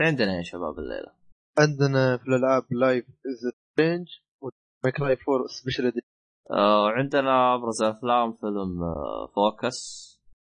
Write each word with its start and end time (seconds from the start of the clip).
إيش 0.00 0.08
عندنا 0.08 0.36
يا 0.36 0.42
شباب 0.42 0.78
الليلة؟ 0.78 1.12
عندنا 1.58 2.16
في 2.16 2.22
الألعاب 2.28 2.62
لايف 2.70 3.04
از 3.08 3.52
سترينج 3.72 4.06
وماكراي 4.40 5.12
4 5.12 5.46
سبيشل 5.46 5.92
آه 6.50 6.88
عندنا 6.90 7.54
أبرز 7.54 7.82
أفلام 7.82 8.32
فيلم 8.32 8.80
فوكس 9.34 9.78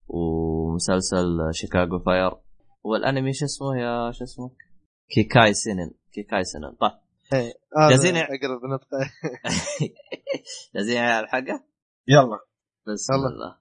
ومسلسل 0.07 1.27
شيكاغو 1.53 1.99
فاير 1.99 2.31
والأنمي 2.83 3.33
شو 3.33 3.45
اسمه 3.45 3.77
يا 3.77 4.11
شو 4.11 4.23
اسمه؟ 4.23 4.51
كيكاي 5.09 5.53
سينن 5.53 5.91
كيكاي 6.13 6.43
سينن 6.43 6.75
طيب 6.81 7.53
جازين- 7.89 8.15
هذا 8.15 8.23
أقرب 8.25 8.65
نطقه 8.73 8.97
جاهزين 10.75 10.97
على 10.97 11.25
الحلقة؟ 11.25 11.63
يلا 12.07 12.39
بسم. 12.87 13.13
الله 13.13 13.57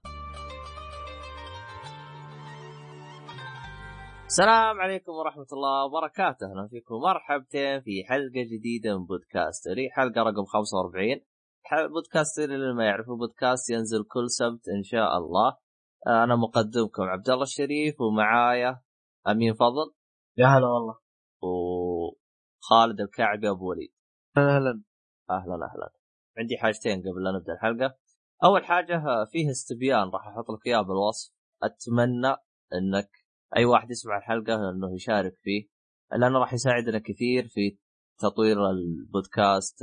السلام 4.33 4.81
عليكم 4.81 5.11
ورحمة 5.11 5.45
الله 5.53 5.85
وبركاته. 5.85 6.45
أهلا 6.51 6.67
فيكم. 6.67 6.95
مرحبتين 6.95 7.81
في 7.81 8.03
حلقة 8.09 8.43
جديدة 8.53 8.97
من 8.97 9.05
بودكاستري 9.05 9.89
حلقة 9.91 10.21
رقم 10.23 10.45
45 10.45 11.21
ح- 11.63 11.85
بودكاستري 11.85 12.55
اللي 12.55 12.73
ما 12.73 12.85
يعرفه 12.85 13.17
بودكاست 13.17 13.69
ينزل 13.69 14.03
كل 14.03 14.29
سبت 14.29 14.69
إن 14.77 14.83
شاء 14.83 15.17
الله. 15.17 15.57
آه، 16.07 16.23
أنا 16.23 16.35
مقدمكم 16.35 17.03
عبد 17.03 17.29
الله 17.29 17.43
الشريف 17.43 18.01
ومعايا 18.01 18.81
أمين 19.27 19.53
فضل. 19.53 19.93
يا 20.37 20.47
هلا 20.47 20.67
والله. 20.67 20.97
وخالد 21.43 22.99
الكعبي 23.01 23.49
أبو 23.49 23.69
وليد. 23.69 23.93
أهلا. 24.37 24.83
أهلا 25.29 25.53
أهلا. 25.55 25.89
عندي 26.37 26.57
حاجتين 26.57 26.99
قبل 26.99 27.23
لا 27.23 27.31
نبدأ 27.31 27.53
الحلقة. 27.53 27.97
أول 28.43 28.65
حاجة 28.65 28.95
آه، 28.97 29.25
فيه 29.31 29.49
استبيان. 29.49 30.09
راح 30.09 30.27
أحط 30.27 30.51
لك 30.51 30.67
إياه 30.67 30.81
بالوصف. 30.81 31.33
أتمنى 31.63 32.35
إنك 32.73 33.22
أي 33.57 33.65
واحد 33.65 33.91
يسمع 33.91 34.17
الحلقة 34.17 34.69
إنه 34.69 34.95
يشارك 34.95 35.37
فيه 35.41 35.67
لأنه 36.11 36.39
راح 36.39 36.53
يساعدنا 36.53 36.99
كثير 36.99 37.47
في 37.47 37.77
تطوير 38.19 38.69
البودكاست. 38.69 39.79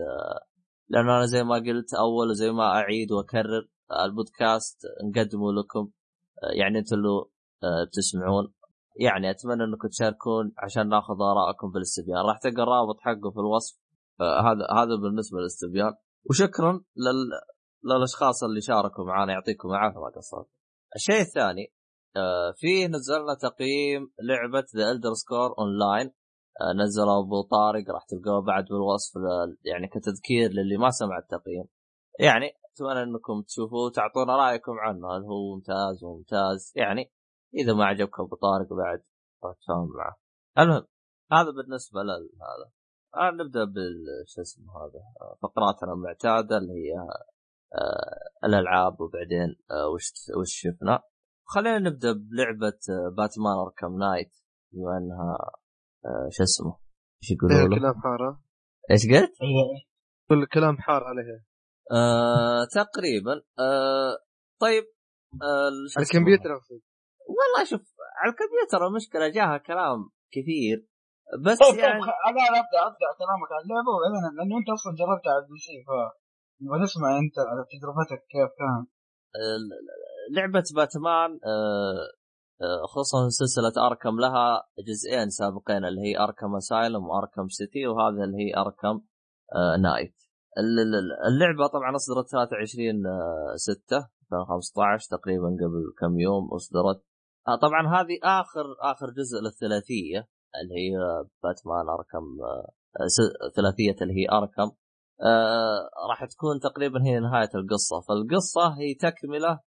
لأنه 0.89 1.17
أنا 1.17 1.27
زي 1.27 1.45
ما 1.45 1.55
قلت 1.55 1.95
أول 1.95 2.35
زي 2.35 2.51
ما 2.51 2.65
أعيد 2.65 3.13
وأكرر 3.13 3.69
البودكاست 4.05 4.83
نقدمه 5.05 5.53
لكم 5.53 5.91
يعني 6.59 6.79
أنتم 6.79 6.97
اللي 6.97 7.09
آه، 7.63 7.85
بتسمعون. 7.89 8.53
يعني 9.01 9.31
أتمنى 9.31 9.65
إنكم 9.65 9.89
تشاركون 9.89 10.53
عشان 10.59 10.89
ناخذ 10.89 11.15
آرائكم 11.15 11.71
بالاستبيان 11.71 12.19
راح 12.29 12.39
تلقى 12.39 12.63
الرابط 12.63 13.01
حقه 13.01 13.31
في 13.31 13.41
الوصف. 13.41 13.79
آه، 14.21 14.41
هذا 14.41 14.83
هذا 14.83 14.97
بالنسبة 15.03 15.39
للاستبيان. 15.39 15.93
وشكرا 16.31 16.73
لل... 16.73 17.31
للأشخاص 17.85 18.45
اللي 18.45 18.61
شاركوا 18.61 19.05
معنا 19.05 19.33
يعطيكم 19.33 19.69
العافية 19.69 20.01
ما 20.01 20.11
قصرت. 20.17 20.47
الشيء 20.97 21.21
الثاني 21.21 21.73
آه، 22.17 22.53
فيه 22.57 22.87
نزلنا 22.87 23.35
تقييم 23.35 24.13
لعبة 24.23 24.67
The 24.77 24.91
Elder 24.91 25.13
Scrolls 25.13 25.55
Online 25.59 26.13
نزله 26.83 27.19
أبو 27.21 27.43
طارق 27.43 27.91
راح 27.91 28.05
تلقوه 28.09 28.43
بعد 28.43 28.65
بالوصف 28.65 29.13
يعني 29.65 29.89
كتذكير 29.89 30.51
للي 30.51 30.77
ما 30.77 30.91
سمع 30.91 31.19
التقييم. 31.19 31.65
يعني 32.19 32.47
أتمنى 32.47 33.03
أنكم 33.03 33.43
تشوفوه 33.43 33.87
وتعطونا 33.87 34.37
رأيكم 34.37 34.73
عنه 34.73 35.17
هل 35.17 35.23
هو 35.23 35.55
ممتاز 35.55 36.05
وممتاز 36.05 36.73
يعني 36.77 37.13
إذا 37.55 37.73
ما 37.73 37.85
عجبكم 37.85 38.23
أبو 38.23 38.37
طارق 38.37 38.73
بعد 38.73 39.03
تفاهم 39.41 39.89
معه. 39.97 40.17
المهم 40.59 40.87
هذا 41.33 41.51
بالنسبة 41.51 42.01
لهذا. 42.03 42.71
الان 43.17 43.47
نبدأ 43.47 43.65
بال 43.65 44.05
شو 44.27 44.41
اسمه 44.41 44.73
هذا 44.73 45.01
آه، 45.21 45.39
فقراتنا 45.43 45.93
المعتادة 45.93 46.59
اللي 46.59 46.73
هي 46.73 46.99
آه 47.75 48.47
الألعاب 48.47 49.01
وبعدين 49.01 49.57
آه 49.71 49.89
وش 49.89 50.13
وش 50.41 50.53
شفنا 50.53 51.03
خلينا 51.55 51.79
نبدأ 51.79 52.13
بلعبة 52.13 52.79
آه 52.91 53.09
باتمان 53.17 53.55
اركم 53.67 53.99
نايت 53.99 54.33
بما 54.73 54.99
إنها 54.99 55.39
آه 56.07 56.29
شو 56.31 56.43
اسمه؟ 56.43 56.73
إيش 57.23 57.31
يقولوا 57.31 57.57
إيه، 57.59 57.69
له؟ 57.69 57.79
كلام 57.79 57.95
حارة. 58.03 58.43
إيش 58.91 59.03
قلت؟ 59.07 59.35
إيه، 59.43 59.85
كل 60.29 60.47
كلام 60.47 60.77
حار 60.79 61.03
عليها. 61.05 61.45
آه 61.93 62.63
تقريبا 62.75 63.33
آه 63.59 64.13
طيب 64.61 64.85
آه؟ 65.43 66.01
الكمبيوتر 66.03 66.51
أقصد. 66.57 66.81
والله 67.39 67.65
شوف 67.71 67.83
على 68.21 68.31
الكمبيوتر 68.33 68.87
المشكلة 68.87 69.29
جاها 69.29 69.57
كلام 69.59 69.99
كثير 70.35 70.79
بس 71.45 71.59
طيب 71.59 71.71
طيب 71.71 71.79
يعني 71.85 72.01
خ- 72.03 72.21
أنا 72.29 72.41
أنا 72.49 72.59
ابدا 72.63 72.79
أبدأ 72.89 73.09
كلامك. 73.21 73.51
عن 73.57 73.61
اللعبه 73.65 73.91
وبعدين 73.95 74.23
لأنه 74.39 74.55
أنت 74.61 74.69
أصلا 74.77 74.91
جربتها 75.01 75.33
على 75.35 75.43
ال 75.45 75.59
PC 75.67 75.77
ف 75.89 75.91
ونسمع 76.71 77.09
أنت 77.23 77.37
على 77.51 77.63
تجربتك 77.73 78.21
كيف 78.33 78.51
كان. 78.61 78.81
لعبة 80.37 80.65
باتمان 80.77 81.31
آه، 81.47 82.07
آه، 82.63 82.87
خصوصا 82.87 83.29
سلسلة 83.29 83.87
Arkham 83.87 84.21
لها 84.21 84.63
جزئين 84.89 85.31
سابقين 85.31 85.85
اللي 85.85 86.01
هي 86.01 86.19
Arkham 86.19 86.57
Asylum 86.57 87.05
و 87.05 87.11
Arkham 87.11 87.49
City 87.49 87.87
وهذا 87.87 88.25
اللي 88.25 88.37
هي 88.39 88.57
Arkham 88.57 89.01
آه، 89.55 89.77
Knight. 89.77 90.15
ال- 90.59 90.81
ال- 90.81 91.27
اللعبة 91.33 91.67
طبعا 91.67 91.97
أصدرت 91.97 92.27
23 92.31 93.07
آه، 93.07 93.55
6 93.57 93.97
2015 94.33 95.09
تقريبا 95.19 95.47
قبل 95.47 95.83
كم 96.01 96.19
يوم 96.21 96.49
أصدرت. 96.55 97.03
طبعا 97.63 97.83
هذه 98.01 98.19
آخر 98.25 98.65
آخر 98.93 99.07
جزء 99.11 99.39
للثلاثية 99.45 100.29
اللي 100.61 100.75
هي 100.75 100.93
باتمان 101.43 101.89
أركم 101.89 102.25
ثلاثية 103.57 103.97
اللي 104.03 104.15
هي 104.15 104.27
أركم. 104.33 104.77
راح 106.11 106.25
تكون 106.25 106.61
تقريبا 106.61 107.05
هي 107.05 107.21
نهاية 107.21 107.51
القصة. 107.55 108.01
فالقصة 108.09 108.79
هي 108.79 108.95
تكملة 108.95 109.61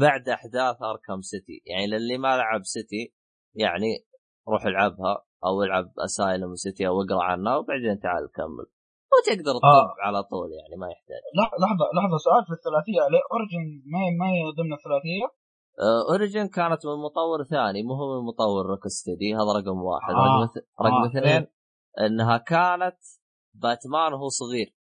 بعد 0.00 0.28
أحداث 0.28 0.76
أركم 0.82 1.20
سيتي. 1.20 1.62
يعني 1.66 1.86
للي 1.86 2.18
ما 2.18 2.36
لعب 2.36 2.64
سيتي 2.64 3.14
يعني 3.54 4.06
روح 4.48 4.64
العبها 4.64 5.24
أو 5.44 5.62
العب 5.62 5.92
أسايلم 6.04 6.54
سيتي 6.54 6.86
أو 6.88 7.02
اقرأ 7.02 7.22
عنها 7.22 7.56
وبعدين 7.56 8.00
تعال 8.00 8.28
كمل. 8.34 8.66
وتقدر 9.12 9.52
تطب 9.58 9.94
على 10.02 10.22
طول 10.22 10.48
يعني 10.52 10.76
ما 10.80 10.86
يحتاج. 10.90 11.22
لح- 11.38 11.54
لحظة 11.62 11.84
لحظة 11.96 12.16
سؤال 12.26 12.44
في 12.46 12.52
الثلاثية. 12.52 13.00
Origins 13.32 13.64
ما 13.92 13.98
هي 13.98 14.10
ما 14.20 14.26
هي 14.26 14.40
ضمن 14.58 14.72
الثلاثية؟ 14.72 15.26
آه، 15.80 16.12
Origins 16.12 16.48
كانت 16.48 16.86
من 16.86 16.92
مطور 17.06 17.44
ثاني 17.44 17.82
مو 17.82 17.94
هو 17.94 18.20
من 18.20 18.26
مطور 18.26 18.66
Rocksteady 18.66 19.34
هذا 19.34 19.52
رقم 19.58 19.78
واحد. 19.82 20.14
آه. 20.14 20.18
رقم, 20.18 20.42
اث- 20.48 20.64
رقم 20.80 20.94
آه، 21.04 21.06
اثنين 21.06 21.26
إيه. 21.42 21.50
إنها 22.06 22.36
كانت 22.36 22.98
باتمان 23.54 24.12
وهو 24.12 24.28
صغير 24.28 24.74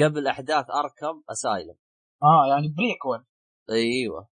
قبل 0.00 0.26
أحداث 0.26 0.66
Arkham 0.70 1.22
Asylum 1.30 1.74
آه 2.22 2.46
يعني 2.50 2.68
prequel 2.76 3.24
أيوه. 3.70 4.28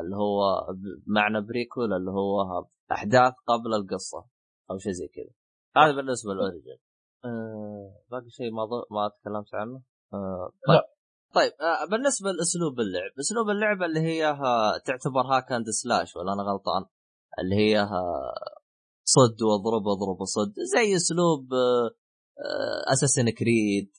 اللي 0.00 0.16
هو 0.16 0.66
معنى 1.06 1.40
prequel 1.40 1.92
اللي 1.92 2.10
هو 2.10 2.64
أحداث 2.92 3.34
قبل 3.46 3.74
القصة 3.74 4.26
أو 4.70 4.78
شيء 4.78 4.92
زي 4.92 5.08
كذا. 5.08 5.32
هذا 5.76 5.96
بالنسبة 5.96 6.32
لل 6.34 6.45
Origin 6.45 6.78
آه 7.24 8.02
باقي 8.10 8.30
شيء 8.30 8.50
ما. 8.52 8.66
ما 8.90 9.08
تكلمت 9.08 9.54
عنه؟ 9.54 9.82
آه 10.14 10.50
طيب. 10.68 10.76
لا. 10.76 10.94
طيب 11.34 11.52
آه 11.60 11.90
بالنسبة 11.90 12.30
لأسلوب 12.30 12.80
اللعب. 12.80 13.10
أسلوب 13.20 13.50
اللعبه 13.50 13.86
اللي 13.86 14.00
هي 14.00 14.26
آه 14.28 14.78
تعتبر 14.86 15.22
hack 15.32 15.52
and 15.52 15.66
slash 15.70 16.16
ولا 16.16 16.32
أنا 16.32 16.42
غلطان؟ 16.42 16.84
اللي 17.38 17.56
هي 17.56 17.80
آه 17.80 18.34
صد 19.04 19.42
واضرب 19.42 19.86
واضرب 19.86 20.20
وصد 20.20 20.54
زي 20.74 20.96
أسلوب 20.96 21.52
آه 21.52 21.90
آه 22.38 22.92
Assassin's 22.92 23.30
Creed 23.30 23.92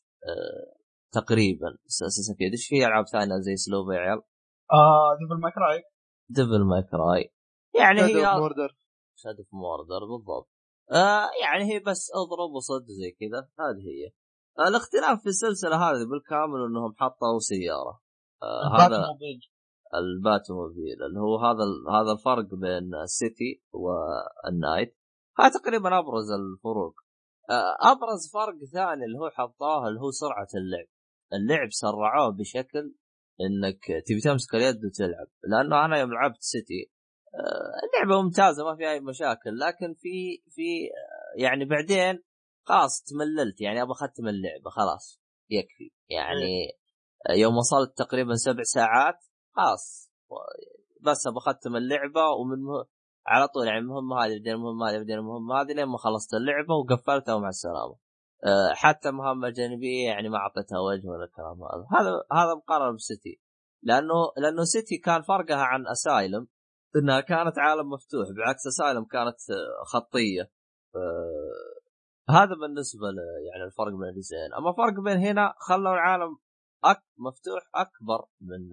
تقريبا. 1.12 1.78
Assassin's 1.88 2.36
Creed 2.40 2.52
إيش 2.52 2.68
في 2.68 2.86
ألعاب 2.86 3.06
ثانية 3.08 3.40
زي 3.40 3.54
أسلوب 3.54 3.92
يا 3.92 4.00
عيال؟ 4.00 4.22
آه 4.72 5.18
Devil 5.20 5.42
May 5.42 5.52
Cry 5.52 5.84
Devil 6.30 6.64
May 6.64 6.84
Cry 6.84 7.34
يعني 7.80 8.02
هي 8.02 8.40
Mordor 8.40 8.78
Shadow 9.18 9.38
of 9.38 9.48
Mordor 9.54 10.06
بالضبط. 10.06 10.50
آه 10.92 11.30
يعني 11.42 11.74
هي 11.74 11.80
بس 11.80 12.12
اضرب 12.16 12.52
وصد 12.56 12.86
زي 12.86 13.12
كذا. 13.12 13.40
هذه 13.40 13.84
هي. 13.90 14.12
آه 14.60 14.68
الاختلاف 14.68 15.22
في 15.22 15.30
السلسلة 15.30 15.76
هذه 15.76 16.06
بالكامل 16.12 16.60
إنهم 16.70 16.94
حطوا 16.98 17.40
سيارة. 17.40 18.02
آه 18.44 18.76
هذا 18.76 18.98
ال 19.94 20.03
Batmobile. 20.03 20.98
اللي 21.08 21.20
هو 21.20 21.38
هذا 21.38 21.64
ال- 21.64 21.90
هذا 21.96 22.12
الفرق 22.12 22.56
بين 22.56 22.96
ال 23.04 23.16
City 23.16 23.64
وال 23.74 24.05
Knight 24.05 24.98
هذا 25.40 25.50
تقريبا 25.50 26.00
أبرز 26.00 26.32
الفروق. 26.32 26.96
آه 27.50 27.92
أبرز 27.92 28.32
فرق 28.34 28.60
ثاني 28.74 29.06
اللي 29.06 29.20
هو 29.20 29.30
حطاه 29.30 29.88
اللي 29.88 30.00
هو 30.00 30.12
سرعة 30.12 30.48
اللعب. 30.56 30.88
اللعب 31.34 31.70
سرعوه 31.72 32.32
بشكل 32.32 32.96
إنك 33.42 33.86
تبي 34.08 34.22
تمسك 34.24 34.56
اليد 34.56 34.86
وتلعب 34.86 35.28
لأنه 35.44 35.86
أنا 35.86 35.98
يوم 35.98 36.14
لعبت 36.14 36.42
سيتي 36.42 36.92
آه، 37.36 37.86
اللعبة 37.86 38.22
ممتازة 38.22 38.66
ما 38.66 38.76
فيها 38.76 38.92
أي 38.92 39.00
مشاكل 39.00 39.60
لكن 39.60 39.94
في 39.94 40.44
في 40.50 40.86
آه، 40.86 41.42
يعني 41.42 41.66
بعدين 41.66 42.24
خلاص 42.64 43.04
تمللت 43.04 43.62
يعني 43.62 43.82
أبغى 43.82 43.92
أختم 43.92 44.28
اللعبة 44.28 44.70
خلاص 44.70 45.22
يكفي 45.50 45.92
يعني 46.10 46.80
آه، 47.30 47.34
يوم 47.34 47.58
وصلت 47.58 47.98
تقريبا 47.98 48.34
سبع 48.34 48.64
ساعات 48.64 49.18
خلاص 49.56 50.12
بس 51.02 51.28
أبغى 51.28 51.38
أختم 51.38 51.76
اللعبة 51.76 52.22
ومن. 52.30 52.86
على 53.28 53.48
طول 53.48 53.68
يعني 53.68 53.80
المهمه 53.80 54.26
هذه 54.26 54.32
بعدين 54.38 54.54
المهمه 54.54 54.90
هذه 54.90 54.98
بعدين 54.98 55.18
المهمه 55.18 55.62
هذه 55.62 55.74
لين 55.74 55.86
ما 55.86 55.98
خلصت 55.98 56.34
اللعبة 56.34 56.74
وقفلتها 56.74 57.34
ومع 57.34 57.48
السلامة. 57.48 57.96
آه، 58.46 58.74
حتى 58.74 59.12
مهمه 59.12 59.50
جانبيه 59.50 60.06
يعني 60.08 60.30
ما 60.30 60.38
أعطيتها 60.38 60.80
وجه 60.80 61.08
ولا 61.08 61.24
الكلام 61.24 61.64
هذا، 61.64 61.86
هذا 61.92 62.12
هذا 62.32 62.56
مقارنة 62.56 62.96
بسيتي. 62.96 63.42
لأنه 63.84 64.14
لأنه 64.38 64.64
سيتي 64.64 64.98
كان 64.98 65.22
فرقها 65.22 65.64
عن 65.64 65.88
أسايلم 65.88 66.48
إنها 66.96 67.22
كانت 67.22 67.60
عالم 67.60 67.90
مفتوح 67.90 68.28
بعكس 68.38 68.68
أسايلم 68.68 69.06
كانت 69.06 69.38
آه، 69.52 69.84
خطية. 69.86 70.52
آه 70.96 71.76
هذا 72.30 72.56
بالنسبة 72.62 73.08
يعني 73.52 73.64
الفرق 73.64 73.88
بين 73.88 74.10
الجزئين. 74.10 74.54
أما 74.58 74.70
الفرق 74.70 75.04
بين 75.04 75.18
هنا 75.28 75.54
خلوا 75.58 75.94
العالم 75.94 76.38
أك 76.84 77.04
مفتوح 77.18 77.70
أكبر 77.76 78.28
من 78.42 78.70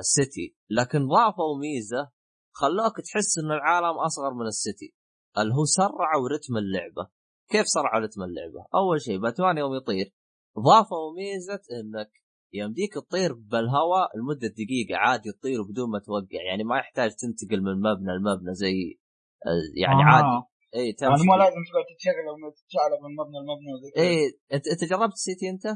سيتي. 0.00 0.56
لكن 0.70 1.06
ضافوا 1.06 1.58
ميزة 1.60 2.10
خلوك 2.52 3.00
تحس 3.00 3.38
إن 3.38 3.52
العالم 3.52 3.98
أصغر 3.98 4.34
من 4.34 4.46
السيتي. 4.46 4.94
اللي 5.38 5.54
هو 5.54 5.64
سرعوا 5.64 6.28
رتم 6.28 6.56
اللعبة. 6.56 7.15
كيف 7.48 7.66
سرعوا 7.66 8.00
رتم 8.00 8.22
اللعبة؟ 8.22 8.66
أول 8.74 9.00
شيء 9.00 9.18
باتمان 9.18 9.58
يوم 9.58 9.74
يطير 9.74 10.12
ضافوا 10.58 11.12
ميزة 11.16 11.62
إنك 11.80 12.10
يمديك 12.52 12.94
تطير 12.94 13.32
بالهواء 13.32 14.08
لمدة 14.18 14.48
دقيقة 14.48 14.96
عادي 14.96 15.32
تطير 15.32 15.62
بدون 15.62 15.90
ما 15.90 15.98
توقع 15.98 16.42
يعني 16.50 16.64
ما 16.64 16.78
يحتاج 16.78 17.10
تنتقل 17.10 17.62
من 17.62 17.76
مبنى 17.80 18.12
لمبنى 18.18 18.54
زي 18.54 18.98
آه، 19.46 19.82
يعني 19.82 20.02
آه. 20.02 20.06
عادي 20.06 20.46
اي 20.74 20.80
يعني 20.80 20.92
تمشي 20.92 21.26
مو 21.26 21.34
لازم 21.34 21.62
تقعد 21.68 21.86
تتشغل 21.90 22.26
أو 22.28 22.50
تتشعلق 22.50 22.98
من 23.04 23.12
مبنى 23.20 23.38
لمبنى 23.42 23.70
وزي 23.74 23.90
اي 24.02 24.16
أنت 24.52 24.64
أنت 24.68 24.84
جربت 24.90 25.14
سيتي 25.14 25.50
أنت؟ 25.50 25.66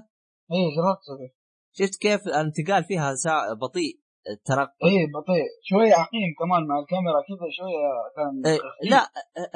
اي 0.52 0.64
جربت 0.76 1.32
شفت 1.72 2.00
كيف 2.02 2.20
الانتقال 2.26 2.84
فيها 2.84 3.14
سا... 3.14 3.54
بطيء 3.62 4.00
التنقل 4.30 4.84
اي 4.84 5.06
بطيء 5.16 5.46
شوية 5.62 5.94
عقيم 5.94 6.30
كمان 6.38 6.66
مع 6.68 6.78
الكاميرا 6.78 7.20
كذا 7.28 7.48
شوية 7.58 7.88
كان 8.16 8.52
إيه،. 8.52 8.60
لا 8.90 9.02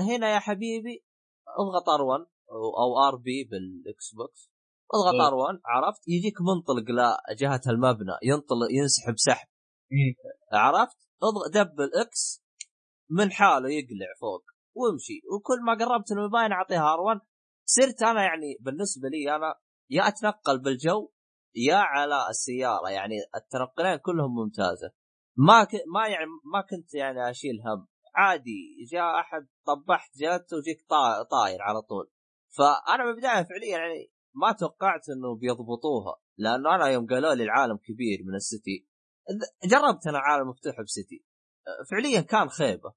هنا 0.08 0.34
يا 0.34 0.38
حبيبي 0.38 1.04
اضغط 1.48 1.84
R1 1.84 2.26
أو 2.52 3.08
RB 3.08 3.44
بالإكس 3.44 4.14
بوكس. 4.14 4.50
اضغط 4.94 5.14
إيه. 5.14 5.30
R1 5.30 5.60
عرفت؟ 5.66 6.08
يجيك 6.08 6.34
منطلق 6.40 6.84
لجهه 6.90 7.60
المبنى 7.68 8.12
ينطلق 8.22 8.68
ينسحب 8.70 9.14
سحب. 9.16 9.48
إيه. 9.92 10.14
عرفت؟ 10.52 10.96
اضغط 11.22 11.50
دبل 11.54 11.80
اكس 11.80 12.44
من 13.10 13.32
حاله 13.32 13.68
يقلع 13.68 14.10
فوق 14.20 14.44
وامشي. 14.74 15.20
وكل 15.32 15.62
ما 15.66 15.72
قربت 15.72 16.12
من 16.12 16.18
المباني 16.18 16.52
اعطيها 16.52 16.96
R1 16.96 17.20
صرت 17.64 18.02
أنا 18.02 18.22
يعني 18.22 18.56
بالنسبة 18.60 19.08
لي 19.08 19.36
أنا 19.36 19.54
يا 19.90 20.08
أتنقل 20.08 20.58
بالجو 20.58 21.10
يا 21.56 21.76
على 21.76 22.28
السيارة. 22.30 22.88
يعني 22.90 23.14
التنقلين 23.36 23.96
كلهم 23.96 24.34
ممتازة. 24.34 24.90
ما 25.36 25.64
ك... 25.64 25.70
ما 25.94 26.08
يعني 26.08 26.26
ما 26.52 26.60
كنت 26.60 26.94
يعني 26.94 27.30
أشيل 27.30 27.60
هم. 27.66 27.86
عادي 28.14 28.86
جاء 28.92 29.20
أحد 29.20 29.46
طبحت 29.66 30.16
جلدت 30.18 30.52
وجيك 30.54 30.86
طا... 30.88 31.22
طاير 31.22 31.62
على 31.62 31.82
طول. 31.82 32.10
فأنا 32.56 33.04
بالبدايه 33.04 33.42
فعليا 33.42 33.78
يعني 33.78 34.12
ما 34.34 34.52
توقعت 34.52 35.08
إنه 35.08 35.34
بيضبطوها 35.36 36.16
لأنه 36.38 36.74
أنا 36.74 36.86
يوم 36.88 37.06
قالوا 37.06 37.34
لي 37.34 37.42
العالم 37.44 37.76
كبير 37.76 38.18
من 38.28 38.34
السيتي 38.34 38.88
جربت 39.64 40.06
أنا 40.06 40.18
عالم 40.18 40.48
مفتوح 40.48 40.80
بسيتي. 40.80 41.24
فعليا 41.90 42.20
كان 42.20 42.48
خيبة. 42.48 42.94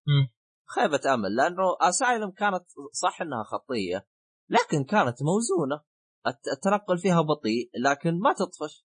خيبة 0.75 1.13
أمل 1.13 1.35
لأنه 1.35 1.63
أسايلم 1.81 2.31
كانت 2.31 2.65
صح 2.91 3.21
إنها 3.21 3.43
خطية 3.43 4.07
لكن 4.49 4.83
كانت 4.83 5.17
موزونة. 5.23 5.83
الت- 6.27 6.47
التنقل 6.57 6.97
فيها 6.97 7.21
بطيء 7.21 7.69
لكن 7.83 8.19
ما 8.19 8.33
تطفش. 8.33 8.85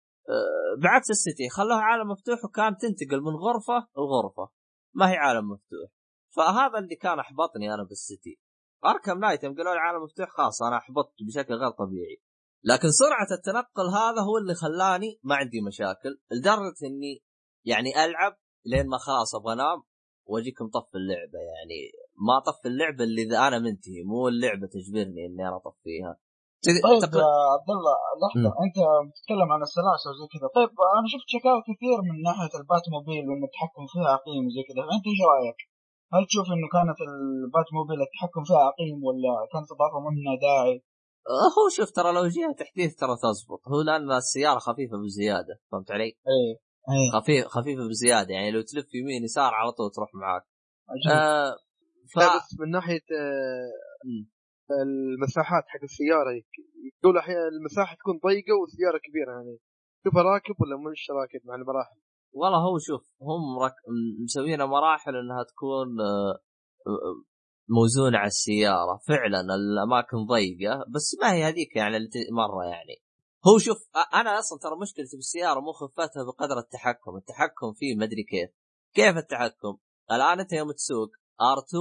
بعكس 0.82 1.10
ال 1.10 1.18
City 1.18 1.49
خلوها 1.48 1.80
عالم 1.80 2.08
مفتوح 2.08 2.44
وكان 2.44 2.76
تنتقل 2.76 3.20
من 3.20 3.32
غرفة 3.36 3.88
لغرفة. 3.96 4.52
ما 4.94 5.10
هي 5.10 5.16
عالم 5.16 5.48
مفتوح. 5.48 5.90
فهذا 6.37 6.79
اللي 6.79 6.96
كان 6.96 7.19
أحبطني 7.19 7.75
أنا 7.75 7.84
بال 7.84 8.00
City. 8.00 8.38
Arkham 8.84 9.19
Knight 9.19 9.44
يوم 9.44 9.55
قالوا 9.56 9.75
لي 9.75 9.81
عالم 9.81 10.02
مفتوح 10.02 10.29
خلاص 10.29 10.62
أنا 10.62 10.76
أحبطت 10.76 11.14
بشكل 11.26 11.55
غير 11.55 11.70
طبيعي. 11.70 12.23
لكن 12.64 12.90
سرعة 12.90 13.31
التنقل 13.38 13.87
هذا 13.88 14.20
هو 14.23 14.38
اللي 14.38 14.55
خلاني 14.55 15.20
ما 15.23 15.34
عندي 15.34 15.61
مشاكل 15.61 16.20
لدرجة 16.32 16.81
إني 16.88 17.25
يعني 17.64 18.05
ألعب 18.05 18.37
لين 18.67 18.87
ما 18.87 18.99
خلاص 18.99 19.34
أبغى 19.34 19.52
أنام 19.52 19.82
واجيك 20.26 20.62
مطفي 20.62 20.94
اللعبة 20.94 21.38
يعني. 21.38 21.81
ما 22.26 22.38
اطفي 22.38 22.69
اللعبة 22.69 23.05
اللي 23.05 23.23
إذا 23.23 23.38
أنا 23.49 23.58
منتهي 23.58 24.02
مو 24.02 24.28
اللعبة 24.28 24.67
تجبرني 24.67 25.26
إني 25.26 25.49
أنا 25.49 25.56
اطفيها 25.56 26.19
طيب 26.64 27.02
عبد 27.56 27.70
الله 27.76 27.96
لحظة. 28.23 28.50
أنت 28.64 28.76
بتتكلم 29.11 29.49
عن 29.55 29.62
السلاسه 29.69 30.06
وزي 30.11 30.26
كذا. 30.32 30.46
طيب 30.56 30.70
أنا 30.99 31.06
شفت 31.12 31.28
شكاوى 31.35 31.61
كثير 31.69 31.99
من 32.08 32.17
ناحية 32.28 32.52
البات 32.61 32.85
موبيل 32.96 33.25
وإن 33.28 33.43
التحكم 33.49 33.85
فيها 33.93 34.08
عقيم 34.17 34.43
وزي 34.46 34.62
كذا. 34.69 34.82
أنت 34.94 35.05
إيش 35.11 35.20
رأيك؟ 35.32 35.58
هل 36.14 36.26
تشوف 36.26 36.47
إنه 36.55 36.69
كانت 36.76 36.99
البات 37.09 37.69
موبيل 37.79 38.00
التحكم 38.06 38.43
فيها 38.49 38.62
عقيم 38.69 38.99
ولا 39.06 39.32
كانت 39.53 39.69
اضافه 39.75 39.99
منها 40.06 40.35
داعي؟ 40.47 40.76
هو 41.56 41.69
شوف 41.76 41.91
ترى 41.91 42.12
لو 42.12 42.26
جهه 42.26 42.53
تحديث 42.62 42.94
ترى 42.94 43.17
تزبط 43.23 43.61
هو 43.69 43.81
لأن 43.82 44.12
السيارة 44.12 44.59
خفيفة 44.59 44.97
بزيادة 45.05 45.55
فهمت 45.73 45.91
علي؟ 45.91 46.05
إيه 46.05 46.55
إيه 46.93 47.20
خفيف 47.20 47.47
خفيفة 47.47 47.88
بزيادة 47.88 48.35
يعني 48.35 48.50
لو 48.50 48.61
تلف 48.61 48.94
يمين 48.94 49.25
يسار 49.25 49.55
على 49.55 49.73
طول 49.73 49.91
تروح 49.91 50.11
معاك 50.14 50.43
عجيب. 50.88 51.12
آه 51.12 51.56
ف... 52.12 52.19
بس 52.19 52.61
من 52.61 52.70
ناحية 52.70 53.05
آه،. 53.20 53.70
المساحات 54.82 55.64
حق 55.69 55.82
السيارة 55.82 56.31
يقول 56.99 57.19
أحيانا 57.19 57.49
المساحة 57.49 57.97
تكون 57.97 58.19
ضيقة 58.26 58.55
والسيارة 58.61 58.99
كبيرة 58.99 59.32
يعني 59.32 59.59
شوفها 60.05 60.23
راكب 60.23 60.55
ولا 60.61 60.76
مش 60.91 61.11
راكب 61.11 61.41
مع 61.47 61.55
المراحل 61.55 62.00
والله 62.32 62.58
هو 62.58 62.79
شوف 62.79 63.02
هم 63.23 63.58
رك... 63.64 63.73
م- 63.88 64.25
مسوينها 64.25 64.67
مراحل 64.67 65.17
إنها 65.17 65.43
تكون 65.43 66.00
آه، 66.00 66.32
آه، 66.87 67.25
موزونة 67.69 68.19
على 68.19 68.26
السيارة. 68.26 69.00
فعلا 69.08 69.40
الأماكن 69.40 70.26
ضيقة 70.26 70.84
بس 70.94 71.17
ما 71.20 71.32
هي 71.32 71.44
هذيك 71.44 71.76
يعني 71.76 71.96
اللي 71.96 72.08
مرة 72.32 72.64
يعني. 72.64 73.02
هو 73.46 73.58
شوف 73.58 73.79
أنا 74.14 74.38
أصلا 74.38 74.58
ترى 74.58 74.81
مشكلتي 74.82 75.17
بالسيارة 75.17 75.61
مو 75.61 75.73
خفتها 75.73 76.25
بقدر 76.25 76.58
التحكم. 76.58 77.17
التحكم 77.17 77.73
فيه 77.73 77.96
مدري 77.96 78.23
كيف. 78.25 78.50
كيف 78.94 79.17
التحكم؟ 79.17 79.78
الآن 80.12 80.40
أنت 80.40 80.52
يوم 80.52 80.73
تسوق 80.73 81.08
R2 81.40 81.75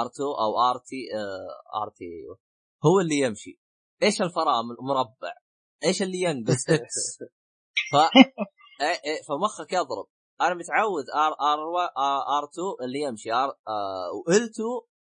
R2 0.00 0.20
أو 0.20 0.70
RT 0.70 0.96
RT 1.82 2.04
هو 2.86 3.00
اللي 3.00 3.18
يمشي. 3.18 3.60
إيش 4.02 4.22
الفرامل؟ 4.22 4.76
مربع. 4.80 5.32
إيش 5.84 6.02
اللي 6.02 6.20
ينقص؟ 6.20 6.68
X. 6.70 7.18
ف 7.92 7.96
إيه 8.80 9.00
إيه 9.04 9.22
فمخك 9.28 9.72
يضرب. 9.72 10.06
أنا 10.40 10.54
متعود 10.54 11.04
R 11.14 11.32
R 11.32 11.58
R2 12.38 12.66
اللي 12.82 13.00
يمشي 13.00 13.32
R 13.32 13.48
و 14.28 14.42
L2 14.42 14.50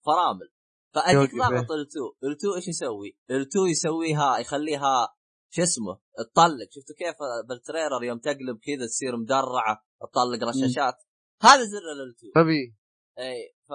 فرامل. 0.07 0.49
فاجيك 0.95 1.35
يوقف، 1.35 1.51
ضاغط 1.51 1.71
L2 1.73 1.87
L2 1.87 2.55
إيش 2.55 2.69
يسوي؟ 2.69 3.19
L2 3.31 3.67
يسويها 3.69 4.39
يخليها 4.39 5.09
شو 5.51 5.63
اسمه 5.63 5.99
تطلق. 6.19 6.69
شفتوا 6.71 6.95
كيف 6.99 7.17
بالتريلر 7.49 8.05
يوم 8.05 8.19
تقلب 8.19 8.59
كذا 8.63 8.87
تصير 8.87 9.17
مدرعة 9.17 9.85
تطلق 10.01 10.49
رشاشات؟ 10.49 10.95
هذا 11.43 11.65
زر 11.65 11.93
ال 11.93 12.15
2 12.19 12.33
غبي 12.39 12.77
اي 13.19 13.55
ف... 13.69 13.73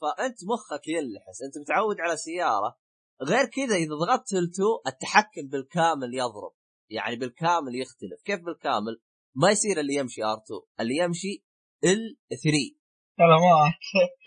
فأنت 0.00 0.38
مخك 0.44 0.88
يلحس. 0.88 1.42
أنت 1.42 1.58
متعود 1.58 1.96
على 2.00 2.16
سيارة. 2.16 2.78
غير 3.22 3.44
كذا 3.46 3.76
إذا 3.76 3.94
ضغطت 3.94 4.34
ال2 4.34 4.86
التحكم 4.86 5.48
بالكامل 5.48 6.14
يضرب. 6.14 6.52
يعني 6.90 7.16
بالكامل 7.16 7.74
يختلف. 7.74 8.22
كيف 8.24 8.40
بالكامل؟ 8.40 9.00
ما 9.34 9.50
يصير 9.50 9.80
اللي 9.80 9.94
يمشي 9.94 10.20
ار2 10.22 10.80
اللي 10.80 10.96
يمشي 10.96 11.44
ال3 11.86 12.80
كلامات 13.16 13.74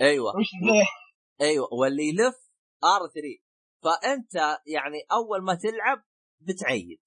أيوه. 0.01 0.27
وش؟ 0.39 0.50
أيوه. 1.41 1.67
واللي 1.74 2.03
يلف 2.10 2.36
ار3 2.86 3.43
فأنت 3.83 4.36
يعني 4.67 5.00
أول 5.12 5.43
ما 5.43 5.55
تلعب 5.55 6.03
بتعيد. 6.39 7.00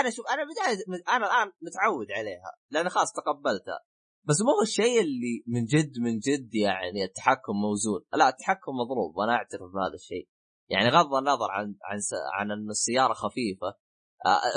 أنا 0.00 0.10
شوف 0.10 0.26
أنا 0.26 0.42
بداية 0.44 0.84
أنا 1.16 1.26
الآن 1.26 1.52
متعود 1.62 2.06
عليها 2.10 2.52
لأن 2.70 2.88
خلاص 2.88 3.12
تقبلتها. 3.12 3.80
بس 4.24 4.36
مو 4.42 4.50
هو 4.50 4.62
الشيء 4.62 5.00
اللي 5.00 5.44
من 5.46 5.64
جد 5.64 5.98
من 5.98 6.18
جد 6.18 6.54
يعني 6.54 7.04
التحكم 7.04 7.52
موزون. 7.52 8.04
لا 8.12 8.28
التحكم 8.28 8.72
مضروب 8.72 9.16
وأنا 9.16 9.32
أعترف 9.32 9.70
بهذا 9.74 9.94
الشيء. 9.94 10.28
يعني 10.68 10.88
غض 10.88 11.14
النظر 11.14 11.50
عن 11.50 11.74
عن 11.84 11.98
عن 12.32 12.50
إن 12.50 12.70
السيارة 12.70 13.12
خفيفة. 13.12 13.74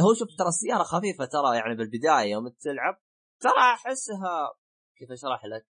هو 0.03 0.13
شوف 0.13 0.27
ترى 0.38 0.48
السيارة 0.48 0.84
خفيفة 0.84 1.25
ترى 1.25 1.55
يعني 1.58 1.75
بالبداية 1.75 2.32
يوم 2.32 2.50
تلعب 2.50 2.96
ترى 3.41 3.74
أحسها 3.74 4.53
كيف 4.98 5.12
أشرح 5.12 5.46
لك؟ 5.46 5.65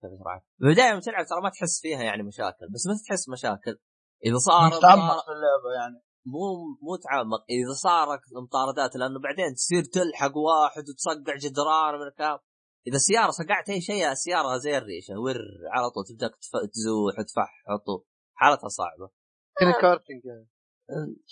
كيف 0.00 0.10
أشرح 0.12 0.36
لك؟ 0.36 0.42
بالبداية 0.58 0.90
يوم 0.90 1.00
تلعب 1.00 1.26
ترى 1.26 1.40
ما 1.42 1.50
تحس 1.50 1.80
فيها 1.80 2.02
يعني 2.02 2.22
مشاكل 2.22 2.66
بس 2.74 2.86
متى 2.86 3.04
تحس 3.08 3.28
مشاكل؟ 3.28 3.78
إذا 4.26 4.36
صار 4.36 4.66
متعمق 4.66 5.24
في 5.24 5.32
اللعبة 5.32 5.70
يعني 5.80 6.02
مو 6.26 6.42
مو 6.82 6.96
تعمق 6.96 7.44
إذا 7.50 7.72
صارت 7.72 8.20
مطاردات 8.42 8.96
لأنه 8.96 9.20
بعدين 9.20 9.54
تصير 9.54 9.82
تلحق 9.84 10.36
واحد 10.36 10.84
وتصقع 10.88 11.36
جدران 11.36 11.94
من 11.94 12.10
كام 12.18 12.38
إذا 12.86 12.98
سياره 12.98 13.30
صقعت 13.30 13.70
أي 13.70 13.80
شيء 13.80 14.10
السيارة 14.10 14.56
زي 14.56 14.78
الريشة 14.78 15.14
ور 15.18 15.40
على 15.74 15.90
طول 15.90 16.04
تبدأ 16.04 16.30
تزوح 16.72 17.18
وتفحط 17.18 18.06
حالتها 18.34 18.68
صعبة 18.68 19.10
كذا 19.58 19.72
كارتنج 19.80 20.24
يعني 20.24 20.48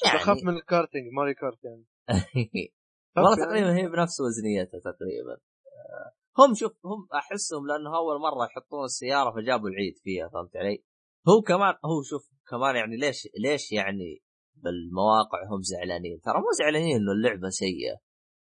يعني 0.05 0.19
بخاف 0.19 0.37
من 0.45 0.57
ال 0.57 0.64
karting 0.64 1.13
Mario 1.13 1.35
Kart 1.35 1.65
يعني 1.65 1.85
والله. 3.17 3.37
تقريبا 3.47 3.77
هي 3.77 3.87
بنفس 3.89 4.21
وزنيتها 4.21 4.79
تقريبا 4.81 5.33
آه، 5.33 6.13
هم 6.39 6.55
شوف 6.55 6.73
هم 6.85 7.09
أحسهم 7.15 7.67
لأنه 7.67 7.97
أول 7.97 8.21
مرة 8.21 8.45
يحطون 8.47 8.85
السيارة 8.85 9.31
فجابوا 9.35 9.69
العيد 9.69 9.95
فيها 10.05 10.29
فهمت 10.29 10.57
علي؟ 10.57 10.85
هو 11.29 11.43
كمان 11.43 11.75
هو 11.85 12.03
شوف 12.03 12.31
كمان 12.51 12.77
يعني 12.77 12.97
ليش 12.97 13.29
ليش 13.39 13.73
يعني 13.73 14.23
بالمواقع 14.55 15.39
هم 15.51 15.63
زعلانين؟ 15.63 16.21
ترى 16.21 16.35
مو 16.39 16.51
زعلانين 16.59 16.97
إنه 16.97 17.13
اللعبة 17.13 17.49
سيئة 17.49 17.97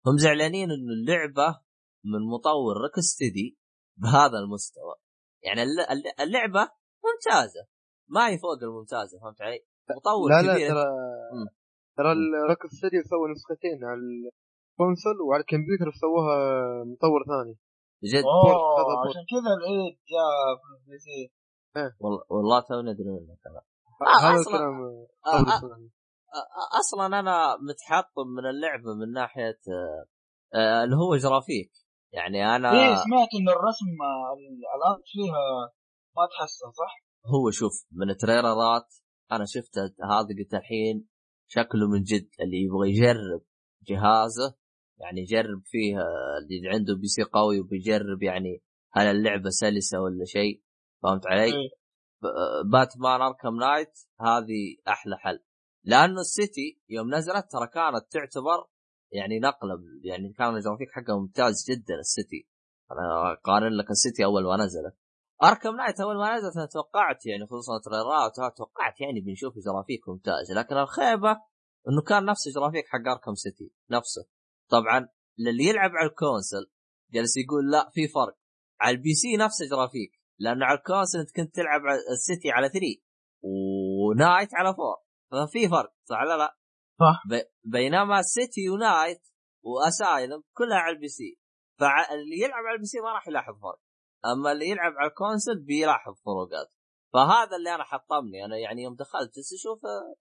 هم 0.08 0.18
زعلانين 0.18 0.72
إنه 0.72 0.94
اللعبة 0.94 1.60
من 2.04 2.20
مطور 2.34 2.78
Rocksteady 2.84 3.58
بهذا 3.98 4.38
المستوى 4.40 4.96
يعني 5.44 5.64
الل- 5.64 5.88
الل- 5.92 6.20
اللعبة 6.20 6.70
ممتازة 7.06 7.68
ما 8.08 8.30
هي 8.30 8.38
فوق 8.38 8.64
الممتازة 8.64 9.20
فهمت 9.20 9.42
علي؟ 9.42 9.60
مطور 9.98 10.30
لا 10.30 10.42
لا 10.42 10.54
كبير 10.54 10.70
ترى 10.70 10.86
مم. 11.34 11.48
ترى 11.98 12.12
ال 12.12 12.23
Rock 12.23 12.68
studio 12.68 13.02
سوى 13.12 13.32
نسختين 13.32 13.80
على 13.90 14.00
ال 14.00 14.15
console 14.15 15.22
وعلى 15.28 15.42
الكمبيوتر 15.42 15.92
سووها 16.02 16.36
مطور 16.92 17.22
ثاني 17.32 17.56
جد 18.04 18.24
أوه. 18.24 19.10
عشان 19.10 19.24
كذا 19.34 19.52
العيد 19.58 19.96
جاء 20.14 20.30
في 20.60 20.68
ال 20.76 20.98
PC 21.06 21.32
والله 22.00 22.24
والله 22.30 22.60
توني 22.60 22.92
أدري 22.92 23.10
منك 23.10 23.42
أنا 23.48 23.62
آه، 24.02 24.20
هذا 24.22 24.44
أصلاً- 24.44 24.48
الكلام 24.48 24.76
آه، 24.82 25.08
آه،. 25.28 25.90
آه، 26.40 26.80
أصلا 26.80 27.20
أنا 27.20 27.58
متحطم 27.70 28.28
من 28.38 28.46
اللعبة 28.50 28.94
من 28.94 29.12
ناحية 29.14 29.60
اللي 30.84 30.96
هو 30.96 31.16
جرافيك 31.16 31.72
يعني 32.14 32.56
أنا 32.56 32.72
إيه 32.72 32.96
سمعت 32.96 33.32
إن 33.40 33.50
الرسم 33.50 33.90
الآن 34.76 35.02
فيها 35.06 35.44
ما 36.16 36.28
تحسن 36.32 36.72
صح؟ 36.72 37.04
هو 37.26 37.52
شوف 37.52 37.86
من 37.92 38.18
trailer 38.18 38.79
ات 38.79 38.88
أنا 39.32 39.46
شفت 39.48 39.78
هذا 40.12 40.36
قلت 40.40 40.54
الحين 40.54 41.08
شكله 41.48 41.88
من 41.88 42.04
جد 42.04 42.30
اللي 42.42 42.58
يبغى 42.62 42.90
يجرب 42.90 43.42
جهازه 43.88 44.56
يعني 45.00 45.22
يجرب 45.22 45.62
فيه 45.66 45.98
اللي 46.38 46.70
عنده 46.70 46.96
PC 46.96 47.24
قوي 47.24 47.60
وبيجرب 47.60 48.24
يعني 48.24 48.64
هل 48.92 49.08
اللعبة 49.08 49.50
سلسة 49.50 50.02
ولا 50.02 50.26
شيء 50.26 50.64
فهمت 51.04 51.28
علي؟ 51.28 51.52
Batman 52.72 53.22
Arkham 53.22 53.56
Knight 53.56 54.00
هذه 54.22 54.78
أحلى 54.88 55.18
حل. 55.18 55.40
لأنه 55.84 56.20
ال 56.20 56.32
City 56.32 56.82
يوم 56.90 57.16
نزلت 57.16 57.52
ترى 57.52 57.68
كانت 57.68 58.12
تعتبر 58.12 58.68
يعني 59.12 59.40
نقلة 59.40 59.80
يعني 60.04 60.34
كان 60.34 60.56
الجرافيك 60.56 60.92
حقها 60.92 61.20
ممتاز 61.20 61.66
جدا 61.70 61.96
ال 62.00 62.08
City. 62.08 62.48
أنا 62.92 63.34
قارن 63.44 63.74
لك 63.74 63.90
ال 63.90 63.97
City 63.97 64.26
أول 64.26 64.44
ما 64.44 64.66
نزلت. 64.66 64.96
Arkham 65.44 65.76
Knight 65.76 66.00
أول 66.02 66.18
ما 66.18 66.36
نزلت 66.38 66.58
أنا 66.58 66.66
توقعت 66.66 67.26
يعني 67.26 67.46
خصوصا 67.46 67.80
trailer 67.86 68.49
ات 68.49 68.58
توقعت 68.58 69.02
يعني 69.02 69.22
بنشوف 69.22 69.54
جرافيك 69.66 70.10
ممتاز 70.10 70.52
لكن 70.52 70.78
الخيبة 70.78 71.32
إنه 71.90 72.02
كان 72.08 72.26
نفس 72.26 72.48
جرافيك 72.56 72.86
حق 72.88 73.12
Arkham 73.12 73.34
City 73.36 73.72
نفسه. 73.92 74.22
طبعا 74.70 75.10
للي 75.38 75.64
يلعب 75.70 75.92
على 75.92 76.10
ال 76.10 76.17
console 76.17 76.72
جالس 77.12 77.38
يقول 77.38 77.72
لا 77.72 77.90
في 77.94 78.08
فرق. 78.08 78.38
على 78.82 78.96
ال 78.98 79.14
PC 79.14 79.38
نفس 79.38 79.64
جرافيك 79.72 80.12
لأنه 80.40 80.66
على 80.66 80.78
ال 80.78 80.83
console 80.83 81.20
أنت 81.20 81.36
كنت 81.36 81.56
تلعب 81.56 81.82
على 81.82 82.00
ال 82.14 82.21
City 82.21 82.52
على 82.52 82.70
3 82.70 82.86
و 83.42 83.57
Knight 83.57 84.50
على 84.54 84.70
4 84.70 85.04
ففي 85.32 85.70
فرق 85.70 85.94
صح 86.04 86.22
ولا 86.22 86.38
لا؟ 86.38 86.58
صح. 87.00 87.22
ب- 87.30 87.70
بينما 87.72 88.22
City 88.22 88.70
و 88.70 88.77
Knight 88.77 89.22
و 89.64 89.75
Asylum 89.75 90.44
كلها 90.54 90.78
على 90.78 90.96
ال 90.96 91.08
PC. 91.08 91.40
فاللي 91.80 92.40
يلعب 92.44 92.64
على 92.66 92.76
ال 92.76 92.86
PC 92.86 93.00
ما 93.00 93.14
راح 93.14 93.28
يلاحظ 93.28 93.54
فرق. 93.54 93.80
أما 94.26 94.52
اللي 94.52 94.70
يلعب 94.70 94.92
على 94.98 95.10
ال 95.10 95.16
console 95.16 95.60
بيلاحظ 95.60 96.14
فروقات. 96.26 96.68
فهذا 97.14 97.56
اللي 97.58 97.76
أنا 97.76 97.84
حطمني. 97.84 98.46
أنا 98.46 98.58
يعني 98.58 98.82
يوم 98.84 98.96
دخلت 98.96 99.36
جلست 99.36 99.54
أشوف 99.54 99.86
آه، 99.86 100.16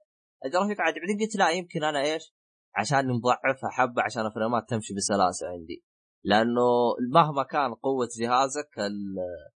الجرافيك 0.44 0.80
عادي 0.80 1.00
بعدين 1.00 1.18
قلت 1.26 1.36
لا 1.36 1.50
يمكن 1.50 1.84
أنا 1.84 2.00
إيش؟ 2.02 2.34
عشان 2.74 3.08
مضعفها 3.08 3.70
حبة 3.70 4.02
عشان 4.02 4.26
ال 4.26 4.32
frame 4.32 4.62
ات 4.62 4.68
تمشي 4.68 4.94
بسلاسة 4.94 5.48
عندي. 5.48 5.84
لأنه 6.24 6.66
مهما 7.14 7.42
كان 7.42 7.74
قوة 7.74 8.08
جهازك 8.20 8.78
ال- 8.78 9.50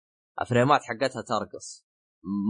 ال 0.41 0.47
frame 0.47 0.76
ات 0.76 0.81
حقتها 0.83 1.21
ترقص. 1.21 1.85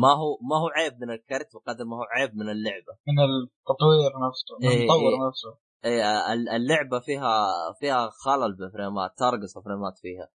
ما 0.02 0.08
هو 0.10 0.38
ما 0.50 0.56
هو 0.62 0.68
عيب 0.68 0.94
من 1.02 1.12
الكرت 1.12 1.50
بقدر 1.56 1.86
ما 1.86 1.98
هو 1.98 2.04
عيب 2.16 2.36
من 2.36 2.50
اللعبة. 2.50 2.94
من 3.08 3.18
التطوير 3.24 4.12
نفسه 4.28 4.58
من 4.62 4.68
إيه، 4.70 4.78
المطور 4.84 5.10
إيه. 5.12 5.28
نفسه. 5.28 5.58
إيه، 5.86 6.34
ال- 6.34 6.50
اللعبة 6.50 7.00
فيها 7.00 7.48
فيها 7.80 8.10
خلل 8.10 8.54
ب 8.56 8.64
frame 8.64 9.04
ات 9.04 9.12
ترقص 9.18 9.58
ال 9.58 9.64
frame 9.64 9.92
ات 9.92 9.98
فيها. 10.02 10.24
آه، 10.24 10.32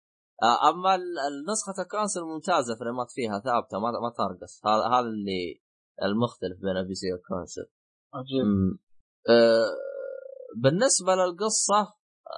أما 0.69 0.95
ال- 0.95 1.19
النسخة 1.19 1.83
ال 1.83 1.88
console 1.88 2.21
ممتازة 2.21 2.75
frame 2.79 3.06
ات 3.06 3.11
فيها 3.11 3.39
ثابتة 3.39 3.79
ما 3.79 3.91
ما 3.91 4.09
ترقص 4.09 4.65
هذا 4.65 4.87
هذا 4.87 5.07
اللي 5.07 5.61
المختلف 6.03 6.57
بين 6.61 6.77
ال 6.77 6.95
PC 6.95 7.13
وال 7.13 7.24
console. 7.24 7.65
عجيب. 8.13 8.45
آه، 9.29 9.71
بالنسبة 10.57 11.15
للقصة 11.15 11.93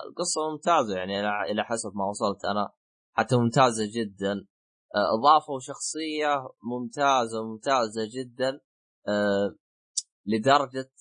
القصة 0.07 0.49
ممتازة 0.51 0.97
يعني 0.97 1.19
إلى 1.19 1.51
إلى 1.51 1.63
حسب 1.63 1.91
ما 1.95 2.05
وصلت 2.09 2.45
أنا 2.45 2.73
حتى 3.17 3.35
ممتازة 3.35 3.83
جدا. 3.95 4.47
آه، 4.95 5.07
اضافوا 5.19 5.59
شخصية 5.59 6.49
ممتازة 6.63 7.43
ممتازة 7.43 8.01
جدا. 8.15 8.59
آه، 9.07 9.55
لدرجة 10.25 10.91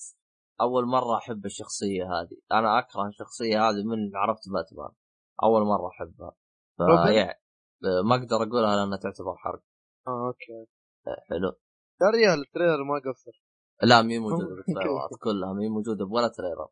أول 0.60 0.86
مرة 0.86 1.16
أحب 1.18 1.44
الشخصية 1.46 2.04
هذه. 2.04 2.36
أنا 2.52 2.78
أكره 2.78 3.06
الشخصية 3.08 3.68
هذه 3.68 3.84
من 3.84 4.16
عرفت 4.16 4.48
باتمان 4.48 4.90
أول 5.42 5.62
مرة 5.62 5.88
أحبها؟ 5.88 6.32
فيعني 6.76 7.30
آه، 7.84 8.02
ما 8.08 8.14
أقدر 8.16 8.36
اقولها 8.36 8.76
لانها 8.76 8.98
تعتبر 8.98 9.36
حرق. 9.36 9.62
آه 10.08 10.26
أوكي. 10.26 10.60
آه، 11.06 11.20
حلو. 11.28 11.50
يا 12.02 12.08
ريال 12.16 12.40
ال 12.46 12.51
trailer 12.51 12.84
ما 12.84 12.96
قصر. 13.06 13.34
لا 13.82 14.02
مي 14.02 14.18
موجودة. 14.18 14.54
بال 14.56 14.67
trailer 14.67 15.05
ات 15.05 15.10
كلها 15.24 15.52
مي 15.52 15.68
موجودة 15.68 16.04
بولا 16.04 16.28
trailer. 16.28 16.68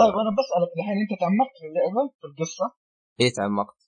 طيب 0.00 0.14
أنا 0.22 0.32
بسالك 0.38 0.70
الحين 0.78 0.96
أنت 1.02 1.12
تعمقت 1.22 1.56
في 1.60 1.66
اللعبة 1.70 2.02
في 2.20 2.26
القصة؟ 2.30 2.66
إيه 3.20 3.32
تعمقت. 3.38 3.80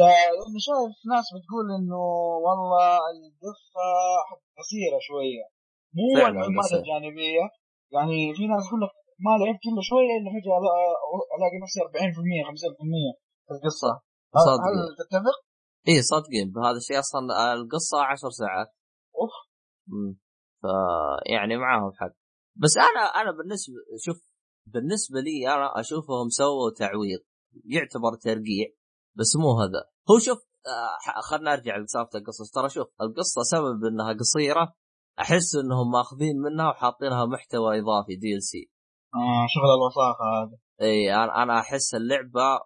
لأني 0.00 0.60
شايف 0.68 0.94
ناس 1.12 1.26
بتقول 1.34 1.66
إنه 1.78 2.02
والله 2.44 2.98
القصة 3.12 3.86
قصيرة 4.58 4.98
شوية. 5.08 5.44
مو 5.96 6.04
قصيرة. 6.60 6.80
الجانبيه 6.80 7.44
يعني 7.96 8.18
في 8.36 8.44
ناس 8.52 8.62
تقول 8.68 8.80
لك 8.84 8.92
ما 9.26 9.32
لعبت 9.40 9.64
إلا 9.70 9.82
شوية 9.90 10.12
إلا 10.18 10.30
فجأة 10.34 10.56
ألاقي 11.36 11.58
نفسي 11.64 11.78
40% 11.86 12.40
50% 12.48 13.10
في 13.46 13.52
القصة. 13.56 13.90
صدق. 14.40 14.64
هل 14.64 14.96
تتفق؟ 14.98 15.38
إيه 15.88 16.00
صدقين 16.00 16.50
بهذا 16.52 16.76
الشيء 16.76 16.98
أصلا 16.98 17.52
القصة 17.52 18.02
عشر 18.02 18.30
ساعات. 18.30 18.66
أوف. 19.20 19.30
مم. 19.86 20.18
ف 20.62 20.64
يعني 21.32 21.56
معاهم 21.56 21.92
حق. 21.92 22.14
بس 22.56 22.76
أنا 22.76 23.22
أنا 23.22 23.30
بالنسبة 23.36 23.74
شوف 24.04 24.16
بالنسبة 24.66 25.20
لي 25.20 25.54
أنا 25.54 25.80
أشوفهم 25.80 26.28
سووا 26.28 26.70
تعويض. 26.78 27.20
يعتبر 27.64 28.14
ترقيع 28.14 28.66
بس 29.18 29.36
مو 29.36 29.60
هذا. 29.60 29.82
هو 30.10 30.18
شوف 30.18 30.38
آه، 30.66 31.20
خلنا 31.30 31.52
ارجع 31.52 31.76
لسالفة 31.76 32.18
القصص. 32.18 32.50
ترى 32.50 32.68
شوف 32.68 32.86
القصة 33.00 33.42
سبب 33.42 33.84
إنها 33.84 34.12
قصيرة. 34.12 34.74
أحس 35.20 35.56
إنهم 35.56 35.90
ماخذين 35.90 36.36
منها 36.36 36.70
وحاطينها 36.70 37.26
محتوى 37.26 37.78
إضافي 37.80 38.16
DLC 38.16 38.70
آه 39.14 39.46
شغل 39.48 39.70
الوساخه 39.78 40.24
هذا 40.24 40.58
اي 40.80 41.14
أنا 41.14 41.60
أحس 41.60 41.94
اللعبة 41.94 42.60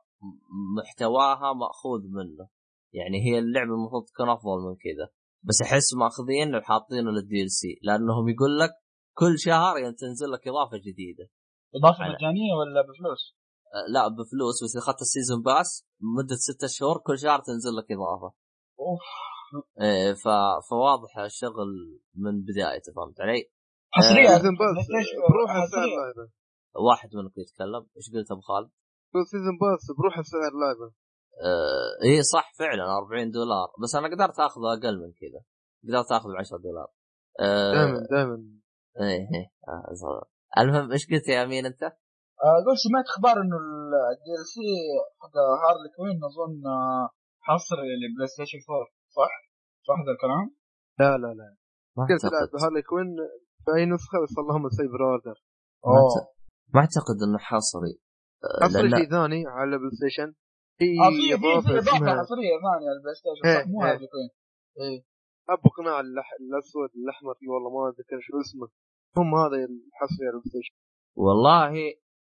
محتواها 0.77 1.53
مأخوذ 1.53 2.01
منه. 2.19 2.49
يعني 2.93 3.19
هي 3.27 3.39
اللعبة 3.39 3.75
المفروض 3.75 4.05
تكون 4.05 4.29
أفضل 4.29 4.59
من 4.69 4.77
كذا. 4.77 5.09
بس 5.43 5.63
أحس 5.63 5.95
مأخذين 5.95 6.55
وحاطينه 6.55 7.11
لل 7.11 7.43
DLC 7.43 7.79
لأنهم 7.83 8.29
يقول 8.29 8.59
لك 8.59 8.71
كل 9.15 9.39
شهر 9.39 9.79
يعني 9.79 9.95
تنزل 9.95 10.31
لك 10.33 10.49
إضافة 10.49 10.77
جديدة. 10.77 11.29
إضافة 11.75 12.05
على- 12.05 12.15
مجانية 12.15 12.53
ولا 12.59 12.83
بفلوس؟ 12.83 13.37
أه، 13.75 13.93
لا 13.93 14.09
بفلوس 14.09 14.65
بس 14.65 14.77
أخذت 14.77 15.01
ال 15.01 15.07
season 15.07 15.43
pass 15.43 15.87
مدة 16.01 16.37
ستة 16.37 16.67
شهور 16.67 16.99
كل 16.99 17.19
شهر 17.19 17.39
تنزل 17.41 17.77
لك 17.77 17.93
إضافة. 17.93 18.35
أوف. 18.81 19.01
إيه 19.81 20.13
ف... 20.13 20.29
فواضح 20.71 21.19
الشغل 21.19 22.01
من 22.15 22.43
بدايته 22.43 22.93
فهمت 22.97 23.21
علي؟ 23.21 23.51
حصرية 23.91 24.27
PlayStation 24.27 25.19
بروح 25.31 25.51
واحد 26.87 27.09
منكم 27.15 27.41
يتكلم. 27.41 27.87
إيش 27.97 28.11
قلت 28.15 28.31
أبو 28.31 28.41
خالد؟ 28.41 28.71
season 29.25 29.59
pass 29.61 29.97
بروح 29.99 30.21
سعر 30.21 30.53
اللعبه 30.55 30.93
آه 31.45 32.05
إيه 32.05 32.21
صح 32.21 32.53
فعلا 32.59 32.85
40 32.97 33.31
دولار. 33.31 33.69
بس 33.83 33.95
أنا 33.95 34.09
قدرت 34.09 34.41
أخذه 34.41 34.73
أقل 34.73 34.97
من 35.03 35.13
كذا. 35.21 35.41
قدرت 35.89 36.13
أخذه 36.13 36.33
ب 36.33 36.37
10 36.37 36.57
دولار. 36.57 36.89
آه 37.41 37.73
دائما 37.73 38.07
دائما. 38.11 38.37
إيه 39.01 39.29
إيه. 39.35 39.47
آه. 39.69 40.27
المهم 40.59 40.93
إيش 40.93 41.07
قلت 41.11 41.29
يا 41.29 41.43
أمين 41.45 41.67
أنت؟ 41.67 41.83
أقول 41.83 42.77
سمعت 42.87 43.05
أخبار 43.15 43.37
إنه 43.43 43.57
ال 44.13 44.47
DLC 44.55 44.69
حق 45.21 45.37
Harley 45.63 45.89
Quinn 45.97 46.19
أظن 46.29 46.67
آه، 46.67 47.09
حصري 47.41 47.89
ل 48.01 48.27
PlayStation 48.27 48.59
4 48.71 48.87
صح؟ 49.19 49.33
صح 49.89 49.99
ذا 50.07 50.13
الكلام؟ 50.17 50.47
لا 51.01 51.11
لا 51.23 51.31
لا. 51.39 51.57
ما 51.97 52.05
تقدر 52.09 52.19
تلعب 52.19 52.33
أعتقد. 52.43 52.53
ب 52.53 52.57
Harley 52.57 52.83
Quinn؟ 52.83 53.09
بأي 53.67 53.85
نسخة؟ 53.87 54.17
بس 54.25 54.35
اللهم 54.39 54.69
سايبر 54.69 55.01
order 55.05 55.37
ما 56.75 56.81
أعتقد 56.81 57.19
إنه 57.27 57.39
حصري 57.39 57.93
آه، 58.01 58.06
حصري 58.63 58.91
لأن- 58.91 58.97
شيء 58.99 59.11
ثاني 59.11 59.47
على 59.47 59.79
PlayStation 59.79 60.35
في 60.79 60.87
في 60.87 61.27
في 61.29 61.35
إضافة 61.35 61.79
اسمها 61.79 62.23
حصريه 62.23 62.55
ثانية 62.67 62.89
على 62.91 62.97
ال 62.99 63.15
PlayStation 63.15 63.47
إيه، 63.49 63.65
مو 63.73 63.85
إيه. 63.87 63.97
Quinn 63.97 64.31
إيه. 64.81 65.05
أبو 65.55 65.69
قناع 65.77 66.01
الأسود 66.01 66.91
الأحمر 67.03 67.35
والله 67.53 67.71
ما 67.71 67.89
أتذكر 67.91 68.19
شو 68.21 68.41
اسمه. 68.41 68.69
هم 69.17 69.35
هذا 69.35 69.57
الحصري 69.57 70.27
على 70.29 70.37
ال 70.37 70.51
PlayStation 70.51 70.75
والله 71.17 71.73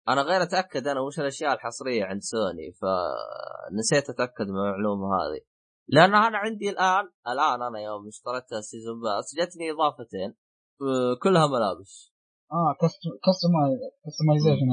أنا 0.09 0.21
غير 0.21 0.43
أتأكد 0.43 0.87
أنا 0.87 0.99
وش 1.01 1.19
الأشياء 1.19 1.53
الحصرية 1.53 2.03
عند 2.05 2.21
سوني 2.21 2.71
فنسيت 2.81 4.09
أتأكد 4.09 4.45
من 4.47 4.59
المعلومة 4.59 5.07
هذه. 5.15 5.41
لأن 5.87 6.15
أنا 6.15 6.37
عندي 6.37 6.69
الآن 6.69 7.05
الآن 7.27 7.61
أنا 7.61 7.79
يوم 7.79 8.07
اشتريت 8.07 8.53
ال 8.53 8.60
season 8.60 9.01
pass 9.01 9.35
جتني 9.39 9.71
إضافتين 9.71 10.35
آه، 10.81 11.15
كلها 11.23 11.47
ملابس. 11.47 12.13
آه 12.51 12.75
customization 14.05 14.69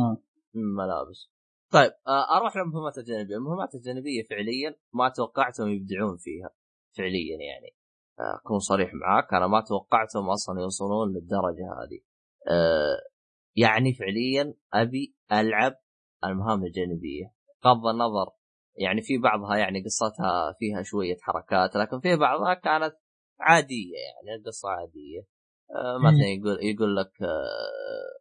ملابس. 0.54 1.30
طيب 1.72 1.92
آه، 2.06 2.36
أروح 2.36 2.56
للمهمات 2.56 2.98
الجانبية، 2.98 3.36
المهمات 3.36 3.74
الجانبية 3.74 4.22
فعليا 4.30 4.74
ما 4.94 5.08
توقعتهم 5.08 5.68
يبدعون 5.68 6.16
فيها 6.16 6.50
فعليا 6.96 7.38
يعني. 7.40 7.74
أكون 8.20 8.58
صريح 8.58 8.90
معاك 8.94 9.34
أنا 9.34 9.46
ما 9.46 9.60
توقعتهم 9.60 10.30
أصلا 10.30 10.60
يوصلون 10.60 11.08
للدرجة 11.08 11.66
هذه. 11.82 12.00
أه 12.48 12.98
يعني 13.56 13.94
فعليا 13.94 14.54
أبي 14.74 15.16
ألعب 15.32 15.74
المهام 16.24 16.64
الجانبية. 16.64 17.32
بغض 17.64 17.86
النظر 17.86 18.30
يعني 18.76 19.02
في 19.02 19.18
بعضها 19.18 19.56
يعني 19.56 19.84
قصتها 19.84 20.54
فيها 20.58 20.82
شوية 20.82 21.16
حركات 21.20 21.76
لكن 21.76 22.00
في 22.00 22.16
بعضها 22.16 22.54
كانت 22.54 22.94
عادية 23.40 23.94
يعني 23.96 24.40
القصة 24.40 24.68
عادية. 24.68 25.20
أه 25.70 25.98
مثلا 25.98 26.26
يقول 26.26 26.58
يقول 26.62 26.96
لك 26.96 27.22
أه 27.22 28.17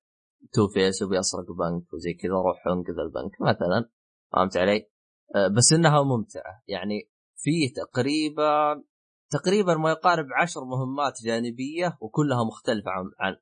تو 0.53 0.67
فيس 0.67 1.01
وبيسرق 1.01 1.51
بنك 1.51 1.93
وزي 1.93 2.13
كذا 2.13 2.31
روح 2.31 2.67
انقذ 2.67 2.99
البنك 2.99 3.41
مثلا 3.41 3.89
فهمت 4.33 4.57
علي؟ 4.57 4.89
أه 5.35 5.47
بس 5.47 5.73
إنها 5.73 6.03
ممتعة. 6.03 6.63
يعني 6.67 7.09
في 7.35 7.69
تقريبا 7.75 8.83
تقريبا 9.29 9.73
ما 9.75 9.89
يقارب 9.91 10.25
عشر 10.41 10.61
مهمات 10.65 11.13
جانبية 11.25 11.97
وكلها 12.01 12.43
مختلفة 12.43 12.91
عن, 12.91 13.35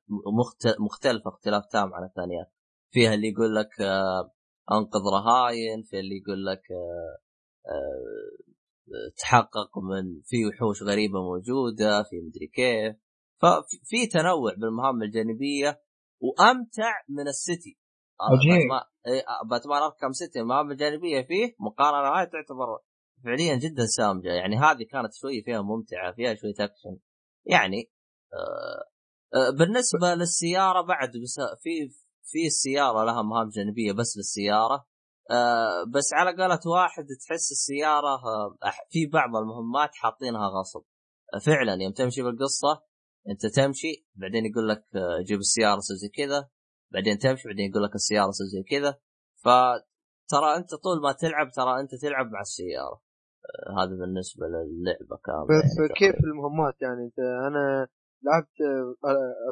مختلفة 0.80 1.30
اختلاف 1.30 1.66
تام 1.66 1.94
عن 1.94 2.04
الثانيات 2.04 2.52
فيها 2.90 3.14
اللي 3.14 3.28
يقول 3.28 3.54
لك 3.54 3.80
آه 3.80 4.32
أنقذ 4.72 5.00
رهاين 5.12 5.82
في 5.82 6.00
اللي 6.00 6.16
يقول 6.16 6.46
لك 6.46 6.62
آه 6.70 7.18
آه 7.72 8.36
تحقق 9.18 9.78
من 9.78 10.20
في 10.24 10.46
وحوش 10.46 10.82
غريبة 10.82 11.22
موجودة 11.22 12.02
في 12.02 12.20
مدري 12.20 12.46
كيف. 12.46 12.96
ففي 13.40 14.06
تنوع 14.12 14.54
بالمهام 14.58 15.02
الجانبية 15.02 15.80
وأمتع 16.20 16.92
من 17.08 17.28
السيتي. 17.28 17.78
عجيب. 18.20 18.70
باتمان 19.50 19.82
اركم 19.82 20.12
سيتي. 20.12 20.40
المهام 20.40 20.70
الجانبيه 20.70 21.22
فيه 21.22 21.56
مقارنة 21.60 22.18
هاي 22.18 22.26
تعتبر 22.26 22.78
فعليا 23.24 23.56
جدا 23.56 23.86
سامجة. 23.86 24.28
يعني 24.28 24.56
هذه 24.56 24.82
كانت 24.92 25.14
شوية 25.14 25.44
فيها 25.44 25.62
ممتعة 25.62 26.12
فيها 26.12 26.34
شوية 26.34 26.54
اكشن 26.60 26.98
يعني 27.46 27.90
آه 28.34 28.84
آه 29.34 29.50
بالنسبة 29.50 30.14
للسيارة 30.14 30.80
بعد 30.80 31.08
بس 31.08 31.40
في 31.62 31.88
في 32.24 32.46
السيارة 32.46 33.04
لها 33.04 33.22
مهام 33.22 33.48
جانبية 33.48 33.92
بس 33.92 34.16
للسيارة. 34.16 34.86
آه 35.30 35.84
بس 35.94 36.10
على 36.14 36.30
قولة 36.42 36.60
واحد 36.66 37.06
تحس 37.26 37.50
السيارة 37.52 38.14
آه 38.14 38.56
في 38.90 39.06
بعض 39.06 39.36
المهمات 39.36 39.90
حاطينها 39.94 40.48
غصب. 40.48 40.82
فعلا 41.46 41.82
يوم 41.82 41.92
تمشي 41.92 42.22
بالقصة 42.22 42.82
انت 43.30 43.46
تمشي 43.46 44.06
بعدين 44.14 44.46
يقول 44.46 44.68
لك 44.68 44.84
جيب 45.28 45.38
السيارة 45.38 45.80
سوي 45.80 45.96
زي 45.96 46.08
كذا. 46.08 46.48
بعدين 46.92 47.18
تمشي 47.18 47.48
بعدين 47.48 47.70
يقول 47.70 47.82
لك 47.82 47.94
السيارة 47.94 48.30
سوي 48.30 48.46
زي 48.46 48.62
كذا. 48.62 48.98
فترى 49.44 50.56
انت 50.56 50.70
طول 50.84 51.02
ما 51.02 51.12
تلعب 51.12 51.50
ترى 51.50 51.80
انت 51.80 51.94
تلعب 51.94 52.26
مع 52.30 52.40
السيارة. 52.40 53.00
هذا 53.78 53.94
بالنسبة 54.00 54.46
للعبة 54.46 55.16
كاملة 55.24 55.46
بس 55.58 55.78
يعني 55.78 55.94
كيف 56.00 56.24
المهمات؟ 56.24 56.82
يعني 56.82 57.04
انت 57.04 57.18
أنا 57.18 57.88
لعبت 58.22 58.56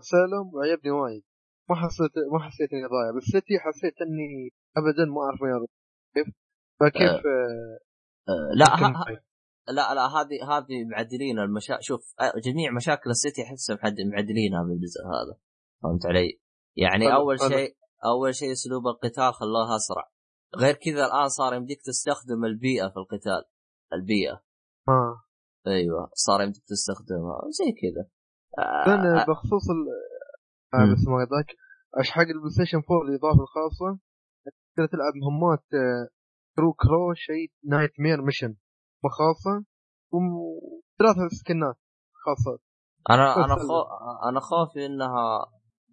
اسالم 0.00 0.54
وعجبني 0.54 0.90
وايد. 0.90 1.24
ما 1.70 1.76
حسيت 1.76 2.12
ما 2.32 2.38
حسيت 2.38 2.72
إني 2.72 2.86
ضايع. 2.94 3.10
بس 3.16 3.24
سيتي 3.32 3.58
حسيت 3.58 3.96
إني 4.02 4.52
ابدا 4.76 5.04
ما 5.04 5.20
أعرف 5.24 5.42
وين 5.42 5.66
كيف؟ 6.14 6.34
فكيف 6.80 7.26
أه 7.26 7.78
أه 8.28 8.50
لا 8.54 8.66
ها 8.66 9.04
لا 9.68 9.94
لا 9.94 10.06
هذه 10.06 10.56
هذه 10.56 10.84
معدلين 10.84 11.38
المشا 11.38 11.78
شوف 11.80 12.14
جميع 12.44 12.72
مشاكل 12.72 13.10
ال 13.10 13.17
City 13.17 13.42
احسها 13.42 13.78
معدلينها 14.12 14.62
بالجزء 14.62 15.00
هذا. 15.00 15.38
فهمت 15.82 16.06
علي؟ 16.06 16.40
يعني 16.76 17.04
حلو 17.04 17.16
أول. 17.16 17.38
شيء 17.40 17.76
أول 18.04 18.34
شيء 18.34 18.52
أسلوب 18.52 18.86
القتال 18.86 19.34
خلوها 19.34 19.76
أسرع. 19.76 20.10
غير 20.56 20.74
كذا 20.74 21.06
الآن 21.06 21.28
صار 21.28 21.54
يمديك 21.54 21.78
تستخدم 21.82 22.44
البيئة 22.44 22.88
في 22.88 22.96
القتال. 22.96 23.44
البيئة. 23.92 24.42
آه. 24.88 25.22
أيوه 25.66 26.10
صار 26.12 26.42
يمديك 26.42 26.62
تستخدمها. 26.66 27.40
زي 27.50 27.72
كذا. 27.82 28.06
لأن 28.86 29.18
آه. 29.18 29.24
بخصوص 29.28 29.70
ال 29.70 29.80
آه. 30.74 30.92
بس 30.92 31.08
ما 31.08 31.24
قطعك 31.24 31.56
إيش 31.98 32.10
حق 32.10 32.20
ال 32.20 32.50
PlayStation 32.50 32.78
4 32.78 33.08
الإضافة 33.08 33.42
الخاصة؟ 33.42 33.98
تقدر 34.44 34.86
تلعب 34.86 35.14
مهمات 35.22 35.64
آه، 35.74 36.08
crow 36.56 36.72
crow 36.72 37.14
شيء 37.14 37.52
nightmare 37.64 38.22
mission 38.22 38.56
خاصه 39.08 39.64
وثلاثة 40.12 41.28
skinات 41.40 41.76
خاصة. 42.26 42.58
أنا 43.10 43.44
أنا 43.44 43.54
خو... 43.54 43.80
أنا 44.28 44.40
خوفي 44.40 44.86
انها 44.86 45.46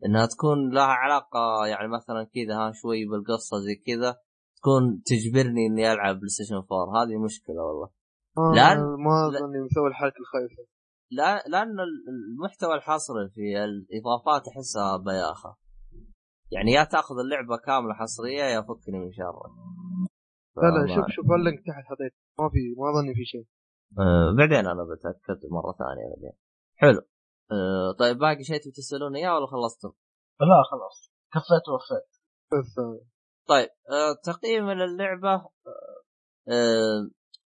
إنها 0.05 0.25
تكون 0.25 0.73
لها 0.73 0.83
علاقة 1.03 1.65
يعني 1.65 1.87
مثلا 1.87 2.23
كذا 2.23 2.55
ها 2.57 2.71
شوي 2.71 3.05
بالقصة 3.05 3.57
زي 3.59 3.75
كذا 3.75 4.17
تكون 4.57 5.01
تجبرني 5.05 5.67
إني 5.67 5.91
ألعب 5.93 6.15
PlayStation 6.15 6.55
4 6.55 7.03
هذه 7.03 7.17
مشكلة 7.17 7.55
والله. 7.63 7.89
آه 8.37 8.53
لأن- 8.55 8.99
ما 9.05 9.27
اظني 9.27 9.59
مسوي 9.65 9.87
الحركة 9.87 10.19
الخايفة 10.19 10.63
لا 11.11 11.43
لأن 11.47 11.75
المحتوى 12.09 12.75
الحصري 12.75 13.29
في 13.29 13.63
الإضافات 13.63 14.47
أحسها 14.47 14.97
بياخة. 14.97 15.57
يعني 16.51 16.71
يا 16.71 16.83
تأخذ 16.83 17.15
اللعبة 17.19 17.57
كاملة 17.57 17.93
حصرية 17.93 18.43
يا 18.43 18.61
فكني 18.61 18.99
من 18.99 19.11
شرك 19.11 19.51
لا 20.57 20.61
لا 20.61 20.95
شوف 20.95 21.05
شوف 21.15 21.25
اللينك 21.31 21.59
تحت 21.59 21.85
حطيت 21.85 22.13
ما 22.39 22.49
في 22.49 22.75
ما 22.77 22.89
اظني 22.89 23.13
في 23.15 23.25
شيء. 23.25 23.45
آه 23.99 24.35
بعدين 24.37 24.65
أنا 24.67 24.83
بتأكد 24.83 25.39
مرة 25.51 25.71
ثانية 25.79 26.15
بعدين. 26.15 26.37
حلو. 26.75 27.01
آه 27.51 27.91
طيب 27.99 28.17
باقي 28.17 28.43
شيء 28.43 28.61
تبي 28.61 28.71
تسالوني 28.71 29.19
إياه 29.19 29.35
ولا 29.35 29.47
خلصتم؟ 29.47 29.91
لا 30.39 30.63
خلاص. 30.71 31.11
كفيت 31.33 31.69
ووفيت. 31.69 32.11
طيب 33.47 33.69
آه 33.89 34.13
تقييم 34.23 34.69
للعبة 34.69 35.33
آه 35.33 35.49
آه 36.47 37.09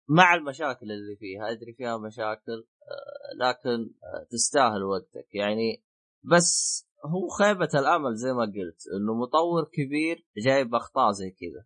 مع 0.10 0.34
المشاكل 0.36 0.92
اللي 0.92 1.16
فيها. 1.20 1.52
أدري 1.52 1.74
فيها 1.74 1.98
مشاكل 1.98 2.68
آه 2.92 3.46
لكن 3.46 3.94
آه 4.04 4.28
تستاهل 4.32 4.84
وقتك. 4.84 5.36
يعني 5.36 5.84
بس 6.24 6.88
هو 7.06 7.28
خيبة 7.28 7.70
الأمل 7.80 8.16
زي 8.16 8.34
ما 8.34 8.44
قلت 8.44 8.82
إنه 8.96 9.14
مطور 9.14 9.64
كبير 9.74 10.28
جايب 10.38 10.76
أخطاء 10.76 11.12
زي 11.12 11.32
كذا. 11.32 11.66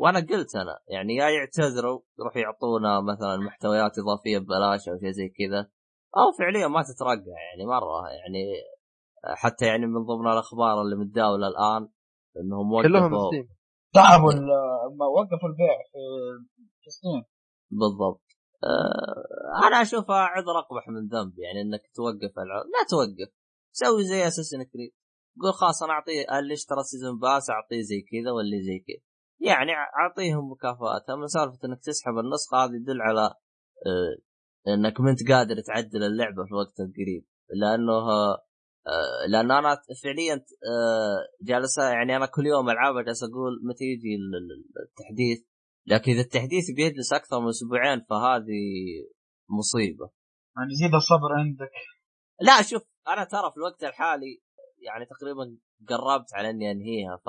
وأنا 0.00 0.20
قلت 0.20 0.56
أنا 0.56 0.78
يعني 0.88 1.14
يا 1.14 1.28
يعتذروا 1.28 2.00
يروح 2.18 2.36
يعطونا 2.36 3.00
مثلا 3.00 3.36
محتويات 3.36 3.92
إضافية 3.98 4.38
ببلاش 4.38 4.88
أو 4.88 4.98
شيء 4.98 5.10
زي 5.10 5.28
كذا 5.28 5.60
أو 6.16 6.32
فعليا 6.38 6.68
ما 6.68 6.82
تترقع 6.82 7.38
يعني 7.48 7.66
مرة 7.66 8.08
يعني 8.08 8.42
آه، 9.24 9.34
حتى 9.34 9.66
يعني 9.66 9.86
من 9.86 10.04
ضمن 10.04 10.32
الأخبار 10.32 10.82
اللي 10.82 10.96
متداولة 10.96 11.48
الآن 11.48 11.88
إنهم 12.36 12.82
كلهم 12.82 13.12
وقفوا 13.12 13.28
Steam 13.28 13.48
تعبوا 13.94 14.32
وقفوا 15.16 15.48
البيع 15.48 15.76
في 16.80 16.90
Steam 16.90 17.22
بالضبط. 17.70 18.22
آه 18.64 19.66
أنا 19.66 19.82
أشوفها 19.82 20.16
عذر 20.16 20.58
أقبح 20.58 20.88
من 20.88 21.08
ذنب 21.08 21.38
يعني 21.38 21.60
إنك 21.60 21.80
توقف 21.94 22.38
العرض 22.38 22.66
لا 22.66 22.82
توقف 22.90 23.32
سوي 23.72 24.04
زي 24.04 24.26
Assassin's 24.26 24.62
Creed 24.62 24.92
قول 25.42 25.52
خلاص 25.52 25.82
أنا 25.82 25.92
أعطيه 25.92 26.38
اللي 26.38 26.54
اشترى 26.54 26.82
season 26.82 27.18
pass 27.18 27.50
أعطيه 27.50 27.80
زي 27.80 28.00
كذا 28.10 28.30
واللي 28.32 28.62
زي 28.62 28.78
كذا. 28.78 29.09
يعني 29.40 29.72
اعطيهم 30.00 30.50
مكافآت. 30.52 31.10
أما 31.10 31.26
سالفة 31.26 31.58
إنك 31.68 31.80
تسحب 31.82 32.18
النسخة 32.18 32.56
هذه 32.64 32.74
يدل 32.82 33.02
على 33.02 33.24
آه 33.86 34.16
إنك 34.74 35.00
ما 35.00 35.10
أنت 35.10 35.32
قادر 35.32 35.60
تعدل 35.60 36.02
اللعبة 36.04 36.44
في 36.44 36.50
الوقت 36.50 36.80
القريب 36.80 37.24
لأنه 37.60 37.92
آه 38.86 39.26
لأن 39.28 39.50
أنا 39.50 39.76
فعليا 40.02 40.34
آه 40.34 41.18
جالس 41.42 41.78
يعني 41.78 42.16
أنا 42.16 42.26
كل 42.26 42.46
يوم 42.46 42.70
العبها 42.70 43.02
جالس 43.02 43.22
أقول 43.22 43.60
متى 43.62 43.84
يجي 43.84 44.14
ال- 44.14 44.36
ال- 44.36 44.88
التحديث. 44.88 45.50
لكن 45.86 46.12
إذا 46.12 46.20
التحديث 46.20 46.64
بيجلس 46.76 47.12
أكثر 47.12 47.40
من 47.40 47.48
أسبوعين 47.48 48.00
فهذه 48.10 48.62
مصيبة. 49.58 50.10
يعني 50.56 50.74
زيد 50.74 50.94
الصبر 50.94 51.32
عندك. 51.38 51.70
لا 52.40 52.62
شوف 52.62 52.82
أنا 53.08 53.24
ترى 53.24 53.50
في 53.50 53.56
الوقت 53.56 53.84
الحالي 53.84 54.42
يعني 54.78 55.06
تقريبا 55.06 55.58
قربت 55.88 56.34
على 56.34 56.50
إني 56.50 56.70
أنهيها 56.70 57.20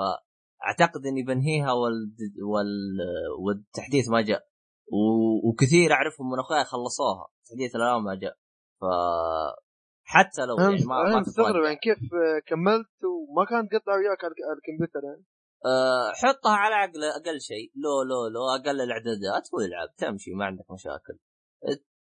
فاعتقد 0.62 1.06
إني 1.06 1.22
بنهيها 1.22 1.72
وال... 1.72 2.14
وال... 2.52 2.98
والتحديث 3.44 4.08
ما 4.08 4.20
جاء. 4.22 4.46
و... 4.92 4.98
وكثير 5.48 5.92
أعرفهم 5.92 6.30
من 6.32 6.38
اخويا 6.38 6.64
خلصوها. 6.64 7.28
التحديث 7.42 7.76
الان 7.76 8.02
ما 8.02 8.14
جاء. 8.14 8.36
ف 8.80 8.84
حتى 10.04 10.42
لو 10.46 10.56
يعني 10.60 10.84
ما 10.84 11.02
ما 11.14 11.20
مستغرب. 11.20 11.64
يعني 11.64 11.76
كيف 11.76 11.98
كملت 12.46 12.90
وما 13.04 13.44
كانت 13.50 13.72
تقطع 13.72 13.92
وياك 13.94 14.24
على 14.24 14.32
الكمبيوتر 14.58 15.00
يعني. 15.04 15.24
أه 15.66 16.12
حطها 16.22 16.56
على 16.56 16.74
أقل 16.84 17.04
أقل 17.04 17.40
شيء. 17.40 17.72
لو 17.76 18.02
لو 18.02 18.26
لو 18.34 18.48
أقل 18.56 18.80
الإعدادات 18.80 19.48
والعب 19.52 19.94
تمشي 19.96 20.30
ما 20.30 20.44
عندك 20.44 20.70
مشاكل. 20.70 21.18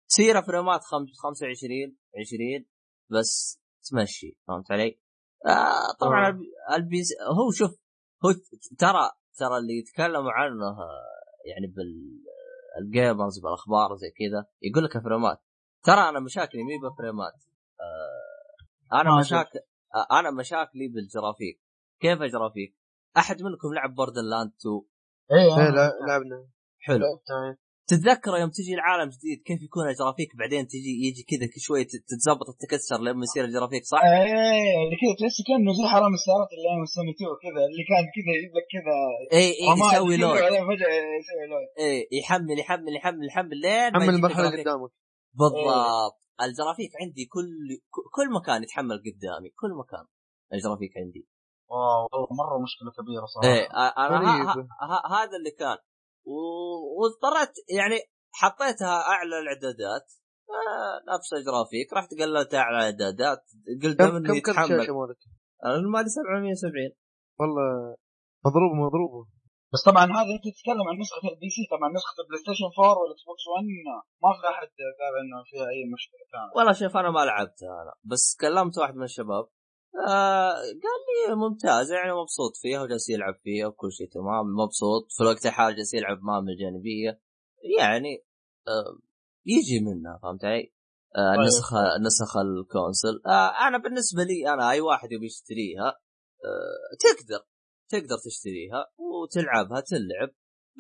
تصير 0.09 0.43
frameات 0.43 0.81
خمس- 0.81 1.19
25 1.23 1.97
20 2.27 2.67
بس 3.11 3.61
تمشي. 3.91 4.37
فهمت 4.49 4.71
علي؟ 4.73 5.01
آه 5.47 5.93
طبعا 6.01 6.27
آه. 6.27 6.29
ال 6.29 6.37
P- 6.37 6.53
ال 6.77 6.83
base 6.83 7.09
هو 7.39 7.51
شوف 7.53 7.71
هو 8.25 8.33
ت- 8.33 8.79
ترى 8.79 9.11
ترى 9.39 9.57
اللي 9.59 9.79
يتكلموا 9.79 10.33
عنه 10.33 10.77
يعني 11.47 11.75
بال 12.77 12.92
gamers 12.92 13.39
بالاخبار 13.39 13.97
زي 13.97 14.11
كذا 14.11 14.47
يقول 14.63 14.85
لك 14.85 14.99
frameات. 14.99 15.39
ترى 15.83 16.09
أنا 16.09 16.21
مشاكلي 16.21 16.63
مي 16.65 16.79
ب 16.91 16.96
frameات. 16.96 17.33
آه 17.81 19.01
أنا 19.01 19.19
مشاكل 19.19 19.59
آه 19.95 20.19
أنا 20.21 20.31
مشاكلي 20.31 20.89
بال 20.89 21.02
graphics. 21.02 21.63
كيف 22.01 22.23
ال 22.23 22.28
graphics؟ 22.28 22.77
أحد 23.17 23.43
منكم 23.43 23.75
لعب 23.75 23.95
Borderlands 23.95 24.53
2 24.61 24.83
اي 25.33 25.63
إيه 25.65 25.71
لا- 25.71 25.93
لعبنا. 26.09 26.49
حلو. 26.79 27.05
إيه. 27.93 27.99
تتذكر 27.99 28.37
يوم 28.41 28.51
تجي 28.51 28.75
العالم 28.75 29.11
جديد 29.11 29.43
كيف 29.43 29.63
يكون 29.63 29.89
ال 29.89 29.93
graphics؟ 29.93 30.37
بعدين 30.37 30.67
تجي 30.67 30.93
يجي 31.07 31.23
كذا 31.23 31.49
شوي 31.57 31.85
تتزبط 31.85 32.47
تتكسر 32.59 33.01
لما 33.01 33.23
يصير 33.23 33.45
ال 33.45 33.49
graphics 33.49 33.85
صح؟ 33.85 34.01
إيه 34.05 34.85
اللي 34.85 34.97
كذا 35.03 35.15
تحس 35.21 35.39
كأنه 35.49 35.73
زي 35.73 35.87
حرام 35.95 36.15
السيارات 36.15 36.49
اللي 36.55 36.69
أيام 36.71 36.83
السوني 36.83 37.11
2 37.11 37.31
كذا 37.43 37.63
اللي 37.71 37.85
كان 37.91 38.05
كذا 38.17 38.31
يجيب 38.37 38.53
لك 38.57 38.67
كذا 38.75 38.95
اي 39.39 39.49
اي 39.49 39.69
يسوي 39.81 40.17
load. 40.17 40.39
فجأة 40.71 40.93
يسوي 41.21 41.47
load. 41.51 41.69
اي 41.79 42.09
يحمل 42.13 42.59
يحمل 42.59 42.97
يحمل 42.97 43.27
يحمل 43.27 43.57
لين 43.65 43.93
ما 43.93 44.01
حمل 44.01 44.09
يجيك 44.09 44.15
المرحلة 44.15 44.49
ال 44.49 44.51
graphics. 44.51 44.69
قدامك. 44.69 44.91
بالضبط. 45.35 46.17
ال 46.43 46.48
graphics 46.48 46.93
عندي 47.01 47.25
كل 47.35 47.49
كل 48.17 48.27
مكان 48.39 48.63
يتحمل 48.63 48.97
قدامي 49.07 49.51
كل 49.61 49.73
مكان 49.83 50.05
ال 50.53 50.57
graphics 50.57 50.93
عندي. 50.97 51.29
wow 51.71 52.09
والله 52.13 52.29
مرة 52.41 52.57
مشكلة 52.67 52.91
كبيرة 52.99 53.27
صراحة. 53.27 53.49
إيه 53.49 53.67
أنا 54.83 55.17
هذا 55.19 55.37
اللي 55.39 55.51
كان. 55.51 55.79
واضطريت 56.27 57.55
يعني 57.79 57.99
حطيتها 58.33 58.97
أعلى 59.13 59.39
الإعدادات. 59.39 60.07
آه، 60.51 61.15
نفس 61.15 61.33
ال 61.33 61.39
graphics 61.39 61.93
رحت 61.93 62.11
قللت 62.21 62.55
أعلى 62.55 62.77
الاعدادات 62.79 63.43
قلت 63.83 63.99
كم 63.99 64.19
كم 64.19 64.41
كرت 64.41 64.49
يتحمل 64.49 64.69
شاشه 64.69 64.95
مالك؟ 64.99 65.19
المالي 65.65 66.09
770 66.09 66.93
والله 67.41 67.97
مضروبة 68.47 68.75
مضروبة. 68.87 69.21
بس 69.73 69.83
طبعا 69.89 70.05
هذا 70.05 70.33
أنت 70.37 70.47
تتكلم 70.57 70.87
عن 70.91 70.97
نسخة 71.03 71.29
ال 71.33 71.49
PC. 71.57 71.63
طبعا 71.75 71.89
نسخة 71.97 72.17
ال 72.23 72.41
PlayStation 72.43 72.69
4 72.79 72.99
وال 72.99 73.23
Xbox 73.29 73.45
1 73.47 73.65
ما 74.23 74.31
في 74.39 74.45
أحد 74.53 74.69
قال 75.01 75.15
إنه 75.23 75.39
فيها 75.51 75.67
أي 75.75 75.81
مشكلة 75.95 76.25
كانت 76.33 76.51
والله 76.57 76.73
شوف 76.81 76.97
أنا 76.97 77.11
ما 77.17 77.23
لعبتها 77.29 77.75
أنا. 77.83 77.95
بس 78.11 78.37
كلمت 78.41 78.79
واحد 78.79 78.95
من 78.95 79.07
الشباب. 79.11 79.45
آه 80.09 80.55
قال 80.55 81.01
لي 81.07 81.35
ممتازه 81.37 81.95
يعني 81.95 82.13
مبسوط 82.13 82.57
فيها 82.63 82.83
وجالس 82.83 83.09
يلعب 83.09 83.35
فيها 83.43 83.67
وكل 83.67 83.93
شيء 83.93 84.09
تمام 84.09 84.47
مبسوط. 84.47 85.07
في 85.17 85.23
الوقت 85.23 85.47
الحالي 85.47 85.77
جالس 85.77 85.95
يلعب 85.95 86.19
مهام 86.23 86.49
الجانبيه 86.49 87.21
يعني 87.79 88.25
آه 88.69 88.99
يجي 89.47 89.81
منها 89.81 90.19
فهمت 90.23 90.45
علي؟ 90.45 90.73
آه 91.17 91.37
طيب. 91.37 91.47
نسخ 91.47 91.73
نسخ 92.07 92.37
الكونسل. 92.37 93.23
آه 93.27 93.69
أنا 93.69 93.79
بالنسبة 93.79 94.23
لي 94.23 94.55
أنا 94.55 94.71
أي 94.71 94.81
واحد 94.81 95.13
يبي 95.13 95.27
يشتريها 95.27 95.89
آه 96.45 96.97
تقدر 97.01 97.41
تقدر 97.91 98.17
تشتريها 98.25 98.87
وتلعبها 98.99 99.81
تلعب. 99.81 100.31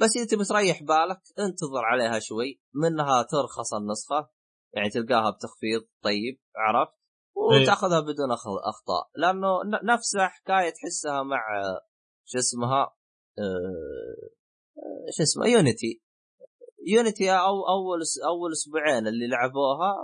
بس 0.00 0.16
إذا 0.16 0.26
تبي 0.26 0.44
تريح 0.44 0.82
بالك 0.82 1.20
انتظر 1.38 1.84
عليها 1.84 2.18
شوي 2.18 2.60
منها 2.74 3.22
ترخص 3.22 3.74
النسخة 3.74 4.30
يعني 4.74 4.90
تلقاها 4.90 5.30
بتخفيض 5.30 5.82
طيب 6.02 6.40
عرفت؟ 6.56 7.05
وتأخذها 7.36 8.00
بدون 8.00 8.32
أخطاء. 8.32 9.10
لأنه 9.16 9.62
ن- 9.64 9.86
نفسها 9.92 10.26
حكاية 10.28 10.70
تحسها 10.70 11.22
مع 11.22 11.40
شو 12.24 12.38
اسمها 12.38 12.82
آه، 13.38 14.28
شو 15.16 15.22
اسمه 15.22 15.46
يونيتي. 15.46 16.02
يونيتي 16.86 17.30
أو 17.32 17.68
أول 17.68 17.98
أول 18.28 18.52
أسبوعين 18.52 19.06
اللي 19.06 19.26
لعبوها 19.28 19.94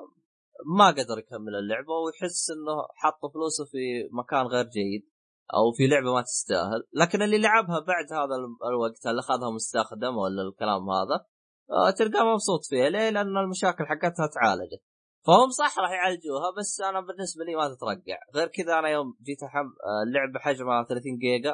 ما 0.77 0.87
قدر 0.87 1.19
يكمل 1.19 1.55
اللعبة 1.59 1.93
ويحس 1.93 2.51
إنه 2.51 2.83
حط 2.95 3.33
فلوسه 3.35 3.65
في 3.65 4.09
مكان 4.13 4.47
غير 4.47 4.65
جيد 4.65 5.11
أو 5.55 5.73
في 5.77 5.87
لعبة 5.87 6.15
ما 6.15 6.23
تستاهل. 6.23 6.83
لكن 6.93 7.23
اللي 7.23 7.39
لعبها 7.39 7.79
بعد 7.81 8.13
هذا 8.13 8.35
ال- 8.35 8.69
الوقت 8.69 9.07
اللي 9.07 9.21
أخذها 9.21 9.51
مستخدم 9.51 10.17
ولا 10.17 10.43
الكلام 10.43 10.91
هذا؟ 10.91 11.27
آه، 11.71 11.91
تلقاه 11.91 12.25
مبسوط 12.33 12.61
فيها. 12.71 12.89
ليه؟ 12.91 13.11
لأن 13.11 13.37
المشاكل 13.37 13.85
حقتها 13.87 14.27
تعالجت. 14.35 14.83
فهم 15.27 15.51
صح 15.51 15.79
راح 15.79 15.91
يعالجوها 15.91 16.51
بس 16.59 16.81
أنا 16.81 17.01
بالنسبة 17.01 17.45
لي 17.45 17.55
ما 17.55 17.75
تترقع. 17.75 18.19
غير 18.35 18.49
كذا 18.49 18.79
أنا 18.79 18.89
يوم 18.89 19.17
جيت 19.23 19.43
احم 19.43 19.67
آه، 19.67 20.03
اللعبه 20.07 20.39
حجمها 20.41 20.85
30 20.85 21.19
جيجا 21.19 21.51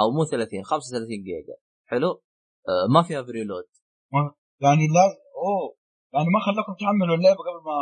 أو 0.00 0.10
مو 0.10 0.24
30 0.24 0.64
35 0.64 1.08
جيجا. 1.08 1.56
حلو؟ 1.86 2.10
آه، 2.68 2.86
ما 2.94 3.02
فيها 3.02 3.20
preload. 3.20 3.68
يعني 4.60 4.86
لازم 4.86 5.20
أوه 5.36 5.76
يعني 6.12 6.26
ما 6.34 6.40
خلاكم 6.46 6.72
تحملوا 6.80 7.16
اللعبة 7.16 7.38
قبل 7.38 7.64
ما 7.64 7.76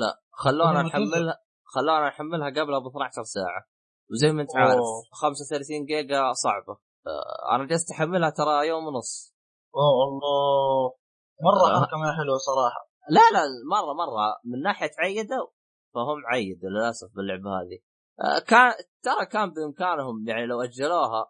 لا 0.00 0.20
خلونا. 0.30 0.82
نحملها 0.82 1.38
خلونا 1.64 2.08
نحملها 2.08 2.48
قبلها 2.50 2.78
ب 2.78 2.86
12 2.86 3.22
ساعة. 3.22 3.62
وزي 4.10 4.32
ما 4.32 4.42
أنت 4.42 4.50
أوه. 4.56 4.60
عارف 4.64 4.80
35 5.12 5.84
جيجا 5.84 6.32
صعبة. 6.32 6.78
آه، 7.06 7.54
أنا 7.54 7.64
جلست 7.66 7.90
أحملها 7.90 8.30
ترى 8.30 8.68
يوم 8.68 8.86
ونص. 8.86 9.34
أوه 9.76 10.04
الله. 10.08 10.94
مرة 11.42 11.70
آه. 11.70 11.80
حركه 11.80 11.96
ما 11.96 12.16
حلوة 12.18 12.36
صراحة. 12.38 12.91
لا 13.10 13.20
لا 13.32 13.42
مرة 13.70 13.92
مرة 13.92 14.36
من 14.44 14.62
ناحية 14.62 14.90
عيدوا 14.98 15.46
فهم 15.94 16.26
عيدوا 16.26 16.70
للأسف 16.70 17.08
باللعبة 17.16 17.50
هذه. 17.60 17.78
آه، 18.20 18.38
كان 18.38 18.72
ترى 19.02 19.26
كان 19.26 19.50
بإمكانهم 19.50 20.28
يعني 20.28 20.46
لو 20.46 20.62
أجلوها 20.62 21.22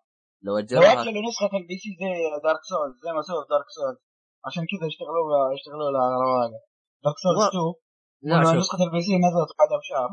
لو 0.43 0.53
لو 0.53 0.59
اجلوها 0.59 0.93
أجلوا 0.93 1.23
نسخة 1.29 1.57
ال 1.61 1.77
PC 1.83 1.89
زي 2.01 2.13
Dark 2.45 2.61
Souls 2.71 2.95
زي 3.05 3.13
ما 3.17 3.23
سووا 3.23 3.43
في 3.43 3.49
Dark 3.51 3.69
Souls 3.77 3.99
عشان 4.47 4.63
كذا 4.71 4.87
اشتغلوا 4.91 5.55
اشتغلوا 5.55 5.91
لها 5.95 6.03
على 6.07 6.17
رواقة. 6.27 6.59
Dark 7.05 7.17
Souls 7.25 7.39
و- 7.39 7.49
2 7.49 7.75
لا 8.23 8.35
لما 8.35 8.45
شوف. 8.53 8.61
نسخة 8.61 8.85
ال 8.87 9.01
PC 9.07 9.13
نزلت 9.27 9.51
بعدها 9.59 9.79
بشهر. 9.83 10.11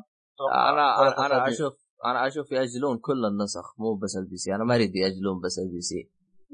أنا 0.70 0.86
أنا, 1.02 1.26
أنا. 1.26 1.48
أشوف 1.48 1.74
أنا 2.06 2.28
أشوف 2.28 2.52
يأجلون 2.52 2.98
كل 2.98 3.26
النسخ 3.32 3.80
مو 3.80 3.96
بس 3.96 4.14
ال 4.18 4.38
PC 4.38 4.56
أنا 4.56 4.64
ما 4.64 4.76
أريد 4.76 4.96
يأجلون 4.96 5.38
بس 5.44 5.60
ال 5.60 5.82
PC 5.82 6.02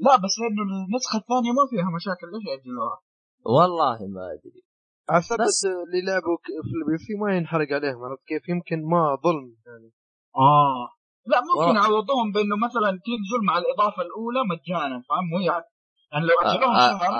لا 0.06 0.16
بس 0.16 0.34
لأنه 0.40 0.62
النسخة 0.86 1.16
الثانية 1.22 1.52
ما 1.58 1.64
فيها 1.70 1.88
مشاكل 1.96 2.26
ليش 2.32 2.44
يأجلوها؟ 2.52 2.96
والله 3.44 3.98
ما 4.14 4.24
أدري. 4.34 4.62
على 5.10 5.22
سبب 5.22 5.40
بس- 5.40 5.64
اللي 5.64 6.00
لعبوا 6.06 6.36
في 6.66 6.72
ال 6.78 6.98
PC 6.98 7.14
ما 7.14 7.36
ينحرق 7.36 7.68
عليهم 7.72 8.04
عرفت 8.04 8.24
كيف؟ 8.26 8.48
يمكن 8.48 8.78
ما 8.90 9.16
ظلم 9.24 9.56
يعني. 9.66 9.92
آه. 10.36 10.88
لا 11.26 11.40
ممكن. 11.40 11.76
يعوضوهم 11.76 12.32
بأنه 12.32 12.56
مثلا 12.66 12.90
تنزل 12.90 13.40
مع 13.46 13.58
الإضافة 13.58 14.02
الأولى 14.02 14.40
مجانا 14.52 15.02
فاهم؟ 15.08 15.32
وهي 15.34 15.44
يعني. 15.46 16.26
لو 16.26 16.34
آه، 16.44 16.54
اجلوها 16.54 16.94
آه، 16.94 16.98
شهر. 16.98 17.14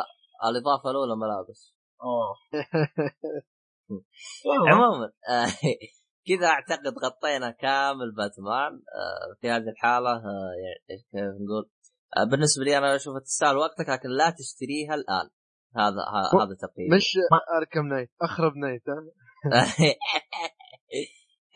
آه، 0.45 0.49
الإضافة 0.51 0.91
الأولى 0.91 1.17
ملابس 1.17 1.75
آه. 2.03 2.35
يلا. 4.47 4.75
عموما 4.75 5.07
آه، 5.31 5.47
كذا 6.29 6.47
أعتقد 6.47 6.95
غطينا 7.05 7.51
كامل 7.51 8.13
باتمان. 8.17 8.73
آه، 8.73 9.35
في 9.41 9.51
هذه 9.51 9.69
الحالة 9.69 10.11
آه، 10.11 10.53
يعني 10.65 11.03
كيف 11.13 11.43
نقول؟ 11.45 11.71
آه، 12.17 12.25
بالنسبة 12.31 12.65
لي 12.65 12.79
أنا 12.79 12.97
اشوفها 12.97 13.21
تستاهل 13.21 13.57
وقتك 13.57 13.89
لكن 13.89 14.09
لا 14.09 14.31
تشتريها 14.31 14.95
الآن. 14.95 15.29
هذا 15.77 16.03
هذا 16.45 16.55
تقييم 16.55 16.95
مش 16.95 17.19
Arkham 17.59 17.87
Knight 17.87 18.11
أخرب 18.23 18.57
Knight 18.57 18.83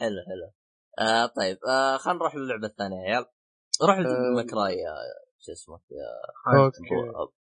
حلو 0.00 0.20
حلو. 0.28 0.50
آه 1.09 1.26
طيب 1.26 1.59
آه 1.68 1.96
خلينا 1.96 2.18
نروح 2.18 2.35
للعبة 2.37 2.66
الثانية 2.66 2.96
يا 2.96 3.02
عيال 3.14 3.24
روح 3.83 3.96
آه. 3.96 4.00
ل 4.01 4.06
Devil 4.06 4.35
May 4.37 4.55
Cry 4.55 4.73
يا 4.74 4.94
شو 5.38 5.52
اسمه 5.52 5.80
يا 5.90 6.61
okay. 6.64 6.79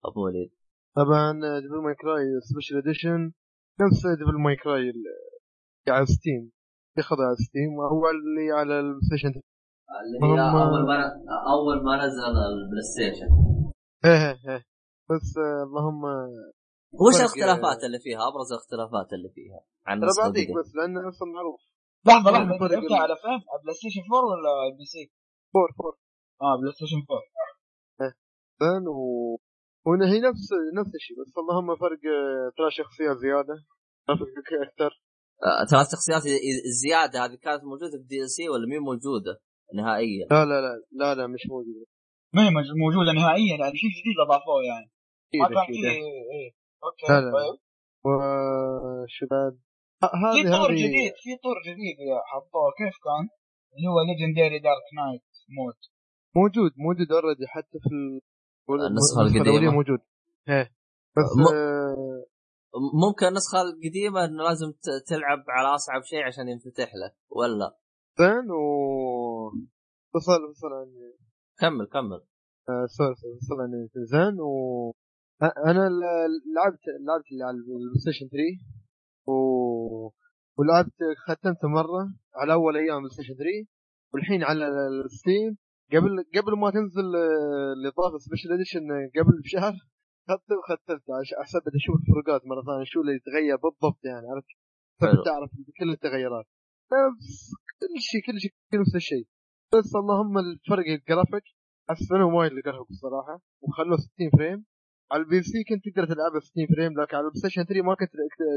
أبو 0.06 0.26
وليد. 0.26 0.52
طبعا 0.96 1.32
Devil 1.62 1.82
May 1.84 1.96
Cry 1.96 2.24
Special 2.50 2.78
Edition. 2.78 3.32
نفس 3.82 4.02
Devil 4.20 4.38
May 4.44 4.56
Cry 4.56 4.80
اللي 4.90 5.10
على 5.90 6.06
Steam. 6.06 6.52
ياخذها 6.98 7.26
على 7.26 7.36
Steam 7.36 7.80
هو 7.92 8.10
اللي 8.10 8.52
على 8.52 8.80
ال 8.80 9.02
PlayStation 9.08 9.28
اللي 9.28 10.18
هي 10.24 10.40
هم- 10.50 10.56
أول 10.58 10.88
ما 10.88 10.98
أول 11.54 11.84
ما 11.86 12.06
نزل 12.06 12.24
ال 12.26 12.84
PlayStation 12.94 13.28
إيه 14.06 14.12
إيه 14.12 14.38
إيه. 14.56 14.64
بس 15.10 15.38
آه، 15.38 15.64
اللهم 15.64 16.06
وش 16.94 17.14
فرق- 17.14 17.20
الاختلافات 17.20 17.80
اللي 17.84 18.00
فيها؟ 18.00 18.20
أبرز 18.30 18.50
الاختلافات 18.54 19.10
اللي 19.14 19.30
فيها. 19.36 19.60
عن 19.88 19.96
ترى 20.00 20.06
النسخه 20.08 20.24
بعطيك 20.28 20.50
بس 20.60 20.70
لأنه 20.76 21.10
أصلا 21.10 21.28
معروف. 21.38 21.62
لحظة 22.08 22.24
فرق- 22.32 22.40
لحظة 22.40 22.66
انت 22.66 22.74
فرق 22.92 23.02
على 23.06 23.16
فين؟ 23.24 23.40
على 23.52 23.60
PlayStation 23.64 24.02
4 24.14 24.22
ولا 24.32 24.52
ال 24.72 24.86
PC؟ 24.94 25.04
four 25.54 25.70
four. 25.78 25.94
آه 26.42 26.56
PlayStation 26.62 27.00
4 27.10 27.22
زين 28.62 28.88
و 28.88 29.00
وإن 29.86 30.02
هي 30.12 30.20
نفس 30.30 30.46
نفس 30.80 30.92
الشيء 31.00 31.16
بس 31.22 31.34
اللهم 31.44 31.76
فرق 31.76 32.02
آه، 32.16 32.52
ثلاث 32.58 32.72
شخصيات 32.82 33.18
زيادة. 33.18 33.56
جرافيك 34.08 34.50
أكثر. 34.68 34.92
آه، 35.48 35.66
ثلاث 35.72 35.88
شخصيات 35.96 36.24
الزيادة 36.70 37.26
هذه 37.26 37.36
كانت 37.46 37.64
موجودة 37.64 37.98
DLC 38.10 38.50
ولا 38.50 38.66
مين 38.72 38.80
موجودة 38.80 39.34
نهائيا؟ 39.80 40.26
لا 40.32 40.46
لا 40.46 40.58
لا 40.66 40.74
لا 40.92 41.16
لا 41.16 41.28
مش 41.28 41.44
موجودة. 41.50 41.86
ما 42.34 42.42
هي 42.46 42.50
مج- 42.58 42.78
موجودة 42.86 43.12
نهائيا 43.22 43.56
يعني 43.62 43.76
شيء 43.82 43.90
جديد 44.00 44.18
أضافوه 44.26 44.60
يعني. 44.72 44.88
ما 45.42 45.46
أكيد 45.64 45.76
كان 45.86 45.92
إيه. 45.94 46.52
okay. 46.84 47.08
طيب. 47.08 47.60
وش 48.06 49.24
بعد 49.32 49.54
في 50.36 50.50
طور 50.58 50.72
جديد 50.72 51.14
في 51.24 51.32
طور 51.44 51.58
جديد 51.68 51.98
حطوه 52.32 52.68
كيف 52.78 52.96
كان؟ 53.06 53.24
اللي 53.76 53.88
هو 53.92 54.00
Legendary 54.08 54.60
Dark 54.60 54.88
Knight 54.98 55.24
mode 55.58 55.76
موجود 56.36 56.72
موجود 56.78 57.12
already 57.12 57.48
حتى 57.48 57.78
في 57.84 57.90
ال- 57.96 58.22
النسخة 58.88 59.22
الأولية 59.22 59.52
القديمة. 59.52 59.72
موجود. 59.74 60.00
إيه. 60.50 60.72
بس 61.18 61.32
م- 61.38 61.56
آه، 61.56 62.26
ممكن 63.08 63.26
النسخة 63.26 63.62
القديمة 63.62 64.26
إنه 64.26 64.44
لازم 64.44 64.68
تلعب 65.08 65.44
على 65.50 65.76
أصعب 65.76 66.02
شيء 66.04 66.24
عشان 66.24 66.50
ينفتح 66.50 66.92
لك 66.96 67.16
ولا؟ 67.30 67.78
زين 68.20 68.52
و 68.52 68.62
وصل 70.16 70.42
وصل 70.50 70.68
عني 70.74 71.14
كمل 71.60 71.86
كمل. 71.88 72.22
آه، 72.70 72.86
sorry 72.98 73.16
sorry، 73.16 73.34
وصل 73.36 73.62
عني 73.62 73.90
زين 74.14 74.40
و 74.42 74.52
أنا 75.42 75.90
لعبت 76.56 76.84
لعبت 77.08 77.32
اللي 77.32 77.44
على 77.44 77.58
ال 77.58 78.00
PlayStation 78.02 78.28
3 78.28 78.44
و 79.28 79.34
ولعبت 80.58 80.96
ختمته 81.28 81.68
مرة 81.68 82.14
على 82.36 82.54
أول 82.54 82.78
أيام 82.78 82.96
ال 82.98 83.10
PlayStation 83.14 83.34
3 83.34 83.68
والحين 84.14 84.44
على 84.44 84.68
ال 85.06 85.13
Steam. 85.13 85.58
قبل 85.94 86.10
قبل 86.36 86.60
ما 86.60 86.72
تنزل 86.72 87.16
الاضافه 87.78 88.18
Special 88.18 88.52
Edition 88.54 88.82
قبل 89.18 89.42
بشهر 89.44 89.74
ختم 90.30 90.56
ختمت. 90.70 91.02
عش- 91.20 91.36
عشان 91.42 91.60
بدي 91.66 91.78
أشوف 91.82 91.96
الفروقات 92.02 92.42
مرة 92.52 92.62
ثانية 92.68 92.84
شو 92.86 93.02
اللي 93.02 93.14
يتغير 93.16 93.56
بالضبط 93.56 94.00
يعني 94.06 94.26
عرفت؟ 94.32 94.48
أعرف 95.28 95.50
كل 95.80 95.90
التغيرات. 95.92 96.46
بس 96.92 97.52
كل 97.80 97.96
شيء 98.10 98.22
كل 98.28 98.40
شيء 98.40 98.52
كل 98.72 98.80
نفس 98.80 98.96
الشيء. 98.96 99.26
بس 99.74 99.90
اللهم 100.02 100.38
الفرق 100.38 100.86
الجرافيك 100.98 101.44
حسنوا 101.90 102.32
وايد 102.40 102.52
الجرافيك 102.52 102.90
الصراحة 102.92 103.42
وخلوه 103.62 103.98
60 103.98 104.30
frame. 104.38 104.66
على 105.12 105.24
ال 105.24 105.44
PC 105.44 105.64
كنت 105.70 105.84
تقدر 105.86 106.06
تلعبها 106.14 106.40
60 106.40 106.68
frame 106.76 107.02
لكن 107.02 107.16
على 107.16 107.26
ال 107.26 107.40
PlayStation 107.40 107.64
3 107.64 107.82
ما 107.82 107.96
كنت 107.96 108.10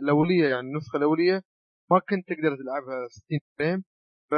الاوليه 0.03 0.49
يعني 0.49 0.69
النسخه 0.69 0.97
الاوليه 0.97 1.43
ما 1.91 1.99
كنت 1.99 2.25
تقدر 2.29 2.57
تلعبها 2.57 3.09
60 3.09 3.39
فريم 3.59 3.85
ف 4.31 4.35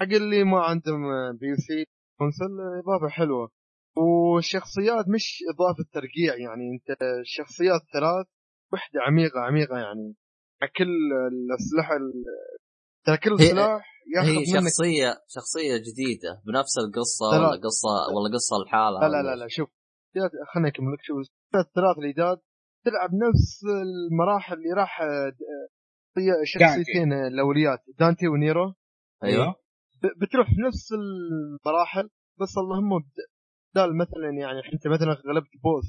حق 0.00 0.06
اللي 0.12 0.44
ما 0.44 0.60
عندهم 0.60 1.02
PC 1.40 1.84
console 2.18 2.52
إضافة 2.84 3.08
حلوة. 3.08 3.50
والشخصيات 3.96 5.04
مش 5.08 5.38
إضافة 5.54 5.84
ترقيع 5.92 6.34
يعني 6.44 6.64
أنت 6.74 7.02
الشخصيات 7.20 7.80
ثلاث 7.92 8.26
وحدة 8.72 9.00
عميقه 9.06 9.40
عميقة 9.40 9.76
يعني. 9.78 10.14
كل 10.78 10.92
الأسلحة 11.32 11.96
ال- 11.96 12.24
ترى 13.06 13.16
كل 13.16 13.38
سلاح 13.44 13.82
ياخذ 14.16 14.28
هي 14.28 14.36
منك 14.36 14.62
شخصيه 14.64 15.14
شخصية 15.28 15.76
جديدة 15.76 16.42
بنفس 16.46 16.74
لا 16.78 17.38
لا. 17.38 17.48
ولا 17.48 17.56
قصه 17.66 17.92
ولا 18.14 18.34
قصة 18.34 18.56
لحالها 18.66 19.00
لا 19.00 19.08
لا 19.08 19.22
لا, 19.22 19.36
لا 19.36 19.46
شوف 19.48 19.68
خليني 20.54 20.68
أكمل 20.68 20.92
لك. 20.92 20.98
شوف 21.02 21.16
الثلاث 21.54 21.98
الجداد 21.98 22.38
تلعب 22.84 23.10
نفس 23.14 23.60
المراحل 23.82 24.54
اللي 24.54 24.72
راح 24.76 25.00
آه، 25.02 25.32
شخصيتين 26.44 27.12
الأوليات 27.12 27.78
دانتي 27.98 28.28
ونيرو. 28.28 28.74
أيوه. 29.24 29.54
ب- 30.02 30.24
بتروح 30.24 30.46
في 30.46 30.60
نفس 30.66 30.92
المراحل 30.92 32.10
بس 32.40 32.58
اللهم 32.58 32.98
بد- 32.98 33.26
بدال 33.74 33.96
مثلا 33.96 34.30
يعني 34.40 34.58
انت 34.72 34.86
مثلا 34.86 35.12
غلبت 35.12 35.50
بوس 35.64 35.88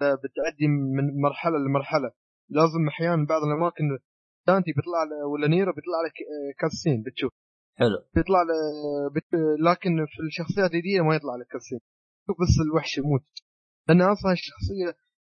بتعدي 0.00 0.68
من 0.96 1.20
مرحلة 1.22 1.58
لمرحلة. 1.58 2.10
لازم 2.50 2.88
أحيانا 2.88 3.26
بعض 3.26 3.42
الأماكن 3.42 3.84
دانتي 4.46 4.72
بيطلع 4.72 5.24
ولا 5.32 5.48
نيرو 5.48 5.72
بيطلع 5.72 6.00
لك 6.06 6.12
آه، 6.20 6.52
cutscene 6.58 7.02
بتشوف. 7.02 7.32
حلو. 7.78 7.98
بيطلع 8.14 8.38
بت... 9.14 9.28
لكن 9.70 10.06
في 10.06 10.22
الشخصيات 10.26 10.70
الجديدة 10.74 11.04
ما 11.04 11.14
يطلع 11.14 11.36
لك 11.36 11.46
cutscene 11.46 11.78
شوف 12.26 12.36
بس 12.40 12.54
الوحش 12.66 12.98
يموت. 12.98 13.22
لأن 13.88 14.02
أصلا 14.02 14.32
الشخصية 14.32 14.90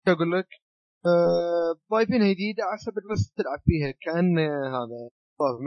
شو 0.05 0.11
أقول 0.13 0.31
لك؟ 0.39 0.47
آه، 1.05 1.79
ضايفينها 1.91 2.33
جديدة 2.33 2.63
على 2.63 2.77
سبب 2.77 3.03
بس 3.11 3.33
تلعب 3.37 3.59
فيها. 3.65 3.91
كأن 4.01 4.39
هذا 4.75 5.09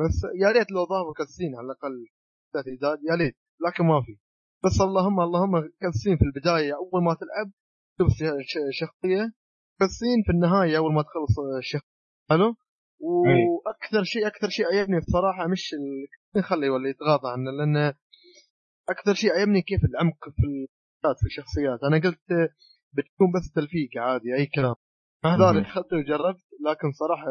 بس 0.09 0.19
يا 0.43 0.49
ريت 0.53 0.71
لو 0.71 0.85
ضافوا 0.85 1.15
cutscene 1.19 1.57
على 1.57 1.65
الأقل 1.67 2.07
ثلاث 2.53 2.67
جداد 2.79 2.99
يا 3.11 3.15
ريت 3.15 3.37
لكن 3.67 3.85
ما 3.85 4.01
في. 4.03 4.17
بس 4.65 4.81
اللهم 4.81 5.21
اللهم 5.21 5.61
cutscene 5.81 6.17
في 6.17 6.25
البداية 6.25 6.73
أول 6.77 7.03
ما 7.03 7.15
تلعب 7.15 7.53
شوف 7.99 8.09
ش- 8.09 8.43
ش- 8.53 8.79
شخصية. 8.81 9.33
كاسين 9.81 10.19
في 10.27 10.33
النهاية 10.33 10.77
أول 10.79 10.93
ما 10.95 11.03
تخلص 11.03 11.39
الشخص 11.59 11.87
حلو؟ 12.31 12.55
وأكثر 13.01 14.03
شيء 14.05 14.27
أكثر 14.27 14.49
شيء 14.49 14.67
عجبني 14.67 14.99
الصراحه 14.99 15.47
مش 15.47 15.75
نخلي 16.37 16.69
ولا 16.71 16.89
يتغاضى 16.91 17.29
عنه 17.33 17.51
لأن 17.51 17.95
أكثر 18.89 19.15
شيء 19.15 19.31
عجبني 19.33 19.63
كيف 19.63 19.85
العمق 19.85 20.25
في 20.37 20.69
في 21.03 21.27
الشخصيات 21.27 21.83
أنا 21.83 21.97
قلت 21.97 22.51
بتكون 22.93 23.33
بس 23.35 23.53
تلفيق 23.55 23.91
عادي 23.97 24.35
أي 24.35 24.47
كلام. 24.47 24.75
مع 25.25 25.37
مهم. 25.37 25.57
ذلك 25.57 25.67
اخذت 25.67 25.93
وجربت 25.93 26.45
لكن 26.67 26.93
صراحة 26.93 27.27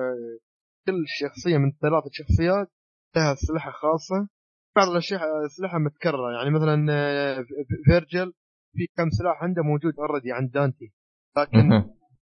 كل 0.87 1.03
شخصية 1.07 1.57
من 1.57 1.69
الثلاث 1.69 2.03
شخصيات 2.11 2.67
لها 3.15 3.33
أسلحة 3.33 3.71
خاصة. 3.71 4.29
بعض 4.75 4.87
الأشياء 4.87 5.21
أسلحة 5.45 5.77
متكررة 5.77 6.31
يعني 6.31 6.49
مثلا 6.49 6.87
آه، 6.91 7.45
فيرجل 7.85 8.33
في 8.73 8.87
كم 8.97 9.09
سلاح 9.09 9.43
عنده 9.43 9.61
موجود 9.63 9.93
already 9.99 10.31
عند 10.31 10.51
دانتي. 10.51 10.93
لكن. 11.37 11.69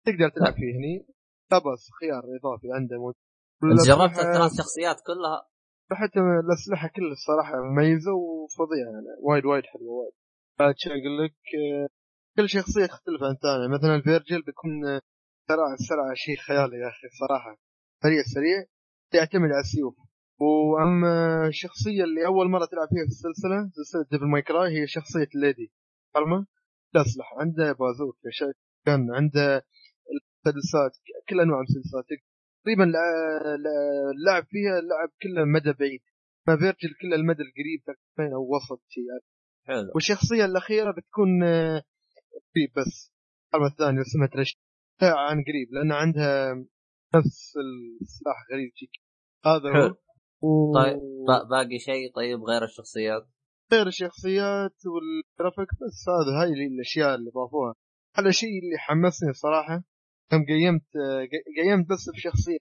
تقدر 0.06 0.30
تلعب 0.30 0.54
فيه 0.54 0.76
هني. 0.78 1.08
لا 1.52 1.60
خيار 2.00 2.24
إضافي 2.40 2.68
عنده 2.74 2.98
موجود. 2.98 3.16
جربت 3.88 4.20
الثلاث 4.20 4.52
شخصيات 4.58 4.96
كلها؟ 5.08 5.48
حتى 5.92 6.20
الأسلحة 6.20 6.88
كلها 6.96 7.12
الصراحه 7.12 7.62
مميزة 7.62 8.12
وفظيعة 8.14 8.92
يعني 8.94 9.06
وايد 9.22 9.46
وايد 9.46 9.64
حلوة 9.64 9.92
وايد. 9.92 10.14
أقول 10.62 11.26
لك 11.26 11.36
آه، 11.56 11.88
كل 12.38 12.50
شخصية 12.50 12.86
تختلف 12.86 13.24
عن 13.24 13.32
الثانية. 13.32 13.68
مثلا 13.68 13.96
الفيرجل 13.96 14.42
بيكون 14.42 14.86
آه، 14.88 15.02
سرعه 15.48 15.76
سرعه 15.90 16.14
شيء 16.14 16.36
خيالي 16.38 16.78
يا 16.78 16.88
أخي 16.88 17.08
صراحة. 17.20 17.58
سريع 18.04 18.22
سريع 18.34 18.66
يعتمد 19.14 19.50
على 19.52 19.60
السيوف. 19.60 19.96
وأما 20.40 21.48
الشخصية 21.48 22.04
اللي 22.04 22.26
أول 22.26 22.50
مرة 22.50 22.66
تلعب 22.66 22.88
فيها 22.90 23.06
في 23.06 23.12
السلسلة 23.18 23.70
سلسلة 23.78 24.06
Devil 24.12 24.26
May 24.26 24.42
Cry 24.42 24.82
هي 24.82 24.88
شخصية 24.88 25.28
ليدي. 25.36 25.72
فاهمه؟ 26.14 26.46
تسلح. 26.94 27.34
عنده 27.40 27.72
بازوك 27.72 28.18
كان 28.86 29.12
عنده 29.12 29.66
المسدسات 30.14 30.92
كل 31.30 31.40
أنواع 31.40 31.60
المسدسات 31.60 32.06
تقريبا 32.64 32.84
اللعب 32.84 34.44
فيها 34.46 34.80
اللعب 34.80 35.10
كله 35.24 35.46
مدى 35.46 35.74
بعيد. 35.80 36.02
ما 36.48 36.58
فيرجل 36.58 36.94
كله 37.02 37.16
المدى 37.16 37.44
القريب 37.48 37.80
تقريبا 37.86 38.36
أو 38.36 38.56
وسط 38.56 38.82
شيء. 38.90 39.33
حلو. 39.68 39.92
والشخصية 39.96 40.46
الأخيرة 40.46 40.92
بتكون 40.92 41.44
آه، 41.44 41.84
قريب 42.56 42.72
بس 42.78 43.12
الكلمة 43.46 43.68
الثانية 43.72 44.02
اسمها 44.02 44.28
ترش 44.28 44.58
عن 45.02 45.44
قريب 45.44 45.68
لأن 45.72 45.92
عندها 45.92 46.54
نفس 47.16 47.54
السلاح 48.02 48.38
غريب 48.54 48.72
شيء 48.76 48.90
هذا 49.46 49.70
هو. 49.70 49.74
حلو. 49.74 49.96
و... 50.42 50.74
طيب 50.76 50.98
با- 51.28 51.44
باقي 51.50 51.80
شيء 51.80 52.12
طيب 52.16 52.40
غير 52.44 52.64
الشخصيات؟ 52.64 53.28
غير 53.74 53.88
الشخصيات 53.88 54.76
والجرافيك 54.86 55.68
بس 55.82 56.06
هذا 56.10 56.42
هاي 56.42 56.68
الأشياء 56.68 57.16
اللي 57.16 57.32
ضافوها. 57.32 57.74
هذا 58.18 58.28
الشيء 58.30 58.50
اللي 58.50 58.78
حمسني 58.78 59.30
الصراحه 59.30 59.84
يوم 60.34 60.46
قيمت 60.46 60.96
آه، 60.96 61.28
قيمت 61.64 61.90
بس 61.90 62.10
بشخصية. 62.16 62.58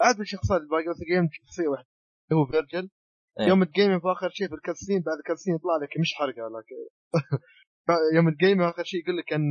عاد 0.00 0.20
الشخصيات 0.20 0.60
الباقية 0.60 0.90
بس 0.90 1.00
قيمت 1.10 1.30
بشخصية 1.30 1.68
واحدة 1.68 1.88
اللي 2.30 2.40
هو 2.40 2.46
فيرجل. 2.46 2.90
إيه. 3.40 3.46
يوم 3.46 3.64
تقيمه 3.64 3.98
في 3.98 4.06
آخر 4.12 4.28
شيء 4.30 4.48
في 4.48 4.54
ال 4.54 4.59
cutscene 4.59 5.00
بعد 5.06 5.18
ال 5.18 5.22
cutscene 5.22 5.54
يطلع 5.54 5.76
لك 5.82 6.00
مش 6.00 6.14
حرقه 6.18 6.48
لكن 6.56 6.76
يوم 8.16 8.30
تقيمه 8.34 8.68
آخر 8.70 8.84
شيء 8.84 9.00
يقول 9.00 9.16
لك 9.16 9.32
إن 9.32 9.50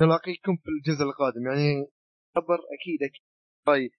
نلاقيكم 0.00 0.56
في 0.56 0.68
الجزء 0.68 1.04
القادم. 1.04 1.46
يعني 1.46 1.86
خبر 2.36 2.54
أكيد 2.54 3.02
أكيد. 3.02 3.22
طيب. 3.66 3.90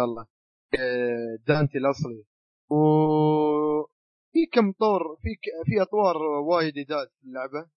الله 0.00 0.26
آه، 0.74 1.38
دانتي 1.46 1.78
الأصلي. 1.78 2.24
و 2.70 2.76
في 4.32 4.46
كم 4.52 4.72
طور 4.72 5.00
في 5.22 5.28
ك- 5.34 5.66
في 5.66 5.82
أطوار 5.82 6.16
وايد 6.16 6.74
جداد 6.74 7.08
في 7.20 7.24
اللعبة 7.26 7.70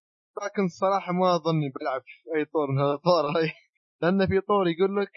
لكن 0.44 0.64
الصراحة 0.64 1.12
ما 1.12 1.36
أظني 1.36 1.68
بلعب 1.80 2.02
في 2.06 2.38
أي 2.38 2.44
طور 2.44 2.70
من 2.70 2.80
الأطوار 2.80 3.24
هاي. 3.36 3.50
لأن 4.02 4.26
في 4.26 4.40
طور 4.40 4.68
يقول 4.68 4.96
لك 5.02 5.10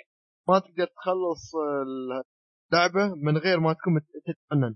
ما 0.47 0.59
تقدر 0.59 0.85
تخلص 0.85 1.51
اللعبة 2.71 3.15
من 3.15 3.37
غير 3.37 3.59
ما 3.59 3.73
تكون 3.73 3.93
تتفنن 4.25 4.75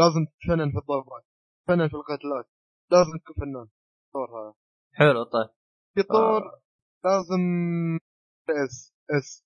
لازم 0.00 0.22
تتفنن 0.26 0.70
في 0.72 0.78
الضربات 0.78 1.24
تتفنن 1.66 1.88
في 1.88 1.94
القتلات 1.94 2.46
لازم 2.90 3.18
تكون 3.24 3.34
فنان. 3.44 3.68
الطور 4.06 4.28
هذا. 4.38 4.54
حلو 4.92 5.22
طيب. 5.24 5.50
في 5.94 6.02
طور 6.02 6.42
آه. 6.42 6.60
لازم 7.04 7.42
اس 8.50 8.94
اس. 9.10 9.44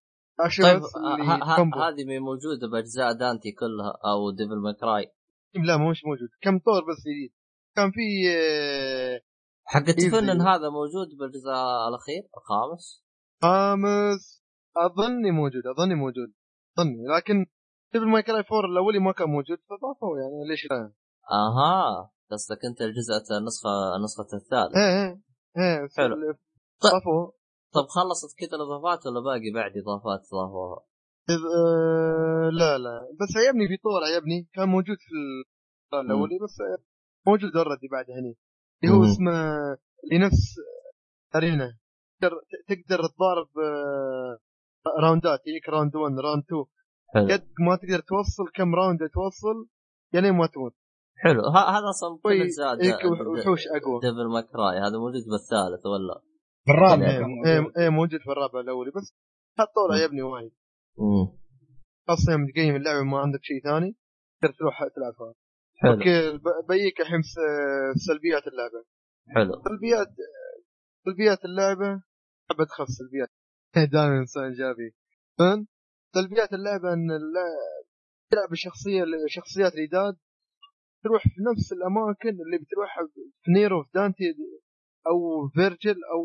طيب 0.63 0.81
بس 0.81 0.97
ه- 0.97 1.15
اللي 1.15 1.45
ه- 1.45 1.57
كومبو. 1.57 1.79
هذه 1.79 2.19
موجودة 2.21 2.67
بأجزاء 2.73 3.13
دانتي 3.13 3.53
كلها 3.53 3.93
أو 4.13 4.31
ديفل 4.31 4.59
ماكراي 4.63 5.07
لا 5.55 5.77
مش 5.77 6.05
موجود. 6.05 6.29
كم 6.43 6.59
طور 6.59 6.81
بس 6.91 7.01
جديد 7.01 7.33
كان 7.77 7.91
في 7.91 8.01
آه، 8.37 9.21
حق. 9.67 9.89
التفنن 9.89 10.41
هذا 10.41 10.69
موجود 10.71 11.09
بالجزء 11.19 11.51
الأخير 11.89 12.23
الخامس؟ 12.37 13.05
خامس. 13.43 14.45
أظني 14.77 15.31
موجود 15.31 15.63
أظني 15.67 15.95
موجود. 15.95 16.33
أظني 16.79 17.07
لكن 17.17 17.47
ديفل 17.95 18.07
ماي 18.07 18.23
كراي 18.23 18.45
4 18.53 18.71
الاولي 18.73 18.99
ما 18.99 19.13
كان 19.13 19.29
موجود 19.29 19.59
فضافوه 19.71 20.19
يعني 20.21 20.49
ليش 20.51 20.65
لا؟ 20.71 20.93
أها 21.33 22.11
قصدك 22.31 22.65
أنت 22.65 22.81
الجزء 22.81 23.15
النسخة 23.41 23.71
نسخه 24.05 24.37
الثالث 24.37 24.77
إيه 24.77 25.21
إيه 25.59 25.85
بس 25.85 25.97
حلو. 25.97 26.15
ضافوه 26.83 27.33
طب 27.75 27.87
خلصت 27.97 28.39
كذا 28.39 28.57
الإضافات 28.59 29.07
ولا 29.07 29.21
باقي 29.21 29.51
بعد 29.55 29.73
إضافات 29.83 30.21
ضافوها؟ 30.33 30.79
إذ- 31.31 31.51
آه، 31.59 32.51
لا 32.51 32.79
لا. 32.79 33.01
بس 33.21 33.31
عجبني 33.37 33.69
في 33.69 33.77
طور 33.77 34.01
عجبني 34.09 34.49
كان 34.55 34.69
موجود 34.69 34.97
في 35.07 35.15
الاولي 35.97 36.39
بس 36.45 36.57
موجود 37.27 37.57
already 37.57 37.89
بعد 37.93 38.05
هني. 38.11 38.37
اللي 38.85 38.95
هو. 38.95 39.05
اسمه 39.05 39.33
لنفس 40.13 40.45
arena. 41.37 41.79
تقدر 42.21 42.33
تقدر 42.69 42.99
تضارب 43.15 43.49
آه، 43.59 44.39
راوندات 45.03 45.41
يجيك 45.47 45.69
round 45.69 45.97
1 45.97 46.13
round 46.25 46.43
2 46.45 46.65
حلو 46.65 46.67
قد 47.15 47.47
ما 47.67 47.77
تقدر 47.77 47.99
توصل 48.01 48.45
كم 48.55 48.75
round 48.75 48.99
توصل 48.99 49.69
يعني 50.13 50.31
ما 50.31 50.47
تموت. 50.47 50.75
حلو. 51.17 51.41
هذا 51.51 51.89
أصلا 51.91 52.17
كل 52.23 52.29
طيب، 52.31 52.43
اجزاء 52.43 52.77
وح- 52.77 53.27
وحوش 53.41 53.61
أقوى. 53.67 54.01
Devil 54.01 54.29
May 54.35 54.57
Cry 54.57 54.79
هذا 54.79 54.99
موجود 54.99 55.23
بالثالث 55.31 55.87
ولا؟ 55.87 56.21
بالرابع. 56.67 57.07
إيه 57.07 57.19
كان 57.19 57.47
إيه 57.47 57.61
موجود. 57.61 57.79
إيه 57.79 57.89
موجود 57.89 58.21
في 58.21 58.31
الرابع 58.31 58.61
الأولي 58.61 58.91
بس 58.91 59.15
هالطور 59.59 59.89
مم. 59.91 59.95
عجبني 60.03 60.23
وايد. 60.23 60.53
امم 61.01 61.39
خاصة 62.09 62.33
يوم 62.33 62.47
تقيم 62.51 62.77
اللعبة 62.77 63.03
ما 63.03 63.19
عندك 63.19 63.41
شيء 63.43 63.63
ثاني 63.63 63.97
تقدر 64.43 64.55
تروح 64.59 64.79
تلعبها 64.79 65.35
حلو. 65.77 65.93
okay 65.93 66.33
بيك 66.69 67.01
الحين 67.01 67.21
سلبيات 68.07 68.47
اللعبة. 68.47 68.85
حلو. 69.35 69.53
سلبيات 69.69 70.09
سلبيات 71.05 71.45
اللعبة 71.45 72.03
حاب 72.49 72.61
ادخل 72.61 72.87
سلبيات. 72.89 73.29
دائما 73.93 74.19
إنسان 74.19 74.43
إيجابي. 74.45 74.95
فهمت؟ 75.39 75.67
سلبيات 76.15 76.53
اللعبة 76.53 76.93
إن 76.93 77.09
تلعب 78.31 78.49
بشخصيه 78.51 79.05
شخصيات 79.29 79.73
الإيداد 79.75 80.17
تروح 81.05 81.23
في 81.23 81.41
نفس 81.51 81.73
الأماكن 81.73 82.29
اللي 82.29 82.59
بتروحها 82.59 83.07
في 83.43 83.51
نيرو 83.51 83.83
في 83.83 83.91
دانتي 83.95 84.25
أو 85.07 85.49
فيرجل 85.49 85.97
أو 86.13 86.23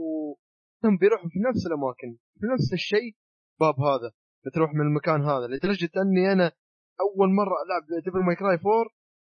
هم 0.83 0.97
بيروحوا 0.97 1.29
في 1.29 1.39
نفس 1.39 1.67
الأماكن 1.67 2.17
في 2.39 2.45
نفس 2.53 2.73
الشيء 2.73 3.15
باب 3.59 3.79
هذا 3.79 4.11
بتروح 4.45 4.73
من 4.73 4.81
المكان 4.81 5.21
هذا 5.21 5.47
لدرجة 5.47 5.89
إني 5.97 6.31
أنا 6.31 6.51
أول 7.01 7.29
مرة 7.29 7.55
ألعب 7.65 8.03
Devil 8.05 8.19
May 8.19 8.35
Cry 8.35 8.53
4 8.53 8.63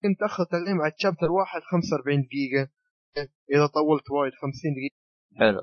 كنت 0.04 0.24
أخذ 0.24 0.46
تقييم 0.46 0.82
على 0.82 0.94
ال 0.93 0.98
chapter 0.98 1.32
واحد 1.32 1.62
45 1.62 2.22
دقيقة 2.22 2.70
إذا 3.56 3.68
طولت 3.68 4.12
وايد 4.12 4.34
50 4.34 4.52
دقيقة. 4.76 4.96
حلو. 5.39 5.62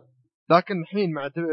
لكن 0.50 0.80
الحين 0.80 1.12
مع 1.12 1.26
دب... 1.26 1.46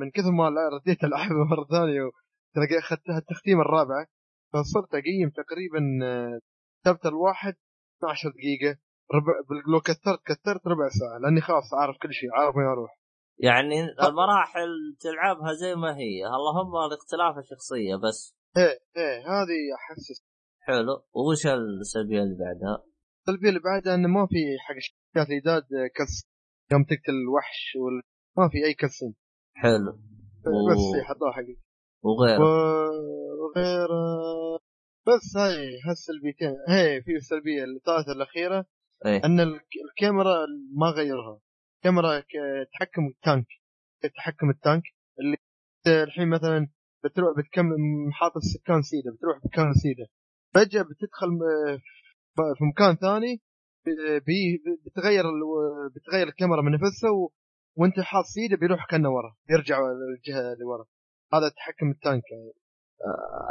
من 0.00 0.10
كثر 0.10 0.30
ما 0.30 0.48
رديت 0.48 1.04
العبها 1.04 1.44
مرة 1.50 1.66
ثانية 1.70 2.10
تلقى 2.56 2.78
اخذتها 2.78 3.18
التختيمه 3.18 3.60
الرابعه 3.60 4.06
فصرت 4.52 4.94
أقيم 4.94 5.30
تقريبا 5.30 5.80
آه، 6.04 6.40
شابتر 6.84 7.08
الواحد 7.08 7.54
12 7.98 8.28
دقيقة 8.30 8.78
ربع 9.14 9.32
لو 9.72 9.80
كثرت 9.80 10.20
كثرت 10.26 10.66
ربع 10.66 10.88
ساعة 10.88 11.18
لأني 11.18 11.40
خلاص 11.40 11.74
عارف 11.74 11.96
كل 12.02 12.12
شيء 12.12 12.28
عارف 12.34 12.56
وين 12.56 12.66
أروح. 12.66 12.98
يعني 13.38 13.80
المراحل 13.82 14.96
تلعبها 15.00 15.52
زي 15.52 15.74
ما 15.74 15.96
هي. 15.96 16.26
اللهم 16.26 16.76
الاختلاف 16.86 17.38
الشخصية 17.38 17.96
بس. 17.96 18.36
إيه 18.56 18.78
إيه 18.96 19.18
هذه 19.18 19.60
أحسس. 19.78 20.24
حلو. 20.60 21.04
وش 21.14 21.46
السلبية 21.46 22.22
اللي 22.22 22.36
بعدها؟ 22.44 22.84
السلبية 23.20 23.48
اللي 23.48 23.60
بعدها 23.60 23.94
انه 23.94 24.08
ما 24.08 24.26
في 24.26 24.36
حق 24.60 24.74
شخصيات 24.78 25.26
الايداد 25.26 25.62
آه، 25.62 25.86
كس 25.94 26.28
يوم 26.72 26.84
تقتل 26.84 27.16
الوحش 27.24 27.76
وال... 27.76 28.02
ما 28.36 28.48
في 28.48 28.64
أي 28.64 28.74
كسين. 28.74 29.14
حلو. 29.54 29.92
بس 30.70 31.04
حطوها 31.04 31.32
حقي 31.32 31.56
وغيره. 32.06 32.40
وغير 33.40 33.88
بس 35.06 35.36
هاي 35.36 35.80
هالسلبيتين 35.88 36.56
هي 36.68 37.02
في 37.02 37.16
السلبيه 37.16 37.64
الثالثه 37.64 38.12
الأخيرة 38.12 38.66
إيه. 39.06 39.24
أن 39.24 39.40
الك- 39.40 39.76
الكاميرا 39.90 40.46
ما 40.74 40.86
غيرها. 40.90 41.40
كاميرا 41.82 42.20
تحكم 42.72 43.06
التانك 43.06 43.46
تحكم 44.16 44.50
التانك. 44.50 44.82
اللي 45.20 45.36
الحين 46.04 46.28
مثلا 46.28 46.68
بتروح 47.04 47.36
بتكمل 47.38 47.76
حاط 48.12 48.36
السكان 48.36 48.82
سيدة 48.82 49.16
بتروح 49.16 49.36
مكان 49.44 49.72
سيدة. 49.72 50.06
فجأة 50.54 50.82
بتدخل 50.82 51.28
في 52.58 52.64
مكان 52.64 52.96
ثاني 52.96 53.42
بي 54.26 54.62
بتغير 54.86 55.24
ال- 55.24 55.90
بتغير 55.94 56.28
الكاميرا 56.28 56.62
من 56.62 56.72
نفسها 56.72 57.10
و... 57.10 57.32
وانت 57.76 58.00
حاط 58.00 58.24
سيدة 58.24 58.56
بيروح 58.56 58.86
كأنه 58.90 59.10
ورا 59.10 59.36
يرجع 59.50 59.78
الجهة 60.18 60.52
اللي 60.52 60.64
ورا. 60.64 60.84
هذا 61.34 61.48
تحكم 61.56 61.90
التانك 61.90 62.22
يعني. 62.30 62.52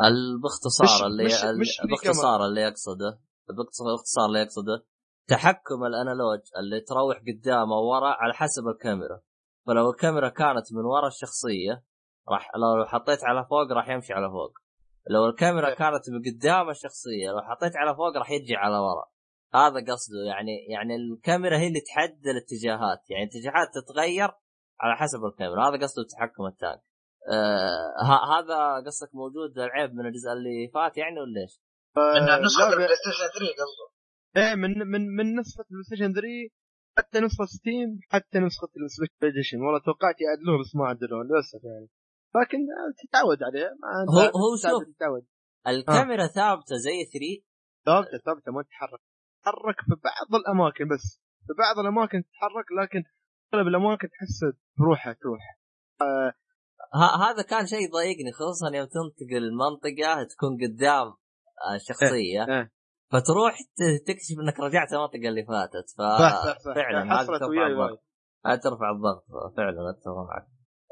ال- 0.07 0.41
باختصار 0.41 1.07
اللي 1.07 1.25
مش- 1.25 1.43
ال- 1.43 1.59
مش 1.59 1.81
باختصار 1.89 2.45
اللي 2.45 2.61
يقصده. 2.61 3.19
باختصار 3.57 4.25
اللي 4.25 4.39
يقصده. 4.39 4.85
تحكم 5.27 5.83
الأنالوج 5.85 6.39
اللي 6.59 6.81
تروح 6.81 7.17
قدامه 7.27 7.75
ورا 7.75 8.09
على 8.09 8.33
حسب 8.33 8.67
الكاميرا. 8.67 9.21
فلو 9.67 9.89
الكاميرا 9.89 10.29
كانت 10.29 10.73
من 10.73 10.85
ورا 10.85 11.07
الشخصية 11.07 11.83
راح 12.29 12.51
لو 12.55 12.85
حطيت 12.85 13.23
على 13.23 13.45
فوق 13.45 13.71
راح 13.71 13.89
يمشي 13.89 14.13
على 14.13 14.29
فوق. 14.29 14.51
لو 15.09 15.25
الكاميرا 15.29 15.67
إيه. 15.69 15.75
كانت 15.75 16.09
من 16.09 16.21
قدام 16.31 16.69
الشخصية 16.69 17.29
لو 17.31 17.41
حطيت 17.41 17.75
على 17.75 17.95
فوق 17.95 18.17
راح 18.17 18.31
يرجع 18.31 18.59
على 18.59 18.77
ورا. 18.77 19.05
هذا 19.53 19.93
قصده. 19.93 20.19
يعني 20.27 20.51
يعني 20.69 20.95
الكاميرا 20.95 21.57
هي 21.57 21.67
اللي 21.67 21.81
تحدد 21.81 22.27
الاتجاهات. 22.27 23.09
يعني 23.09 23.23
الاتجاهات 23.23 23.67
تتغير 23.73 24.29
على 24.79 24.95
حسب 24.97 25.25
الكاميرا. 25.25 25.69
هذا 25.69 25.81
قصده 25.83 26.03
تحكم 26.11 26.45
ال 26.45 26.51
tank. 26.51 26.81
آه 27.31 28.03
ه- 28.09 28.25
هذا 28.39 28.85
قصدك 28.85 29.15
موجود 29.15 29.59
العيب 29.59 29.93
من 29.93 30.05
الجزء 30.05 30.31
اللي 30.31 30.69
فات 30.73 30.97
يعني 30.97 31.19
ولا 31.19 31.41
إيش؟ 31.41 31.59
ان 31.97 32.43
نسخة 32.45 32.61
لعبة- 32.63 32.71
ال 32.73 32.95
PlayStation 33.01 33.27
3 33.39 33.53
قصده 33.61 33.85
إيه 34.37 34.55
من 34.55 34.71
من 34.91 35.15
من 35.17 35.39
نسخة 35.39 35.61
ال 35.61 35.83
PlayStation 35.83 36.13
3 36.13 36.27
حتى 36.97 37.19
نسخة 37.19 37.45
Steam 37.45 37.99
حتى 38.09 38.39
نسخة 38.39 38.69
ال 38.85 38.89
Special 38.89 39.13
Edition 39.23 39.57
والله 39.61 39.79
توقعت 39.79 40.15
يعدلوه 40.25 40.59
بس 40.61 40.75
ما 40.75 40.85
عدلوه 40.87 41.23
للأسف 41.23 41.63
يعني. 41.63 41.87
لكن 42.41 42.59
تتعود 43.01 43.43
عليه 43.43 43.67
ما 43.81 43.89
هو 44.13 44.19
هو 44.21 44.55
شوف 44.63 44.95
تتعود. 44.95 45.25
الكاميرا 45.67 46.27
ثابتة 46.27 46.75
زي 46.85 46.97
3 47.13 47.43
ثابتة 47.85 48.17
ثابتة 48.25 48.51
ما 48.51 48.61
تتحرك. 48.63 48.99
تتحرك 49.41 49.75
في 49.87 49.95
بعض 50.03 50.29
الأماكن 50.41 50.85
بس. 50.93 51.21
في 51.47 51.53
بعض 51.63 51.79
الأماكن 51.79 52.23
تتحرك 52.23 52.67
لكن 52.81 53.03
أغلب 53.53 53.67
الأماكن 53.67 54.07
تحس 54.09 54.39
بروحها 54.79 55.13
تروح 55.13 55.41
ه- 56.01 56.33
هذا 57.25 57.41
كان 57.41 57.65
شيء 57.67 57.79
يضايقني 57.87 58.31
خصوصا 58.33 58.67
يوم 58.75 58.85
تنتقل 58.87 59.43
المنطقة 59.43 60.23
تكون 60.23 60.57
قدام 60.63 61.13
الشخصيه 61.75 62.41
إيه. 62.49 62.71
فتروح 63.11 63.57
ت- 63.61 64.07
تكتشف 64.07 64.35
إنك 64.43 64.59
رجعت 64.59 64.93
المنطقة 64.93 65.29
اللي 65.29 65.45
فاتت. 65.45 65.87
ففعلا 65.97 67.03
هذا 67.03 67.17
حصلت 67.17 67.39
ترفع 67.39 67.67
الضغط. 67.67 67.99
ترفع 68.63 68.89
الضغط. 68.91 69.23
فعلا 69.57 69.89
اتفق 69.89 70.17
معك 70.29 70.45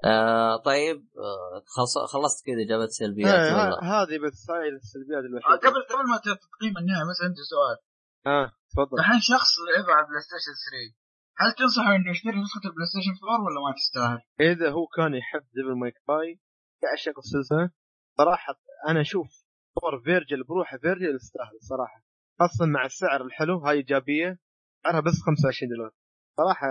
آه 0.05 0.57
طيب 0.65 0.97
آه 1.17 1.63
خلص- 1.75 2.05
خلصت 2.13 2.45
كذا 2.45 2.63
جابت 2.69 2.89
سلبيات 2.89 3.35
إيه، 3.35 3.79
هذه 3.93 4.17
بس 4.25 4.49
هاي 4.51 4.69
السلبيات 4.69 5.23
آه، 5.23 5.27
الوحيده 5.27 5.69
قبل 5.69 5.81
قبل 5.91 6.05
ما 6.11 6.17
تقييم 6.17 6.77
النهائي 6.77 7.05
بس 7.09 7.19
عندي 7.23 7.43
سؤال. 7.53 7.77
آه 8.33 8.47
تفضل. 8.71 8.99
الحين 8.99 9.19
شخص 9.33 9.51
لعبها 9.67 9.93
على 9.95 10.03
ال 10.05 10.21
PlayStation 10.27 10.53
3 10.65 11.02
هل 11.37 11.51
تنصحه 11.57 11.95
إنه 11.95 12.11
يشتري 12.11 12.31
نسخة 12.41 12.63
ال 12.69 12.87
PlayStation 12.91 13.13
4 13.23 13.45
ولا 13.45 13.59
ما 13.65 13.73
تستاهل؟ 13.79 14.19
إذا 14.51 14.69
هو 14.71 14.87
كان 14.97 15.13
يحب 15.13 15.41
Devil 15.55 15.75
May 15.79 15.93
Cry 16.07 16.39
يعشق 16.83 17.17
السلسله 17.17 17.71
صراحة 18.17 18.55
أنا 18.89 19.01
أشوف 19.01 19.27
صور 19.79 20.01
فيرجل 20.03 20.43
بروحه 20.43 20.77
فيرجل 20.77 21.15
يستاهل 21.15 21.57
صراحة. 21.61 22.03
خاصة 22.39 22.65
مع 22.65 22.85
السعر 22.85 23.21
الحلو 23.25 23.57
هاي 23.59 23.77
إيجابية 23.77 24.39
سعرها 24.83 24.99
بس 24.99 25.17
25 25.25 25.69
دولار. 25.77 25.91
صراحة 26.37 26.67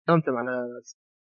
استمتع 0.00 0.32
على 0.38 0.52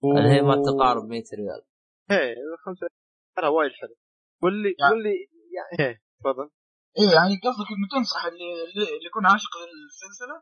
و... 0.03 0.19
هي 0.19 0.43
ما 0.43 0.55
تقارب 0.69 1.05
100 1.05 1.23
ريال؟ 1.39 1.63
هي 2.11 2.35
25 2.65 2.89
سعرها 3.37 3.49
وايد 3.49 3.73
حلو. 3.81 3.95
واللي 4.43 4.75
يعني- 4.81 4.93
واللي 4.95 5.15
يعني 5.57 5.73
هي 5.91 5.99
تفضل. 6.21 6.51
إيه 6.99 7.11
يعني 7.17 7.35
قصدك 7.45 7.69
إنه 7.77 7.87
تنصح 7.95 8.25
اللي 8.25 8.49
اللي 8.97 9.07
يكون 9.07 9.27
عاشق 9.27 9.53
للسلسلة؟ 9.63 10.37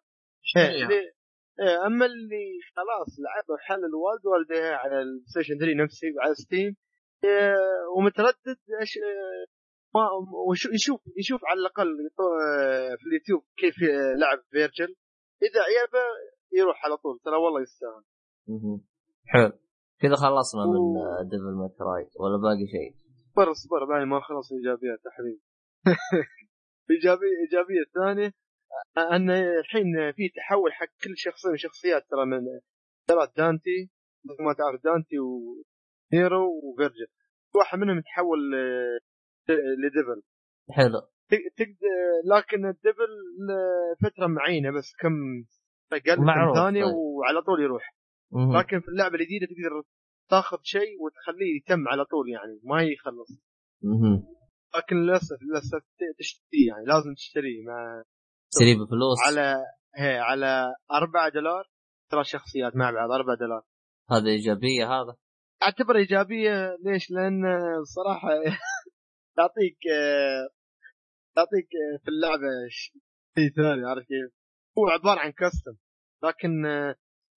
هي 0.56 0.74
يشتريها. 0.74 1.12
إيه، 1.60 1.86
أما 1.86 2.06
اللي 2.06 2.44
خلاص 2.76 3.10
لعبه 3.24 3.56
حلل 3.60 3.94
والد 3.94 4.26
والديها 4.26 4.76
على 4.76 5.02
ال 5.02 5.09
Station 5.09 5.58
3 5.58 5.74
نفسي 5.84 6.06
وعلى 6.16 6.34
Steam 6.34 6.76
إيه، 7.24 7.54
ومتردد 7.96 8.58
إيش 8.80 8.96
إيه، 8.96 9.46
ما 9.94 10.00
يشوف 10.74 11.00
يشوف 11.16 11.40
على 11.44 11.60
الأقل 11.60 11.86
آه، 12.20 12.94
في 12.98 13.06
اليوتيوب 13.06 13.42
كيف 13.56 13.74
لعب 14.20 14.38
فيرجل. 14.50 14.94
إذا 15.42 15.60
عيبه 15.62 16.04
يروح 16.52 16.84
على 16.84 16.96
طول 16.96 17.18
ترى 17.24 17.36
والله 17.36 17.60
يستاهل. 17.62 18.02
حلو. 19.26 19.52
كذا 20.00 20.14
خلصنا 20.16 20.62
من 20.66 20.76
و- 20.76 21.22
Devil 21.22 21.54
May 21.62 21.83
Cry 21.83 22.04
ولا 22.20 22.36
باقي 22.42 22.66
شيء؟ 22.74 22.94
اصبر 23.30 23.50
اصبر 23.50 24.04
ما 24.04 24.20
خلص 24.20 24.52
الايجابيات 24.52 24.98
يا 25.06 25.10
حبيبي 25.10 25.40
ايجابيه 26.90 27.36
إيجابية 27.44 27.84
ثانية. 27.94 28.32
أن 28.98 29.30
الحين 29.30 30.12
في 30.16 30.28
تحول 30.28 30.72
حق 30.72 30.86
كل 31.04 31.16
شخصيه 31.16 31.50
من 31.50 31.56
شخصيات 31.56 32.02
ترى 32.10 32.26
من 32.26 32.40
ترى 33.08 33.28
دانتي 33.36 33.90
مثل 34.24 34.42
ما 34.42 34.52
تعرف 34.52 34.84
دانتي 34.84 35.16
ونيرو 35.18 36.60
وفيرجل 36.64 37.06
واحد 37.54 37.78
منهم 37.78 37.98
يتحول 37.98 38.38
لديفل 39.84 40.22
حلو 40.70 41.00
تق- 41.30 41.52
تقدر 41.56 42.36
لكن 42.36 42.66
الدبل 42.66 43.08
فتره 44.02 44.26
معينة 44.26 44.70
بس 44.78 44.92
كم 45.00 45.12
أقل 45.92 46.16
كم 46.16 46.24
معروف، 46.24 46.56
ثانية 46.56 46.84
طيب. 46.84 46.94
وعلى 46.94 47.42
طول 47.42 47.62
يروح 47.62 47.94
مهم. 48.32 48.56
لكن 48.58 48.80
في 48.80 48.88
اللعبة 48.88 49.14
الجديدة 49.14 49.46
تقدر 49.46 49.82
تاخذ 50.30 50.58
شيء 50.62 51.02
وتخليه 51.02 51.56
يتم 51.56 51.88
على 51.88 52.04
طول 52.04 52.28
يعني 52.30 52.60
ما 52.64 52.82
يخلص. 52.82 53.28
لكن 54.76 54.96
للأسف 54.96 55.42
للأسف 55.42 55.82
تشتريه 56.18 56.68
يعني 56.68 56.84
لازم 56.86 57.14
تشتريه 57.14 57.64
مع 57.66 58.02
تشتري 58.56 58.74
بفلوس 58.74 59.18
على 59.26 59.56
هي 59.96 60.18
على 60.18 60.74
4 60.92 61.28
دولار 61.28 61.64
ترى 62.10 62.24
شخصيات 62.24 62.76
مع 62.76 62.90
بعض 62.90 63.10
4 63.10 63.36
دولار. 63.36 63.62
هذا 64.10 64.30
إيجابية 64.30 64.86
هذا؟ 64.86 65.16
أعتبر 65.62 65.96
إيجابية 65.96 66.76
ليش؟ 66.84 67.10
لأن 67.10 67.42
صراحة 67.84 68.28
تعطيك 69.36 69.78
تعطيك 71.36 71.68
في 72.04 72.08
اللعبة 72.08 72.68
شيء 72.68 73.50
ثاني 73.56 73.88
عارف 73.88 74.06
كيف؟ 74.06 74.32
هو 74.78 74.88
عبارة 74.88 75.20
عن 75.20 75.32
costume 75.32 75.76
لكن 76.24 76.50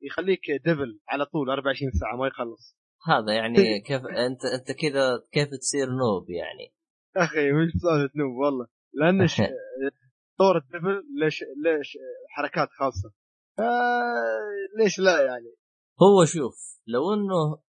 يخليك 0.02 0.52
devil 0.66 1.00
على 1.10 1.26
طول 1.26 1.50
24 1.50 1.92
ساعة 1.92 2.16
ما 2.16 2.28
يخلص. 2.28 2.78
هذا 3.08 3.34
يعني 3.34 3.82
كيف 3.82 4.02
أنت 4.06 4.46
أنت 4.46 4.72
كذا 4.72 5.24
كيف 5.32 5.50
تصير 5.60 5.88
noob 5.88 6.30
يعني؟ 6.30 6.74
أخي 7.18 7.52
مش 7.52 7.72
سالفة 7.72 8.14
noob؟ 8.16 8.36
والله. 8.36 8.68
لأن 8.94 9.28
طور 10.40 10.58
ال 10.58 10.65
devil 10.65 11.04
ليش 11.20 11.44
ليش 11.64 11.98
حركات 12.30 12.70
خاصة. 12.80 13.12
آه 13.60 14.78
ليش 14.78 15.00
لا 15.00 15.22
يعني؟ 15.26 15.54
هو 16.02 16.26
شوف 16.26 16.56
لو 16.88 17.14
إنه 17.14 17.62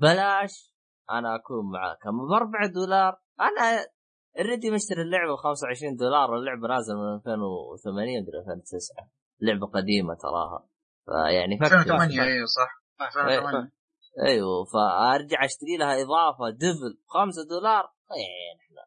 بلاش 0.00 0.74
أنا 1.10 1.36
أكون 1.36 1.70
معاك 1.72 2.06
أما 2.06 2.24
ب 2.28 2.32
4 2.32 2.66
دولار 2.66 3.20
أنا 3.40 3.86
already 4.38 4.70
مشتري 4.70 5.02
اللعبة 5.02 5.32
ب 5.34 5.36
25 5.36 5.96
دولار 5.96 6.30
واللعبه 6.30 6.68
نازلة 6.68 6.96
من 6.96 7.14
2008 7.14 8.20
مدري 8.20 8.38
2009 8.38 9.10
لعبة 9.40 9.66
قديمة 9.66 10.14
تراها. 10.14 10.68
فيعني 11.06 11.58
فكر. 11.58 11.66
2008 11.66 12.22
أيوه 12.22 12.46
صح. 12.46 12.70
2008 13.06 13.72
أيوه 14.26 14.64
فأرجع 14.64 15.44
أشتري 15.44 15.76
لها 15.80 15.94
إضافة 16.02 16.50
devil 16.50 16.92
5 17.06 17.42
دولار. 17.50 17.84
إيه 18.16 18.60
إحنا 18.60 18.82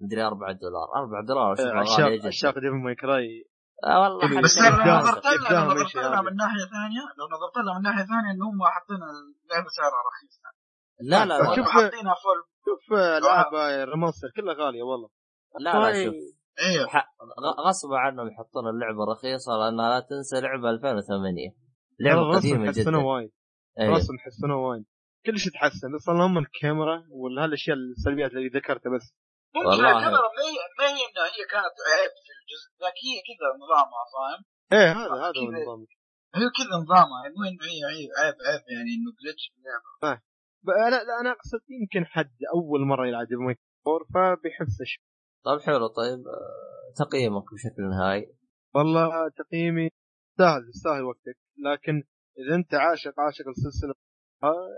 مدري 0.00 0.22
4 0.26 0.52
دولار. 0.52 0.88
4 0.96 1.24
دولار 1.28 1.54
غاليه 1.54 1.80
عشاق 1.80 2.26
عشاق 2.26 2.54
Devil 2.54 2.70
May 2.84 2.94
Cry 2.94 3.44
آه 3.84 4.00
والله 4.02 4.42
بس. 4.42 4.58
لو 4.58 4.66
إبداع. 4.68 4.98
نظرت 5.00 5.24
لها 5.24 5.34
إبداع 5.34 5.60
لو 5.60 5.66
نظرت 5.66 5.78
ماشي 5.82 5.98
لها 5.98 6.08
هذا. 6.08 6.20
من 6.20 6.36
ناحية 6.36 6.64
ثانية؟ 6.76 7.02
لو 7.18 7.24
نظرت 7.34 7.56
لها 7.66 7.74
من 7.78 7.82
ناحية 7.82 8.04
ثانية 8.12 8.30
ان 8.34 8.42
هم 8.42 8.58
حاطين 8.74 8.96
اللعبة 8.96 9.68
سعرها 9.76 10.00
رخيص 10.10 10.34
لا 11.00 11.24
لا 11.24 11.38
لا. 11.38 11.56
شوف- 11.56 11.68
حاطينها 11.68 12.14
full 12.22 12.38
شوف 12.66 12.98
العاب 12.98 13.54
remaster 13.88 14.28
كلها 14.36 14.54
غالية 14.54 14.82
والله. 14.82 15.08
لا 15.60 15.72
لا. 15.72 16.04
شوف. 16.04 16.14
أيوه 16.66 16.86
غ- 16.86 17.68
غصب 17.68 17.92
عنهم 17.92 18.28
يحطون 18.28 18.68
اللعبة 18.68 19.04
رخيصة 19.12 19.52
لأنها 19.56 19.88
لا 19.88 20.06
تنسى 20.10 20.40
لعبة 20.40 20.70
2008 20.70 21.50
لعبة 22.00 22.36
قديمة 22.36 22.72
جدا. 22.72 22.96
وايد. 22.96 23.30
أيوه. 23.80 23.92
الرسم 23.92 24.18
حسنوه 24.18 24.56
وايد. 24.68 24.84
كل 25.26 25.38
شيء 25.38 25.52
تحسن. 25.52 25.94
بس 25.94 26.08
اللهم 26.08 26.38
الكاميرا 26.38 27.02
ولا 27.10 27.44
هالاشياء 27.44 27.76
السلبيات 27.76 28.30
اللي 28.30 28.48
ذكرتها 28.48 28.90
بس. 28.96 29.14
ممكن 29.54 29.68
والله. 29.68 29.90
الكاميرا 29.98 30.28
ما 30.36 30.42
هي 30.50 30.56
ما 30.78 30.86
هي 30.94 31.00
انها 31.08 31.26
هي 31.36 31.42
كانت 31.52 31.76
عيب 31.92 32.12
في 32.24 32.30
الجزء 32.38 32.68
لكن 32.84 33.02
هي 33.10 33.18
كذا 33.28 33.48
نظامها 33.62 34.02
فاهم؟ 34.14 34.40
إيه 34.74 34.90
هذا 35.00 35.14
هذا 35.24 35.38
هو 35.68 35.74
هي 36.38 36.46
كذا 36.58 36.74
نظامها 36.82 37.20
مو 37.34 37.40
انه 37.48 37.64
هي؟ 37.72 37.78
عيب 37.90 38.10
عيب, 38.20 38.36
عيب 38.48 38.62
يعني 38.74 38.90
إنه 38.96 39.10
glitch 39.20 39.44
في 39.52 39.56
اللعبة. 39.58 40.22
ب- 40.64 40.70
أنا 40.86 40.96
لا 41.08 41.20
أنا 41.20 41.30
أقصد 41.36 41.60
يمكن 41.80 42.06
حد 42.06 42.36
أول 42.54 42.80
مرة 42.90 43.06
يلعب 43.08 43.26
Devil 43.26 43.42
May 43.42 43.54
Cry 43.84 44.04
فبيحس 44.14 44.76
طيب 45.44 45.60
حلو. 45.60 45.86
طيب 45.86 46.20
آه، 46.28 47.04
تقييمك 47.04 47.44
بشكل 47.54 47.82
نهائي. 47.90 48.26
والله 48.74 49.28
تقييمي 49.28 49.90
يستاهل 50.30 50.68
يستاهل 50.68 51.04
وقتك 51.04 51.38
لكن 51.66 52.02
إذا 52.38 52.54
أنت 52.54 52.74
عاشق 52.74 53.20
عاشق 53.20 53.48
السلسلة 53.48 53.94
آه، 54.42 54.68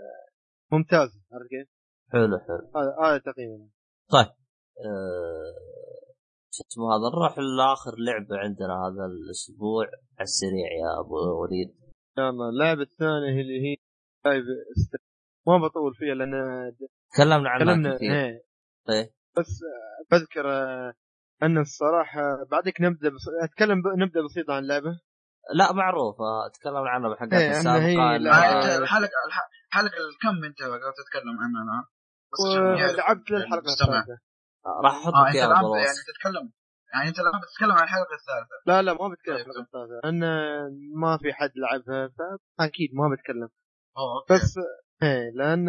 ممتاز. 0.71 1.09
عرفت 1.33 1.49
كيف؟ 1.49 1.67
حلو 2.11 2.37
حلو. 2.39 2.71
هذا 2.75 2.95
هذا 3.03 3.17
تقييمي. 3.17 3.69
آه، 4.13 4.35
شو 6.53 6.63
اسمه 6.71 6.85
هذا 6.93 7.07
نروح 7.15 7.33
لآخر 7.57 7.91
لعبة 8.07 8.37
عندنا 8.37 8.73
هذا 8.85 9.05
الأسبوع 9.05 9.85
على 10.17 10.23
السريع 10.23 10.67
يا 10.81 10.99
أبو 10.99 11.41
وليد. 11.41 11.69
يلا 12.17 12.49
اللعبة 12.49 12.81
الثانية 12.81 13.41
اللي 13.41 13.59
هي 13.65 13.75
لايف 14.25 14.45
ما 15.47 15.57
بطول 15.57 15.93
فيها 15.95 16.15
لأن 16.15 16.31
تكلمنا 17.13 17.49
عنها 17.49 17.65
تكلمنا 17.65 17.95
كثير. 17.95 18.11
إيه. 18.13 18.43
إيه. 18.89 19.13
بس 19.37 19.47
آه، 19.47 20.15
بذكر 20.17 20.51
آه، 20.51 20.93
أن 21.43 21.57
الصراحة 21.57 22.21
بعدك 22.51 22.81
نبدأ 22.81 23.09
بس... 23.09 23.25
أتكلم 23.43 23.81
ب... 23.81 23.85
نبدأ 23.97 24.21
بسيط 24.25 24.49
عن 24.49 24.63
اللعبة. 24.63 24.99
لا 25.55 25.73
معروفة. 25.73 26.23
تكلمنا 26.53 26.89
عنها 26.89 27.09
بالحلقات 27.09 27.33
إيه، 27.41 27.47
هي 27.47 27.51
السابقه 27.57 28.17
لا- 28.17 28.31
آه، 28.31 28.57
انت 28.57 28.81
الحلقة 28.81 29.17
الح- 29.27 29.49
الحلقة 29.67 29.97
الكم 30.11 30.43
أنت 30.45 30.59
قاعد 30.61 30.93
تتكلم 31.01 31.35
عنها 31.43 31.61
الآن؟ 31.63 31.83
ولعبت 32.41 33.31
للحلقه. 33.31 33.59
الثالثة. 33.59 34.17
راح 34.65 34.93
أحط 34.93 35.13
اياها 35.13 35.45
الآن 35.45 35.63
يعني 35.63 35.97
تتكلم. 36.13 36.51
يعني 36.93 37.09
أنت 37.09 37.19
الآن 37.19 37.41
بتتكلم 37.41 37.71
عن 37.71 37.83
الحلقة 37.83 38.15
الثالثة. 38.19 38.55
لا 38.65 38.81
لا 38.81 38.93
ما 38.93 39.07
بتكلم 39.13 39.35
عن 39.35 39.43
طيب. 39.43 39.49
الحلقة 39.49 39.61
الثالثة 39.61 39.99
لأن 40.03 40.19
ما 40.95 41.17
في 41.17 41.33
حد 41.33 41.51
لعبها 41.55 42.09
فاكيد 42.57 42.89
ما 42.93 43.15
بتكلم. 43.15 43.49
أوه 43.97 44.21
أوكي. 44.21 44.33
بس 44.33 44.57
إيه 45.03 45.31
لأن 45.35 45.65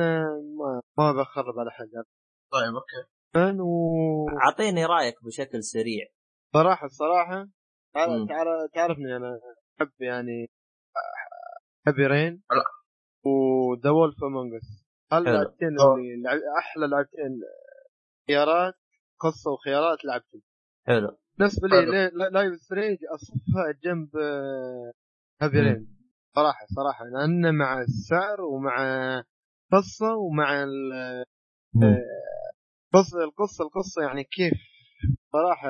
ما, 0.58 0.80
ما 0.98 1.12
بخرب 1.12 1.58
على 1.58 1.70
حد. 1.70 2.04
طيب 2.52 2.74
okay. 2.74 3.10
فن 3.34 3.60
و 3.60 4.28
أعطيني 4.44 4.84
رأيك 4.86 5.24
بشكل 5.24 5.62
سريع. 5.62 6.06
صراحة 6.54 6.86
الصراحة 6.86 7.48
تعرفني 8.74 9.16
أنا 9.16 9.40
أحب 9.80 9.92
يعني 10.00 10.50
Heavy 11.86 12.06
Rain 12.06 12.42
لا. 12.50 12.64
و 13.24 13.41
The 13.41 13.90
Wolf 13.90 14.24
Among 14.24 14.54
Us. 14.54 14.86
اللعبتين. 15.12 15.68
اللي 15.68 16.28
أحلى 16.58 16.86
لعبتين؟ 16.86 17.40
خيارات 18.26 18.74
قصة 19.22 19.50
وخيارات 19.50 20.04
لعبتهم 20.04 20.42
حلو. 20.86 21.18
بالنسبة 21.38 21.68
لي 21.68 22.10
Life 22.32 22.54
Strange 22.60 22.98
أصفها 23.14 23.72
جنب 23.84 24.16
آه، 24.16 24.92
Heavy 25.42 25.60
مم. 25.60 25.66
Rain 25.68 25.86
صراحة 26.34 26.66
صراحة. 26.76 27.04
لأن 27.04 27.54
مع 27.54 27.80
السعر 27.80 28.40
ومع 28.40 28.76
قصة 29.72 30.14
ومع 30.16 30.62
ال- 30.62 31.24
قصة 32.94 33.24
القصة 33.24 33.64
القصة 33.64 34.02
يعني 34.02 34.24
كيف 34.24 34.52
صراحة 35.32 35.68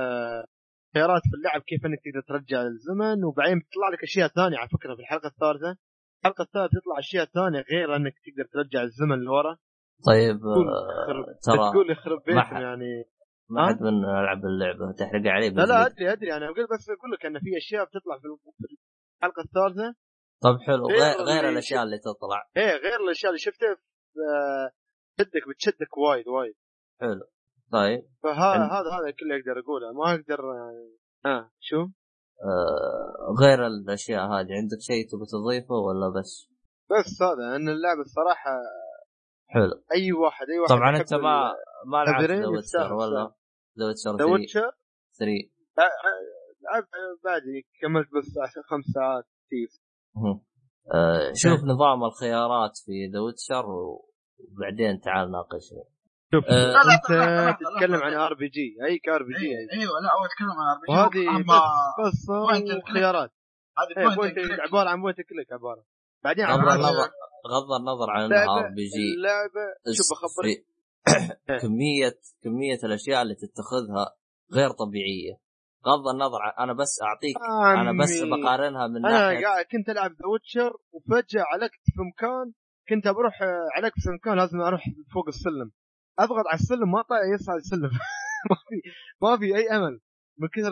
خيارات 0.94 1.22
في 1.30 1.36
اللعب 1.36 1.60
كيف 1.60 1.86
إنك 1.86 1.98
تقدر 2.04 2.22
ترجع 2.28 2.62
الزمن 2.62 3.24
وبعدين 3.24 3.58
بتطلع 3.58 3.88
لك 3.92 4.02
أشياء 4.02 4.28
ثانية 4.28 4.58
على 4.58 4.68
فكرة 4.68 4.94
في 4.94 5.00
الحلقة 5.00 5.26
الثالثة. 5.28 5.76
الحلقة 6.20 6.42
الثالثة 6.42 6.80
تطلع 6.80 6.98
أشياء 6.98 7.24
ثانية 7.24 7.60
غير 7.72 7.96
إنك 7.96 8.14
تقدر 8.26 8.48
ترجع 8.52 8.82
الزمن 8.82 9.18
لورا. 9.18 9.56
طيب 10.06 10.38
تقول 10.38 10.68
آه، 10.68 11.38
ترى 11.42 11.70
تقول 11.72 11.90
يخرب 11.90 12.20
حد- 12.30 12.62
يعني. 12.62 13.04
ما؟ 13.52 13.66
حد 13.68 13.82
منا 13.82 14.20
يلعب 14.20 14.44
اللعبه 14.44 14.92
تحرق 14.92 15.22
عليه 15.26 15.50
لا 15.50 15.62
لا. 15.62 15.86
أدري 15.86 16.12
أدري. 16.12 16.36
أنا 16.36 16.44
أقول 16.46 16.66
بس 16.74 16.90
أقول 16.90 17.10
لك 17.12 17.26
إن 17.26 17.38
في 17.38 17.56
أشياء 17.56 17.84
بتطلع 17.84 18.18
في 18.18 18.26
الحلقة 18.26 19.42
الثالثة. 19.42 19.94
طب 20.42 20.58
حلو. 20.66 20.86
غير 20.86 21.26
غير, 21.30 21.48
الأشياء 21.48 21.82
اللي 21.82 21.98
تطلع. 21.98 22.40
إيه 22.56 22.76
غير 22.76 23.00
الأشياء 23.04 23.30
اللي 23.30 23.38
شفتها 23.38 23.70
آه، 23.70 24.70
تشدك 25.16 25.48
بتشدك 25.48 25.98
وايد 25.98 26.28
وايد. 26.28 26.54
حلو. 27.00 27.26
طيب. 27.72 28.02
فهذا 28.22 28.64
هذا 28.64 28.90
هذا 28.96 29.10
كله 29.20 29.36
أقدر 29.36 29.60
أقوله. 29.60 29.92
ما 29.92 30.14
أقدر 30.14 30.40
يعني 30.58 30.98
ها 31.26 31.50
شو؟ 31.60 31.80
آه 32.44 33.34
غير 33.42 33.66
الأشياء 33.66 34.20
هذه 34.20 34.52
عندك 34.60 34.80
شيء 34.80 35.02
تبغى 35.10 35.26
تضيفه 35.32 35.74
ولا 35.74 36.08
بس؟ 36.20 36.48
بس 36.90 37.22
هذا 37.22 37.56
ان 37.56 37.68
اللعبه 37.68 38.00
الصراحة 38.00 38.50
حلو. 39.48 39.82
أي 39.94 40.12
واحد 40.12 40.46
أي 40.50 40.58
واحد 40.58 40.68
طبعا 40.68 40.96
أنت 40.96 41.14
ما 41.14 41.54
ما 41.86 42.04
لعبت 42.04 42.92
ولا؟ 42.92 43.41
The 43.78 43.84
Witcher 43.86 44.10
The 44.10 44.16
3 44.16 44.32
Witcher 44.32 44.72
3 45.18 45.50
لعبت 46.62 46.88
بعدي 47.24 47.66
كملت 47.80 48.08
بس 48.16 48.38
عشان 48.38 48.62
خمس 48.62 48.84
ساعات 48.84 49.24
كثير 49.46 49.68
مهم. 50.16 50.40
آه 50.94 51.32
شوف 51.34 51.60
نظام 51.64 52.04
الخيارات 52.04 52.70
في 52.84 53.10
The 53.12 53.20
Witcher 53.20 53.66
وبعدين 53.66 55.00
تعال 55.00 55.30
ناقشني. 55.30 55.84
شوف 56.34 56.44
لا، 56.48 56.72
لا، 56.72 57.48
أنت 57.48 57.58
تتكلم. 57.60 58.02
عن 58.02 58.14
RPG 58.14 58.76
أي 58.84 58.98
ك 58.98 59.22
RPG 59.22 59.48
أيوه 59.72 60.00
لا 60.00 60.08
هو 60.16 60.24
يتكلم 60.24 60.56
عن 60.60 60.76
RPG 60.76 60.90
وهذه 60.90 61.36
اما 61.36 61.60
بس 61.98 62.12
قصه 62.12 62.46
point 62.46 62.68
and 62.72 62.82
click. 62.82 62.90
وخيارات 62.90 63.30
هذه 63.78 64.14
point 64.16 64.34
click. 64.34 64.60
عبارة 64.60 64.88
عن 64.88 65.02
point 65.02 65.20
click 65.20 65.52
عبارة. 65.52 65.84
بعدين 66.24 66.46
غض 66.46 66.68
النظر 66.68 67.10
غض 67.46 67.72
النظر 67.80 68.10
عن 68.10 68.32
RPG 68.32 69.14
اللعبه 69.16 69.66
شوف 69.96 70.06
بخبرك 70.12 70.66
كمية 71.62 72.18
كمية 72.42 72.78
الأشياء 72.84 73.22
اللي 73.22 73.34
تتخذها 73.34 74.14
غير 74.52 74.70
طبيعية. 74.70 75.34
غض 75.86 76.08
النظر 76.14 76.38
أنا 76.58 76.72
بس 76.72 77.00
اعطيك 77.02 77.36
أنا 77.80 77.92
بس. 78.02 78.22
بقارنها 78.22 78.86
من 78.86 79.06
أنا 79.06 79.30
ناحية 79.30 79.46
قاعد 79.46 79.64
كنت 79.64 79.88
ألعب 79.88 80.10
The 80.10 80.26
Witcher 80.32 80.72
وفجأة 80.92 81.44
علقت 81.52 81.82
في 81.94 82.02
مكان 82.10 82.52
كنت 82.88 83.08
بروح 83.08 83.38
علقت 83.76 84.00
في 84.04 84.10
مكان 84.10 84.36
لازم 84.38 84.60
أروح 84.60 84.84
فوق 85.14 85.28
السلم. 85.28 85.70
أضغط 86.18 86.46
على 86.46 86.58
السلم 86.60 86.90
ما 86.90 87.02
طالع 87.02 87.34
يصعد 87.34 87.56
السلم. 87.56 87.90
ما 88.50 88.56
في 88.68 88.76
ما 89.22 89.36
في 89.38 89.56
أي 89.56 89.76
أمل. 89.76 90.00
من 90.38 90.48
كثر 90.48 90.70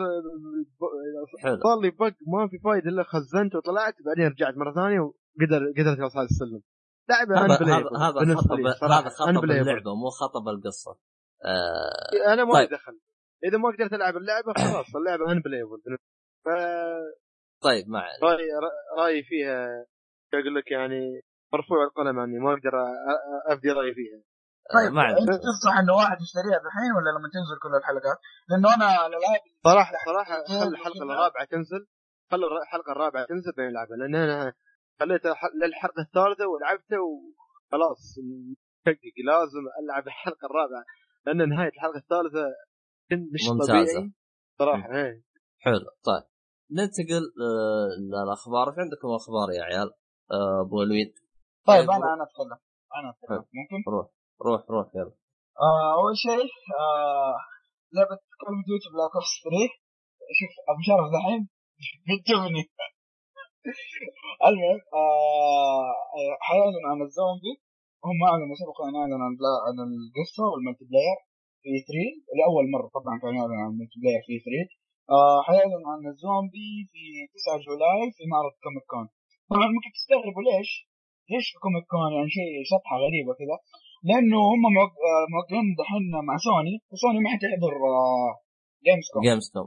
صار 1.63 1.79
لي 1.81 1.89
bug 1.89 2.13
ما 2.27 2.47
في 2.47 2.57
فايدة 2.63 2.89
إلا 2.89 3.03
خزنت 3.03 3.55
وطلعت 3.55 3.95
بعدين 4.05 4.27
رجعت 4.27 4.53
مرة 4.57 4.73
ثانية 4.73 4.99
وقدر 4.99 5.61
قدرت 5.77 5.99
أوصل 5.99 6.19
السلم. 6.21 6.61
لعبة 7.11 7.33
هذا 7.45 7.53
هذا 8.05 8.35
خطب 8.35 8.59
هذا 8.91 9.09
خطب. 9.09 9.43
اللعبة 9.43 9.95
مو 9.95 10.09
خطب 10.09 10.47
القصة 10.47 10.91
آه 11.45 12.33
أنا 12.33 12.43
ما 12.43 12.53
طيب. 12.53 12.69
لي 12.69 12.77
دخل 12.77 12.99
إذا 13.47 13.57
ما 13.57 13.69
قدرت 13.69 13.93
ألعب 13.93 14.17
اللعبة 14.17 14.53
خلاص 14.53 14.95
اللعبة 14.95 15.31
انبليفل 15.31 15.97
ف 16.45 16.47
طيب 17.63 17.85
ما 17.89 17.99
عليك. 17.99 18.23
رايي 18.23 18.47
رأيي 18.97 19.23
فيها 19.23 19.85
أقول 20.33 20.55
لك 20.55 20.71
يعني 20.71 21.21
مرفوع 21.53 21.83
القلم 21.83 22.19
عني 22.19 22.39
ما 22.39 22.53
أقدر 22.53 22.73
ابدي 23.51 23.69
رأيي 23.71 23.93
فيها 23.93 24.19
طيب 24.73 24.91
ما 24.93 25.01
عليك. 25.01 25.17
أنت 25.19 25.29
تنصح 25.29 25.77
إنه 25.79 25.93
واحد 25.93 26.17
يشتريها 26.21 26.57
الحين 26.67 26.91
ولا 26.97 27.09
لما 27.17 27.27
تنزل 27.35 27.57
كل 27.63 27.73
الحلقات؟ 27.81 28.17
لأنه 28.49 28.67
أنا 28.75 28.87
الالعاب 29.07 29.41
صراحة 29.63 29.91
صراحة 30.05 30.33
حلقتين 30.35 30.59
خلي 30.59 30.69
الحلقة. 30.77 31.03
الرابعة 31.03 31.45
تنزل 31.51 31.81
خلي 32.31 32.45
الحلقة 32.63 32.91
الرابعة 32.91 33.25
تنزل 33.25 33.51
بين 33.57 33.69
العبها 33.69 33.97
لأن 33.97 34.15
أنا 34.15 34.53
خليتها 35.01 35.33
ح- 35.33 35.53
للحلقه 35.61 36.01
الثالثة 36.07 36.45
ولعبتها 36.51 36.99
وخلاص 37.07 38.01
مشقق 38.85 39.15
لازم 39.29 39.63
العب 39.83 40.05
الحلقة 40.07 40.45
الرابعة. 40.49 40.83
لأن 41.25 41.49
نهاية 41.49 41.73
الحلقة 41.77 41.97
الثالثة 42.03 42.43
مش 43.33 43.41
ممتازة. 43.51 43.67
طبيعي 43.99 44.11
صراحة 44.59 44.87
إيه. 44.95 45.13
حلو. 45.65 45.79
طيب 46.09 46.23
ننتقل 46.77 47.23
آه 47.47 47.87
للاخبار 48.09 48.65
إيش 48.69 48.77
عندكم 48.83 49.07
أخبار 49.19 49.47
يا 49.57 49.63
عيال؟ 49.69 49.89
آه 50.31 50.61
أبو 50.65 50.81
الوليد. 50.81 51.13
طيب 51.67 51.79
طيب، 51.87 51.89
أنا 51.89 52.13
أنا 52.13 52.23
اتكلم 52.27 52.59
أنا 52.97 53.07
أتكلم. 53.13 53.43
ممكن؟ 53.59 53.79
روح. 53.95 54.07
روح 54.47 54.61
روح 54.75 54.87
يلا. 54.95 55.13
آه 55.67 55.89
أول 55.99 56.13
شيء 56.25 56.47
آه 56.79 57.35
لعبة 57.95 58.15
Call 58.39 58.53
of 58.55 58.65
Duty 58.67 58.87
Black 58.93 59.13
Ops 59.17 59.33
3 59.43 59.73
شوف 60.39 60.53
أبو 60.71 60.81
شرف 60.89 61.05
دحين 61.15 61.41
بتجبني 62.07 62.63
المهم 64.47 64.79
آه 65.01 65.91
حيعلن 66.47 66.83
عن 66.91 66.99
الزومبي 67.07 67.53
هم 68.07 68.19
أعلنوا 68.29 68.55
سبقا 68.61 68.83
ان 68.89 68.95
اعلنوا 69.01 69.25
عن 69.27 69.33
عن 69.67 69.77
القصة 70.07 70.43
وال 70.51 70.83
multiplayer 70.89 71.17
في 71.63 71.69
E3 71.87 72.37
لأول 72.39 72.65
مرة 72.75 72.87
طبعا 72.97 73.13
كان 73.21 73.33
يعلن 73.39 73.57
عن 73.63 73.69
ال 73.73 73.97
multiplayer 74.01 74.21
في 74.27 74.33
E3 74.45 74.69
آه 75.17 75.39
حيعلن 75.47 75.83
عن 75.91 76.01
الزومبي 76.11 76.69
في 76.91 77.01
9 77.35 77.57
July 77.67 78.01
في 78.15 78.23
معرض 78.33 78.53
Comic-Con. 78.63 79.05
طبعا 79.51 79.67
ممكن 79.75 79.89
تستغربوا 79.97 80.43
ليش؟ 80.47 80.69
ليش 81.31 81.45
في 81.53 81.57
Comic-Con 81.63 82.09
يعني 82.15 82.29
شيء 82.37 82.51
شطحه 82.71 82.95
غريبة 83.05 83.31
كذا 83.41 83.57
لأنه 84.09 84.39
هم 84.51 84.63
موق- 84.77 84.99
آه، 85.09 85.25
موقعين 85.35 85.67
دحين 85.79 86.03
مع 86.29 86.35
سوني 86.47 86.75
وسوني 86.91 87.19
ما 87.23 87.29
حتحضر 87.33 87.73
آه، 87.91 88.31
Gamescom 88.85 89.21
Gamescom 89.29 89.63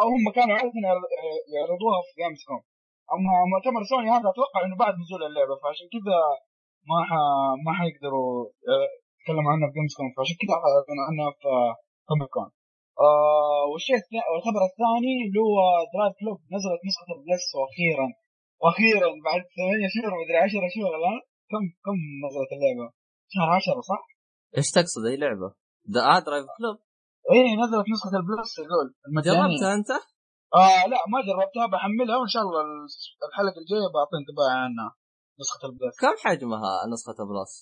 أو 0.00 0.06
هم 0.14 0.24
كانوا 0.38 0.54
عايزين 0.60 0.82
يعرض- 0.88 1.14
يعرضوها 1.56 1.98
في 2.06 2.10
Gamescom 2.20 2.62
أما 3.14 3.32
مؤتمر 3.52 3.82
سوني 3.92 4.08
هذا 4.16 4.26
أتوقع 4.32 4.58
إنه 4.66 4.76
بعد 4.84 4.94
نزول 5.02 5.22
اللعبة 5.28 5.54
فعشان 5.62 5.86
كذا 5.94 6.18
ما 6.90 6.98
ح... 7.08 7.10
ما 7.64 7.72
حيقدروا 7.78 8.28
آه، 8.72 8.88
يتكلموا 9.18 9.50
عنها 9.52 9.66
في 9.68 9.74
Gamescom 9.78 10.08
فعشان 10.16 10.36
كذا 10.42 10.54
أعلنوا 10.58 11.04
عنها 11.08 11.28
في 11.40 11.48
Comic-Con 12.08 12.48
آه 13.06 13.62
والشيء 13.70 13.96
الثاني 14.02 14.22
الخبر 14.36 14.62
الثاني 14.70 15.12
اللي 15.26 15.40
هو 15.46 15.56
Driveclub 15.94 16.38
نزلت 16.54 16.80
نسخة 16.88 17.08
ال 17.16 17.22
Plus 17.22 17.46
وأخيرا 17.58 18.08
وأخيرا 18.62 19.08
بعد 19.28 19.42
ثمانية 19.56 19.88
شهور 19.94 20.12
مدري 20.20 20.38
10 20.46 20.74
شهور 20.74 20.92
الآن 21.00 21.18
كم 21.50 21.64
كم 21.84 21.96
نزلت 22.26 22.50
اللعبة؟ 22.56 22.86
شهر 23.34 23.48
10 23.50 23.80
صح؟ 23.90 24.02
إيش 24.56 24.68
تقصد 24.76 25.02
أي 25.10 25.16
لعبة؟ 25.22 25.48
ذا 25.94 26.00
Driveclub 26.26 26.76
إيه 27.32 27.50
نزلت 27.62 27.86
نسخة 27.94 28.14
ال 28.20 28.26
Plus 28.26 28.52
المجانيه 29.08 29.40
جربتها 29.40 29.74
أنت؟ 29.78 29.90
آه 30.60 30.82
لا 30.92 30.98
ما 31.12 31.18
جربتها 31.28 31.66
بحملها 31.72 32.16
وإن 32.20 32.30
شاء 32.34 32.42
الله 32.42 32.60
الحلقة 33.28 33.58
الجاية 33.62 33.88
بعطي 33.96 34.14
انطباع 34.20 34.50
عنها 34.64 34.88
نسخة 35.40 35.62
البلس 35.68 35.94
كم 36.04 36.16
حجمها 36.24 36.72
نسخة 36.92 37.18
Plus؟ 37.30 37.52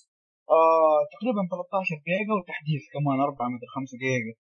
آه 0.57 0.99
تقريبا 1.13 1.41
13 1.51 1.95
جيجا 2.07 2.33
وتحديث 2.39 2.83
كمان 2.93 3.17
4 3.19 3.47
مدري 3.53 3.69
5 3.75 3.97
جيجا 4.03 4.33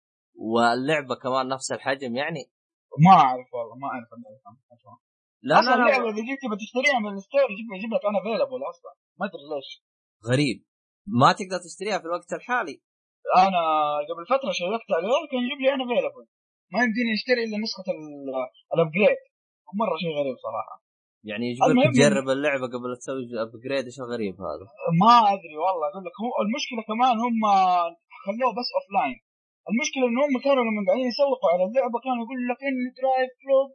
واللعبة 0.53 1.14
كمان 1.25 1.45
نفس 1.55 1.68
الحجم 1.77 2.12
يعني؟ 2.22 2.43
ما 3.07 3.14
أعرف 3.25 3.49
والله 3.55 3.77
ما 3.83 3.89
أعرف 3.93 4.09
اللعبه. 4.16 4.45
لا 5.49 5.55
أصلا 5.61 5.70
لا 5.70 5.77
اللعبة 5.77 6.05
لا 6.05 6.11
إذا 6.14 6.22
جيت 6.29 6.39
تبغى 6.43 6.59
تشتريها 6.64 6.99
من 7.05 7.12
ال 7.18 7.24
store 7.24 7.49
يجيب 7.77 7.91
لك 7.95 8.05
unavailable 8.11 8.61
أصلا 8.72 8.93
ما 9.18 9.27
أدري 9.27 9.45
ليش 9.53 9.68
غريب 10.31 10.59
ما 11.20 11.33
تقدر 11.39 11.59
تشتريها 11.66 11.99
في 11.99 12.05
الوقت 12.05 12.33
الحالي 12.33 12.77
أنا 13.47 13.62
قبل 14.09 14.22
فترة 14.35 14.53
شيكت 14.61 14.89
عليه 14.99 15.20
كان 15.31 15.41
يجيب 15.47 15.59
لي 15.62 15.68
unavailable 15.74 16.24
ما 16.72 16.79
يمديني 16.85 17.11
أشتري 17.18 17.41
إلا 17.47 17.57
نسخة 17.64 17.87
ال- 17.97 18.49
ال 18.74 18.80
upgrade 18.80 19.20
مرة 19.81 19.97
شيء 20.03 20.12
غريب 20.20 20.37
صراحة 20.47 20.75
يعني 21.31 21.45
يجبرك 21.51 21.87
تجرب 21.99 22.27
اللعبة 22.37 22.66
قبل 22.75 22.91
تسوي 23.01 23.25
upgrade 23.47 23.85
إيش 23.89 23.99
الغريب 24.05 24.35
هذا؟ 24.49 24.66
ما 25.03 25.14
أدري 25.35 25.57
والله 25.64 25.87
أقول 25.91 26.05
لك 26.09 26.16
هو 26.25 26.33
المشكلة 26.47 26.81
كمان 26.91 27.14
هم 27.25 27.41
خلوه 28.25 28.51
بس 28.59 28.68
offline 28.76 29.18
المشكلة 29.70 30.05
إن 30.11 30.16
هم 30.25 30.35
كانوا 30.47 30.64
لما 30.68 30.81
قاعدين 30.87 31.07
يسوقوا 31.12 31.49
على 31.53 31.62
اللعبة 31.68 31.97
كانوا 32.07 32.22
يقول 32.25 32.41
لك 32.51 32.61
ان 32.70 32.77
Driveclub. 32.99 33.70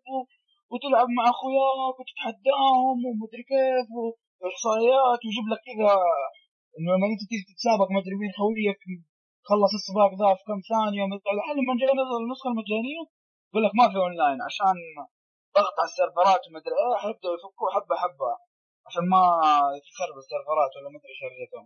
وتلعب 0.71 1.07
مع 1.17 1.23
أخوياك 1.33 1.95
وتتحداهم 1.99 2.97
ومدري 3.07 3.43
كيف 3.51 3.89
وإحصائيات 4.41 5.19
ويجيب 5.25 5.45
لك 5.51 5.61
كذا 5.69 5.91
إنه 6.77 6.89
لما 6.95 7.05
انت 7.11 7.21
تيجي 7.29 7.43
تتسابق 7.51 7.87
ما 7.93 7.99
أدري 8.01 8.15
مين 8.21 8.31
خويك 8.39 8.81
خلص 9.49 9.71
السباق 9.79 10.11
ذا 10.21 10.29
في 10.37 10.43
كم 10.49 10.59
ثانية 10.71 11.03
لما 11.57 11.73
جاي 11.81 11.91
نزل 12.01 12.17
النسخة 12.25 12.47
المجانية 12.53 13.01
يقول 13.49 13.61
لك 13.65 13.73
ما 13.79 13.85
في 13.91 13.97
اون 14.03 14.13
لاين 14.21 14.39
عشان 14.47 14.75
ضغط 15.57 15.75
على 15.81 15.89
ال 15.91 15.97
servers 15.97 16.41
ومدري 16.47 16.75
إيه 16.81 16.95
حيبدأوا 17.03 17.35
يفكوه 17.37 17.67
حبة 17.75 17.95
حبة 18.03 18.31
عشان 18.87 19.03
ما 19.13 19.21
تخرب 19.87 20.15
ال 20.23 20.29
servers 20.29 20.71
ولا 20.75 20.89
مدري 20.95 21.11
إيش 21.13 21.21
هرجتهم 21.27 21.65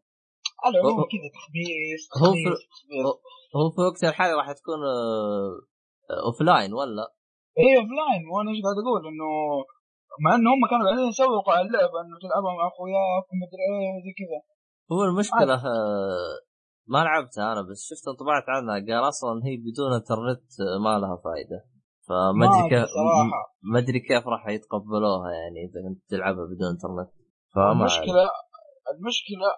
على 0.64 0.72
العموم 0.76 1.04
كذا 1.14 1.28
تخبيص 1.38 2.04
هو 2.22 2.26
تخبيص 2.34 2.62
في- 2.88 3.04
هو 3.58 3.66
في 3.74 3.80
وقت 3.88 4.02
الحالي 4.10 4.34
راح 4.40 4.48
تكون 4.60 4.80
offline 6.28 6.72
ولا؟ 6.80 7.06
إيه 7.62 7.74
offline 7.82 8.22
وأنا 8.32 8.50
إيش 8.52 8.60
قاعد 8.66 8.78
أقول؟ 8.84 9.02
إنه 9.12 9.30
مع 10.24 10.32
إنه 10.36 10.50
هم 10.54 10.64
كانوا 10.72 10.86
قاعدين 10.88 11.08
يسوقوا 11.14 11.54
على 11.54 11.68
اللعبة 11.68 11.98
إنه 12.04 12.16
تلعبها 12.24 12.54
مع 12.60 12.64
أخوياك 12.72 13.26
ومدري 13.32 13.64
إيه 13.72 13.90
وزي 13.96 14.14
كذا. 14.20 14.40
هو 14.92 15.00
المشكلة 15.10 15.56
آه، 15.74 16.36
ما 16.88 16.98
لعبتها 16.98 17.54
أنا 17.54 17.62
بس 17.62 17.80
شفت 17.90 18.06
انطبعت 18.12 18.46
عنها 18.48 18.76
قال 18.88 19.08
أصلا 19.12 19.34
هي 19.48 19.58
بدون 19.58 19.92
انترنت 20.00 20.48
ما 20.86 20.94
لها 21.02 21.16
فائده 21.26 21.60
فما 22.08 22.32
ما 22.40 22.46
أدري 22.46 22.70
كيف. 22.70 22.90
ما 23.72 23.80
أدري 23.80 24.00
كيف 24.00 24.24
راح 24.34 24.44
يتقبلوها 24.48 25.30
يعني 25.40 25.58
إذا 25.66 25.80
كنت 25.86 26.02
تلعبها 26.12 26.46
بدون 26.52 26.70
انترنت 26.76 27.12
فما. 27.54 27.72
المشكلة 27.72 28.24
المشكلة 28.94 29.50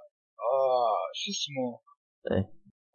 آه 0.52 1.02
شو 1.20 1.30
اسمه 1.36 1.68
إيه. 2.32 2.46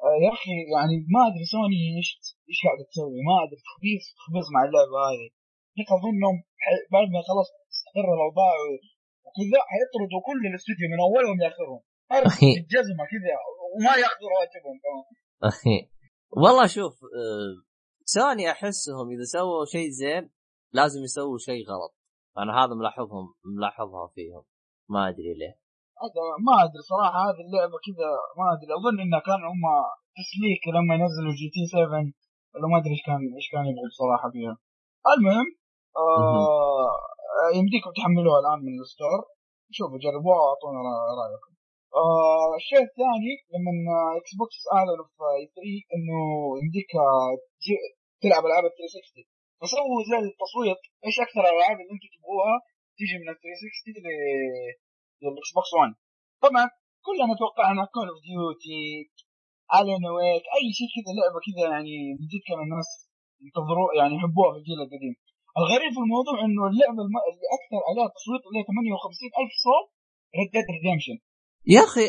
آه 0.05 0.17
يا 0.25 0.31
أخي 0.37 0.55
يعني 0.75 0.95
ما 1.15 1.23
أدري 1.29 1.47
سوني 1.55 1.81
إيش 1.97 2.11
إيش 2.51 2.59
قاعدة 2.65 2.85
تسوي 2.91 3.21
ما 3.29 3.37
أدري 3.45 3.61
تخبيص 3.69 4.05
تخبيص 4.19 4.47
مع 4.55 4.61
اللعبة 4.67 4.97
هذه 5.09 5.29
هيك 5.79 5.89
أظنهم 5.99 6.37
بعد 6.95 7.07
ما 7.15 7.21
خلاص 7.31 7.49
تستقر 7.71 8.09
الأوضاع 8.17 8.55
وكذا 9.27 9.59
حيطردوا 9.73 10.21
كل 10.29 10.41
الاستوديو 10.51 10.87
من 10.93 11.01
أولهم 11.09 11.37
لآخرهم. 11.43 11.81
الجزمة 12.61 13.03
كذا 13.13 13.35
وما 13.73 13.93
ياخذوا 14.03 14.29
رواتبهم 14.35 14.77
كمان 14.85 15.05
والله 16.43 16.67
شوف 16.67 16.95
آه، 17.05 17.55
سوني 18.05 18.51
أحسهم 18.51 19.07
إذا 19.15 19.25
سووا 19.37 19.65
شيء 19.65 19.89
زين 19.91 20.31
لازم 20.73 21.01
يسووا 21.03 21.39
شيء 21.39 21.61
غلط. 21.71 21.93
أنا 22.43 22.53
هذا 22.61 22.75
ملاحظهم 22.81 23.27
ملاحظها 23.57 24.07
فيهم. 24.15 24.43
ما 24.93 25.09
أدري 25.09 25.33
ليه. 25.41 25.55
هذا 26.03 26.23
ما 26.47 26.55
أدري 26.65 26.83
صراحة 26.93 27.19
هذه 27.27 27.41
اللعبة 27.47 27.77
كذا 27.87 28.09
ما 28.39 28.47
أدري. 28.55 28.71
أظن 28.79 28.97
انها 29.05 29.21
كان 29.29 29.41
هم 29.53 29.63
تسليك 30.21 30.63
لما 30.77 30.93
ينزلوا 31.01 31.35
GT 31.41 31.63
7 31.73 31.87
ولا 32.55 32.67
ما 32.73 32.77
أدري 32.81 32.93
إيش 32.97 33.03
كان 33.07 33.21
إيش 33.39 33.47
كان 33.53 33.65
يبغوا 33.71 33.91
بصراحه 33.93 34.29
فيها. 34.35 34.55
المهم 35.15 35.49
آه 36.03 36.91
يمديكم 37.59 37.91
تحملوها 37.99 38.39
الآن 38.43 38.59
من 38.67 38.75
ال 38.85 38.90
store. 38.90 39.21
شوفوا 39.77 39.99
جربوها 40.05 40.41
وأعطونا 40.45 40.79
رأ- 40.87 41.13
رأيكم. 41.23 41.53
آه 41.95 42.51
الشيء 42.61 42.83
الثاني 42.89 43.33
لما 43.53 43.75
Xbox 44.19 44.59
اعلنوا 44.77 45.07
في 45.17 45.25
E3 45.37 45.95
إنه 45.95 46.19
يمديك 46.61 46.91
تلعب 48.23 48.43
ألعاب 48.47 48.65
ال 48.65 48.75
360 48.77 49.25
فسووا 49.61 50.01
زي 50.11 50.19
التصويت 50.33 50.81
إيش 51.07 51.17
أكثر 51.27 51.41
الالعاب 51.41 51.77
اللي 51.81 51.93
أنتم 51.97 52.09
تبغوها 52.15 52.57
تيجي 52.99 53.17
من 53.21 53.29
ال 53.33 53.39
360 53.41 54.05
ل 54.05 54.07
لل 55.23 55.51
Xbox 55.57 55.73
One 55.75 55.95
طبعا 56.45 56.65
كلنا 57.07 57.35
توقعنا 57.43 57.83
Call 57.95 58.09
of 58.09 58.21
Duty 58.27 58.81
Alan 59.79 60.05
Wake 60.17 60.45
أي 60.57 60.67
شيء 60.79 60.89
كذا 60.97 61.13
لعبة 61.19 61.39
كذا 61.47 61.65
يعني 61.75 61.95
من 62.19 62.27
جد 62.31 62.43
كان 62.49 62.61
الناس 62.67 62.89
ينتظروا 63.43 63.89
يعني 63.99 64.15
يحبوها 64.17 64.51
في 64.53 64.59
الجيل 64.61 64.79
القديم. 64.85 65.15
الغريب 65.61 65.91
في 65.97 66.01
الموضوع 66.05 66.37
إنه 66.45 66.63
اللعبة. 66.71 67.01
اللي 67.31 67.47
أكثر 67.59 67.81
عليها 67.89 68.09
تصويت 68.17 68.43
اللي 68.47 68.59
هي 68.59 68.65
58 68.71 69.41
ألف 69.41 69.53
صوت 69.67 69.87
ريد 70.39 70.51
ديد 70.55 70.67
ريدمشن 70.77 71.17
يا 71.67 71.81
أخي 71.81 72.09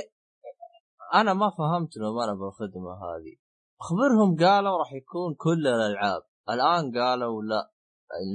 أنا 1.14 1.34
ما 1.34 1.50
فهمت 1.58 1.98
لهم 1.98 2.20
أنا 2.20 2.34
بالخدمه 2.34 2.94
هذه. 3.06 3.36
أخبرهم 3.82 4.30
قالوا 4.44 4.78
راح 4.78 4.94
يكون 4.94 5.36
كل 5.38 5.68
الألعاب. 5.68 6.24
الآن 6.50 6.84
قالوا 7.00 7.44
لا 7.44 7.62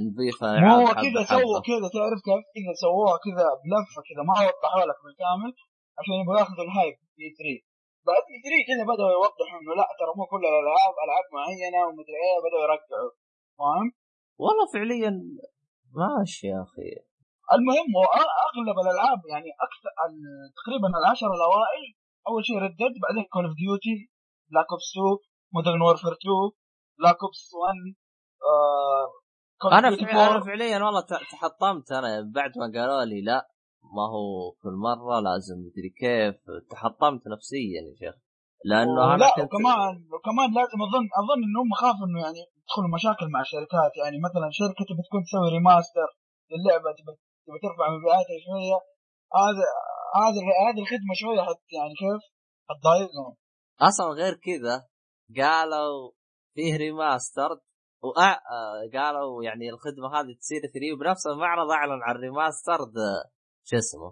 نضيف 0.05 0.43
ما 0.43 0.75
هو 0.75 0.87
كذا. 1.03 1.23
سووا 1.33 1.59
كذا 1.67 1.87
تعرف 1.95 2.19
كيف؟ 2.27 2.43
كذا 2.55 2.73
سووها 2.83 3.17
كذا 3.25 3.45
بلفة 3.63 3.99
كذا 4.07 4.21
ما 4.29 4.33
وضحوا 4.47 4.85
لك 4.89 4.99
بالكامل 5.05 5.51
عشان 5.97 6.13
يبغوا 6.21 6.39
ياخذوا 6.39 6.65
ال 6.67 6.73
hype 6.73 6.95
في 7.15 7.25
E3 7.37 7.67
بعد 8.07 8.23
E3 8.29 8.67
كذا 8.69 8.83
بدأوا 8.91 9.11
يوضحوا 9.17 9.57
إنه 9.59 9.73
لا 9.79 9.87
ترى 9.99 10.11
مو 10.17 10.25
كل 10.31 10.43
الألعاب 10.51 10.93
ألعاب 11.03 11.25
معينة 11.37 11.79
ومدري 11.87 12.17
إيه 12.25 12.39
بدأوا 12.45 12.63
يرجعوا. 12.65 13.11
فاهم؟ 13.59 13.87
والله 14.43 14.65
فعليا 14.73 15.11
ماشي 15.99 16.47
يا 16.47 16.61
أخي. 16.67 16.89
المهم 17.55 17.87
هو 17.99 18.05
أغلب 18.47 18.77
الألعاب 18.83 19.19
يعني 19.33 19.49
أكثر 19.65 19.89
تقريبا 20.59 20.87
العشر 20.99 21.29
الأوائل 21.37 21.83
أول 22.29 22.41
شيء 22.47 22.57
Red 22.63 22.75
Dead 22.81 22.93
بعدين 23.03 23.25
Call 23.33 23.45
of 23.45 23.55
Duty 23.61 23.95
Black 24.51 24.69
Ops 24.73 24.87
2 24.91 25.17
Modern 25.55 25.81
Warfare 25.81 26.13
2 26.13 26.51
Black 26.99 27.17
Ops 27.25 27.43
1 27.53 27.75
آه 28.51 29.05
Call 29.61 29.69
of 29.71 29.73
أنا 29.77 29.87
Duty 29.91 30.05
فع- 30.05 30.25
4. 30.25 30.31
أنا 30.35 30.45
فعليا 30.45 30.77
والله 30.85 31.01
تحطمت. 31.33 31.91
أنا 31.91 32.09
بعد 32.35 32.51
ما 32.61 32.65
قالوا 32.75 33.03
لي 33.11 33.21
لا 33.29 33.39
ما 33.97 34.05
هو 34.13 34.51
كل 34.61 34.75
مرة 34.87 35.15
لازم 35.27 35.55
مدري 35.65 35.89
كيف 36.01 36.35
تحطمت 36.71 37.21
نفسيا 37.33 37.81
يا 37.87 37.93
شيخ. 38.01 38.15
لأنه 38.69 39.01
أنا 39.13 39.17
لا 39.23 39.29
كنت 39.35 39.45
وكمان 39.53 39.93
وكمان 40.13 40.49
لازم 40.59 40.79
اظن 40.87 41.05
أظن 41.21 41.39
انهم 41.47 41.69
خافوا 41.81 42.05
إنه 42.07 42.19
يعني 42.25 42.39
يدخلوا 42.61 42.91
مشاكل 42.97 43.27
مع 43.33 43.41
الشركات. 43.47 43.91
يعني 44.01 44.17
مثلا 44.27 44.47
شركة 44.59 44.81
تبي 44.89 45.01
تكون 45.07 45.21
تسوي 45.27 45.47
remaster 45.57 46.09
للعبة 46.51 46.91
تبي 47.47 47.59
ترفع 47.65 47.85
مبيعاتها 47.95 48.37
شوية. 48.47 48.79
هذا 49.41 49.65
هذه 50.21 50.39
هذه 50.65 50.79
الخدمة 50.83 51.13
شوية 51.21 51.41
حت 51.47 51.63
يعني 51.77 51.93
كيف؟ 52.01 52.23
حتضايقهم 52.69 53.33
أصلا 53.81 54.07
غير 54.21 54.33
كذا 54.47 54.75
قالوا 55.41 56.11
فيه 56.55 56.77
remastered 56.77 57.59
وأع... 58.03 58.39
قالوا 58.97 59.43
يعني 59.43 59.69
الخدمة 59.69 60.07
هذه 60.15 60.33
تصير 60.41 60.61
3 60.61 60.93
وبنفس 60.93 61.27
المعرض 61.27 61.71
اعلن 61.71 62.01
عن 62.07 62.15
remastered 62.15 62.95
شو 63.67 63.77
اسمه؟ 63.77 64.09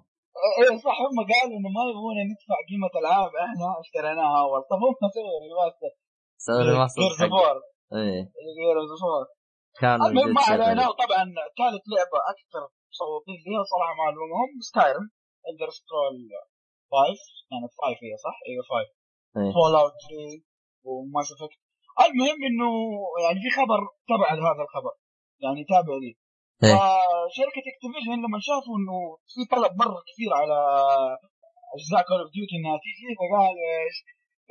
إيه 0.60 0.78
صح 0.86 0.98
هم 1.06 1.18
قالوا 1.34 1.56
إنه 1.58 1.70
ما 1.78 1.84
يبغون 1.90 2.18
ندفع 2.30 2.58
قيمة 2.70 2.94
العاب 3.02 3.32
إحنا 3.46 3.68
اشتريناها 3.84 4.38
أول. 4.46 4.62
طب 4.72 4.80
هم 4.86 4.96
سووا 5.16 5.40
remaster 5.48 5.92
سووا 6.46 6.64
remaster 6.72 7.02
إيه. 7.94 8.22
Gears 8.58 8.92
Four 9.02 9.26
كان 9.82 10.00
من 10.00 10.08
المهم 10.08 10.34
ما. 10.34 10.42
علينا. 10.42 10.84
طبعا 11.04 11.24
كانت 11.60 11.84
لعبة 11.92 12.20
أكثر 12.34 12.64
مصوتين 12.96 13.40
ليها 13.48 13.64
صراحة 13.72 13.94
ما 14.00 14.06
الومهم 14.14 14.50
Skyrim 14.70 15.06
Elder 15.50 15.70
Scrolls 15.78 16.16
5 16.92 17.20
كانت 17.50 17.72
5 17.82 18.06
هي 18.06 18.14
صح؟ 18.26 18.38
أيوه 18.48 18.64
5 18.64 18.76
إيه. 19.38 19.52
Fallout 19.56 19.96
3 20.10 20.44
و 20.88 20.96
Mass 20.96 21.28
Effect 21.36 21.60
المهم 22.06 22.40
إنه 22.50 22.70
يعني 23.24 23.40
في 23.44 23.50
خبر 23.60 23.80
تبع 24.10 24.28
هذا 24.50 24.64
الخبر 24.68 24.94
يعني 25.44 25.62
تابع 25.72 25.96
لي 26.04 26.12
إيه. 26.64 26.76
فشركة 26.76 27.66
Activision 27.72 28.20
لما 28.26 28.40
شافوا 28.48 28.76
إنه 28.80 28.98
في 29.34 29.42
طلب 29.54 29.72
مرة 29.84 30.00
كثير 30.10 30.32
على 30.40 30.58
أجزاء 31.76 32.02
Call 32.08 32.20
of 32.22 32.32
Duty 32.36 32.56
إنها 32.60 32.78
تيجي 32.84 33.10
فقالوا 33.20 33.68
إيش؟ 33.84 33.98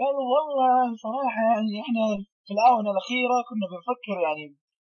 قالوا 0.00 0.26
والله 0.32 0.96
صراحة 1.06 1.40
يعني 1.50 1.72
إحنا 1.84 2.02
في 2.46 2.52
الآونة 2.56 2.90
الأخيرة 2.94 3.36
كنا 3.48 3.66
بنفكر 3.72 4.16
يعني 4.26 4.44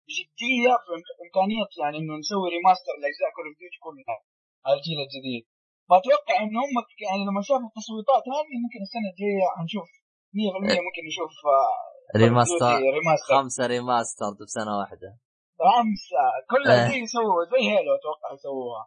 بجديه 0.07 0.73
في 0.85 0.91
إمكانية 1.25 1.65
يعني 1.83 1.97
إنه 2.01 2.15
نسوي 2.23 2.47
remaster 2.57 2.95
لأجزاء 3.01 3.29
Call 3.37 3.45
of 3.49 3.57
Duty 3.61 3.79
كلها 3.87 4.17
على 4.65 4.75
الجيل 4.79 4.99
الجديد. 5.07 5.45
فاتوقع 5.91 6.37
إن 6.45 6.55
هم 6.63 6.75
يعني 7.07 7.23
لما 7.29 7.43
شافوا 7.49 7.69
التصويتات 7.71 8.25
هذه 8.37 8.55
ممكن 8.65 8.81
السنة 8.87 9.09
الجاية 9.13 9.47
حنشوف 9.57 9.89
100% 10.37 10.87
ممكن 10.89 11.03
نشوف 11.11 11.33
آه، 11.57 12.19
remaster 12.23 12.73
Duty 12.77 12.95
remaster 12.99 13.35
خمسة 13.37 13.63
remaster 13.75 14.31
بسنه 14.41 14.73
واحدة. 14.81 15.11
خمسة. 15.67 16.25
كلها 16.53 16.75
إيه. 16.77 16.89
زي 16.91 16.99
يسووا 17.07 17.43
زي 17.53 17.63
Halo 17.71 17.91
أتوقع 17.99 18.29
يسووها. 18.37 18.83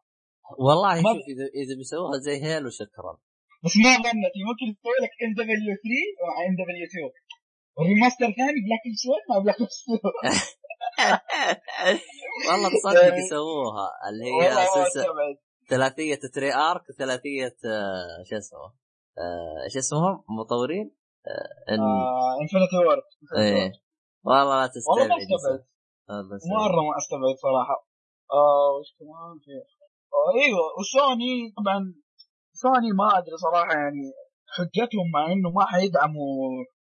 والله 0.68 0.94
شوف 0.96 1.24
اذا 1.32 1.46
إذا 1.62 1.74
بيسووها 1.80 2.18
زي 2.28 2.36
Halo 2.46 2.70
شكرا. 2.82 3.14
بس 3.64 3.74
ما 3.84 3.92
ظنتي 4.06 4.42
ممكن 4.50 4.68
تسوي 4.78 4.98
لك 5.04 5.14
ام 5.24 5.32
دبليو 5.40 5.74
3 5.84 6.28
مع 6.28 6.36
ام 6.48 6.54
دبليو 6.60 6.86
2 6.86 7.12
وال 7.78 7.87
remaster 7.87 8.26
ثاني 8.40 8.60
Black 8.66 8.84
1 9.10 9.24
مع 9.30 9.38
Black 9.44 9.56
2 9.56 10.00
والله 12.50 12.70
تصدق 12.70 13.18
يسووها 13.18 13.88
اللي 14.10 14.26
هي 14.26 14.48
والله 14.48 14.66
سلسله 14.66 15.38
ثلاثية 15.70 16.20
Treyarch 16.36 16.82
ثلاثية 16.98 17.56
آه، 17.66 18.24
شو 18.30 18.38
اسمه 18.38 18.60
آه، 19.18 19.68
شو 19.74 19.80
اسمهم؟ 19.80 20.24
مطورين؟ 20.40 20.96
آه، 21.28 21.74
ان 21.74 21.80
Infinity 22.42 22.78
Ward 22.78 23.04
إيه. 23.38 23.72
والله 24.24 24.44
لا 24.44 24.50
والله 24.50 24.68
تستبعد 24.68 25.10
ما 25.10 25.18
استبعد 25.18 25.66
والله 26.10 26.36
استبعد. 26.36 26.60
مرة 26.62 26.82
ما 26.88 26.98
أستبعد 26.98 27.36
صراحة. 27.46 27.78
آه 28.34 28.70
وش 28.80 28.90
كمان 29.00 29.40
في؟ 29.44 29.52
آه 30.16 30.32
إيوه 30.42 30.66
وسوني 30.80 31.54
طبعا 31.58 31.94
سوني 32.54 32.92
ما 33.00 33.18
أدري 33.18 33.38
صراحة 33.38 33.74
يعني 33.82 34.04
حجتهم 34.56 35.08
مع 35.14 35.26
إنه 35.34 35.50
ما 35.50 35.66
حيدعموا 35.66 36.30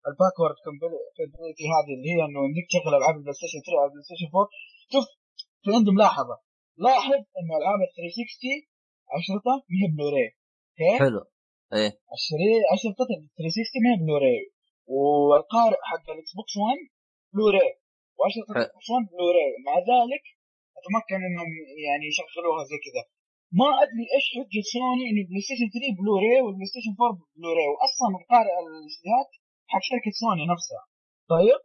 ال 0.09 0.14
backward 0.14 0.57
compatibility 0.65 1.65
هذه 1.75 1.91
اللي 1.97 2.09
هي 2.13 2.19
إنه 2.27 2.39
يمديك 2.45 2.65
تشغل 2.69 2.93
العاب 2.99 3.15
ال 3.19 3.35
PlayStation 3.39 3.59
3 3.65 3.79
أو 3.81 3.85
ال 3.87 4.05
PlayStation 4.07 4.27
4 4.33 4.49
شوف 4.93 5.05
في 5.63 5.69
عندي 5.75 5.91
ملاحظه 5.97 6.35
لاحظ 6.85 7.21
إنه 7.39 7.53
العاب 7.59 7.79
ال 7.85 7.91
360 7.95 8.75
اشرطه 9.19 9.53
ما 9.69 9.75
هي 9.81 9.87
بلوراي 9.95 10.29
أوكي؟ 10.31 10.93
حلو. 11.03 11.21
إيه. 11.77 11.91
اشرطه 12.75 13.07
ال 13.15 13.21
360 13.37 13.83
ما 13.83 13.89
هي 13.91 13.97
بلوراي 14.03 14.41
والقارئ 14.95 15.81
حق 15.89 16.05
ال 16.13 16.31
Xbox 16.37 16.53
1 16.57 16.77
بلوراي 17.33 17.71
واشرطه. 18.19 18.51
ال 18.51 18.73
Xbox 18.75 18.89
1 18.89 19.05
بلوراي 19.11 19.51
مع 19.67 19.75
ذلك 19.91 20.23
أتمكن 20.77 21.19
إنهم 21.27 21.49
يعني 21.87 22.05
يشغلوها 22.11 22.61
زي 22.69 22.77
كذا. 22.85 23.03
ما 23.59 23.69
أدري 23.83 24.05
إيش 24.15 24.25
حجة 24.35 24.61
سوني 24.73 25.03
إنه 25.09 25.21
ال 25.23 25.41
PlayStation 25.47 25.67
3 25.73 25.97
Blu-ray 25.99 26.39
وال 26.43 26.69
PlayStation 26.71 26.93
4 26.99 27.17
بلوراي 27.37 27.67
واصلا 27.75 28.09
القارئ 28.19 28.53
السيديات 28.85 29.31
حق 29.71 29.83
شركة 29.89 30.11
سوني 30.21 30.43
نفسها. 30.53 30.83
طيب؟ 31.33 31.61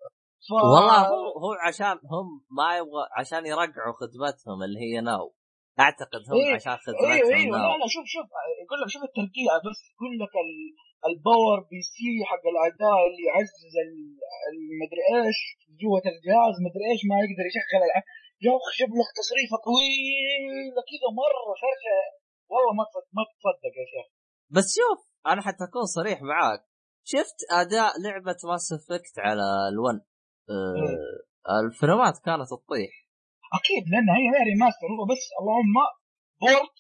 ف... 0.46 0.50
والله 0.74 1.00
هو 1.14 1.26
هو 1.44 1.52
عشان 1.68 1.94
هم 2.12 2.28
ما 2.58 2.68
يبغى 2.78 3.04
عشان 3.18 3.42
يرقعوا 3.52 3.94
خدمتهم 4.00 4.58
اللي 4.66 4.80
هي 4.86 5.00
Now. 5.10 5.26
أعتقد 5.84 6.22
هم 6.30 6.36
إيه، 6.40 6.54
عشان 6.58 6.72
أيوه 6.72 6.84
خدمتهم 6.86 7.34
أيوه 7.40 7.56
لا 7.56 7.62
Now. 7.68 7.78
لا 7.82 7.88
شوف 7.94 8.04
شوف 8.14 8.26
يقول 8.64 8.78
لك 8.80 8.88
شوف 8.94 9.02
الترقيع 9.08 9.52
بس 9.66 9.78
يقول 9.92 10.12
لك 10.22 10.34
ال- 10.44 10.72
ال 11.10 11.58
PowerPC 11.70 12.10
حق 12.30 12.44
الاداء 12.52 12.98
اللي 13.08 13.24
يعزز 13.30 13.74
ال- 13.84 14.18
المدري 14.50 15.02
إيش 15.12 15.38
جوة 15.82 16.04
الجهاز 16.12 16.54
مدري 16.66 16.84
إيش 16.90 17.02
ما 17.10 17.16
يقدر 17.22 17.44
يشغل 17.50 17.82
العاب 17.88 18.06
يا 18.46 18.52
اخ 18.58 18.66
جاب 18.78 18.90
لك 19.00 19.10
تصريفه 19.20 19.56
طويله 19.68 20.80
كذا 20.90 21.08
مرة 21.22 21.42
فرشه 21.62 21.98
والله 22.50 22.72
ما 22.78 22.84
ما 23.16 23.22
تصدق 23.38 23.74
يا 23.80 23.86
شيخ. 23.92 24.06
بس 24.54 24.66
شوف 24.78 25.00
أنا 25.30 25.40
حتى 25.46 25.62
أكون 25.68 25.86
صريح 25.98 26.18
معاك. 26.30 26.62
شفت 27.04 27.38
أداء 27.50 28.00
لعبة 28.04 28.36
Mass 28.44 28.72
Effect 28.72 29.18
على 29.18 29.68
ال 29.72 29.79
One 29.79 30.00
آه 30.50 31.60
الفريمات 31.64 32.18
كانت 32.24 32.48
تطيح. 32.50 32.92
أكيد 33.58 33.84
لأن 33.92 34.08
هي 34.16 34.24
هي 34.34 34.44
remaster 34.52 34.86
هو 34.86 35.04
بس 35.12 35.24
اللهم 35.40 35.76
port 36.40 36.76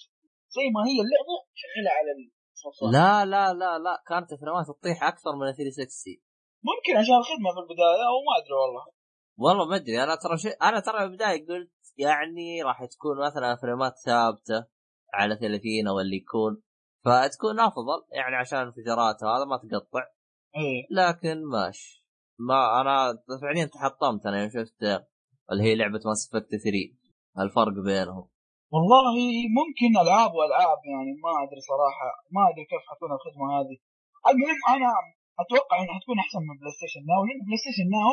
زي 0.56 0.66
ما 0.74 0.80
هي 0.88 0.98
اللعبة 1.04 1.36
شغلها 1.60 1.92
على 1.98 2.10
الصفحة. 2.54 2.90
لا 2.96 3.24
لا 3.32 3.52
لا 3.60 3.78
لا 3.78 4.02
كانت 4.08 4.32
الفريمات 4.32 4.66
تطيح 4.66 5.04
أكثر 5.04 5.32
من 5.36 5.52
360 5.52 6.30
ممكن 6.70 6.92
عشان 7.00 7.14
الخدمة 7.22 7.50
في 7.54 7.60
البداية 7.64 8.04
أو 8.10 8.16
ما 8.26 8.32
أدري 8.38 8.54
والله. 8.62 8.84
والله 9.38 9.64
ما 9.70 9.76
أدري 9.76 10.02
أنا 10.02 10.14
ترى 10.14 10.38
شيء 10.38 10.56
أنا 10.62 10.80
ترى 10.80 10.98
في 10.98 11.04
البداية 11.04 11.46
قلت 11.48 11.72
يعني 11.96 12.62
راح 12.62 12.84
تكون 12.84 13.16
مثلا 13.26 13.56
فريمات 13.62 13.94
ثابتة 14.06 14.66
على 15.14 15.36
30 15.36 15.88
أو 15.88 16.00
اللي 16.00 16.16
يكون. 16.16 16.62
فتكون 17.04 17.60
أفضل 17.60 18.00
يعني 18.12 18.36
عشان 18.36 18.58
انفجارات 18.58 19.24
هذا 19.24 19.44
ما 19.44 19.56
تقطع. 19.56 20.04
إيه. 20.56 20.80
لكن 20.90 21.36
ماشي. 21.44 22.06
ما 22.48 22.80
أنا 22.80 22.94
فعليا 23.42 23.66
تحطمت 23.74 24.26
أنا 24.26 24.40
يوم 24.40 24.50
شفت 24.50 24.82
اللي 25.50 25.62
هي 25.64 25.74
لعبة 25.74 26.00
Mass 26.04 26.20
Effect 26.28 26.50
3 26.50 27.00
الفرق 27.42 27.76
بينهم. 27.88 28.26
والله 28.74 29.14
ممكن 29.58 29.90
ألعاب 30.02 30.32
وألعاب 30.34 30.80
يعني 30.92 31.12
ما 31.24 31.32
أدري 31.42 31.60
صراحة 31.70 32.08
ما 32.34 32.42
أدري 32.50 32.64
كيف 32.70 32.82
حتكون 32.90 33.10
الخدمة 33.16 33.46
هذه. 33.56 33.76
المهم 34.30 34.60
أنا 34.74 34.90
أتوقع 35.42 35.76
إنها 35.80 35.94
حتكون 35.98 36.18
أحسن 36.24 36.40
من 36.48 36.56
PlayStation 36.60 37.02
Now 37.10 37.20
لأن 37.26 37.40
PlayStation 37.46 37.86
Now 37.96 38.10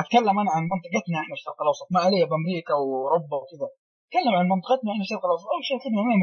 أتكلم 0.00 0.36
أنا 0.42 0.50
عن 0.56 0.62
منطقتنا 0.72 1.16
إحنا 1.22 1.34
في 1.34 1.40
الشرق 1.40 1.58
الأوسط 1.64 1.88
ما 1.94 2.00
علي 2.06 2.20
بامريكا 2.30 2.74
وأوروبا 2.80 3.36
وكذا. 3.40 3.68
أتكلم 4.04 4.34
عن 4.38 4.46
منطقتنا 4.54 4.88
إحنا 4.92 5.04
الشرق 5.06 5.24
الأوسط. 5.28 5.46
أول 5.54 5.62
شيء 5.68 5.76
الخدمة 5.78 6.00
ما 6.06 6.10
هي 6.12 6.18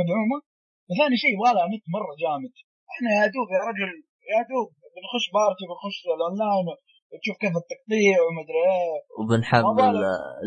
وثاني 0.90 1.16
شيء 1.24 1.36
لها 1.56 1.68
نت 1.74 1.86
مرة 1.96 2.12
جامد. 2.24 2.54
إحنا 2.92 3.10
يا 3.18 3.26
دوب 3.36 3.48
يا 3.56 3.62
رجل 3.70 3.92
يا 4.34 4.40
دوب 4.52 4.68
بنخش 4.96 5.26
party 5.36 5.64
بنخش 5.70 5.98
الأونلاين 6.18 6.68
وتشوف 7.12 7.36
كيف 7.44 7.54
التقطيع 7.62 8.16
ومدري 8.26 8.62
إيه. 8.72 8.98
ما 9.18 9.20
وبنحمل. 9.20 9.96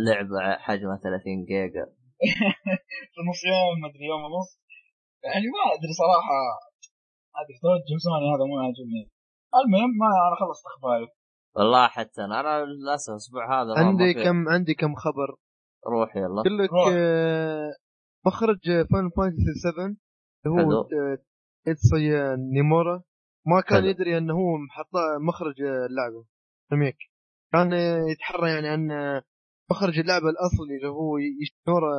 لعبه 0.07 0.39
حجمها 0.67 0.97
30 1.05 1.45
جيجا. 1.51 1.85
في 3.15 3.21
نص 3.29 3.41
يوم 3.53 3.75
مدري 3.85 4.05
يوم 4.13 4.23
ونص. 4.27 4.51
يعني 5.25 5.47
ما 5.55 5.63
أدري 5.75 5.93
صراحة. 6.03 6.41
ما 7.33 7.39
أدري 7.43 7.57
توجه 7.63 7.97
سوني 8.05 8.27
هذا 8.33 8.45
مو 8.51 8.55
عاجبني 8.65 9.03
المهم 9.61 9.91
ما 10.03 10.09
أنا 10.29 10.37
خلصت 10.41 10.65
أخباري. 10.73 11.07
والله 11.57 11.89
حتى 11.89 12.21
أنا 12.25 12.41
أنا 12.41 12.65
للأسف 12.65 13.11
الأسبوع 13.11 13.45
هذا 13.63 13.71
ما- 13.75 13.81
عندي 13.89 14.15
ما 14.15 14.25
كم 14.25 14.49
عندي 14.49 14.75
كم 14.75 14.95
خبر. 14.95 15.29
روح 15.95 16.17
يلا. 16.17 16.43
يقول 16.47 16.59
لك. 16.59 16.71
آه، 16.93 17.71
مخرج 18.27 18.63
Final 18.91 19.07
Fantasy 19.17 19.55
7 19.63 19.85
اللي 19.85 19.97
حلو. 19.97 19.97
هو 20.47 20.89
Tetsuya 21.65 22.37
Nomura. 22.37 23.03
ما 23.47 23.61
كان 23.61 23.79
حلو. 23.81 23.87
يدري 23.89 24.19
أنه 24.19 24.35
هو 24.35 24.57
محط 24.69 24.91
مخرج 25.29 25.61
اللعبة 25.63 26.25
remake 26.73 26.97
كان 27.53 27.73
يتحرى 28.13 28.51
يعني 28.51 28.69
عن 28.69 28.91
آه، 28.91 29.23
مخرج 29.71 29.99
اللعبة 29.99 30.29
الأصلي 30.29 30.77
اللي 30.77 30.89
هو 30.89 31.19
يشنورا 31.19 31.93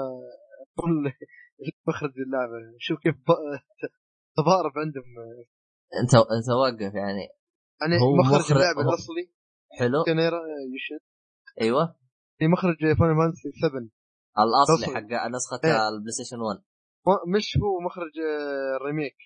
كل 0.76 1.12
مخرج 1.88 2.14
اللعبة. 2.26 2.54
شوف 2.80 3.00
كيف 3.00 3.16
تضارب 4.38 4.72
عندهم. 4.78 5.04
انت 6.04 6.16
أنت 6.16 6.50
وقف 6.62 6.94
يعني. 6.96 7.28
يعني 7.82 8.02
هو 8.02 8.16
مخرج 8.16 8.40
مخرج- 8.42 8.52
اللعبة 8.58 8.82
هو- 8.84 8.90
الأصلي. 8.90 9.32
حلو. 9.80 10.04
كانيرا 10.06 10.40
يشن 10.76 11.00
أيوه. 11.62 11.96
في 12.38 12.48
مخرج 12.48 12.78
فان 12.80 13.16
فانتسي 13.18 13.52
7 13.62 13.90
الأصلي. 14.40 14.96
حق 14.96 15.28
نسخة. 15.28 15.90
البلاي 15.90 16.12
ستيشن 16.12 16.40
1 16.42 16.58
ما- 16.58 16.64
مش 17.36 17.58
هو 17.64 17.80
مخرج 17.80 18.20
آه، 18.20 18.78
الريميك. 18.78 19.18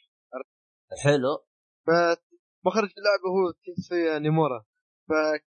حلو. 1.04 1.34
فمخرج 1.88 2.90
اللعبة 2.98 3.28
هو 3.36 3.52
تيتسويا 3.66 4.20
نومورا. 4.20 4.66
فك... 5.10 5.46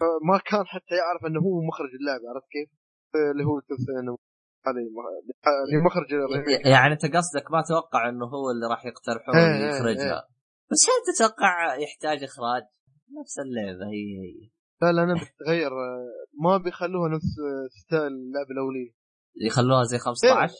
فما 0.00 0.38
كان 0.50 0.66
حتى 0.66 0.94
يعرف 0.94 1.24
إنه 1.26 1.40
هو 1.40 1.60
مخرج 1.68 1.90
اللعبة 2.00 2.24
عرفت 2.30 2.46
كيف؟ 2.52 2.70
اللي 3.32 3.44
هو 3.44 3.60
اللي 5.66 5.82
مخرج 5.86 6.14
ال 6.14 6.21
remake. 6.21 6.66
يعني 6.66 6.92
أنت 6.92 7.06
قصدك 7.16 7.50
ما 7.50 7.62
توقع 7.68 8.08
إنه 8.08 8.26
هو 8.26 8.50
اللي 8.50 8.66
راح 8.70 8.86
يقترحون 8.86 9.36
إيه، 9.36 9.64
إيه، 9.64 9.68
يخرجها. 9.68 10.28
بس 10.70 10.82
هل 10.90 11.14
تتوقع 11.14 11.74
يحتاج 11.74 12.24
إخراج؟ 12.24 12.62
نفس 13.20 13.38
اللعبة 13.38 13.86
هي 13.92 14.06
هي 14.24 14.50
لا 14.82 14.92
لا 14.92 15.02
أنا 15.02 15.14
بتغير 15.14 15.72
آه، 15.72 16.26
ما 16.42 16.56
بيخلوها 16.56 17.08
نفس 17.08 17.24
آه، 17.24 17.68
style 17.80 18.02
اللعبة 18.06 18.50
الأولية. 18.50 18.92
يخلوها 19.46 19.84
زي 19.84 19.98
15 19.98 20.54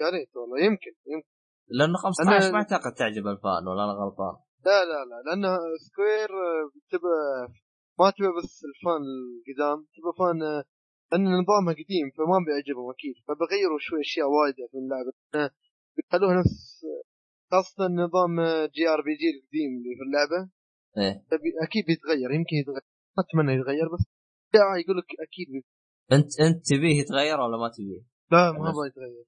يا 0.00 0.08
ريت 0.14 0.36
والله 0.36 0.58
يمكن 0.68 0.92
يمكن. 1.12 1.28
لأنه 1.68 1.96
15 1.96 2.40
أنا- 2.40 2.52
ما 2.52 2.58
أعتقد 2.58 2.92
تعجب 2.98 3.26
ال 3.26 3.35
fan 3.35 3.62
ولا 3.68 3.84
أنا 3.84 3.92
غلطان. 3.92 4.34
لا 4.66 4.78
لا 4.90 4.98
لا 5.10 5.16
لأن 5.26 5.42
Square 5.86 6.30
آه، 6.46 6.70
تبى 6.92 7.14
ما 7.98 8.10
تبى 8.16 8.28
بس 8.38 8.52
ال 8.70 8.78
fan 8.78 9.02
القدام 9.14 9.78
تبى 9.96 10.10
fan 10.18 10.42
آه، 10.42 10.64
لأن 11.12 11.24
نظامها 11.42 11.74
قديم 11.80 12.06
فما 12.16 12.38
بيعجبهم 12.46 12.90
أكيد. 12.96 13.14
فبغيروا 13.28 13.78
شوي 13.86 14.00
أشياء 14.00 14.26
وايدة 14.34 14.64
في 14.70 14.78
اللعبة. 14.82 15.12
آه، 15.34 15.50
بيخلوها 15.96 16.34
نفس 16.40 16.86
خاصة 17.50 17.84
نظام 18.04 18.32
JRPG 18.76 19.28
القديم 19.34 19.70
اللي 19.78 19.94
في 19.98 20.02
اللعبة. 20.08 20.40
إيه. 20.98 21.14
أكيد 21.66 21.84
بيتغير 21.86 22.30
يمكن 22.38 22.56
يتغير. 22.56 22.84
ما 23.16 23.24
أتمنى 23.24 23.52
يتغير 23.60 23.86
بس 23.94 24.04
يقول 24.54 24.96
لك 24.98 25.08
أكيد 25.26 25.46
بي... 25.52 25.64
انت 26.12 26.40
أنت 26.40 26.66
تبيه 26.70 27.00
يتغير 27.00 27.40
ولا 27.40 27.56
ما 27.56 27.68
تبيه؟ 27.76 28.00
لا 28.32 28.52
ما. 28.52 28.70
أبغى 28.70 28.86
يتغير. 28.88 29.24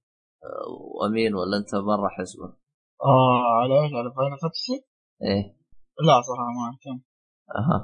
وأمين 0.95 1.35
ولا 1.35 1.57
أنت 1.57 1.75
برا 1.75 2.09
حسبه؟ 2.09 2.45
آه 3.05 3.43
على 3.61 3.75
إيش؟ 3.85 3.93
على 3.95 4.11
Final 4.17 4.39
Fantasy؟ 4.43 4.77
إيه. 5.23 5.57
لا 6.07 6.21
صراحة 6.29 6.51
ما 6.57 6.65
اهتم 6.73 6.99
أها. 7.61 7.79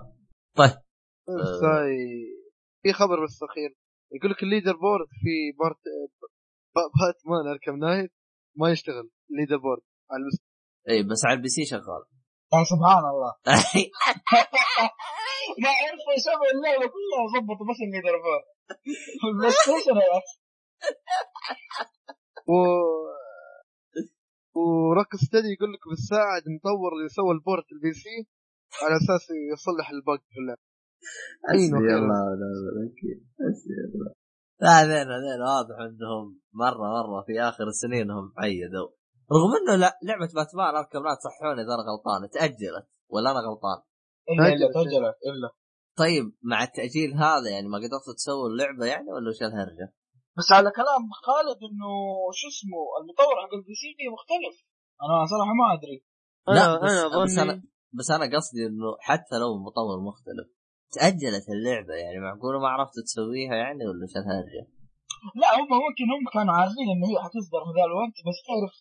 طيب. 0.57 0.76
بس 1.40 1.62
آه. 1.64 1.66
هاي 1.66 1.96
في 2.82 2.92
خبر 2.92 3.24
بس 3.24 3.38
أخير. 3.50 3.76
يقول 4.12 4.30
لك 4.30 4.42
ال 4.43 4.72
leaderboard 4.76 5.09
في 5.22 5.34
port 5.61 5.76
ب- 6.74 6.90
Batman 6.99 7.47
Arkham 7.53 7.76
Knight 7.76 8.12
ما 8.57 8.70
يشتغل. 8.70 9.11
ال 9.30 9.57
leaderboard. 9.57 9.83
على 10.11 10.20
المس... 10.22 10.38
إيه 10.88 11.03
بس 11.11 11.24
على 11.24 11.36
ال 11.37 11.49
PC 11.49 11.64
شغال. 11.64 12.03
يا 12.55 12.64
سبحان 12.72 13.05
الله. 13.12 13.32
ما 15.62 15.68
عرفوا 15.80 16.12
يسووا 16.16 16.50
اللعبة 16.55 16.86
كلها 16.94 17.22
ظبطوا 17.34 17.66
بس 17.70 17.78
اللي 17.86 18.00
دربوه 18.09 18.40
ال 19.28 19.51
PlayStation 19.51 19.97
يا 19.96 20.18
أخي 20.18 20.34
و 22.53 22.55
Rocksteady 24.55 25.49
يقول 25.55 25.72
لك 25.72 25.83
بتساعد 25.93 26.43
مطور 26.55 26.91
اللي 26.97 27.09
سوى 27.09 27.33
ال 27.37 27.44
port 27.44 27.72
ال 27.72 27.93
PC 27.93 28.16
على 28.83 28.97
أساس 28.97 29.24
يصلح 29.53 29.91
ال 29.91 29.99
bug 29.99 30.22
في 30.33 30.39
اللعبه 30.41 30.62
حسبي 31.49 31.76
أخيراً. 31.78 31.99
الله 31.99 32.20
ونعم 32.28 32.57
الوكيل 32.72 33.18
حسبي 33.41 33.74
الله 33.95 34.12
لا 34.62 34.70
هذين 34.83 35.09
هذين 35.16 35.41
واضح 35.53 35.76
إنهم 35.80 36.41
مرة 36.53 36.87
مرة 36.99 37.22
في 37.26 37.41
آخر 37.41 37.64
السنين 37.68 38.11
هم 38.11 38.33
عيدوا 38.39 38.89
رغم 39.33 39.51
إنه 39.61 39.74
لا 39.76 39.99
لعبة 40.03 40.28
Batman 40.35 40.74
Arkham 40.74 41.03
Knight 41.07 41.18
صحوني 41.26 41.61
إذا 41.62 41.74
أنا 41.74 41.85
غلطان 41.91 42.30
تأجلت 42.30 42.87
ولا 43.09 43.30
أنا 43.30 43.41
غلطان 43.41 43.78
إلا 44.30 44.47
إلا. 44.55 44.72
تأجلت 44.72 45.16
إلا 45.30 45.49
طيب 45.97 46.33
مع 46.43 46.62
التأجيل 46.62 47.14
هذا 47.14 47.49
يعني 47.51 47.68
ما 47.68 47.78
قدرتوا 47.78 48.14
تسووا 48.16 48.49
اللعبة 48.49 48.87
يعني 48.87 49.12
ولا 49.12 49.28
وش 49.28 49.43
الهرجة؟ 49.43 49.93
بس 50.39 50.49
على 50.57 50.70
كلام 50.78 51.03
خالد 51.26 51.61
إنه 51.68 51.93
شو 52.39 52.47
اسمه 52.55 52.80
المطور 52.99 53.37
حق 53.43 53.55
ال 53.59 53.74
PC 53.80 54.09
مختلف. 54.16 54.57
أنا 55.05 55.14
صراحة 55.33 55.55
ما 55.61 55.66
أدري. 55.76 55.99
لا 56.57 56.64
أنا 56.64 56.78
بس, 56.85 56.93
أنا 56.93 57.24
بس 57.24 57.39
أنا 57.45 57.55
بس 57.99 58.09
أنا 58.16 58.26
قصدي 58.37 58.62
إنه 58.70 58.89
حتى 59.09 59.37
لو 59.43 59.51
مطور 59.66 59.99
مختلف 60.11 60.49
تأجلت 60.97 61.47
اللعبة 61.55 61.95
يعني 62.03 62.18
معقولة؟ 62.26 62.57
ما 62.62 62.68
عرفتوا 62.74 63.03
تسويها 63.07 63.55
يعني 63.62 63.83
ولا 63.89 64.03
وش 64.05 64.14
الهرجه؟ 64.22 64.62
لا 65.41 65.49
هم 65.59 65.70
ممكن 65.87 66.07
هم 66.14 66.24
كانوا 66.35 66.55
عارفين 66.59 66.87
إنه 66.95 67.07
هي 67.11 67.16
حتصدر 67.24 67.61
في 67.66 67.72
ذا 67.76 67.85
الوقت 67.91 68.16
بس 68.26 68.39
تعرف 68.47 68.74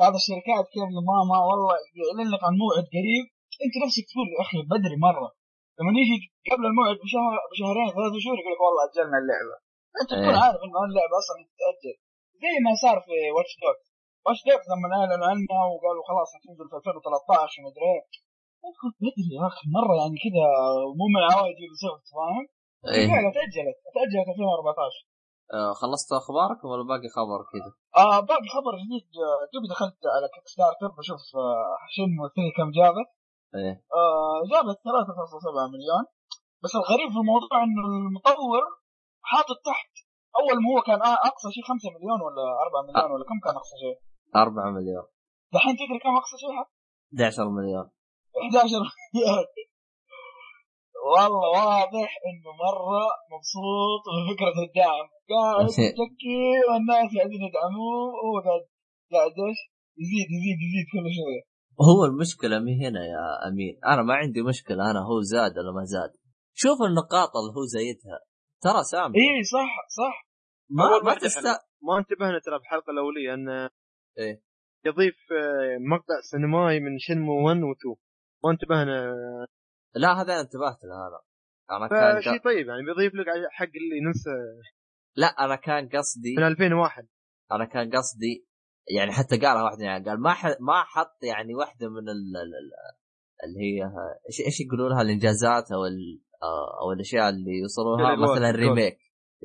بعض 0.00 0.12
الشركات 0.20 0.64
كيف 0.72 0.88
ما 1.08 1.16
ما 1.30 1.38
والله 1.48 1.74
يعلن 1.98 2.28
لك 2.32 2.42
عن 2.46 2.54
موعد 2.62 2.86
قريب 2.96 3.26
أنت 3.64 3.74
نفسك 3.84 4.04
تقول 4.10 4.26
يا 4.34 4.40
أخي 4.44 4.58
بدري 4.72 4.96
مرة. 5.08 5.28
لما 5.78 5.90
يجي 6.02 6.16
قبل 6.50 6.64
الموعد 6.70 6.96
بشهر 7.04 7.34
بشهرين 7.50 7.88
ثلاث 7.96 8.12
شهور 8.24 8.36
يقول 8.40 8.52
لك 8.54 8.60
والله 8.64 8.82
أجلنا 8.88 9.18
اللعبة. 9.22 9.56
أنت 10.00 10.10
تكون 10.10 10.34
إيه. 10.34 10.42
عارف 10.44 10.60
إنه 10.64 10.78
اللعبة 10.88 11.14
أصلا 11.22 11.38
تتاجل 11.50 11.96
زي 12.42 12.54
ما 12.64 12.72
صار 12.82 12.96
في 13.06 13.14
Watch 13.36 13.52
Dogs 13.62 13.86
Watch 14.24 14.40
Dogs 14.48 14.66
لما 14.72 14.86
اعلنوا 14.96 15.28
عنها 15.32 15.60
وقالوا 15.72 16.04
خلاص 16.10 16.28
حتنزل 16.36 16.66
في 16.70 16.76
2013 16.76 17.58
ومدري 17.58 17.86
إيه. 17.92 18.02
قلت 18.82 18.96
بدري 19.04 19.32
يا 19.38 19.44
أخي 19.50 19.64
مرة 19.78 19.94
يعني 20.00 20.16
كذا 20.24 20.46
مو 20.98 21.04
من 21.14 21.22
عوايد 21.32 21.56
Ubisoft 21.62 22.06
فاهم؟ 22.16 22.44
إيه. 22.94 23.06
فعلا 23.10 23.28
تاجلت 23.38 23.78
تاجلت 23.96 24.28
2014 24.34 25.10
آه 25.56 25.72
خلصتوا 25.80 26.16
اخباركم 26.22 26.66
ولا 26.72 26.84
باقي 26.92 27.08
خبر 27.18 27.40
كذا؟ 27.52 27.70
آه 28.02 28.20
باقي 28.30 28.48
خبر 28.56 28.72
جديد. 28.82 29.06
آه، 29.24 29.42
دوبي 29.52 29.68
دخلت 29.74 29.98
على 30.14 30.26
Kickstarter 30.34 30.90
بشوف 30.98 31.22
آه 31.36 31.76
شنو 31.94 32.22
كم 32.56 32.70
جابت. 32.78 33.08
إيه. 33.58 33.74
آه 34.00 34.38
جابت 34.52 34.78
3.7 34.86 35.72
مليون. 35.74 36.04
بس 36.62 36.72
الغريب 36.80 37.08
في 37.14 37.20
الموضوع 37.22 37.56
إنه 37.66 37.82
المطور 38.00 38.62
حاطط 39.22 39.58
تحت 39.70 39.92
أول 40.40 40.56
ما 40.62 40.68
هو 40.72 40.80
كان 40.88 41.00
أقصى 41.30 41.48
شيء 41.54 41.64
5 41.64 41.90
مليون 41.94 42.20
ولا 42.26 42.44
4 42.66 42.82
مليون 42.86 43.10
ولا 43.12 43.24
كم 43.30 43.38
كان 43.44 43.56
أقصى 43.60 43.76
شيء؟ 43.84 43.96
4 44.36 44.70
مليون. 44.76 45.06
دحين 45.54 45.74
تدري 45.80 45.98
كم 46.04 46.14
أقصى 46.20 46.36
شيء 46.42 46.52
11 46.52 47.48
مليون. 47.56 47.86
11 48.44 48.82
مليون. 49.14 49.46
والله 51.12 51.48
واضح 51.58 52.10
إنه 52.28 52.50
مرة 52.66 53.02
مبسوط 53.32 54.02
بفكرة 54.14 54.56
الدعم. 54.66 55.06
قاعد 55.30 55.70
يتكي 55.70 56.40
والناس 56.68 57.08
قاعدين 57.16 57.42
يدعموه. 57.48 58.02
وهو 58.20 58.36
قاعد 58.46 58.64
قاعد 59.12 59.34
إيش؟ 59.46 59.60
يزيد 60.02 60.28
يزيد 60.36 60.58
يزيد 60.66 60.86
كل 60.92 61.06
شوية 61.18 61.42
هو 61.88 62.04
المشكلة 62.04 62.58
مي 62.58 62.74
هنا 62.84 63.02
يا 63.14 63.48
أمين. 63.48 63.74
أنا 63.86 64.02
ما 64.02 64.14
عندي 64.14 64.42
مشكلة. 64.42 64.90
أنا 64.90 65.00
هو 65.08 65.20
زاد 65.20 65.58
ولا 65.58 65.72
ما 65.72 65.84
زاد. 65.84 66.12
شوف 66.54 66.78
النقاط 66.88 67.30
اللي 67.36 67.52
هو 67.56 67.64
زايدها. 67.74 68.18
ترى 68.62 68.82
سامي. 68.82 69.14
اي 69.14 69.44
صح 69.44 69.72
صح. 69.88 70.26
ما 70.70 70.84
ما 71.04 71.14
تست 71.14 71.46
ما 71.82 71.98
انتبهنا 71.98 72.38
ترى 72.38 72.58
بالحلقة 72.58 72.90
الأولية 72.90 73.34
أن 73.34 73.48
إيه. 74.18 74.42
يضيف 74.84 75.18
آه، 75.32 75.78
مقطع 75.90 76.20
سينمائي 76.30 76.80
من 76.80 76.98
شنمو 76.98 77.46
1 77.46 77.56
و 77.56 77.72
2 77.72 77.96
ما 78.44 78.50
انتبهنا. 78.50 79.16
لا 79.94 80.20
هذا 80.20 80.40
انتبهت 80.40 80.84
له 80.84 80.94
هذا. 81.06 81.20
أنا 81.70 81.88
كان 81.88 82.20
فشيء 82.20 82.44
طيب 82.44 82.68
يعني 82.68 82.82
بيضيف 82.82 83.14
لك 83.14 83.26
حق 83.50 83.64
اللي 83.64 84.08
نفسه 84.08 84.30
لا 85.16 85.26
أنا 85.26 85.56
كان 85.56 85.88
قصدي 85.88 86.34
من 86.36 86.46
2001 86.46 87.08
أنا 87.52 87.64
كان 87.64 87.90
قصدي 87.90 88.46
يعني 88.96 89.12
حتى 89.12 89.36
قالها 89.36 89.62
واحد 89.62 89.80
يعني 89.80 90.04
قال 90.04 90.20
ما 90.20 90.32
ح... 90.32 90.46
ما 90.46 90.82
حط 90.84 91.18
يعني 91.22 91.54
واحدة 91.54 91.88
من 91.88 92.08
ال... 92.08 92.36
ال... 92.36 92.54
ال- 92.60 93.00
اللي 93.44 93.60
هي 93.60 93.84
إيش 94.28 94.40
إيش 94.46 94.60
يقولوا 94.60 94.88
لها 94.88 95.02
الإنجازات 95.02 95.72
أو 95.72 95.84
ال... 95.86 96.20
آه، 96.42 96.80
أو 96.82 96.92
الأشياء 96.92 97.28
اللي 97.28 97.60
لها 97.98 98.14
الألوان، 98.14 98.36
مثلا. 98.36 98.50
remake 98.50 98.98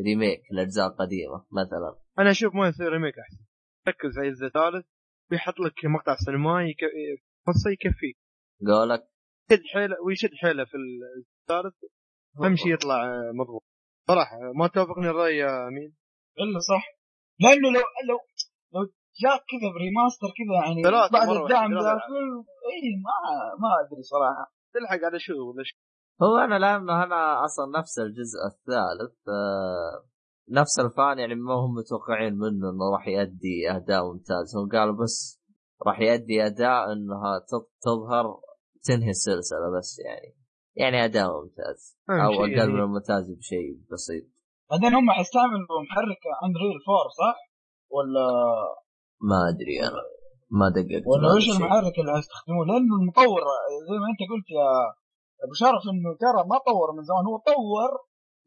remake 0.06 0.42
الأجزاء 0.52 0.88
القديمة 0.88 1.46
مثلا. 1.52 2.00
أنا 2.20 2.32
أشوف 2.32 2.56
ما 2.56 2.68
يصير 2.68 2.90
remake 2.92 3.14
أحسن. 3.20 3.44
ركز 3.88 4.18
على 4.18 4.28
الجزء 4.28 4.46
الثالث 4.46 4.86
بيحط 5.30 5.60
لك 5.60 5.86
مقطع 5.86 6.16
سينمائي 6.26 6.70
يك... 6.70 6.82
نص 7.50 7.66
يكفيك 7.68 8.18
قولك. 8.68 9.08
يشد 9.52 9.64
حيله 9.74 9.96
ويشد 10.06 10.34
حيله 10.42 10.66
في 10.66 10.78
الجزء 10.78 11.30
الثالث 11.42 11.76
اهم 12.42 12.56
شيء 12.56 12.74
يطلع 12.74 12.98
مضبوط. 13.34 13.64
صراحة 14.08 14.38
ما 14.56 14.68
توافقني 14.68 15.10
الرأي 15.10 15.38
يا 15.38 15.68
أمين؟ 15.68 15.96
إلا 16.40 16.60
صح. 16.60 16.84
لأنه 17.40 17.70
لو 17.72 17.80
لو 18.10 18.18
لو 18.74 18.82
جاك 19.24 19.42
كذا 19.52 19.70
ب 19.76 19.82
remaster 19.82 20.28
كذا 20.38 20.56
يعني 20.66 20.82
بعد 21.14 21.30
الدعم 21.30 21.74
ذا 21.74 21.92
اي 22.72 22.86
ما 23.06 23.16
ما 23.62 23.70
أدري 23.82 24.04
صراحة. 24.04 24.54
تلحق 24.74 25.06
على 25.06 25.20
شو 25.20 25.34
ولا 25.34 25.64
شو؟ 25.64 25.78
هو 26.24 26.38
أنا 26.38 26.60
لأنه 26.60 27.04
أنا 27.04 27.46
أصلا 27.46 27.80
نفس 27.80 28.00
الجزء 28.00 28.40
الثالث 28.52 29.18
آه، 29.30 30.06
نفس 30.50 30.80
الفان 30.80 31.20
يعني 31.20 31.36
ما 31.36 31.54
هم 31.54 31.74
متوقعين 31.74 32.34
منه 32.34 32.70
إنه 32.70 32.92
راح 32.94 33.08
يؤدي 33.08 33.72
أداء 33.72 34.04
ممتاز 34.14 34.58
هم 34.58 34.70
قالوا 34.70 35.04
بس 35.04 35.42
راح 35.88 36.00
يؤدي 36.00 36.46
أداء 36.46 36.94
إنها 36.94 37.40
تظ- 37.40 37.70
تظهر 37.82 38.40
تنهي 38.84 39.10
السلسلة 39.10 39.78
بس 39.78 40.00
يعني 40.06 40.36
يعني 40.76 41.06
أداء 41.06 41.28
ممتاز 41.42 41.98
أو 42.10 42.34
أقل 42.44 42.50
يعني- 42.52 42.72
من 42.74 42.80
الممتاز 42.80 43.32
بشيء 43.32 43.80
بسيط 43.92 44.24
بعدين 44.72 44.96
هم 44.96 45.12
حيستعملوا 45.12 45.82
محرك 45.90 46.22
اندرويد 46.46 46.80
4 46.90 47.10
صح؟ 47.22 47.38
ولا 47.90 48.28
ما 49.30 49.40
أدري 49.50 49.80
أنا 49.88 50.02
ما 50.60 50.70
دققت 50.70 51.04
ولا 51.08 51.38
الشيء. 51.38 51.56
المحرك 51.56 51.96
اللي 52.00 52.12
حيستخدموه؟ 52.16 52.66
لأنه 52.70 52.94
المطور 53.02 53.42
زي 53.90 53.98
ما 54.02 54.08
أنت 54.12 54.22
قلت 54.32 54.48
يا 54.60 54.68
ابو 55.44 55.54
شرف 55.62 55.84
إنه 55.94 56.10
ترى 56.24 56.42
ما 56.52 56.58
طور 56.70 56.88
من 56.96 57.04
زمان. 57.10 57.24
هو 57.30 57.38
طور 57.52 57.92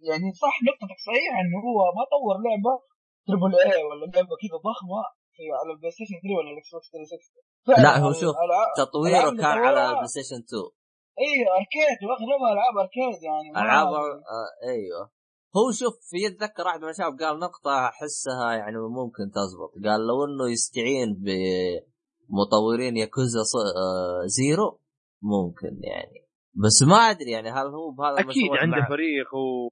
يعني 0.08 0.26
صح 0.44 0.54
نقطتك 0.68 0.98
صحيحة 1.08 1.36
إنه 1.44 1.58
هو 1.68 1.78
ما 1.98 2.04
طور 2.14 2.34
لعبة 2.46 2.74
triple 3.26 3.52
A 3.66 3.82
ولا 3.88 4.04
لعبة 4.14 4.34
كذا 4.42 4.56
ضخمة 4.68 5.00
في 5.34 5.42
على 5.58 5.70
ال 5.74 5.90
PlayStation 5.96 6.16
3 6.22 6.34
ولا 6.38 6.50
ال 6.52 6.70
Xbox 6.74 6.88
360 6.92 7.42
فعلاً 7.66 7.82
لا، 7.84 7.92
هو 8.04 8.12
شوف، 8.22 8.34
تطويره 8.82 9.30
كان 9.30 9.44
على 9.44 9.80
طورها- 9.80 9.92
PlayStation 9.98 10.40
2 10.48 10.68
إي 11.24 11.32
arcade 11.58 11.98
واغلبها 12.08 12.50
ألعاب 12.54 12.74
arcade 12.84 13.16
يعني 13.28 13.48
ألعاب 13.62 13.86
آه 14.36 14.50
أيوه. 14.74 15.04
هو 15.56 15.66
شوف 15.80 15.94
في 16.10 16.18
أتذكر 16.26 16.62
واحد 16.66 16.80
من 16.82 16.88
الشباب 16.88 17.18
قال 17.20 17.38
نقطة 17.38 17.72
أحسها 17.88 18.48
يعني 18.60 18.76
ممكن 19.00 19.24
تزبط. 19.38 19.72
قال 19.86 20.00
لو 20.08 20.24
إنه 20.24 20.50
يستعين 20.52 21.10
بمطورين 21.24 22.96
ياكوزا 22.96 23.42
ص- 23.42 23.56
آه، 23.76 24.26
Zero 24.26 24.80
ممكن 25.22 25.80
يعني. 25.82 26.27
بس 26.54 26.82
ما 26.88 26.96
أدري 26.96 27.30
يعني 27.30 27.50
هل 27.50 27.66
هو 27.66 27.90
بهذا 27.90 28.20
أكيد 28.30 28.50
عنده 28.52 28.88
فريق 28.88 29.34
و 29.34 29.68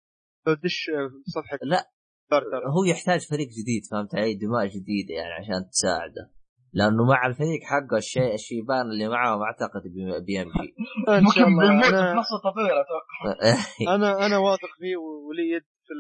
تدش 0.47 0.91
صفحة 1.35 1.59
Kickstarter 1.62 2.68
هو 2.68 2.85
يحتاج 2.85 3.20
فريق 3.31 3.49
جديد 3.49 3.83
فهمت 3.91 4.14
علي؟ 4.14 4.35
دماء 4.35 4.66
جديدة 4.66 5.14
يعني 5.14 5.33
عشان 5.33 5.70
تساعده. 5.70 6.31
لأنه 6.72 7.05
مع 7.05 7.27
الفريق 7.27 7.61
حقه 7.62 7.97
الشيء 7.97 8.35
الشيبان 8.35 8.87
اللي 8.93 9.09
معه 9.09 9.37
ما 9.39 9.45
أعتقد 9.45 9.83
بي- 9.83 10.20
بيمشي 10.27 10.74
إن 11.09 11.27
شاء 11.35 11.49
ممكن 11.49 11.62
الله. 11.62 11.81
في 11.83 11.89
أنا 11.89 12.14
نص 12.14 12.27
التطوير 12.39 12.74
أتوقع. 12.81 13.14
أنا 13.95 14.27
أنا 14.27 14.39
واثق 14.39 14.68
فيه 14.79 14.97
ولي 14.97 15.51
يد 15.51 15.62
في 15.87 15.93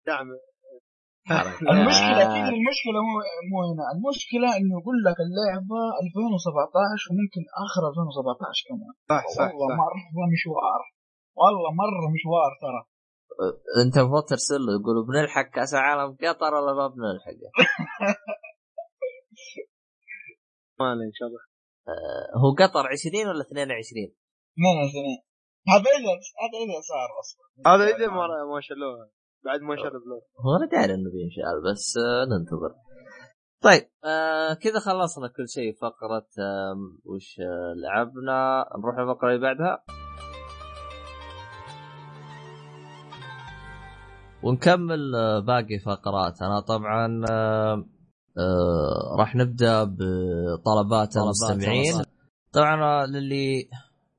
الدعم 0.00 0.26
المشكلة 1.74 2.20
آه. 2.22 2.26
أكيد 2.26 2.46
المشكلة 2.58 2.98
مو 3.08 3.14
مو 3.50 3.58
هنا، 3.68 3.84
المشكلة 3.94 4.48
إنه 4.58 4.72
يقول 4.80 4.96
لك 5.06 5.18
اللعبة 5.26 5.80
2017 6.04 7.10
وممكن 7.10 7.42
آخر 7.64 7.82
2017 7.90 8.64
كمان. 8.68 8.92
صح 9.12 9.24
صح, 9.38 9.48
والله 9.48 9.68
صح. 9.68 9.76
مرة 9.84 10.24
مشوار. 10.34 10.80
والله 11.40 11.70
مرة 11.82 12.04
مشوار 12.16 12.50
ترى. 12.64 12.80
أنت 13.82 13.94
المفروض 13.98 14.24
ترسل 14.32 14.60
له 14.66 14.72
يقولوا 14.80 15.04
بنلحق 15.08 15.46
كأس 15.56 15.72
العالم 15.74 16.08
قطر 16.22 16.52
ولا 16.54 16.72
ما 16.78 16.86
بنلحقه؟ 16.94 17.48
ما 20.80 20.88
إن 20.92 21.14
شاء 21.18 21.28
الله. 21.28 21.42
هو 22.42 22.48
قطر 22.60 22.84
20 22.86 23.28
ولا 23.28 23.42
22 23.46 23.80
اثنين 23.80 24.10
سنين 24.94 25.18
هذا 25.72 25.88
اذا 25.98 26.12
هذا 26.42 26.56
إذا 26.64 26.78
صار 26.90 27.08
أصلا. 27.22 27.44
هذا 27.70 27.84
إذا 27.96 28.06
ما 28.52 28.60
شالوه 28.60 29.10
بعد 29.44 29.60
ما 29.60 29.76
شالوا 29.76 30.00
بلوك 30.04 30.22
هو 30.44 30.56
أنا 30.56 30.66
داري 30.72 30.94
إنه 30.94 31.10
بينشال 31.10 31.72
بس 31.72 31.94
آه، 31.96 32.24
ننتظر. 32.24 32.74
طيب 33.62 33.82
آه 34.04 34.54
كذا 34.54 34.78
خلصنا 34.80 35.28
كل 35.28 35.48
شيء 35.48 35.72
فقرة 35.82 36.26
آه 36.38 36.74
وش 37.04 37.40
آه 37.40 37.74
لعبنا. 37.82 38.64
نروح 38.78 38.98
الفقرة 38.98 39.28
اللي 39.28 39.40
بعدها. 39.40 39.84
ونكمل 44.42 45.14
آه 45.14 45.38
باقي 45.40 45.78
فقرات 45.78 46.42
أنا 46.42 46.60
طبعا 46.60 47.24
آه 47.30 47.84
آه 48.38 49.16
راح 49.18 49.36
نبدأ 49.36 49.84
بطلبات 49.84 51.16
المستمعين. 51.16 51.92
طبعا 52.52 53.02
آه، 53.02 53.06
للي 53.06 53.68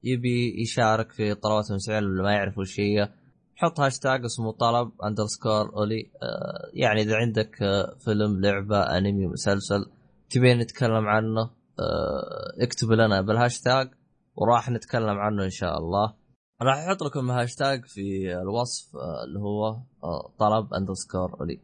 يبي 0.03 0.61
يشارك 0.61 1.11
في 1.11 1.35
طلبات 1.35 1.69
المستمعين 1.69 2.03
اللي 2.03 2.23
ما 2.23 2.33
يعرف 2.33 2.57
وش 2.57 2.79
هي 2.79 3.09
حط 3.55 3.79
هاشتاج 3.79 4.25
اسمه 4.25 4.51
طلب 4.51 4.91
underscore 5.03 5.75
Oly 5.75 6.11
آه 6.23 6.69
يعني 6.73 7.01
إذا 7.01 7.15
عندك 7.15 7.61
آه 7.61 7.95
فيلم 8.05 8.41
لعبة 8.41 8.79
أنمي 8.97 9.27
مسلسل 9.27 9.85
تبين 10.29 10.59
نتكلم 10.59 11.07
عنه 11.07 11.41
آه 11.41 12.63
اكتب 12.63 12.91
لنا 12.91 13.21
بالهاشتاج 13.21 13.89
وراح 14.35 14.69
نتكلم 14.69 15.17
عنه 15.19 15.43
إن 15.43 15.49
شاء 15.49 15.77
الله. 15.77 16.13
راح 16.61 16.77
أحط 16.77 17.03
لكم 17.03 17.31
هاشتاج 17.31 17.85
في 17.85 18.35
الوصف 18.41 18.95
آه 18.95 19.23
اللي 19.23 19.39
هو 19.39 19.67
آه 20.03 20.33
طلب 20.39 20.73
underscore 20.73 21.39
Oly 21.39 21.59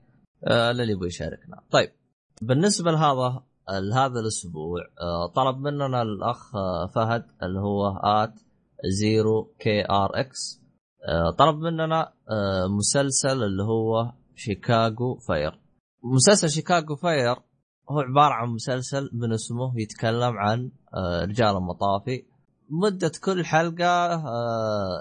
للي 0.47 0.91
يبغى 0.91 1.07
يشاركنا. 1.07 1.61
طيب 1.71 1.91
بالنسبة 2.41 2.91
لهذا 2.91 3.43
لهذا 3.69 4.19
الأسبوع 4.19 4.81
طلب 5.35 5.57
مننا 5.57 6.01
الأخ 6.01 6.51
فهد 6.95 7.25
اللي 7.43 7.59
هو 7.59 7.87
at 8.03 8.33
zero 8.85 9.55
KRX 9.59 10.60
طلب 11.37 11.55
مننا 11.59 12.01
آه، 12.29 12.67
مسلسل 12.77 13.43
اللي 13.43 13.63
هو 13.63 14.11
Chicago 14.35 15.15
Fire. 15.27 15.59
مسلسل 16.03 16.49
شيكاغو 16.49 16.95
فاير 16.95 17.35
هو 17.91 17.99
عبارة 17.99 18.33
عن 18.33 18.47
مسلسل 18.49 19.09
من 19.13 19.33
اسمه 19.33 19.73
يتكلم 19.81 20.37
عن 20.37 20.71
آه، 20.93 21.25
رجال 21.25 21.55
المطافي. 21.57 22.23
مدة 22.69 23.11
كل 23.23 23.45
حلقة 23.45 24.13
آه، 24.13 24.99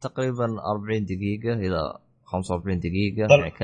تقريبا 0.00 0.44
40 0.70 1.04
دقيقة 1.04 1.52
إلى 1.52 1.98
45 2.24 2.78
دقيقة. 2.78 3.34
يعني 3.34 3.50
ك- 3.50 3.62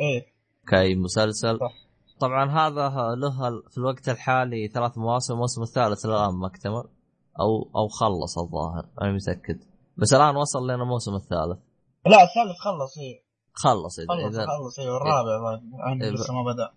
إيه. 0.00 0.26
كأي 0.68 0.94
مسلسل. 0.94 1.58
صح. 1.58 1.72
طبعا 2.20 2.50
هذا 2.50 2.88
له 3.14 3.60
في 3.70 3.78
الوقت 3.78 4.08
الحالي 4.08 4.68
ثلاث 4.68 4.98
مواسم 4.98 5.34
الموسم 5.34 5.62
الثالث 5.62 6.06
الآن 6.06 6.34
ما 6.34 6.46
اكتمل 6.46 6.84
أو 7.40 7.70
أو 7.76 7.88
خلص 7.88 8.38
الظاهر 8.38 8.88
أنا 9.02 9.12
متأكد. 9.12 9.58
بس 9.98 10.12
الآن 10.12 10.36
وصل 10.36 10.64
لنا 10.64 10.82
الموسم 10.82 11.14
الثالث 11.14 11.58
لا 12.06 12.22
الثالث 12.22 12.58
خلص 12.64 12.98
إيه 12.98 13.28
خلص 13.52 13.98
اذا 13.98 14.08
خلص 14.08 14.36
خلص 14.46 14.78
والرابع 14.78 15.42
بعد 15.42 15.60
عنده 15.74 16.06
إيه. 16.06 16.12
لسه 16.12 16.34
ما 16.34 16.52
بدأ 16.52 16.70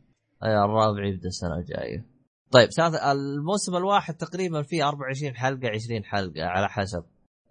أي 0.44 0.66
الرابع 0.66 1.06
يبدأ 1.06 1.28
السنة 1.28 1.56
الجاية. 1.56 2.06
طيب 2.52 2.70
ثالث 2.70 2.96
الموسم 2.96 3.76
الواحد 3.76 4.14
تقريبا 4.16 4.62
فيه 4.62 4.88
24 4.88 5.36
حلقة 5.36 5.70
20 5.70 6.04
حلقة 6.04 6.46
على 6.46 6.70
حسب 6.70 7.04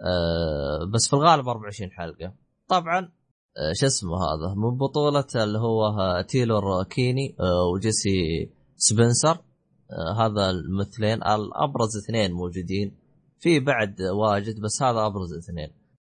أه 0.02 0.90
بس 0.94 1.08
في 1.08 1.12
الغالب 1.12 1.48
24 1.48 1.90
حلقة. 1.90 2.34
طبعا 2.68 2.98
أه 2.98 3.72
شو 3.80 3.86
اسمه 3.86 4.16
هذا 4.16 4.54
من 4.54 4.76
بطولة 4.76 5.44
اللي 5.44 5.58
هو 5.58 5.86
آه، 5.86 6.22
تيلور 6.22 6.84
كيني 6.84 7.36
أه 7.40 7.64
وجيسي 7.74 8.50
سبنسر 8.76 9.30
أه 9.30 10.26
هذا 10.26 10.50
الممثلين 10.50 11.22
الأبرز 11.22 11.96
اثنين 12.04 12.32
موجودين 12.32 12.99
في 13.40 13.60
بعد 13.60 14.02
واجد 14.02 14.60
بس 14.60 14.82
هذا 14.82 15.06
أبرز 15.06 15.32
اثنين. 15.32 15.68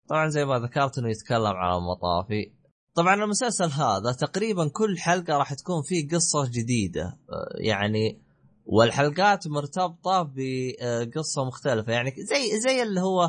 طبعا 0.10 0.28
زي 0.30 0.46
ما 0.46 0.60
ذكرت 0.60 0.98
إنه 0.98 1.10
يتكلم 1.10 1.46
عن 1.46 1.78
المطافي. 1.78 2.52
طبعا 2.96 3.14
المسلسل 3.14 3.70
هذا 3.72 4.12
تقريبا 4.20 4.68
كل 4.74 4.98
حلقة 4.98 5.38
راح 5.38 5.54
تكون 5.54 5.82
فيه 5.84 6.08
قصة 6.10 6.52
جديدة. 6.52 7.18
يعني 7.64 8.22
والحلقات 8.66 9.48
مرتبطة 9.48 10.32
بقصة 10.36 11.46
مختلفة. 11.46 11.94
يعني 11.94 12.14
زي 12.18 12.60
زي 12.60 12.84
اللي 12.84 13.02
هو 13.02 13.24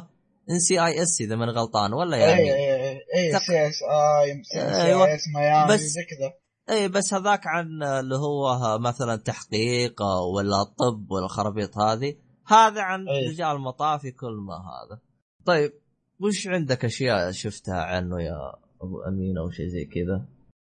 NCIS 0.50 1.20
إذا 1.20 1.36
من 1.36 1.50
غلطان 1.50 1.92
ولا 1.92 2.16
إيه 2.16 2.22
يعني؟ 2.22 2.54
إيه 2.54 2.98
إيه 3.16 3.32
تق- 3.32 3.38
CSI 3.46 3.68
C. 3.68 3.74
S 4.22 5.20
Miami 5.34 5.74
بس- 5.74 5.94
كذا. 6.10 6.32
اي 6.76 6.88
بس 6.88 7.14
هذاك 7.14 7.46
عن 7.46 7.82
اللي 7.82 8.16
هو 8.16 8.58
مثلا 8.78 9.16
تحقيق 9.16 10.02
ولا 10.36 10.62
طب 10.78 11.10
ولا 11.10 11.24
الخرابيط 11.24 11.78
هذه. 11.78 12.14
هذا 12.52 12.82
عن 12.82 13.08
أي. 13.08 13.28
رجال 13.28 13.60
مطافي 13.60 14.10
كل 14.10 14.36
ما 14.48 14.54
هذا 14.54 15.00
طيب 15.46 15.72
وش 16.20 16.48
عندك 16.48 16.84
أشياء 16.84 17.30
شفتها 17.30 17.82
عنه 17.82 18.22
يا 18.22 18.38
أبو 18.82 19.02
أمين 19.02 19.38
أو 19.38 19.50
شيء 19.50 19.66
زي 19.66 19.84
كذا 19.84 20.26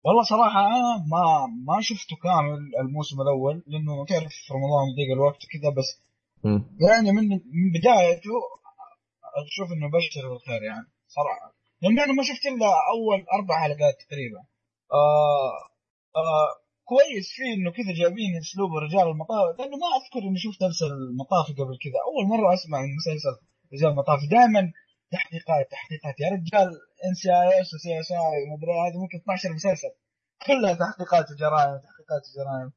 والله 0.06 0.24
صراحة 0.24 0.60
أنا 0.68 0.92
ما 1.14 1.24
ما 1.68 1.82
شفته 1.82 2.16
كامل 2.24 2.60
الموسم 2.82 3.22
الأول 3.22 3.64
لأنه 3.68 4.06
تعرف 4.06 4.34
في 4.46 4.54
رمضان 4.54 4.86
ضيق 4.98 5.12
الوقت 5.14 5.42
كذا 5.54 5.70
بس 5.78 5.90
مم. 6.44 6.62
يعني 6.90 7.12
من 7.12 7.30
من 7.30 7.68
بدايته 7.76 8.34
أشوف 9.48 9.68
إنه 9.72 9.88
بشر 9.98 10.30
بالخير 10.30 10.64
يعني 10.64 10.88
صراحة 11.08 11.48
لأن 11.82 12.00
أنا 12.00 12.14
ما 12.14 12.24
شفت 12.24 12.46
إلا 12.46 12.70
أول 12.96 13.20
أربع 13.38 13.56
حلقات 13.64 13.96
تقريبا 14.04 14.42
آه 14.94 15.54
آه 16.16 16.61
كويس 16.92 17.28
فيه 17.36 17.52
إنه 17.56 17.72
كذا 17.78 17.92
جايبين 18.00 18.32
أسلوب 18.44 18.72
رجال 18.86 19.06
المطافي 19.14 19.52
لأنه 19.58 19.78
ما 19.84 19.89
أذكر 19.98 20.22
إني 20.28 20.39
شفت 20.46 20.62
مسلسل 20.64 20.92
المطافي 21.10 21.52
قبل 21.60 21.76
كذا. 21.84 22.00
أول 22.08 22.24
مرة 22.34 22.48
أسمع 22.54 22.78
عن 22.84 22.89
مسلسل 23.00 23.36
رجال 23.74 23.89
المطافي. 23.94 24.26
دائما 24.36 24.62
تحقيقات 25.16 25.66
تحقيقات. 25.76 26.16
يا 26.24 26.30
رجال 26.36 26.70
إن 27.06 27.14
سي 27.22 27.30
آي 27.42 27.62
إس 27.62 27.70
وسي 27.74 27.92
إس 28.02 28.12
آي 28.12 28.39
ومدري 28.44 28.74
هذه 28.84 28.98
ممكن 29.04 29.18
12 29.18 29.54
مسلسل. 29.60 29.92
كلها 30.48 30.74
تحقيقات 30.84 31.26
وجرائم 31.32 31.76
تحقيقات 31.86 32.24
وجرائم. 32.30 32.70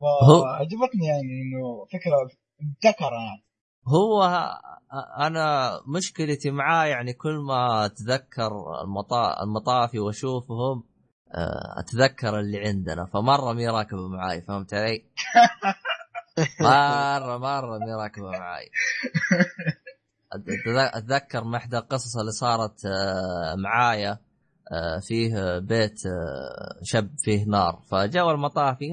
فعجبتني 0.00 1.06
يعني 1.12 1.32
إنه 1.42 1.64
فكرة 1.94 2.16
مبتكره 2.64 3.20
يعني. 3.28 3.44
هو 3.96 4.14
أنا 5.26 5.46
مشكلتي 5.96 6.50
معاه 6.50 6.86
يعني 6.86 7.12
كل 7.12 7.36
ما 7.48 7.86
أتذكر 7.86 8.52
المطا... 8.84 9.42
المطافي 9.42 9.98
وأشوفهم 9.98 10.91
أتذكر 11.78 12.40
اللي 12.40 12.68
عندنا. 12.68 13.06
فمرة 13.06 13.52
مي 13.52 13.68
راكبة 13.68 14.08
معاي 14.08 14.42
فهمت 14.42 14.74
علي؟ 14.74 15.04
مرة 16.60 17.38
مرة 17.38 17.78
مي 17.78 17.94
راكبة 17.94 18.30
معاي. 18.30 18.70
أتذكر 20.78 21.44
من 21.44 21.54
إحدى 21.54 21.78
القصص 21.78 22.16
اللي 22.16 22.32
صارت 22.32 22.86
آه، 22.86 23.54
معايا 23.54 24.18
آه، 24.72 24.98
فيه 24.98 25.58
بيت 25.58 26.06
آه، 26.06 26.78
شب 26.82 27.10
فيه 27.18 27.44
نار. 27.44 27.82
فجو 27.90 28.30
المطافي 28.30 28.90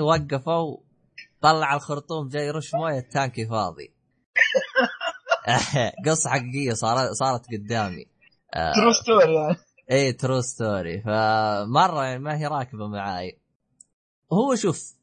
وقفوا 0.00 0.76
طلع 1.40 1.74
الخرطوم 1.74 2.28
جاي 2.28 2.46
يرش 2.46 2.74
موية 2.74 2.98
التانكي 2.98 3.46
فاضي. 3.46 3.92
قصة 6.06 6.30
حقيقية 6.30 6.72
صارت 6.72 7.10
صارت 7.10 7.46
قدامي. 7.52 8.06
آه، 8.54 8.72
ترو 8.72 8.92
ستوري 8.92 9.34
يعني. 9.34 9.56
إيه 9.90 10.16
true 10.16 10.40
story 10.40 11.02
فمرة 11.02 12.04
يعني 12.04 12.18
ما 12.18 12.38
هي 12.38 12.46
راكبة 12.46 12.86
معاي. 12.86 13.38
هو 14.32 14.54
شوف 14.54 14.94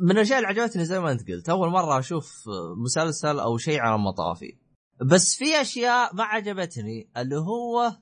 من 0.00 0.10
الأشياء 0.10 0.38
اللي 0.38 0.48
عجبتني 0.48 0.84
زي 0.84 1.00
ما 1.00 1.12
أنت 1.12 1.28
قلت 1.28 1.48
أول 1.48 1.68
مرة 1.68 1.98
أشوف 1.98 2.44
مسلسل 2.76 3.38
أو 3.38 3.58
شيء 3.58 3.80
عن 3.80 3.94
المطافي 3.94 4.56
بس 5.00 5.36
في 5.36 5.60
أشياء 5.60 6.14
ما 6.14 6.24
عجبتني 6.24 7.10
اللي 7.16 7.36
هو 7.36 7.92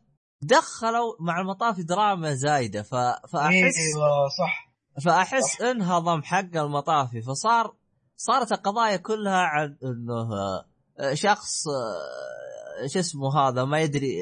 دخلوا 0.43 1.15
مع 1.21 1.41
المطافي 1.41 1.83
دراما 1.83 2.35
زايدة. 2.35 2.83
ف... 2.83 2.95
فأحس 3.33 3.77
أيوه 3.97 4.29
صح. 4.39 4.73
فأحس 5.05 5.61
انهضم 5.63 6.23
حق 6.23 6.57
المطافي. 6.57 7.23
فصار 7.23 7.75
صارت 8.17 8.53
القضايا 8.53 8.97
كلها 8.97 9.39
عن 9.39 9.77
إنه 9.85 10.29
آه، 10.99 11.15
شخص 11.15 11.69
آه، 11.69 12.87
شو 12.87 12.99
اسمه 12.99 13.39
هذا 13.39 13.65
ما 13.65 13.81
يدري 13.81 14.17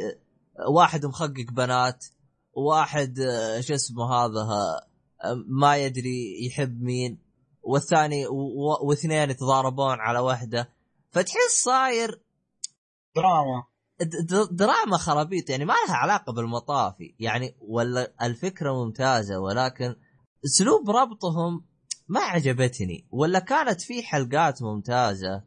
واحد 0.69 1.07
مخقق 1.07 1.51
بنات 1.53 2.05
واحد 2.53 3.19
آه، 3.21 3.61
شو 3.61 3.75
اسمه 3.75 4.15
هذا 4.15 4.41
آه، 4.41 5.45
ما 5.49 5.77
يدري 5.77 6.47
يحب 6.47 6.83
مين 6.83 7.19
والثاني 7.63 8.27
واثنين 8.83 9.31
يتضاربون 9.31 10.01
على 10.01 10.19
واحدة 10.19 10.69
فتحس 11.11 11.63
صاير 11.65 12.23
دراما. 13.17 13.65
دراما 14.51 14.97
خرابيط 14.97 15.51
يعني 15.51 15.65
ما 15.65 15.75
لها 15.89 15.97
علاقة 15.97 16.33
بالمطافي 16.33 17.15
يعني 17.19 17.57
ولا 17.61 18.13
الفكرة 18.23 18.73
ممتازة 18.85 19.39
ولكن 19.39 19.95
أسلوب 20.45 20.91
ربطهم 20.91 21.65
ما 22.09 22.21
عجبتني 22.21 23.09
ولا 23.11 23.39
كانت 23.39 23.81
في 23.81 24.03
حلقات 24.03 24.63
ممتازة 24.63 25.43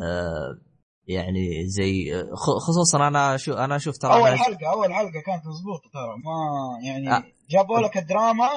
آه 0.00 0.67
يعني 1.08 1.66
زي 1.66 2.24
خصوصا 2.66 3.08
أنا 3.08 3.36
شو 3.36 3.52
أنا 3.52 3.78
شفت 3.78 4.02
ترى 4.02 4.12
أول 4.14 4.38
حلقة 4.38 4.72
أول 4.72 4.94
حلقة 4.94 5.20
كانت 5.26 5.42
مضبوطة 5.46 5.90
ترى 5.92 6.14
ما 6.24 6.86
يعني 6.88 7.10
آه. 7.16 7.24
جابوا 7.50 7.80
لك 7.80 7.96
الدراما 7.98 8.48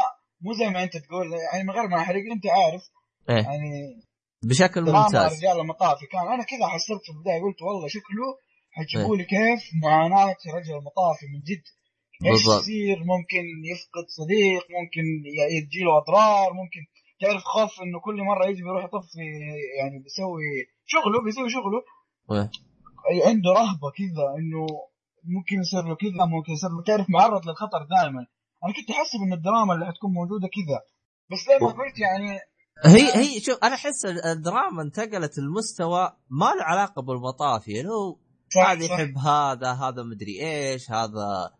مو 0.42 0.54
زي 0.54 0.70
ما 0.70 0.84
أنت 0.84 0.98
تقول 0.98 1.28
يعني 1.54 1.64
من 1.64 1.70
غير 1.72 1.88
ما 1.88 1.98
أحرق 1.98 2.22
أنت 2.32 2.46
عارف. 2.48 2.82
إيه. 3.30 3.36
يعني 3.36 4.02
بشكل 4.44 4.86
دراما 4.86 5.04
ممتاز. 5.04 5.38
رجال 5.38 5.60
المطافي 5.60 6.06
كان. 6.06 6.22
أنا 6.22 6.44
كذا 6.44 6.68
حصلت 6.68 7.02
في 7.06 7.12
البداية 7.12 7.42
قلت 7.42 7.62
والله 7.62 7.88
شكله 7.88 8.28
حيجيبوا 8.72 9.16
لي 9.18 9.24
كيف 9.24 9.62
معاناة 9.84 10.36
رجل 10.56 10.74
المطافي 10.80 11.26
من 11.34 11.40
جد. 11.40 11.64
إيش. 12.26 12.42
يصير؟ 12.42 12.98
ممكن 13.14 13.44
يفقد 13.72 14.06
صديق 14.20 14.64
ممكن 14.80 15.06
ي- 15.38 15.62
تجي 15.66 15.80
له 15.86 15.98
أضرار 15.98 16.54
ممكن 16.54 16.82
تعرف 17.22 17.44
خوف 17.44 17.82
إنه 17.82 18.00
كل 18.00 18.18
مرة 18.24 18.46
يجي 18.50 18.62
بيروح 18.64 18.84
يطفي 18.84 19.20
يعني 19.80 20.00
بيسوي 20.04 20.48
شغله 20.86 21.24
بيسوي 21.26 21.50
شغله. 21.50 21.80
إيه. 21.80 22.01
عنده 23.28 23.50
رهبة 23.50 23.90
كذا 23.98 24.26
إنه 24.38 24.68
ممكن 25.24 25.56
يصير 25.62 25.84
له 25.90 25.96
كذا 25.96 26.26
ممكن 26.26 26.52
يصير 26.54 26.70
له 26.70 26.84
تعرف 26.84 27.06
معرض 27.10 27.48
للخطر 27.48 27.88
دائما. 27.90 28.26
أنا 28.64 28.74
كنت 28.74 28.90
احسب 28.92 29.20
إن 29.26 29.34
الدراما 29.34 29.74
اللي 29.74 29.86
حتكون 29.86 30.14
موجودة 30.14 30.48
كذا. 30.48 30.80
بس 31.32 31.40
زي 31.48 31.66
ما 31.66 31.72
قلت 31.72 32.00
يعني 32.00 32.40
هي 32.86 33.16
هي 33.16 33.40
شوف 33.40 33.58
أنا 33.64 33.76
أحس 33.76 34.06
الدراما 34.06 34.82
انتقلت 34.82 35.38
المستوى 35.38 36.12
ما 36.30 36.46
له 36.46 36.64
علاقة 36.64 37.02
بالمطافي 37.02 37.80
اللي 37.80 37.92
هو 37.92 38.18
هذا. 38.66 38.86
يحب 38.86 39.18
هذا 39.18 39.72
هذا 39.72 40.04
مدري 40.04 40.42
إيش 40.42 40.92
هذا 40.92 41.52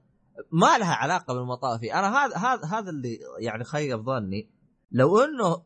ما 0.52 0.78
لها 0.78 0.96
علاقة 0.96 1.34
بالمطافي 1.34 1.94
أنا 1.94 2.18
هذا 2.18 2.38
هذا 2.38 2.66
هذا 2.66 2.90
اللي 2.90 3.20
يعني 3.40 3.64
خيب 3.64 4.02
ظني. 4.02 4.50
لو 4.92 5.20
إنه 5.20 5.64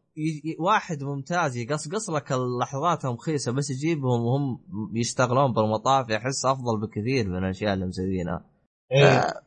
واحد 0.59 1.03
ممتاز 1.03 1.57
يقصقص 1.57 2.09
لك 2.09 2.31
اللحظات 2.31 3.05
المخيسه 3.05 3.51
بس 3.51 3.69
يجيبهم 3.69 4.21
وهم 4.21 4.59
يشتغلون 4.93 5.53
بالمطافي 5.53 6.17
احس 6.17 6.45
أفضل 6.45 6.81
بكثير 6.81 7.27
من 7.27 7.37
الأشياء 7.37 7.73
اللي 7.73 7.85
مسوينها 7.85 8.45
إيه. 8.91 9.19
آه، 9.19 9.45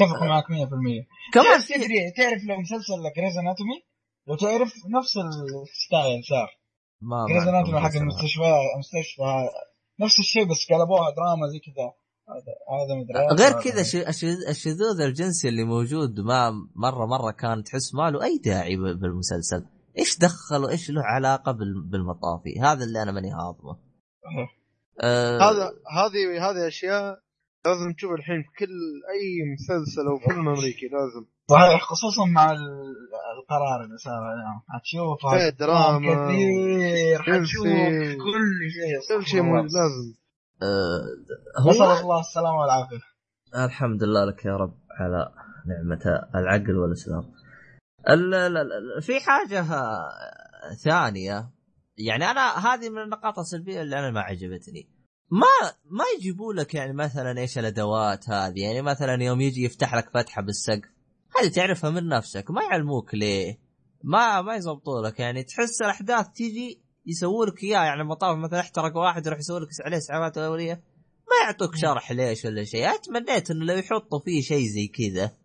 أتفق 0.00 0.22
معك 0.22 0.44
100% 0.44 1.06
كمان 1.34 1.60
تدري 1.68 2.10
تعرف 2.16 2.44
لو 2.44 2.56
مسلسل 2.60 2.98
Grey's 3.16 3.38
Anatomy 3.38 3.82
لو 4.28 4.36
تعرف 4.36 4.72
نفس 4.96 5.12
ال 5.16 5.34
style 5.34 6.24
صار. 6.24 6.48
ما 7.00 7.26
Grey's 7.28 7.48
Anatomy 7.48 7.80
حق 7.80 7.96
المستشفى 7.96 8.52
المستشفى. 8.74 9.48
نفس 10.00 10.18
الشيء 10.18 10.44
بس 10.44 10.66
قلبوها 10.70 11.10
دراما 11.10 11.46
زي 11.52 11.58
كذا. 11.58 11.92
هذا 12.28 12.52
هذا 12.70 13.34
غير 13.38 13.50
هذا. 13.50 13.60
كذا 13.60 13.80
الشذوذ 14.50 15.00
الجنسي 15.00 15.48
اللي 15.48 15.64
موجود 15.64 16.20
ما 16.20 16.50
مره 16.76 17.06
مرة 17.06 17.30
كان 17.30 17.62
تحس 17.62 17.94
ما 17.94 18.10
له 18.10 18.24
أي 18.24 18.38
داعي 18.44 18.76
بالمسلسل. 18.76 19.64
إيش 19.98 20.18
دخلوا 20.18 20.70
إيش 20.70 20.90
له 20.90 21.02
علاقة 21.02 21.52
بال- 21.52 21.88
بالمطافي؟ 21.90 22.60
هذا 22.60 22.84
اللي 22.84 23.02
أنا 23.02 23.12
ماني 23.12 23.32
هاضمه. 23.32 23.76
أه 25.00 25.38
هذا 25.38 25.64
هذه 25.98 26.50
هذه 26.50 26.68
أشياء 26.68 27.18
لازم 27.66 27.92
تشوف 27.96 28.10
الحين 28.12 28.42
في 28.42 28.48
كل 28.58 28.72
أي 29.14 29.52
مسلسل 29.54 30.06
أو 30.10 30.18
فيلم 30.18 30.48
أمريكي 30.48 30.86
لازم. 30.86 31.26
صحيح 31.50 31.82
خصوصا 31.82 32.24
مع 32.24 32.50
ال- 32.52 32.94
القرار 33.38 33.84
اللي 33.84 33.98
صار 33.98 34.12
اليوم 34.34 34.60
حتشوف 34.68 35.34
فيه 35.34 35.48
دراما 35.48 35.98
كثير 36.28 37.22
حتشوف. 37.22 37.64
كل 38.26 38.70
شيء. 38.76 39.18
كل 39.18 39.26
شيء 39.26 39.42
لازم. 39.62 40.25
أه 40.62 41.02
هو 41.58 41.70
الله 41.70 42.20
السلامه 42.20 42.60
والعافية. 42.60 43.00
الحمد 43.54 44.02
لله 44.02 44.24
لك 44.24 44.44
يا 44.44 44.56
رب 44.56 44.74
على 44.90 45.32
نعمة 45.66 46.28
العقل 46.34 46.76
والإسلام. 46.78 47.32
ال- 48.08 48.34
ال- 48.34 48.56
ال- 48.56 49.02
في 49.02 49.20
حاجة 49.20 49.60
آه، 49.60 50.74
ثانية. 50.84 51.50
يعني 51.98 52.30
أنا 52.30 52.58
هذه 52.58 52.88
من 52.90 53.02
النقاط 53.02 53.38
السلبية 53.38 53.82
اللي 53.82 53.98
أنا 53.98 54.10
ما 54.10 54.20
عجبتني. 54.20 54.88
ما 55.30 55.70
ما 55.84 56.04
يجيبوا 56.18 56.52
لك 56.52 56.74
يعني 56.74 56.92
مثلا 56.92 57.38
إيش 57.38 57.58
الأدوات 57.58 58.28
هذه؟ 58.30 58.60
يعني 58.62 58.82
مثلا 58.82 59.22
يوم 59.22 59.40
يجي 59.40 59.64
يفتح 59.64 59.94
لك 59.94 60.10
فتحة 60.14 60.42
بالسقف 60.42 60.88
هذه 61.40 61.48
تعرفها 61.48 61.90
من 61.90 62.08
نفسك 62.08 62.50
ما 62.50 62.62
يعلموك 62.62 63.14
ليه. 63.14 63.58
ما 64.04 64.42
ما 64.42 64.54
يزبطوا 64.54 65.02
لك. 65.06 65.20
يعني 65.20 65.42
تحس 65.42 65.82
الأحداث 65.82 66.28
تيجي 66.28 66.85
يسووا 67.06 67.46
لك 67.46 67.64
اياها 67.64 67.84
يعني 67.84 68.04
مطاف 68.04 68.38
مثلا 68.38 68.60
احترق 68.60 68.96
واحد 68.96 69.26
يروح 69.26 69.38
يسوي 69.38 69.60
لك 69.60 69.68
عليه 69.84 69.96
اسعافات 69.96 70.38
أولية 70.38 70.74
ما 71.28 71.46
يعطوك 71.46 71.76
شرح 71.76 72.12
ليش 72.12 72.44
ولا 72.44 72.64
شيء. 72.64 72.84
أنا 72.84 72.96
تمنيت 72.96 73.50
إنه 73.50 73.64
لو 73.64 73.74
يحطوا 73.74 74.20
فيه 74.24 74.42
شيء 74.42 74.66
زي 74.66 74.86
كذا 74.86 75.36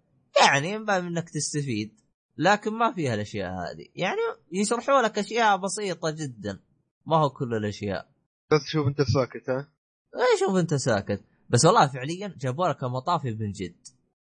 يعني 0.42 0.78
من 0.78 0.86
باب 0.86 1.06
إنك 1.06 1.30
تستفيد 1.30 2.02
لكن 2.38 2.74
ما 2.74 2.94
فيها 2.94 3.14
الاشياء 3.14 3.50
هذه. 3.52 3.86
يعني 3.96 4.20
يشرحوا 4.52 5.02
لك 5.02 5.20
أشياء 5.20 5.58
بسيطة 5.58 6.10
جدا 6.12 6.60
ما 7.06 7.18
هو 7.18 7.30
كل 7.30 7.54
الأشياء. 7.54 8.12
بس 8.52 8.72
شوف 8.72 8.88
أنت 8.88 8.98
ساكت 9.02 9.50
ها؟ 9.50 9.72
اي 10.16 10.40
شوف 10.40 10.56
أنت 10.56 10.74
ساكت. 10.74 11.24
بس 11.50 11.66
والله 11.66 11.88
فعليا 11.88 12.36
جابوا 12.38 12.68
لك 12.68 12.84
المطافي 12.84 13.32
من 13.32 13.52
جد. 13.52 13.88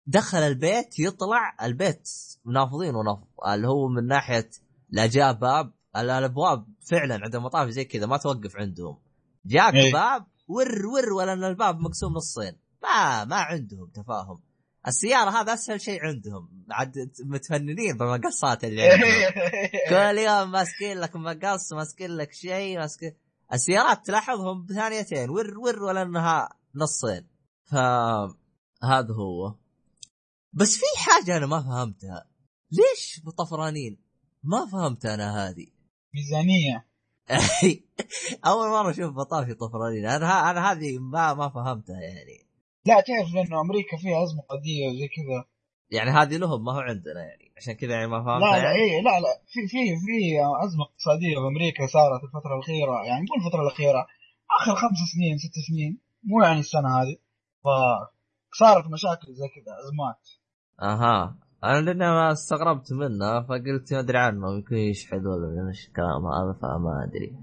دخل 0.06 0.38
البيت 0.38 0.98
يطلع 0.98 1.56
البيت 1.62 2.08
منافضين 2.44 2.94
ونفض 2.94 3.26
اللي 3.54 3.68
هو 3.68 3.88
من 3.88 4.06
ناحية 4.06 4.50
لا 4.90 5.06
جاء 5.06 5.32
باب 5.32 5.72
الأبواب 5.96 6.66
فعلا 6.90 7.14
عند 7.22 7.34
المطافي 7.34 7.72
زي 7.72 7.84
كذا 7.84 8.06
ما 8.06 8.16
توقف 8.16 8.56
عندهم. 8.56 8.98
جاك 9.46 9.74
إيه. 9.74 9.92
باب 9.92 10.26
ور 10.48 10.86
ور 10.86 11.12
ولا 11.12 11.32
إن 11.32 11.44
الباب 11.44 11.80
مقسوم 11.80 12.12
نصين. 12.12 12.56
ما 12.82 13.24
ما 13.24 13.36
عندهم 13.36 13.90
تفاهم. 13.94 14.42
السيارة 14.86 15.30
هذا 15.30 15.54
أسهل 15.54 15.80
شيء 15.80 16.04
عندهم. 16.04 16.64
عاد 16.70 17.10
متفننين 17.24 17.96
بالمقصات 17.96 18.64
اللي 18.64 18.82
عندهم. 18.82 19.32
كل 19.90 20.18
يوم 20.18 20.50
ماسكين 20.50 20.98
لك 20.98 21.16
مقص 21.16 21.72
ماسكين 21.72 22.10
لك 22.10 22.32
شيء 22.32 22.78
ماسكين 22.78 23.12
السيارات 23.52 24.06
تلاحظهم 24.06 24.66
بثانيتين 24.66 25.30
ور 25.30 25.58
ور 25.58 25.82
ولا 25.82 26.02
إنها 26.02 26.48
نصين. 26.74 27.26
ف 27.64 27.74
هذا 28.84 29.14
هو. 29.14 29.54
بس 30.52 30.76
في 30.76 30.84
حاجة 30.96 31.36
أنا 31.36 31.46
ما 31.46 31.60
فهمتها. 31.60 32.24
ليش 32.72 33.20
طفرانين؟ 33.38 33.98
ما 34.42 34.66
فهمت 34.66 35.06
أنا 35.06 35.48
هذه. 35.48 35.66
ميزانية. 36.14 36.86
أول 38.50 38.68
مرة 38.68 38.90
أشوف 38.90 39.16
مطافي 39.16 39.54
طفرانين. 39.54 40.06
أنا 40.06 40.50
أنا 40.50 40.72
هذه 40.72 40.98
ما 40.98 41.34
ما 41.34 41.48
فهمتها 41.48 42.00
يعني. 42.00 42.46
لا 42.86 43.00
تعرف 43.00 43.34
لأنه 43.34 43.60
أمريكا 43.60 43.96
فيها 43.96 44.24
أزمة 44.24 44.42
قضية 44.42 44.88
وزي 44.88 45.08
كذا. 45.08 45.44
يعني 45.90 46.10
هذه 46.10 46.36
لهم 46.36 46.64
ما 46.64 46.72
هو 46.72 46.78
عندنا 46.78 47.20
يعني. 47.20 47.52
عشان 47.56 47.72
كذا 47.74 47.92
يعني 47.92 48.06
ما 48.06 48.24
فهمتها 48.24 48.38
لا 48.38 48.56
لا 48.56 48.62
يعني. 48.62 48.74
اي 48.76 49.02
لا 49.02 49.20
لا. 49.20 49.42
في 49.46 49.60
في 49.68 49.78
في 50.06 50.40
أزمة 50.64 50.84
اقتصادية 50.84 51.38
بامريكا 51.38 51.86
صارت 51.86 52.24
الفترة 52.24 52.54
الأخيرة. 52.54 53.04
يعني 53.04 53.20
مو 53.20 53.44
الفترة 53.44 53.62
الأخيرة 53.62 54.06
آخر 54.60 54.74
خمس 54.74 54.98
سنين 55.14 55.38
ست 55.38 55.54
سنين 55.68 55.98
مو 56.24 56.42
يعني 56.42 56.60
السنة 56.60 57.02
هذه. 57.02 57.16
فصارت 57.64 58.86
مشاكل 58.86 59.34
زي 59.34 59.48
كذا 59.48 59.74
أزمات. 59.84 60.28
أها. 60.82 61.38
أنا 61.64 61.80
لأن 61.80 61.98
ما 61.98 62.32
استغربت 62.32 62.92
منه 62.92 63.42
فقلت 63.42 63.92
ما 63.92 64.00
أدري 64.00 64.18
عنه 64.18 64.54
يمكن 64.54 64.76
يشحذوا 64.76 65.34
ولا 65.34 65.68
إيش 65.68 65.88
الكلام 65.88 66.26
هذا 66.26 66.58
فما 66.62 67.04
أدري. 67.08 67.36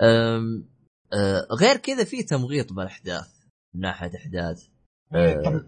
أم 0.00 0.68
أه 1.12 1.46
غير 1.60 1.76
كذا 1.76 2.04
في 2.04 2.22
تمغيط 2.22 2.72
بالأحداث 2.72 3.28
من 3.74 3.80
ناحية 3.80 4.10
أحداث. 4.16 4.66
أه 5.14 5.64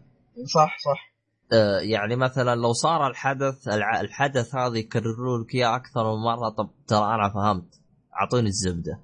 صح 0.54 0.76
صح. 0.78 1.12
أه 1.52 1.78
يعني 1.78 2.16
مثلا 2.16 2.54
لو 2.54 2.72
صار 2.72 3.06
الحدث 3.06 3.68
الحدث 3.68 4.54
هذا 4.54 4.78
يكرروا 4.78 5.38
لك 5.38 5.54
اياه 5.54 5.76
أكثر 5.76 6.16
من 6.16 6.22
مرة 6.22 6.48
طب 6.48 6.70
ترى 6.86 7.14
أنا 7.14 7.28
فهمت 7.34 7.80
أعطوني 8.20 8.48
الزبدة. 8.48 9.00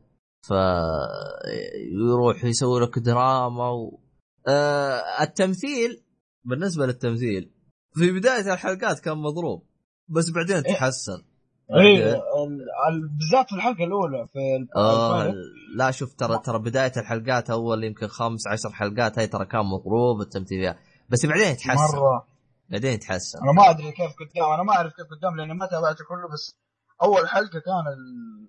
ف 0.48 0.52
يروح 1.92 2.44
يسوي 2.44 2.80
لك 2.80 2.98
دراما 2.98 3.68
و... 3.70 4.00
أه 4.48 5.22
التمثيل 5.22 6.04
بالنسبة 6.44 6.86
للتمثيل 6.86 7.57
في 7.94 8.12
بداية 8.12 8.52
الحلقات 8.54 9.00
كان 9.00 9.18
مضروب 9.18 9.62
بس 10.08 10.30
بعدين 10.30 10.62
تحسن. 10.62 11.22
اي 11.80 12.02
ال- 12.04 12.14
ال- 12.88 13.08
بالذات 13.18 13.48
في 13.48 13.56
الحلقة 13.56 13.84
الأولى 13.84 14.26
في 14.32 14.38
آه. 14.76 15.32
لا 15.76 15.90
شوف 15.90 16.14
ترى 16.14 16.38
ترى 16.44 16.58
بداية 16.58 16.92
الحلقات 16.96 17.50
أول 17.50 17.84
يمكن 17.84 18.06
خمس 18.06 18.46
عشر 18.46 18.70
حلقات 18.70 19.18
هاي 19.18 19.26
ترى 19.26 19.46
كان 19.46 19.60
مضروب 19.66 20.20
التمثيل 20.20 20.60
فيها 20.60 20.78
بس 21.08 21.26
بعدين 21.26 21.52
يتحسن 21.52 21.96
مرة. 21.98 22.26
بعدين 22.70 22.92
يتحسن 22.92 23.38
أنا 23.42 23.52
ما 23.52 23.70
أدري 23.70 23.92
كيف 23.92 24.12
قدام 24.20 24.52
أنا 24.54 24.62
ما 24.62 24.72
أعرف 24.72 24.92
كيف 24.92 25.06
قدام 25.18 25.36
لأني 25.36 25.54
ما 25.54 25.66
تابعته 25.66 26.04
كله 26.08 26.28
بس 26.32 26.56
أول 27.02 27.28
حلقة 27.28 27.58
كان 27.60 27.84
ال... 27.92 28.48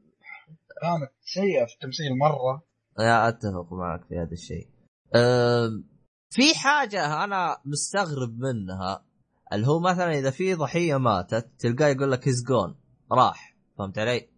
كانت 0.82 1.12
سيئة 1.26 1.66
في 1.66 1.74
التمثيل 1.74 2.18
مرة. 2.22 2.64
يا 3.00 3.28
أتفق 3.30 3.74
معك 3.74 4.06
في 4.10 4.16
هذا 4.16 4.32
الشيء. 4.32 4.68
أم، 5.16 5.84
في 6.30 6.56
حاجة 6.60 7.24
أنا 7.24 7.58
مستغرب 7.66 8.38
منها. 8.40 9.06
اللي 9.54 9.68
هو 9.68 9.80
مثلا 9.80 10.20
إذا 10.20 10.30
في 10.30 10.54
ضحية 10.54 10.98
ماتت 10.98 11.50
تلقاه 11.60 11.88
يقول 11.88 12.12
لك 12.12 12.28
هيز 12.28 12.44
جون 12.44 12.76
راح. 13.12 13.58
فهمت 13.78 13.98
علي؟ 13.98 14.30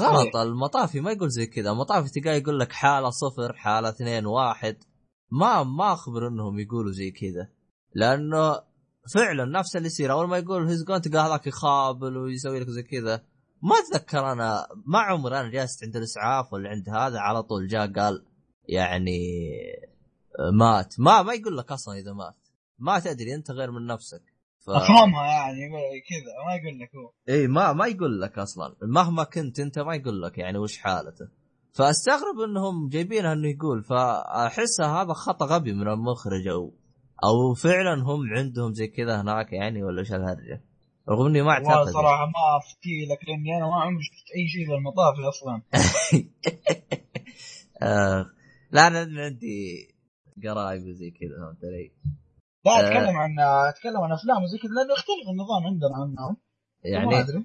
غلط 0.00 0.36
المطافي 0.36 1.00
ما 1.00 1.12
يقول 1.12 1.30
زي 1.30 1.46
كذا. 1.46 1.70
المطافي 1.70 2.08
تلقاه 2.08 2.34
يقول 2.34 2.60
لك 2.60 2.72
حالة 2.72 3.10
صفر 3.10 3.52
حالة 3.52 3.88
اثنين 3.88 4.26
واحد. 4.26 4.76
ما 5.30 5.62
ما 5.62 5.92
أخبر 5.92 6.28
إنهم 6.28 6.58
يقولوا 6.58 6.92
زي 6.92 7.10
كذا. 7.10 7.48
لأنه 7.94 8.60
فعلا 9.14 9.44
نفس 9.44 9.76
اللي 9.76 9.86
يصير. 9.86 10.12
أول 10.12 10.28
ما 10.28 10.38
يقول 10.38 10.66
هيز 10.66 10.84
جون 10.84 11.00
تلقاه 11.00 11.26
هذاك 11.26 11.46
يخابل 11.46 12.16
ويسوي 12.16 12.60
لك 12.60 12.70
زي 12.70 12.82
كذا. 12.82 13.24
ما 13.62 13.74
أتذكر 13.76 14.32
أنا 14.32 14.66
ما 14.86 14.98
عمري 14.98 15.40
أنا 15.40 15.50
جلست 15.50 15.84
عند 15.84 15.96
الإسعاف 15.96 16.52
ولا 16.52 16.70
عند 16.70 16.88
هذا 16.88 17.18
على 17.18 17.42
طول 17.42 17.66
جاء 17.66 17.92
قال 17.92 18.24
يعني 18.68 19.18
مات. 20.52 20.94
ما 21.00 21.22
ما 21.22 21.34
يقول 21.34 21.56
لك 21.56 21.72
أصلا 21.72 21.98
إذا 21.98 22.12
مات. 22.12 22.36
ما 22.78 22.98
تدري 22.98 23.34
أنت 23.34 23.50
غير 23.50 23.70
من 23.70 23.86
نفسك. 23.86 24.33
ف... 24.66 24.70
أفهمها 24.70 25.26
يعني 25.26 25.68
كذا 26.08 26.32
ما 26.46 26.54
يقول 26.54 26.78
لك 26.80 26.96
هو. 26.96 27.10
إي 27.28 27.46
ما 27.46 27.72
ما 27.72 27.86
يقول 27.86 28.20
لك 28.20 28.38
أصلا. 28.38 28.74
مهما 28.82 29.24
كنت 29.24 29.60
أنت 29.60 29.78
ما 29.78 29.94
يقول 29.94 30.22
لك 30.22 30.38
يعني 30.38 30.58
وش 30.58 30.78
حالته. 30.78 31.28
فأستغرب 31.72 32.40
إنهم 32.48 32.88
جايبينها 32.88 33.32
إنه 33.32 33.48
يقول 33.48 33.84
فأحسها 33.84 35.02
هذا 35.02 35.12
خطأ 35.12 35.46
غبي 35.46 35.72
من 35.72 35.88
المخرج 35.88 36.48
أو 36.48 36.72
أو 37.24 37.54
فعلا 37.54 38.02
هم 38.02 38.34
عندهم 38.36 38.72
زي 38.72 38.86
كذا 38.86 39.20
هناك 39.20 39.52
يعني 39.52 39.82
ولا 39.82 40.00
إيش 40.00 40.12
الهرجه 40.12 40.62
رغم 41.08 41.26
إني 41.26 41.42
ما 41.42 41.54
والله 41.54 41.70
أعتقد. 41.70 41.92
صراحة 41.92 42.26
ما 42.26 42.56
أفتي 42.58 43.06
لك 43.10 43.28
لأني 43.28 43.56
أنا 43.56 43.66
ما 43.66 43.74
عمري 43.74 44.02
شفت 44.02 44.30
أي 44.36 44.48
شيء 44.48 44.68
بالمطافي 44.68 45.28
أصلا. 45.28 45.62
آه 47.82 48.30
لا 48.70 48.86
أنا 48.86 49.22
عندي 49.24 49.88
قرايب 50.44 50.82
وزي 50.82 51.10
كذا 51.10 51.36
فهمت 51.38 51.64
علي؟ 51.64 51.92
لا 52.64 52.72
آه. 52.72 52.80
أتكلم 52.80 53.16
عن 53.16 53.40
أتكلم 53.68 54.00
عن 54.00 54.12
أفلام 54.12 54.42
وزي 54.42 54.58
كذا 54.58 54.70
لأنه 54.70 54.92
يختلف 54.92 55.28
النظام 55.32 55.66
عندنا 55.66 55.96
عنهم. 55.96 56.36
ما 56.84 56.90
يعني 56.90 57.20
أدري. 57.20 57.44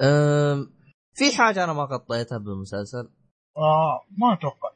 أم، 0.00 0.72
في 1.14 1.36
حاجة 1.38 1.64
أنا 1.64 1.72
ما 1.72 1.82
غطيتها 1.82 2.38
بالمسلسل. 2.38 3.10
آه 3.56 4.00
ما 4.18 4.32
أتوقع. 4.34 4.70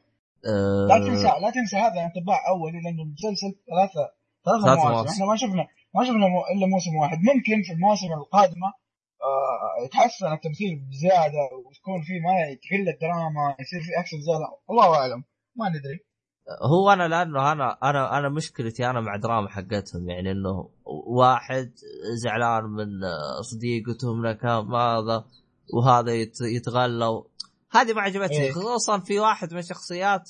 أه، 0.45 0.87
لا 0.89 0.97
تنسى 1.07 1.27
لا 1.41 1.49
تنسى 1.49 1.77
هذا 1.77 2.05
انطباع 2.05 2.39
أولي 2.49 2.81
لأنه 2.81 3.03
المسلسل 3.03 3.51
ثلاثة 3.69 4.11
ثلاثة 4.45 4.65
ثلاث 4.65 4.79
مواسم. 4.79 4.91
مواسم. 4.91 5.09
إحنا 5.13 5.25
ما 5.25 5.35
شفنا 5.35 5.67
ما 5.95 6.03
شفنا 6.03 6.27
مو 6.27 6.41
إلا 6.53 6.67
موسم 6.67 6.95
واحد. 6.95 7.17
ممكن 7.17 7.63
في 7.65 7.73
المواسم 7.73 8.13
القادمة 8.13 8.67
آه 9.21 9.85
يتحسن 9.85 10.33
التمثيل 10.33 10.79
بزيادة 10.89 11.43
وتكون 11.65 12.01
في 12.07 12.13
ما 12.25 12.33
تقل 12.63 12.89
الدراما 12.89 13.55
يصير 13.59 13.81
في 13.81 13.99
أكشن 13.99 14.21
زيادة. 14.21 14.47
الله 14.69 14.95
أعلم. 14.95 15.23
ما 15.55 15.69
ندري. 15.69 16.04
هو 16.61 16.89
أنا 16.89 17.07
لأنه 17.07 17.51
أنا 17.51 17.77
أنا 17.83 18.17
أنا 18.17 18.29
مشكلتي 18.29 18.89
أنا 18.89 19.01
مع 19.01 19.15
دراما 19.15 19.49
حقتهم 19.49 20.09
يعني 20.09 20.31
إنه 20.31 20.69
واحد 21.07 21.73
زعلان 22.23 22.63
من 22.63 22.87
صديقته 23.41 24.13
من 24.13 24.31
كم 24.31 24.75
هذا 24.75 25.25
وهذا 25.73 26.13
يت- 26.13 26.41
يتغلى 26.41 27.23
هذه 27.71 27.93
ما 27.93 28.01
عجبتني. 28.01 28.37
إيه. 28.41 28.51
خصوصا 28.51 28.99
في 28.99 29.19
واحد 29.19 29.53
من 29.53 29.59
الشخصيات 29.59 30.29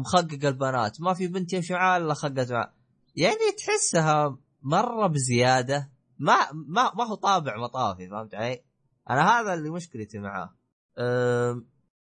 مخقق 0.00 0.44
البنات. 0.44 1.00
ما 1.00 1.14
في 1.14 1.26
بنت 1.28 1.52
يمشي 1.52 1.72
معاه 1.74 1.98
إلا 1.98 2.14
خقت 2.14 2.52
معاه 2.52 2.72
يعني 3.16 3.38
تحسها 3.58 4.38
مرة 4.62 5.06
بزيادة. 5.06 5.90
ما 6.18 6.36
ما 6.52 6.92
ما 6.94 7.04
هو 7.06 7.14
طابع 7.14 7.56
مطافي 7.56 8.08
فهمت 8.08 8.34
علي؟ 8.34 8.62
أنا 9.10 9.40
هذا 9.40 9.54
اللي 9.54 9.70
مشكلتي 9.70 10.18
معاه 10.18 10.54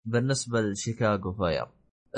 بالنسبة 0.05 0.61
لشيكاغو 0.61 1.33
فاير. 1.33 1.67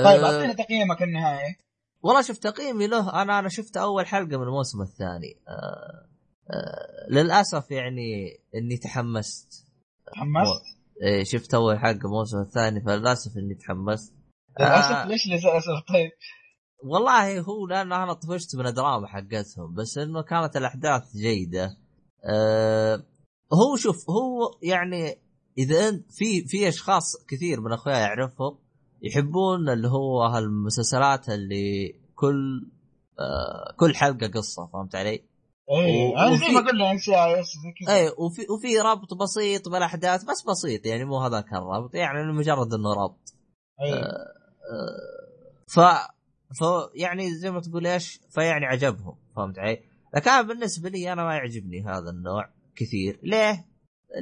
طيب 0.04 0.20
أه، 0.20 0.34
اعطينا 0.34 0.52
تقييمك 0.52 1.02
النهائي. 1.02 1.56
والله 2.02 2.22
شفت 2.22 2.42
تقييمي 2.42 2.86
له 2.86 3.22
أنا 3.22 3.38
أنا 3.38 3.48
شفت 3.48 3.76
أول 3.76 4.06
حلقة 4.06 4.36
من 4.36 4.42
الموسم 4.42 4.82
الثاني. 4.82 5.40
آه 5.48 6.08
آه 6.50 7.10
للأسف 7.10 7.70
يعني 7.70 8.38
إني 8.54 8.76
تحمست. 8.76 9.66
تحمست؟ 10.06 10.62
إيه 11.02 11.24
شفت 11.24 11.54
أول 11.54 11.78
حلقة 11.78 12.04
الموسم 12.06 12.38
الثاني 12.38 12.80
فللأسف 12.80 13.36
إني 13.36 13.54
تحمست. 13.54 14.14
للأسف 14.60 14.90
آه. 14.90 15.06
ليش 15.06 15.26
للاسف 15.26 15.88
طيب. 15.88 16.10
والله 16.84 17.40
هو 17.40 17.66
لأن 17.66 17.92
أنا 17.92 18.12
طفشت 18.12 18.56
من 18.56 18.66
الدراما 18.66 19.06
حقتهم 19.06 19.74
بس 19.74 19.98
إنه 19.98 20.22
كانت 20.22 20.56
الأحداث 20.56 21.16
جيدة. 21.16 21.76
آه 22.24 23.02
هو 23.52 23.76
شوف 23.76 24.10
هو 24.10 24.58
يعني 24.62 25.18
إذا 25.58 25.88
انت 25.88 26.12
في 26.12 26.44
في 26.44 26.68
أشخاص 26.68 27.24
كثير 27.28 27.60
من 27.60 27.72
أخوياي 27.72 28.04
اعرفهم 28.04 28.58
يحبون 29.02 29.68
اللي 29.68 29.88
هو 29.88 30.22
هالمسلسلات 30.22 31.28
اللي 31.28 31.94
كل 32.14 32.70
آه 33.20 33.74
كل 33.76 33.94
حلقة 33.94 34.26
قصة 34.26 34.66
فهمت 34.72 34.94
علي؟ 34.94 35.22
و- 35.68 36.16
أنا 36.18 36.36
زي 36.36 36.54
ما 36.54 36.60
قلنا 36.60 36.96
CISI 36.98 38.08
وفي 38.18 38.42
وفي 38.52 38.78
ربط 38.78 39.14
بسيط 39.14 39.68
بالأحداث 39.68 40.24
بس 40.24 40.42
بسيط 40.50 40.86
يعني 40.86 41.04
مو 41.04 41.18
هذاك 41.18 41.52
الربط 41.52 41.94
يعني 41.94 42.32
مجرد 42.32 42.74
إنه 42.74 42.92
ربط 42.92 43.34
إيه 43.80 44.04
ف 45.68 45.80
ف 46.60 46.64
يعني 46.94 47.34
زي 47.34 47.50
ما 47.50 47.60
تقول 47.60 47.86
إيش 47.86 48.20
فيعني 48.30 48.66
عجبهم 48.66 49.16
فهمت 49.36 49.58
علي؟ 49.58 49.80
لكن 50.14 50.30
أنا 50.30 50.42
بالنسبة 50.42 50.88
لي 50.88 51.12
أنا 51.12 51.24
ما 51.24 51.34
يعجبني 51.34 51.82
هذا 51.84 52.10
النوع 52.10 52.50
كثير 52.76 53.20
ليه؟ 53.22 53.66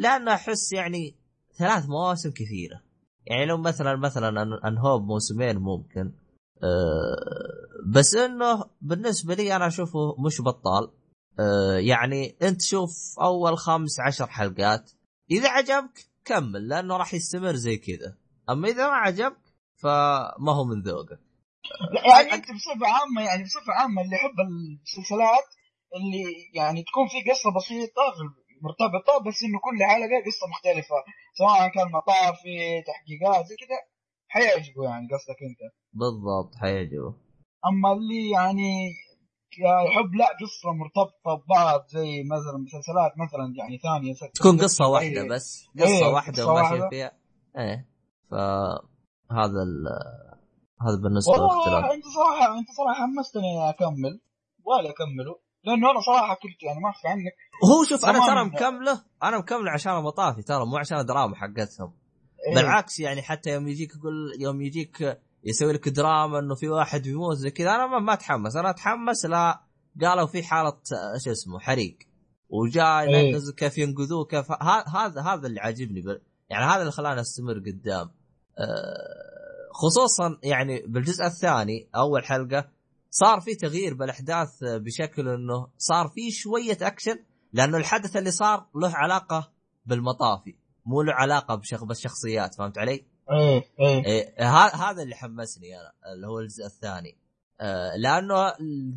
لأنه 0.01 0.35
أحس 0.35 0.73
يعني 0.73 1.15
ثلاث 1.59 1.89
مواسم 1.89 2.31
كثيرة 2.31 2.83
يعني 3.27 3.47
لو 3.47 3.59
مثلا 3.59 3.97
مثلا 3.97 4.43
انهوب 4.69 5.03
موسمين 5.03 5.57
ممكن 5.59 6.13
أه 6.63 7.57
بس 7.87 8.15
إنه 8.15 8.65
بالنسبة 8.81 9.35
لي 9.35 9.57
أنا 9.57 9.67
أشوفه 9.67 10.17
مش 10.19 10.41
بطال. 10.41 10.91
أه 11.41 11.79
يعني 11.79 12.37
أنت 12.43 12.63
شوف 12.63 12.91
أول 13.21 13.59
خمس 13.59 14.01
عشر 14.01 14.27
حلقات 14.27 14.91
إذا 15.31 15.49
عجبك 15.49 16.07
كمل 16.25 16.69
لأنه 16.69 16.97
راح 16.97 17.15
يستمر 17.15 17.55
زي 17.55 17.77
كذا. 17.77 18.17
أما 18.51 18.69
إذا 18.69 18.87
ما 18.87 18.95
عجبك 18.95 19.47
فما 19.83 20.53
هو 20.53 20.65
من 20.65 20.83
ذوقك. 20.83 21.21
يعني 22.07 22.33
أنت 22.35 22.45
بصفة 22.45 22.87
عامة 22.87 23.23
يعني 23.23 23.45
بصفة 23.45 23.73
عامة 23.73 24.03
اللي 24.03 24.17
يحب 24.17 24.41
المسلسلات 24.41 25.49
اللي 25.97 26.25
يعني 26.55 26.83
تكون 26.83 27.07
في 27.09 27.31
قصة 27.31 27.51
بسيطة 27.57 28.03
مرتبطة 28.65 29.15
بس 29.27 29.39
إنه 29.47 29.59
كل 29.67 29.79
حلقه 29.91 30.19
قصة 30.27 30.47
مختلفة. 30.53 30.99
سواء 31.39 31.69
كان 31.75 31.89
مطافي 31.99 32.83
تحقيقات 32.89 33.47
زي 33.47 33.57
كذا 33.57 33.79
حيعجبه 34.29 34.85
يعني 34.85 35.07
قصدك 35.13 35.41
أنت. 35.49 35.73
بالضبط 35.93 36.55
حيعجبه. 36.63 37.15
أما 37.67 37.93
اللي 37.93 38.31
يعني 38.31 38.71
يحب 39.89 40.15
لا 40.15 40.27
قصة 40.43 40.73
مرتبطة 40.73 41.45
ببعض 41.47 41.81
زي 41.89 42.23
مثلا 42.35 42.57
مسلسلات 42.67 43.13
مثلا 43.25 43.55
يعني 43.59 43.79
ثانية 43.79 44.15
تكون 44.35 44.59
قصة 44.59 44.87
واحدة 44.89 45.21
إيه. 45.23 45.29
بس. 45.29 45.67
قصة 45.79 45.87
إيه، 46.07 46.13
واحدة 46.15 46.43
قصة 46.43 46.53
وماشي. 46.53 46.89
فيها. 46.91 47.13
إيه. 47.59 47.89
فهذا 48.31 49.61
ال 49.67 49.87
هذا 50.83 50.97
بالنسبة 51.03 51.33
والله 51.33 51.69
للاختلاف 51.69 51.93
أنت 51.93 52.05
صراحة 52.05 52.59
أنت 52.59 52.69
صراحة 52.77 53.01
حمستني 53.07 53.69
أكمل. 53.71 54.21
ولا 54.65 54.91
أكمله. 54.91 55.46
لأنه 55.67 55.91
أنا 55.91 56.01
صراحة 56.01 56.35
كنت 56.35 56.63
يعني 56.63 56.81
ما 56.81 56.91
أخفى 56.91 57.09
عنك 57.09 57.33
هو 57.65 57.85
شوف 57.85 58.05
أنا. 58.05 58.27
ترى 58.27 58.45
مكملة 58.45 59.03
أنا 59.23 59.39
مكملة 59.39 59.71
عشان 59.71 59.93
المطافي 59.93 60.43
ترى 60.43 60.67
مو 60.67 60.77
عشان 60.77 60.99
الدراما 60.99 61.37
حقتهم 61.37 61.93
إيه. 62.49 62.55
بالعكس 62.55 63.01
يعني 63.01 63.23
حتى 63.23 63.51
يوم 63.51 63.69
يجيك 63.69 63.91
يقول 63.97 64.33
يوم 64.41 64.63
يجيك 64.63 65.19
يسوي 65.45 65.73
لك 65.73 65.89
دراما 65.89 66.39
إنه 66.39 66.55
في 66.55 66.69
واحد 66.69 67.03
بيموت 67.03 67.37
زي 67.37 67.51
كذا 67.51 67.71
أنا 67.71 67.87
ما, 67.87 67.99
ما 67.99 68.13
أتحمس 68.13 68.57
أنا 68.57 68.71
أتحمس 68.71 69.27
لا 69.27 69.61
قالوا 70.03 70.27
في 70.27 70.43
حالة 70.43 70.77
شو 71.25 71.31
اسمه 71.31 71.59
حريق 71.59 71.99
وجاء 72.49 73.01
إيه. 73.03 73.17
ينقذ 73.17 73.53
كيف 73.57 73.79
ينقذوه 73.79 74.25
كيف 74.25 74.53
هذا 74.95 75.23
هذا 75.23 75.47
اللي 75.47 75.61
عاجبني 75.61 76.03
يعني 76.51 76.65
هذا 76.65 76.81
اللي 76.81 76.93
خلاني 76.93 77.21
أستمر 77.21 77.59
قدام 77.59 78.11
آه، 78.59 79.37
خصوصا 79.73 80.39
يعني 80.43 80.83
بالجزء 80.87 81.27
الثاني 81.27 81.89
أول 81.97 82.25
حلقة 82.25 82.76
صار 83.11 83.41
في 83.41 83.55
تغيير 83.55 83.95
بالأحداث 83.95 84.51
بشكل 84.63 85.29
إنه 85.29 85.69
صار 85.79 86.09
في 86.09 86.31
شوية 86.31 86.79
أكشن 86.83 87.19
لأنه 87.53 87.77
الحدث 87.77 88.17
اللي 88.17 88.31
صار 88.31 88.67
له 88.75 88.91
علاقة 88.95 89.53
بالمطافي 89.87 90.55
مو 90.87 91.03
له 91.03 91.13
علاقة 91.13 91.61
بالشخصيات 91.83 92.55
فهمت 92.55 92.79
علي؟ 92.79 93.07
إيه 93.31 93.65
إيه. 93.81 94.05
إيه 94.05 94.49
هذا 94.75 95.03
اللي 95.03 95.15
حمسني 95.15 95.81
أنا 95.81 96.13
اللي 96.13 96.27
هو 96.27 96.39
الجزء 96.41 96.67
الثاني. 96.67 97.19
آه، 97.61 97.97
لأنه 97.97 98.51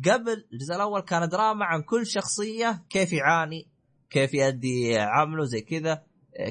قبل 0.04 0.46
الجزء 0.52 0.74
الأول 0.74 1.00
كان 1.00 1.28
دراما 1.28 1.64
عن 1.64 1.82
كل 1.82 2.06
شخصية 2.06 2.84
كيف 2.90 3.12
يعاني 3.12 3.68
كيف 4.10 4.34
يؤدي 4.34 4.98
عمله 4.98 5.44
زي 5.44 5.60
كذا 5.60 6.02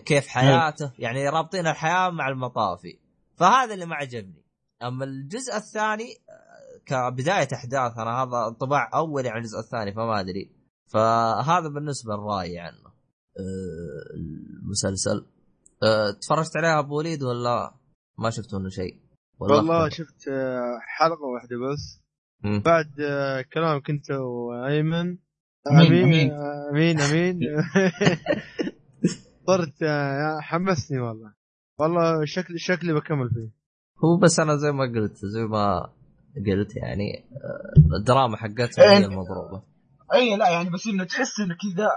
كيف 0.06 0.28
حياته 0.28 0.92
يعني 1.00 1.30
رابطين 1.30 1.68
الحياة 1.68 2.10
مع 2.10 2.30
المطافي. 2.30 3.00
فهذا 3.38 3.74
اللي 3.74 3.86
ما 3.86 3.96
عجبني. 3.96 4.44
أما 4.84 5.06
الجزء 5.06 5.56
الثاني 5.56 6.18
كبداية 6.90 7.48
أحداث 7.54 7.98
أنا 7.98 8.24
هذا 8.24 8.48
انطباع 8.48 8.90
اولي 8.94 9.30
عن 9.30 9.38
الجزء 9.38 9.60
الثاني 9.60 9.94
فما 9.94 10.20
أدري. 10.20 10.52
فهذا 10.94 11.68
بالنسبة 11.68 12.14
لرايي 12.16 12.60
عنه 12.60 12.90
آه، 13.40 14.16
المسلسل. 14.64 15.26
آه، 15.84 16.12
تفرجت 16.12 16.58
عليها 16.58 16.80
أبو 16.80 16.98
وليد 16.98 17.24
ولا 17.24 17.74
ما 18.18 18.30
شفت 18.30 18.56
منه 18.56 18.70
شيء؟ 18.70 19.00
والله؟ 19.40 19.90
شفت 19.90 20.28
آه، 20.28 20.80
حلقة 20.98 21.24
واحدة 21.24 21.58
بس. 21.58 22.02
مم. 22.44 22.62
بعد 22.66 23.00
آه، 23.02 23.42
كلامك 23.54 23.90
انت 23.90 24.12
وأيمن. 24.12 25.18
أمين، 25.72 25.88
امين 25.88 26.04
أمين. 26.04 26.32
آه، 26.32 26.70
أمين 26.72 27.00
أمين. 27.00 27.40
صرت 29.48 29.84
حمسني 30.42 31.00
والله. 31.00 31.34
والله 31.80 32.26
شكلي 32.26 32.58
شكلي 32.58 32.94
بكمل 32.94 33.30
فيه. 33.30 33.60
هو 34.04 34.18
بس 34.18 34.40
أنا 34.40 34.56
زي 34.56 34.72
ما 34.72 34.84
قلت 34.84 35.18
زي 35.26 35.44
ما 35.44 35.90
قلت 36.48 36.76
يعني 36.76 37.26
آه، 37.34 37.98
الدراما 37.98 38.38
حقتها 38.38 38.84
هي 38.86 38.98
إيه. 38.98 39.06
المضروبة 39.06 39.64
اي 40.14 40.36
لا 40.36 40.50
يعني 40.50 40.70
بس 40.70 40.88
إنه 40.88 41.04
تحس 41.04 41.40
إنه 41.40 41.56
كذا 41.56 41.90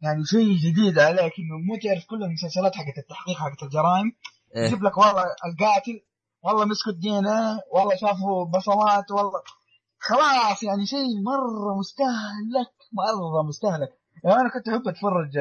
يعني 0.00 0.24
شيء 0.24 0.56
جديد 0.56 0.98
عليك 0.98 1.32
انه 1.38 1.56
مو 1.66 1.76
تعرف 1.82 2.06
كل 2.10 2.22
المسلسلات 2.24 2.74
حقت 2.74 2.98
التحقيق 2.98 3.36
حقت 3.36 3.62
الجرائم 3.62 4.12
إيه. 4.56 4.66
يجيب 4.66 4.82
لك 4.82 4.98
والله 4.98 5.22
القاتل 5.22 6.00
والله 6.44 6.64
مسكوا 6.64 6.92
الدي 6.92 7.18
ان 7.18 7.26
والله 7.74 7.96
شافوا 7.96 8.44
بصمات 8.44 9.10
والله 9.10 9.42
خلاص 9.98 10.62
يعني 10.62 10.86
شيء 10.86 11.22
مرة 11.26 11.78
مستهلك 11.78 12.72
مرة 12.92 13.42
مستهلك 13.42 13.88
يعني 14.24 14.40
أنا 14.40 14.50
كنت 14.50 14.68
أحب 14.68 14.88
أتفرج 14.88 15.38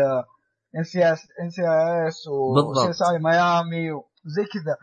إن 0.75 0.83
سي 0.83 1.13
إس 1.13 1.19
إن 1.41 1.49
سي 1.49 1.61
إس 2.07 2.23
بالضبط. 2.55 2.77
و 2.77 2.89
CSI 2.89 3.01
Miami 3.01 3.91
وزي 3.91 4.45
كذا 4.53 4.75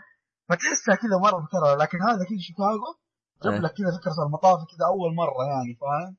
فتحسها 0.48 0.94
كذا 0.94 1.18
مرة 1.22 1.40
مكررة 1.40 1.74
لكن 1.74 1.98
هذا 2.02 2.24
كذا 2.28 2.38
Chicago. 2.38 3.03
جاب 3.44 3.62
لك 3.62 3.70
كذا 3.72 3.98
فكرة 4.00 4.26
المطافي 4.26 4.58
كذا 4.58 4.86
أول 4.86 5.14
مرة 5.14 5.44
يعني 5.52 5.78
فاهم؟ 5.80 6.16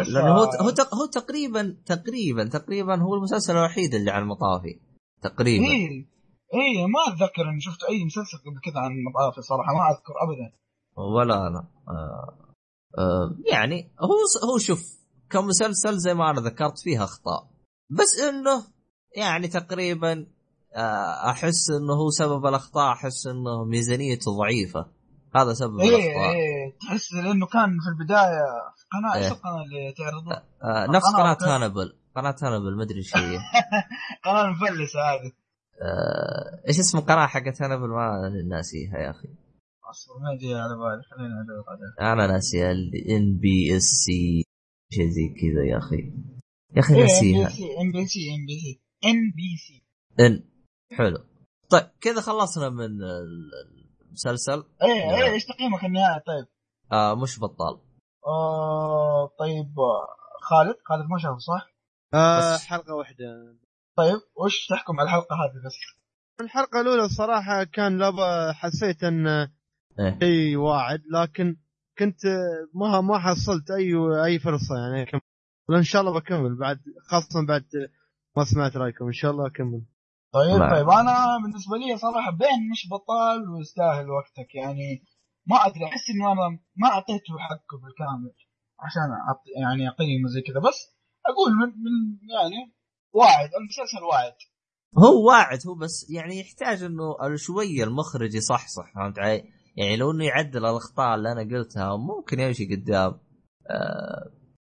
بس- 0.00 0.08
لأنه 0.08 0.28
هو 0.32 0.42
هو 0.44 0.68
هو 1.00 1.06
تقريبا 1.12 1.76
تقريبا 1.86 2.44
تقريبا 2.44 3.02
هو 3.02 3.14
المسلسل 3.14 3.56
الوحيد 3.56 3.94
اللي 3.94 4.10
عن 4.10 4.22
المطافي. 4.22 4.80
تقريبا. 5.22 5.64
إيه. 5.64 5.88
إيه 6.54 6.86
ما 6.86 7.00
أتذكر 7.14 7.48
إني 7.48 7.60
شفت 7.60 7.84
أي 7.84 8.04
مسلسل 8.04 8.38
قبل 8.38 8.60
كذا 8.64 8.80
عن 8.80 8.90
مطافي 9.10 9.42
صراحة 9.42 9.72
ما 9.74 9.90
أذكر 9.90 10.14
ابدا. 10.24 10.56
ولا 10.96 11.46
أنا. 11.46 11.68
آه 11.88 12.38
آه 12.98 13.30
يعني 13.52 13.90
هو 14.00 14.48
هو 14.52 14.58
شوف 14.58 14.80
كمسلسل 15.30 15.98
زي 15.98 16.14
ما 16.14 16.30
أنا 16.30 16.40
ذكرت 16.40 16.78
فيها 16.78 17.04
أخطاء. 17.04 17.50
بس 17.90 18.18
إنه 18.28 18.64
يعني 19.16 19.48
تقريبا 19.48 20.26
آه 20.76 21.30
أحس 21.30 21.70
إنه 21.70 21.92
هو 21.94 22.10
سبب 22.10 22.46
الأخطاء 22.46 22.92
أحس 22.92 23.26
إنه 23.26 23.64
ميزانيته 23.64 24.36
ضعيفة. 24.38 24.86
هذا 25.36 25.52
سبب 25.54 25.80
إيه 25.80 25.88
الأخطاء. 25.88 26.34
إيه 26.34 26.78
تحس 26.80 27.12
لأنه 27.12 27.46
كان 27.46 27.70
في 27.80 27.88
البداية 27.88 28.44
في 28.76 28.84
قناة 28.92 29.14
إيش 29.14 29.24
إيه. 29.24 29.32
القناه 29.32 29.62
اللي 29.62 29.92
تعرضها؟ 29.92 30.44
آه 30.62 30.86
نفس 30.90 31.08
القناة 31.08 31.32
قناة. 31.34 31.56
هانبل. 31.56 31.98
قناة 32.16 32.36
هانبل 32.42 32.76
ما 32.76 32.82
أدري 32.82 32.98
إيش 32.98 33.16
هي. 33.16 33.38
قناة 34.24 34.44
المفلسه 34.44 35.00
هذه. 35.00 35.32
آه 35.82 36.62
إيش 36.68 36.78
اسم 36.78 36.98
القناة 36.98 37.26
حقت 37.26 37.62
هانبل؟ 37.62 37.88
ما 37.88 38.28
ناسيها 38.48 38.98
يا 38.98 39.10
أخي. 39.10 39.28
أصبر 39.90 40.14
ما 40.22 40.32
يجي 40.32 40.54
على 40.54 40.74
بالي. 40.76 41.02
خلينا 41.10 41.34
أدور 41.44 41.64
عليها. 41.68 42.12
أنا 42.12 42.26
ناسي 42.32 42.70
ال 42.70 43.36
NBSC 43.38 44.44
شيء 44.92 45.08
زي 45.08 45.28
كذا 45.28 45.64
يا 45.64 45.78
أخي. 45.78 46.12
يا 46.76 46.80
أخي 46.80 46.94
ام 46.94 47.00
ناسيها. 47.00 47.48
ام 47.82 47.92
بي 47.92 48.06
سي 48.06 48.34
ام 48.34 48.46
بي 48.46 48.56
سي 48.58 48.80
ام 49.04 49.16
بي 49.36 49.56
سي 49.56 49.84
ان 50.20 50.44
حلو. 50.96 51.18
طيب 51.70 51.86
كذا 52.00 52.20
خلصنا 52.20 52.68
من 52.68 52.84
ال- 52.84 53.83
المسلسل 54.14 54.64
إيه. 54.82 55.16
إيه 55.16 55.32
إيش 55.32 55.44
تقييمك 55.44 55.84
النهائي 55.84 56.20
طيب؟ 56.26 56.46
آه 56.92 57.14
مش 57.14 57.40
بطال 57.40 57.80
آه 58.26 59.30
طيب 59.38 59.74
خالد 60.42 60.76
خالد 60.84 61.10
ما 61.10 61.18
شافه 61.18 61.38
صح؟ 61.38 61.74
آه 62.14 62.56
حلقة 62.56 62.94
واحدة 62.94 63.24
طيب 63.96 64.20
وش 64.36 64.66
تحكم 64.66 65.00
على 65.00 65.06
الحلقة 65.06 65.36
هذه 65.36 65.66
بس؟ 65.66 65.74
الحلقة 66.40 66.80
الأولى 66.80 67.04
الصراحه 67.04 67.64
كان 67.64 67.98
لابا 67.98 68.52
حسيت 68.52 69.04
إن 69.04 69.26
إيه. 69.26 70.18
شيء 70.20 70.56
واعد 70.56 71.02
لكن 71.12 71.56
كنت 71.98 72.20
ما 72.74 73.00
ما 73.00 73.18
حصلت 73.18 73.70
أي 73.70 73.94
أي 74.24 74.38
فرصة 74.38 74.74
يعني 74.78 75.02
أكمل. 75.02 75.20
وان 75.68 75.82
شاء 75.82 76.02
الله 76.02 76.14
بكمل 76.20 76.58
بعد 76.58 76.80
خاصة 77.10 77.46
بعد 77.46 77.64
ما 78.36 78.44
سمعت 78.44 78.76
رأيكم 78.76 79.06
إن 79.06 79.12
شاء 79.12 79.30
الله 79.30 79.46
أكمل 79.46 79.82
طيب 80.34 80.60
نعم. 80.60 80.70
طيب 80.70 80.88
أنا 80.88 81.14
بالنسبة 81.42 81.76
لي 81.76 81.96
صراحة 81.96 82.30
بين 82.30 82.70
مش 82.72 82.88
بطال 82.90 83.50
ويستاهل 83.50 84.10
وقتك 84.10 84.54
يعني 84.54 85.04
ما 85.46 85.56
أدري 85.56 85.84
أحس 85.84 86.10
إنه 86.10 86.32
أنا 86.32 86.58
ما 86.76 86.88
أعطيته 86.88 87.38
حقه 87.38 87.78
بالكامل 87.82 88.32
عشان 88.80 89.08
يعني 89.62 89.88
اقيمه 89.88 90.28
زي 90.28 90.40
كذا 90.40 90.60
بس 90.68 90.78
أقول 91.26 91.52
من, 91.52 91.68
من 91.68 92.18
يعني 92.34 92.74
واعد 93.12 93.50
المسلسل 93.60 94.04
واعد 94.04 94.34
هو 94.98 95.28
واعد 95.28 95.58
هو 95.66 95.74
بس 95.74 96.10
يعني 96.10 96.40
يحتاج 96.40 96.82
إنه 96.82 97.36
شوية 97.36 97.84
المخرج 97.84 98.34
يصحصح 98.34 98.94
فهمت 98.94 99.18
علي؟ 99.18 99.44
يعني 99.76 99.96
لو 99.96 100.10
إنه 100.10 100.24
يعدل 100.24 100.66
الأخطاء 100.66 101.14
اللي 101.14 101.32
أنا 101.32 101.40
قلتها 101.40 101.96
ممكن 101.96 102.40
يمشي 102.40 102.74
قدام 102.74 103.20
آه 103.70 104.30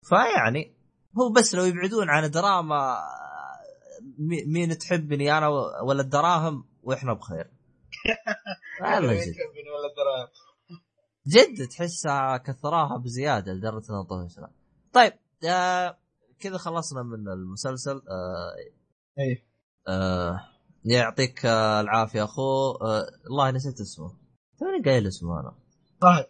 فيعني 0.09 0.75
هو 1.19 1.31
بس 1.31 1.55
لو 1.55 1.63
يبعدون 1.63 2.09
عن 2.09 2.31
دراما 2.31 2.97
مين 4.47 4.77
تحبني 4.77 5.37
أنا 5.37 5.47
ولا 5.83 6.01
الدراهم 6.01 6.65
وإحنا 6.83 7.13
بخير. 7.13 7.51
والله 8.81 9.13
جد. 9.13 9.35
ولا 9.73 9.89
الدراهم؟ 9.89 10.27
جد 11.27 11.67
تحسها 11.67 12.37
كثراها 12.37 12.97
بزيادة 12.97 13.53
لدرجة 13.53 13.89
إنها 13.89 14.03
طفشنا. 14.03 14.51
طيب 14.93 15.13
آه 15.49 15.97
كذا 16.39 16.57
خلصنا 16.57 17.03
من 17.03 17.27
المسلسل. 17.29 17.95
آه 17.95 18.55
إيه. 19.19 19.45
آه 19.87 20.39
يعطيك 20.85 21.45
آه 21.45 21.81
العافية 21.81 22.23
اخوه 22.23 22.81
آه 22.81 23.05
الله 23.29 23.51
نسيت 23.51 23.81
اسمه. 23.81 24.17
توني 24.59 24.83
قايل 24.85 25.07
اسمه 25.07 25.39
أنا. 25.39 25.55
فهد. 26.01 26.27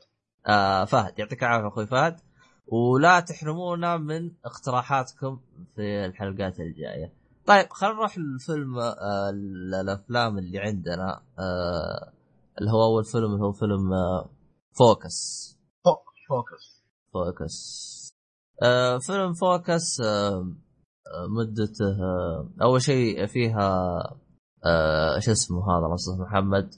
آه 0.47 0.85
فهد. 0.85 1.19
يعطيك 1.19 1.43
العافية 1.43 1.67
أخوي 1.67 1.87
فهد. 1.87 2.19
ولا 2.67 3.19
تحرمونا 3.19 3.97
من 3.97 4.31
اقتراحاتكم 4.45 5.41
في 5.75 6.05
الحلقات 6.05 6.59
الجاية. 6.59 7.22
طيب 7.45 7.67
خلينا 7.69 7.95
نروح 7.95 8.17
للفيلم 8.17 8.79
آه 8.79 9.29
الأفلام 9.81 10.37
اللي 10.37 10.59
عندنا 10.59 11.21
آه 11.39 12.13
اللي 12.59 12.71
هو 12.71 12.83
أول 12.83 13.03
فيلم 13.05 13.33
اللي 13.33 13.45
هو 13.45 13.51
فيلم 13.51 13.93
آه 13.93 14.29
Focus. 14.77 15.49
Focus. 16.29 16.83
Focus. 17.13 17.53
آه 18.63 18.97
فيلم 18.97 19.33
Focus 19.33 20.01
آه 20.01 20.47
آه، 21.07 21.27
مدته 21.27 21.85
آه 22.03 22.49
أول 22.61 22.81
شيء 22.81 23.25
فيها 23.25 23.97
آه 24.65 25.19
شو 25.19 25.31
اسمه 25.31 25.57
هذا 25.57 25.93
يسلمك 25.93 26.19
محمد. 26.19 26.73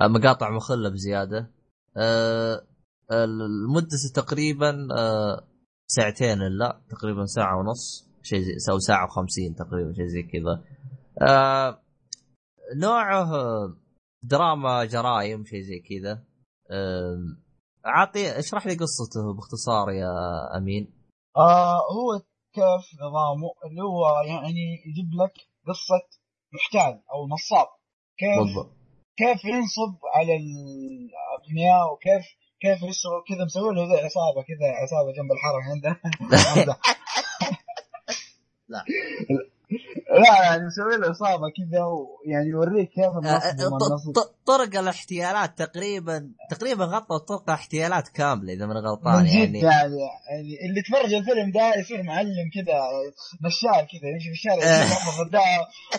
آه 0.00 0.06
مقاطع 0.06 0.50
مخلة 0.50 0.88
بزيادة. 0.88 1.50
آه 1.96 2.62
المدة 3.12 3.88
تقريبا 4.14 4.88
آه 4.98 5.44
ساعتين 5.86 6.42
إلا 6.42 6.80
تقريبا 6.90 7.26
ساعة 7.26 7.58
ونص. 7.58 8.11
شيء 8.22 8.40
زي 8.40 8.72
أو 8.72 8.78
ساعة 8.78 9.04
وخمسين 9.04 9.54
تقريبا 9.54 9.92
شيء 9.92 10.06
زي 10.06 10.22
كذا. 10.22 10.64
آه 11.28 11.82
نوعه 12.76 13.30
دراما 14.22 14.84
جرائم 14.84 15.44
شيء 15.44 15.60
زي 15.60 15.78
كذا. 15.78 16.24
آه 16.70 17.16
عاطي 17.84 18.38
اشرح 18.38 18.66
لي 18.66 18.74
قصته 18.74 19.34
باختصار 19.36 19.90
يا 19.90 20.12
أمين. 20.56 20.92
آه 21.36 21.76
هو 21.76 22.20
كيف 22.54 23.00
نظامه؟ 23.00 23.50
اللي 23.64 23.82
هو 23.82 24.22
يعني 24.26 24.82
يجيب 24.86 25.10
لك 25.22 25.34
قصة 25.68 26.02
محتال 26.54 27.02
أو 27.12 27.28
نصاب. 27.28 27.66
كيف 28.18 28.38
بالضبط. 28.38 28.72
كيف 29.16 29.44
ينصب 29.44 29.98
على 30.14 30.36
الأغنياء 30.36 31.92
وكيف 31.92 32.24
كيف 32.60 32.82
يشتغل 32.82 33.22
كذا 33.28 33.44
مسوي 33.44 33.74
له 33.74 33.86
زي 33.86 34.00
عصابة 34.06 34.42
كذا 34.42 34.66
عصابة 34.82 35.12
جنب 35.16 35.32
الحرم 35.32 35.62
عنده. 35.70 36.00
لا. 38.72 38.84
لا 40.22 40.42
يعني 40.42 40.66
مسوي 40.66 40.96
له 40.96 41.08
عصابة 41.08 41.46
كذا 41.56 41.80
ويعني 41.84 42.48
يوريك 42.48 42.88
كيف 42.88 43.04
آه، 43.26 43.38
ط- 44.14 44.34
طرق 44.46 44.78
الاحتيالات 44.78 45.58
تقريبا 45.58 46.30
تقريبا 46.50 46.84
غطوا 46.84 47.18
طرق 47.18 47.50
احتيالات 47.50 48.08
كاملة 48.08 48.52
إذا 48.52 48.66
من 48.66 48.72
من 48.74 48.80
غلطان 48.80 49.26
يعني 49.26 49.58
يعني 49.60 49.60
يعني 49.60 50.66
اللي 50.68 50.80
يتفرج 50.80 51.14
الفيلم 51.14 51.50
ده 51.54 51.80
يصير 51.80 52.02
معلم 52.02 52.50
كذا 52.54 52.78
نشال 53.46 53.86
كذا 54.00 54.10
يمشي 54.10 54.24
في 54.24 54.30
الشارع 54.32 54.62
آه. 54.64 54.80
ياخذ 54.84 55.30
ده 55.30 55.40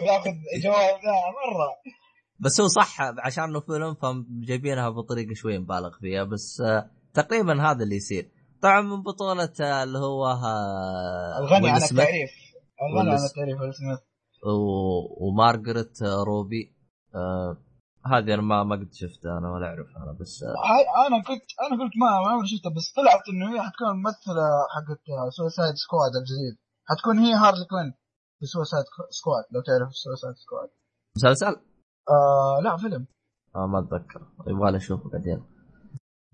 وياخذ 0.02 0.32
جوال 0.64 1.02
ده 1.04 1.12
مرة. 1.12 1.94
بس 2.40 2.62
هو 2.62 2.68
صح 2.68 2.98
عشان 3.02 3.44
إنه 3.44 3.60
فيلم 3.60 3.94
فجايبينها 3.96 4.90
بطريقة 4.90 5.34
شوي 5.34 5.58
مبالغ 5.60 5.92
فيها 6.02 6.24
بس 6.24 6.62
آه، 6.62 6.90
تقريبا 7.14 7.62
هذا 7.72 7.84
اللي 7.84 7.96
يصير. 7.96 8.30
طبعا 8.62 8.82
من 8.82 9.04
بطولة 9.04 9.50
آه، 9.62 9.84
اللي 9.84 9.98
هو 9.98 10.26
آه، 10.26 11.40
الغني 11.40 11.70
عن 11.70 11.78
التعريف. 11.84 12.43
التعريف 12.82 13.62
ويل 13.62 13.74
سميث 13.74 14.00
و- 14.46 15.28
ومارغوت 15.28 16.02
آه، 16.02 16.24
روبي 16.24 16.76
آه، 17.16 17.58
هذه 18.06 18.34
أنا 18.34 18.42
ما 18.42 18.64
ما 18.64 18.76
قد 18.76 18.94
شفتها 18.94 19.38
أنا 19.38 19.52
ولا 19.52 19.66
أعرف 19.68 19.88
أنا 19.98 20.12
بس 20.20 20.44
هاي 20.44 21.08
أنا 21.08 21.24
كنت 21.24 21.46
أنا 21.62 21.84
قلت 21.84 21.94
ما 22.02 22.08
ما 22.22 22.30
عمري 22.32 22.48
شفتها 22.48 22.70
بس 22.78 22.94
طلعت 22.96 23.24
إنه 23.30 23.46
هي 23.54 23.62
حتكون 23.62 23.88
ممثلة 23.98 24.46
حقت 24.76 25.02
Suicide 25.38 25.76
Squad 25.76 26.12
الجديد. 26.22 26.56
حتكون 26.90 27.20
هي 27.20 27.34
Harley 27.34 27.66
Quinn 27.70 27.94
في 28.40 28.46
Suicide 28.46 28.84
Squad 29.10 29.44
لو 29.54 29.62
تعرف 29.62 29.90
Suicide 29.96 30.36
Squad 30.36 30.70
مسلسل؟ 31.18 31.62
آه 32.10 32.62
لا 32.64 32.78
فيلم. 32.78 33.08
آه 33.56 33.68
ما 33.68 33.80
أتذكر. 33.80 34.22
يبغى 34.48 34.72
لي 34.72 34.78
أشوفه 34.78 35.10
بعدين. 35.10 35.46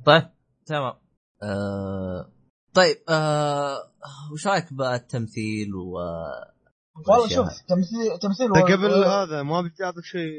طيب 0.05 0.29
تمام. 0.65 0.93
آه 1.43 2.31
طيب 2.73 2.97
آه 3.09 3.77
وش 4.33 4.47
رأيك 4.47 4.73
بالتمثيل 4.73 5.75
و 5.75 5.91
والله 7.07 7.27
شوف 7.29 7.47
تمثيل 7.67 8.19
تمثيل 8.21 8.53
طيب 8.53 8.63
و- 8.63 8.67
قبل 8.87 9.03
هذا 9.03 9.43
ما 9.43 9.61
بدي 9.61 9.83
اعطيك 9.83 10.03
شيء 10.03 10.31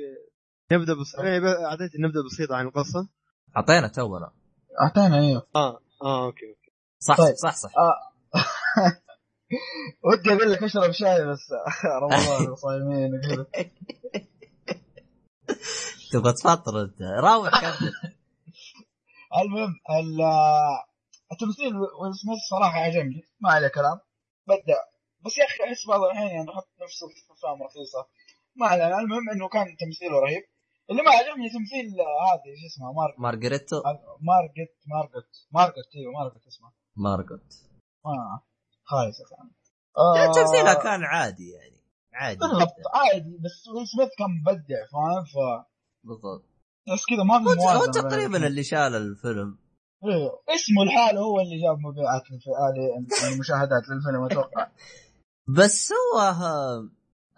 نبدأ 0.73 0.95
بس 0.95 1.15
إيه، 1.15 1.67
اعطيتي 1.67 1.99
نبدأ 1.99 2.21
بسيطه 2.33 2.57
عن 2.57 2.67
القصة. 2.67 3.09
أعطينا 3.57 3.89
تونا. 3.89 4.33
أعطينا 4.83 5.19
أيوه 5.19 5.47
آه 5.57 5.81
آه 6.03 6.25
okay 6.27 6.47
okay. 6.49 6.73
صح 6.99 7.17
طيب. 7.17 7.35
صح 7.35 7.57
صح. 7.57 7.71
آه. 7.79 7.95
ودي 10.05 10.33
أقول 10.33 10.53
لك 10.53 10.63
أشرب 10.63 10.91
شاي 10.93 11.27
بس. 11.27 11.39
رمضان 12.03 12.51
وصايمين 12.51 13.11
وكذا. 13.15 13.47
تبغى 16.13 16.33
تفطر 16.33 16.81
أنت؟ 16.81 17.03
روح 17.03 17.61
كمل 17.61 17.93
المهم 19.43 19.71
ال- 19.91 20.21
التمثيل 21.33 21.77
ويل 21.77 22.15
سميث 22.23 22.39
صراحة 22.51 22.79
عجبني 22.79 23.23
ما 23.41 23.51
عليه 23.51 23.69
كلام. 23.69 23.99
بدع 24.49 24.81
بس 25.25 25.39
يا 25.39 25.45
أخي 25.45 25.65
أحس 25.65 25.87
بعض 25.89 26.01
الأحيان 26.03 26.29
يعني 26.29 26.49
يحط 26.51 26.69
نفسه 26.83 27.07
في 27.09 27.33
افلام 27.33 27.63
رخيصة. 27.63 28.07
ما 28.57 28.67
علينا 28.67 28.99
المهم 28.99 29.31
إنه 29.31 29.49
كان 29.49 29.67
تمثيله 29.81 30.19
رهيب. 30.21 30.43
اللي 30.91 31.03
ما 31.03 31.11
عجبني 31.11 31.49
تمثيل 31.57 31.87
هذه 32.27 32.51
شو 32.61 32.67
اسمها 32.67 32.93
مارك 32.93 33.21
مارغريتو. 33.21 33.83
مارجت 34.31 34.75
مارجت 34.87 35.33
مارجت 35.53 35.89
إيوه 35.97 36.13
مارجت 36.13 36.47
اسمها 36.47 36.73
مارغوت. 36.97 37.53
ما 38.05 38.41
خايسه 38.85 39.25
كانت 39.31 39.53
لا، 40.37 40.43
تمثيلها 40.43 40.79
آه، 40.81 40.83
كان 40.83 41.05
عادي 41.05 41.51
يعني. 41.51 41.81
عادي 42.13 42.39
بالضبط. 42.39 42.75
عادي. 42.95 43.39
بس 43.45 43.69
ويل 43.69 43.87
سميث 43.87 44.09
كان 44.19 44.31
مبدع 44.41 44.81
فاهم؟ 44.93 45.25
ف 45.25 45.67
بالضبط. 46.05 46.45
بس 46.93 47.05
كذا 47.09 47.23
ما 47.23 47.39
في 47.39 47.61
هو 47.61 47.87
تقريبا. 47.93 48.47
اللي 48.47 48.65
شال 48.65 48.95
الفيلم. 48.95 49.59
اسمه 50.55 50.85
لحاله 50.85 51.21
هو 51.21 51.41
اللي 51.41 51.63
جاب 51.63 51.79
مبيعات 51.79 52.23
المشاهدات 53.33 53.83
للفيلم 53.89 54.25
أتوقع. 54.25 54.67
بس 55.59 55.93
هو 55.93 56.35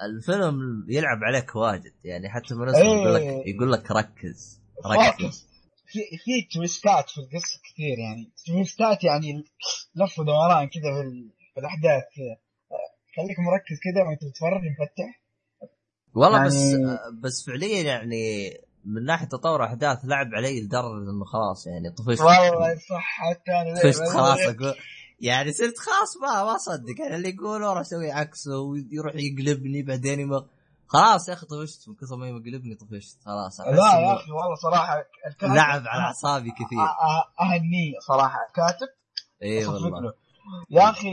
الفيلم 0.02 0.86
يلعب 0.88 1.18
عليك 1.24 1.56
واجد 1.56 1.92
يعني 2.04 2.28
حتى 2.28 2.54
من 2.54 2.68
اسمه 2.68 2.80
إيه. 2.82 2.96
يقول 3.02 3.14
لك 3.14 3.46
يقول 3.46 3.72
لك 3.72 3.90
ركز 3.90 4.60
ركز. 4.86 5.48
في 5.86 5.98
في 6.24 6.48
تويستات 6.54 7.10
في 7.10 7.18
القصة 7.18 7.60
كثير 7.72 7.98
يعني 7.98 8.32
تويستات 8.46 9.04
يعني 9.04 9.44
لف 9.94 10.18
ودوران 10.18 10.68
كذا 10.68 10.82
في, 11.02 11.30
في 11.54 11.60
الأحداث. 11.60 12.04
خليك 13.16 13.36
مركز 13.38 13.78
كذا 13.84 14.02
وانت 14.08 14.24
بتتفرج 14.24 14.60
مفتح. 14.80 15.22
والله 16.14 16.36
يعني- 16.36 16.48
بس 16.48 17.10
بس 17.22 17.46
فعليا 17.46 17.82
يعني 17.82 18.50
من 18.84 19.04
ناحية 19.04 19.26
تطور 19.26 19.64
أحداث 19.64 19.98
لعب 20.04 20.26
علي 20.34 20.60
لدرجه 20.60 21.10
إنه 21.10 21.24
خلاص 21.24 21.66
يعني 21.66 21.90
طفشت 21.90 22.20
والله 22.20 22.74
صح 22.90 23.00
حتى 23.04 23.50
أنا 23.52 23.80
طفشت 23.82 24.02
خلاص. 24.02 24.38
أقول 24.40 24.74
يعني 25.20 25.52
صرت 25.52 25.78
خلاص 25.78 26.16
ما 26.22 26.44
ما 26.44 26.56
أصدق. 26.56 27.00
يعني 27.00 27.16
اللي 27.16 27.28
يقول 27.28 27.62
أروح 27.64 27.78
أسوي 27.80 28.10
عكسه 28.12 28.58
ويروح 28.58 29.12
يقلبني 29.14 29.82
بعدين 29.82 30.20
يم... 30.20 30.42
خلاص 30.86 31.28
يا 31.28 31.34
أخي 31.34 31.46
طفشت. 31.46 31.88
من 31.88 31.94
كثر 31.94 32.16
ما 32.16 32.28
يقلبني 32.28 32.74
طفشت. 32.74 33.18
خلاص 33.24 33.60
لا 33.60 33.66
يا 34.00 34.14
أخي 34.14 34.32
والله 34.32 34.54
صراحة 34.54 35.04
الكاتب 35.26 35.54
لعب 35.54 35.82
على 35.86 36.02
أعصابي 36.02 36.50
كثير. 36.50 36.78
أ- 36.78 36.82
أ- 36.82 37.40
اهنيه 37.42 37.98
صراحة. 38.08 38.38
الكاتب؟ 38.48 38.88
اي 39.42 39.66
والله. 39.66 40.00
له. 40.00 40.12
يا 40.70 40.90
أخي 40.90 41.10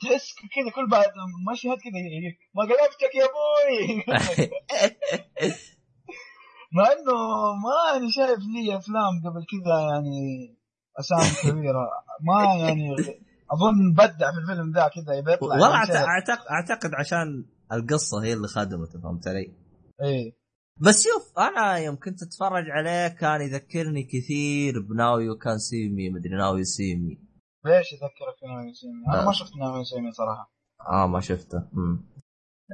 تحس 0.00 0.34
كذا 0.54 0.70
كل 0.74 0.88
بعد 0.90 1.06
مشهد 1.52 1.76
كذا 1.78 1.92
ما 2.54 2.62
قلبتك 2.62 3.14
يا 3.14 3.24
أبوي. 3.24 4.04
مع 6.76 6.84
إنه 6.92 7.16
ما 7.64 7.96
أنا 7.96 8.08
شايف 8.10 8.38
لي 8.38 8.76
أفلام 8.76 9.12
قبل 9.24 9.42
كذا 9.52 9.78
يعني 9.90 10.56
أسامي 11.00 11.52
كبيرة 11.52 11.88
ما 12.22 12.44
يعني 12.64 12.90
أظن 13.50 13.92
بدع 13.92 14.32
في 14.32 14.38
الفيلم 14.38 14.72
ذا 14.72 14.88
كذا 14.88 15.14
يبي 15.14 15.32
يطلع 15.32 15.48
والله 15.48 15.68
يعني. 15.68 16.06
اعتقد 16.06 16.46
أعتقد 16.50 16.90
عشان 16.94 17.44
القصة 17.72 18.22
هي 18.24 18.32
اللي 18.32 18.48
خدمته 18.48 19.00
فهمت 19.02 19.28
علي؟ 19.28 19.54
إيه 20.02 20.36
بس 20.80 21.04
شوف 21.04 21.38
أنا 21.38 21.78
يوم 21.78 21.96
كنت 21.96 22.22
أتفرج 22.22 22.64
عليه 22.70 23.08
كان 23.08 23.40
يذكرني 23.40 24.02
كثير 24.02 24.80
ب 24.80 24.89
Now 24.89 25.18
You 25.18 25.36
Can 25.36 25.58
See 25.58 25.88
Me 25.88 26.10
مدري 26.10 26.36
Now 26.36 26.56
You 26.56 26.64
See 26.64 26.94
Me 26.94 27.26
ليش 27.64 27.92
يذكرك 27.92 28.36
في 28.40 28.46
Now 28.46 28.72
You 28.72 28.83
See 28.83 28.93
Me؟ 28.93 29.04
أنا 29.08 29.22
آه. 29.22 29.26
ما 29.26 29.32
شفت 29.32 29.56
Now 29.56 29.84
You 29.84 29.94
See 29.94 30.05
Me 30.05 30.12
صراحة 30.12 30.52
آه 30.90 31.06
ما 31.06 31.20
شفته 31.20 31.58
مم. 31.72 32.06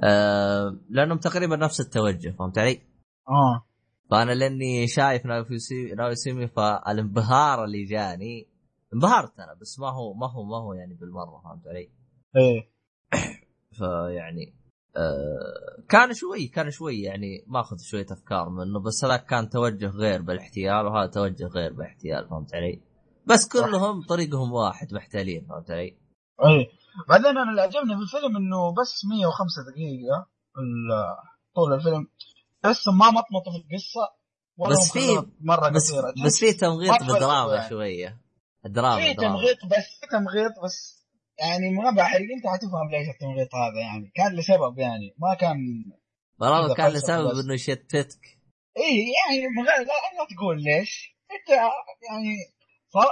آه 0.04 0.80
لأنهم 0.90 1.18
تقريبا 1.18 1.56
نفس 1.56 1.80
التوجه 1.80 2.34
فهمت 2.38 2.58
علي؟ 2.58 2.82
آه 3.28 3.71
فانا 4.12 4.32
لاني 4.32 4.86
شايف 4.86 5.26
Now 5.26 5.44
You 5.50 5.58
See 5.58 5.94
Now 5.94 6.08
You 6.08 6.14
See 6.14 6.32
Me 6.32 6.48
فالانبهار 6.48 7.64
اللي 7.64 7.84
جاني 7.84 8.48
انبهرت 8.94 9.40
أنا 9.40 9.54
بس 9.60 9.78
ما 9.78 9.90
هو 9.90 10.14
ما 10.14 10.32
هو 10.32 10.44
ما 10.44 10.56
هو 10.56 10.72
يعني 10.72 10.94
بالمرة 10.94 11.42
فهمت 11.44 11.66
علي؟ 11.66 11.90
إيه 12.36 12.70
فيعني 13.78 14.54
آه 14.96 15.84
كان 15.88 16.14
شوي 16.14 16.46
كان 16.46 16.70
شوي 16.70 17.02
يعني 17.02 17.44
ماخذ 17.46 17.76
شوية 17.78 18.06
أفكار 18.10 18.48
منه 18.48 18.80
بس 18.80 19.04
هذاك 19.04 19.26
كان 19.26 19.48
توجه 19.48 19.88
غير 19.88 20.22
بالاحتيال 20.22 20.86
وهذا 20.86 21.10
توجه 21.10 21.46
غير 21.46 21.72
بالاحتيال 21.72 22.28
فهمت 22.28 22.54
علي؟ 22.54 22.82
بس 23.26 23.48
كلهم 23.48 24.02
طريقهم 24.02 24.52
واحد 24.52 24.94
محتالين 24.94 25.46
فهمت 25.46 25.70
علي؟ 25.70 25.96
إيه 26.44 26.68
بعدين 27.08 27.26
أنا 27.26 27.50
اللي 27.50 27.62
عجبني 27.62 27.96
في 27.96 28.02
الفيلم 28.02 28.36
إنه 28.36 28.74
بس 28.80 29.04
105 29.10 29.62
دقيقة 29.72 30.26
طول 31.54 31.72
الفيلم 31.72 32.08
تحس 32.62 32.88
ما 32.88 33.10
مطمطوا 33.10 33.52
في 33.52 33.58
القصة 33.58 34.08
ولا 34.56 34.70
بس 34.70 34.92
في- 34.92 35.26
مرة 35.40 35.68
بس 35.68 35.92
قصيرة. 35.92 36.14
بس 36.26 36.38
في 36.38 36.52
تمغيط 36.52 36.90
ما 36.90 36.96
تفلسفوا 36.98 37.18
بدراما 37.18 37.54
يعني. 37.54 37.68
شوية. 37.68 38.20
الدراما 38.66 38.96
في. 38.96 39.14
تمغيط 39.14 39.56
بس 39.66 39.86
في 40.00 40.06
تمغيط 40.10 40.52
بس. 40.64 41.02
يعني 41.38 41.70
ما 41.70 41.90
بحرق 41.90 42.20
انت 42.36 42.46
حتفهم 42.46 42.90
ليش 42.90 43.08
التمغيط 43.08 43.54
هذا 43.54 43.80
يعني. 43.80 44.12
كان 44.14 44.36
لسبب 44.36 44.78
يعني. 44.78 45.14
ما 45.18 45.34
كان 45.34 45.56
والله 46.40 46.74
كان 46.74 46.88
لسبب 46.90 47.30
بس. 47.30 47.44
إنه 47.44 47.54
يشتتك. 47.54 48.20
إيه 48.76 49.04
يعني 49.16 49.46
لا, 49.66 49.82
لا 49.82 50.26
تقول 50.36 50.62
ليش. 50.62 51.16
أنت 51.32 51.48
يعني 52.10 52.36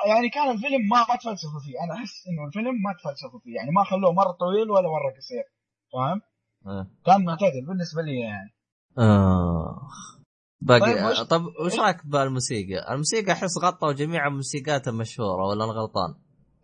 يعني 0.06 0.28
كان 0.28 0.50
الفيلم 0.50 0.88
ما 0.88 0.98
ما 1.08 1.16
تفلسفوا 1.16 1.60
فيه. 1.64 1.84
أنا 1.84 1.94
أحس 1.94 2.26
إنه 2.28 2.46
الفيلم 2.46 2.74
ما 2.82 2.92
تفلسفوا 3.00 3.40
فيه. 3.40 3.54
يعني 3.56 3.70
ما 3.70 3.84
خلوه 3.84 4.12
مرة 4.12 4.32
طويل 4.32 4.70
ولا 4.70 4.88
مرة 4.88 5.10
قصير. 5.16 5.44
فاهم؟ 5.92 6.20
آه. 6.66 6.86
كان 7.06 7.24
معتدل 7.24 7.66
بالنسبة 7.68 8.02
لي 8.02 8.20
يعني. 8.20 8.50
اخ 8.98 10.20
باقي 10.60 10.80
طيب 10.80 10.96
طيب 10.96 11.06
وش- 11.06 11.20
طب 11.20 11.42
وش 11.64 11.78
رأيك 11.78 12.06
بالموسيقى؟ 12.06 12.92
الموسيقى 12.92 13.32
أحس 13.32 13.58
غطوا 13.62 13.92
جميع 13.92 14.28
موسيقاته 14.28 14.88
المشهورة 14.88 15.46
ولا 15.48 15.64
أنا 15.64 15.72
غلطان؟ 15.72 16.14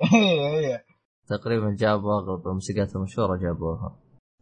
إيه 0.15 0.59
إيه 0.59 0.85
تقريبا 1.29 1.77
جابوا 1.79 2.13
أغلب 2.21 2.47
الموسيقات 2.49 2.97
المشهورة 2.97 3.37
جابوها. 3.37 3.97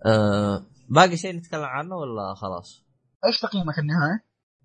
أه 0.06 0.62
باقي 0.90 1.16
شيء 1.16 1.36
نتكلم 1.36 1.64
عنه 1.64 1.96
ولا 1.96 2.34
خلاص؟ 2.34 2.84
إيش 3.26 3.40
تقييمك 3.40 3.78
النهائي؟ 3.78 4.20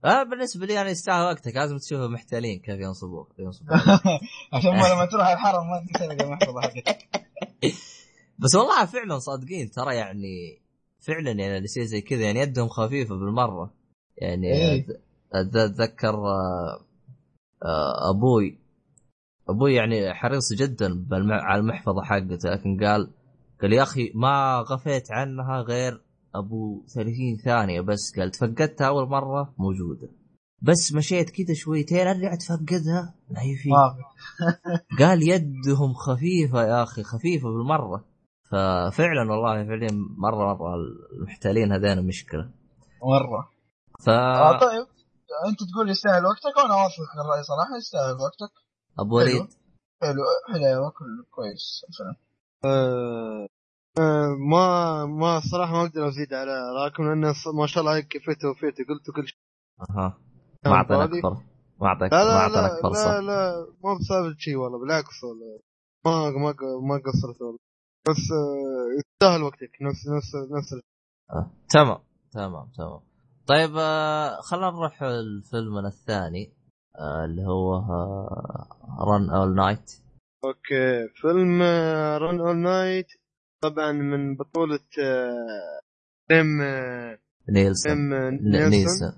آه 0.05 0.23
بالنسبة 0.23 0.65
لي 0.65 0.81
أنا 0.81 0.89
يستاهل 0.89 1.25
وقتك 1.25 1.55
لازم 1.55 1.77
تشوفه 1.77 2.07
محتالين 2.07 2.59
كيف 2.59 2.79
ينصبوك 2.79 3.33
ينصبوك 3.39 3.71
عشان 4.53 4.71
ما 4.71 4.87
لما 4.93 5.05
تروح 5.05 5.27
الحرم 5.27 5.69
ما 5.69 5.85
تنسى 5.93 6.23
المحفظه 6.23 6.61
حقتك 6.61 7.09
بس 8.41 8.55
والله 8.55 8.85
فعلا 8.85 9.19
صادقين 9.19 9.69
ترى 9.69 9.95
يعني 9.95 10.61
فعلا 11.07 11.31
يعني 11.31 11.63
يصير 11.63 11.84
زي 11.84 12.01
كذا 12.01 12.21
يعني 12.21 12.39
يدهم 12.39 12.67
خفيفه 12.67 13.15
بالمرة. 13.15 13.73
يعني 14.17 14.53
إيه. 14.53 14.85
أتذكر 15.34 16.15
آه، 16.15 16.85
آه، 17.65 18.09
أبوي. 18.09 18.57
أبوي 19.49 19.73
يعني 19.73 20.13
حريص 20.13 20.53
جدا 20.53 21.05
على 21.31 21.59
المحفظة 21.59 22.01
حقته 22.03 22.49
لكن 22.49 22.85
قال 22.85 23.11
قال 23.61 23.73
يا 23.73 23.84
أخي 23.84 24.11
ما 24.15 24.63
غفيت 24.71 25.11
عنها 25.11 25.61
غير 25.61 26.01
أبو 26.35 26.84
30 26.95 27.38
ثانية 27.45 27.81
بس. 27.81 28.19
قال 28.19 28.31
تفقدتها 28.31 28.88
أول 28.88 29.09
مرة؟ 29.09 29.53
موجودة. 29.57 30.09
بس 30.61 30.93
مشيت 30.93 31.30
كذا 31.30 31.53
شويتين 31.53 32.07
ارجع 32.07 32.35
ما 33.30 33.39
في 33.63 33.69
قال 34.99 35.30
يدهم 35.30 35.93
خفيفة 35.93 36.63
يا 36.63 36.84
أخي 36.84 37.03
خفيفة 37.03 37.49
بالمرة. 37.49 38.05
ففعلا 38.51 39.31
والله 39.31 39.65
فعليا 39.67 39.89
مرة 40.17 40.53
مرة 40.53 40.76
المحتالين 41.13 41.71
هذين 41.71 42.07
مشكلة. 42.07 42.49
مرة. 43.03 43.49
ف 44.05 44.09
آه 44.09 44.59
طيب. 44.59 44.88
أنت 45.49 45.59
تقول 45.71 45.89
يستاهل 45.89 46.26
وقتك 46.26 46.57
وأنا 46.57 46.73
اوافقك 46.73 47.13
الرأي 47.26 47.43
صراحة 47.43 47.77
يستاهل 47.77 48.13
وقتك. 48.13 48.53
أبو 48.99 49.17
وليد. 49.17 49.47
حلو. 50.01 50.23
حلو. 50.53 50.91
كله 50.91 51.26
كويس. 51.31 51.85
الفيلم 51.89 52.15
آه 52.65 53.47
آه 53.99 54.35
ما 54.51 55.05
ما 55.05 55.38
الصراحه 55.38 55.73
ما 55.73 55.81
أقدر 55.85 56.07
أزيد 56.07 56.34
على 56.34 56.51
رأيكم 56.81 57.03
لأن 57.03 57.34
ما 57.59 57.67
شاء 57.67 57.81
الله 57.84 57.95
هيك 57.95 58.07
كفيته 58.07 58.49
وفيته 58.49 58.84
قلتوا 58.89 59.13
كل 59.13 59.27
شيء. 59.27 59.39
أها. 59.89 60.17
ما 60.65 60.73
اعطيناك 60.73 61.09
هذه. 61.09 61.21
فرصة. 61.21 61.43
ما 61.81 61.88
اعطيك 61.88 62.13
لا 62.13 62.19
ما 62.19 62.23
لا 62.23 62.39
اعطيناك 62.39 62.71
لا 62.71 62.81
فرصة. 62.81 63.19
لا 63.19 63.21
لا 63.21 63.67
ما 63.84 63.91
بسبب 63.99 64.35
شيء 64.38 64.55
والله 64.55 64.80
بالعكس 64.80 65.23
والله. 65.23 65.59
ما 66.05 66.30
ما 66.30 66.55
ما 66.89 66.95
قصرت 67.05 67.41
والله. 67.41 67.59
بس 68.10 68.23
يستاهل 68.98 69.44
وقتك 69.44 69.72
نفس 69.81 70.07
نفس 70.07 70.36
نفس 70.36 70.73
آه. 71.31 71.52
تمام 71.69 71.99
تمام 72.31 72.68
تمام. 72.77 72.99
طيب 73.48 73.77
آه، 73.77 74.41
خلينا 74.41 74.72
نروح 74.72 75.03
الفيلم 75.03 75.77
الثاني 75.86 76.53
آه، 76.99 77.26
اللي 77.26 77.45
هو 77.45 77.76
Run 79.07 79.30
All 79.30 79.56
Night 79.56 79.91
okay 80.45 81.07
فيلم 81.22 81.61
Run 82.23 82.39
All 82.39 82.57
Night 82.57 83.07
طبعا 83.61 83.91
من 83.91 84.36
بطولة 84.36 84.80
ليام 86.30 86.61
نيسون. 87.49 88.10
نيسون؟ 88.69 89.14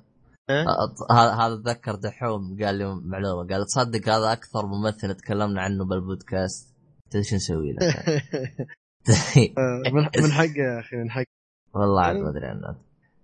إيه؟ 0.49 0.65
هذا 1.11 1.53
اتذكر 1.53 1.95
دحوم 1.95 2.57
قال 2.63 2.75
لي 2.75 2.95
معلومة 2.95 3.47
قال 3.49 3.65
تصدق 3.65 4.09
هذا 4.09 4.33
أكثر 4.33 4.65
ممثل 4.65 5.15
تكلمنا 5.15 5.61
عنه 5.61 5.85
بالبودكاست. 5.85 6.75
تدري 7.09 7.23
شو 7.23 7.35
نسوي 7.35 7.71
له؟ 7.71 7.79
من 9.93 10.01
من 10.23 10.31
حقه 10.31 10.57
يا 10.57 10.79
أخي 10.79 10.95
من 10.95 11.11
حقه. 11.11 11.25
والله 11.73 12.01
عاد 12.01 12.15
ما 12.15 12.29
أدري 12.29 12.45
عنه 12.45 12.77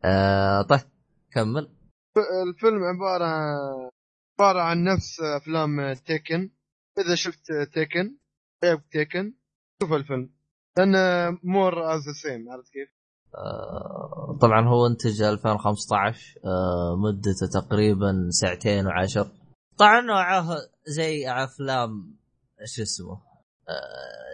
آه 0.05 0.61
طيب 0.61 0.79
كمل. 1.31 1.69
الفيلم 2.47 2.83
عبارة 2.83 3.25
عبارة 4.39 4.61
عن 4.61 4.83
نفس 4.83 5.19
أفلام 5.21 5.93
Taken. 5.93 6.49
إذا 6.99 7.15
شفت 7.15 7.51
Taken 7.73 8.17
لعب 8.63 8.81
Taken 8.91 9.33
شوف 9.81 9.93
الفيلم. 9.93 10.29
لأن 10.77 10.93
more 11.43 11.93
is 11.95 12.01
the 12.07 12.13
same 12.13 12.49
عرفت 12.51 12.71
كيف؟ 12.73 12.89
آه 13.35 14.37
طبعا 14.41 14.67
هو 14.67 14.87
انتج 14.87 15.21
2015 15.21 16.39
آه 16.45 16.95
مدته 16.95 17.61
تقريبا 17.61 18.27
ساعتين 18.29 18.85
وعشر. 18.87 19.31
طبعا 19.77 20.01
نوعه 20.01 20.47
زي 20.87 21.29
أفلام 21.29 22.17
شو 22.65 22.81
اسمه؟ 22.81 23.11
آه 23.13 23.26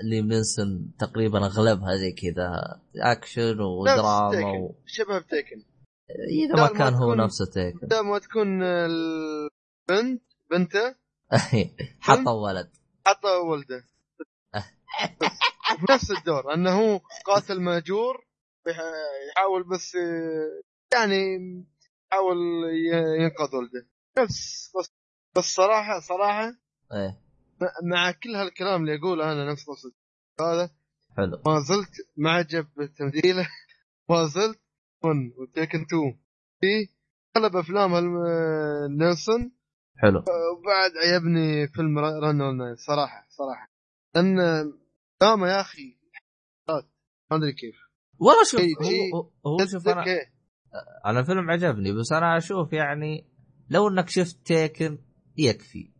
ليام 0.03 0.21
نيسون 0.21 0.91
تقريبا 0.99 1.45
اغلبها 1.45 1.95
زي 1.95 2.11
كذا 2.11 2.61
اكشن 2.95 3.59
ودراما 3.61 4.31
تيكن. 4.31 4.45
و... 4.47 4.75
شبه 4.85 5.19
بتيكن 5.19 5.63
إذا 6.29 6.55
لا، 6.55 6.61
ما 6.63 6.71
ما 6.71 6.77
كان 6.77 6.93
هو 6.93 7.13
نفسه 7.13 7.45
تيكن. 7.45 7.87
لما 7.91 8.19
تكون 8.19 8.63
البنت 8.63 10.21
بنته. 10.51 10.95
حطوا 12.01 12.47
ولد. 12.47 12.69
حطه 13.07 13.39
ولده. 13.39 13.83
نفس 15.91 16.11
الدور. 16.11 16.53
أنه 16.53 16.71
هو 16.71 16.99
قاتل 17.25 17.61
ماجور 17.61 18.25
بيح- 18.65 18.81
يحاول 19.31 19.63
بس 19.69 19.95
آه، 19.95 20.61
يعني 20.93 21.37
يحاول 22.11 22.37
ينقذ 23.19 23.55
ولده. 23.55 23.87
نفس 24.19 24.71
بس 24.79 24.91
بس 25.37 25.55
صراحة 25.55 25.99
صراحة 25.99 26.47
إيه. 26.93 27.22
مع 27.83 28.11
كل 28.11 28.35
هالكلام 28.35 28.81
اللي 28.81 28.95
اقوله 28.95 29.31
أنا 29.31 29.51
نفس 29.51 29.65
هذا 30.41 30.69
حلو. 31.17 31.41
ما 31.45 31.59
زلت 31.59 31.91
معجب 32.17 32.67
بتمثيله 32.77 33.47
ما 34.09 34.25
زلت 34.25 34.59
ون 35.03 35.33
وتيكن 35.37 35.81
2 35.81 36.19
في 36.61 36.89
اغلب 37.37 37.55
أفلام 37.55 37.91
نيلسون. 38.97 39.51
حلو. 39.97 40.19
وبعد 40.19 40.91
عجبني 41.03 41.67
فيلم 41.67 41.99
رن 41.99 42.75
صراحة 42.75 43.27
صراحة. 43.29 43.69
لأن 44.15 44.37
دراما 45.21 45.49
يا 45.49 45.61
أخي. 45.61 45.97
ما 47.31 47.37
أدري 47.37 47.53
كيف. 47.53 47.75
والله 48.19 48.43
شوف 48.43 48.61
هو, 48.61 49.31
هو 49.47 49.65
شوف 49.65 49.87
أنا؟ 49.87 50.05
أنا 51.05 51.19
الفيلم 51.19 51.51
عجبني 51.51 51.91
بس 51.91 52.11
أنا 52.11 52.37
أشوف 52.37 52.73
يعني 52.73 53.27
لو 53.69 53.87
إنك 53.87 54.09
شفت 54.09 54.45
تيكن 54.45 54.97
يكفي. 55.37 55.92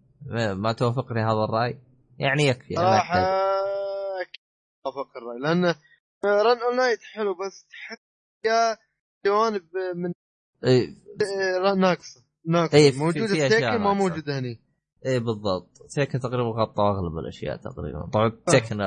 ما 0.53 0.71
توافقني 0.73 1.19
هذا 1.21 1.43
الرأي؟ 1.49 1.79
يعني 2.19 2.43
يكفي 2.47 2.75
صراحة 2.75 3.17
أوافق 4.85 5.17
الرأي 5.17 5.39
لأن 5.39 5.65
Run 6.25 6.61
All 6.61 6.75
Night 6.77 6.99
حلو 7.03 7.33
بس 7.33 7.65
يا 8.45 8.77
جوانب 9.25 9.61
من 9.95 10.13
اي 10.65 10.95
آه، 11.65 11.73
ناقصة 11.75 12.23
ناقصة. 12.47 12.77
إيه، 12.77 12.91
في- 12.91 12.99
موجودة 12.99 13.27
في 13.27 13.49
Taken 13.49 13.77
ما. 13.77 13.93
موجودة 13.93 14.39
هني. 14.39 14.61
اي 15.05 15.19
بالضبط. 15.19 15.69
Taken 15.95 16.19
تقريبا 16.19 16.49
غطى 16.49 16.81
أغلب 16.81 17.17
الأشياء 17.17 17.57
تقريبا. 17.57 18.09
طبعا 18.13 18.29
Taken 18.47 18.81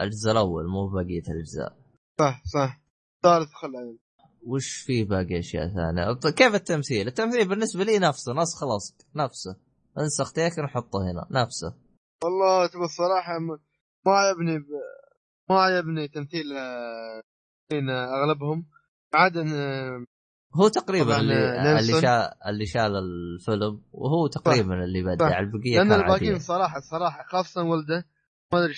الجزء 0.00 0.30
الأول 0.30 0.68
مو 0.68 0.88
بقية 0.88 1.22
الأجزاء. 1.34 1.76
صح 2.20 2.42
صح. 2.54 2.80
ثالث 3.22 3.48
خل 3.52 3.98
وش 4.46 4.76
في 4.76 5.04
باقي 5.04 5.38
أشياء 5.38 5.68
ثانية؟ 5.74 6.12
ط- 6.12 6.26
كيف 6.26 6.54
التمثيل؟ 6.54 7.06
التمثيل 7.08 7.48
بالنسبة 7.48 7.84
لي 7.84 7.98
نفسه 7.98 8.32
نسخ 8.32 8.64
لصق 8.64 8.94
نفسه. 9.16 9.56
انسخ 10.00 10.32
تيكن 10.32 10.64
وحطه 10.64 10.98
هنا. 11.10 11.42
نفسه. 11.42 11.74
والله 12.24 12.66
تبى 12.66 12.84
الصراحه 12.84 13.38
ما 14.06 14.12
عجبني 14.12 14.58
ب... 14.58 14.64
ما 15.50 15.60
عجبني 15.60 16.08
تمثيل 16.08 16.56
آه، 16.56 17.22
هنا 17.72 18.14
أغلبهم. 18.14 18.66
عدا 19.14 19.44
آه، 19.54 20.04
هو 20.54 20.68
تقريبا 20.68 21.20
اللي 21.20 21.34
آه، 21.34 21.78
اللي. 21.78 21.92
شال 22.00 22.30
اللي 22.48 22.66
شال 22.66 22.96
الفيلم 22.96 23.82
وهو 23.92 24.26
تقريبا 24.26 24.84
اللي 24.84 25.02
بدع 25.02 25.30
صح. 25.30 25.36
البقية 25.36 25.76
لأن 25.78 25.92
الباقيين 25.92 26.38
صراحة 26.38 26.80
صراحة 26.80 27.24
خاصة 27.28 27.62
ولده 27.62 28.04
ما 28.52 28.58
أدري 28.58 28.74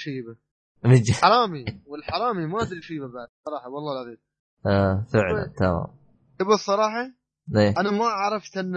جهة 1.01 1.15
حرامي 1.15 1.65
والحرامي 1.87 2.47
ما 2.47 2.63
أدري 2.63 2.81
يبه 2.91 3.07
بعد 3.07 3.29
صراحة 3.47 3.69
والله 3.69 3.93
العظيم. 3.93 4.19
آه 4.67 5.07
فعلا 5.13 5.53
تمام. 5.59 5.87
تبى 6.39 6.55
الصراحة؟ 6.55 7.20
ليه؟ 7.51 7.75
أنا 7.81 7.91
ما 7.91 8.05
عرفت 8.05 8.57
ان 8.57 8.77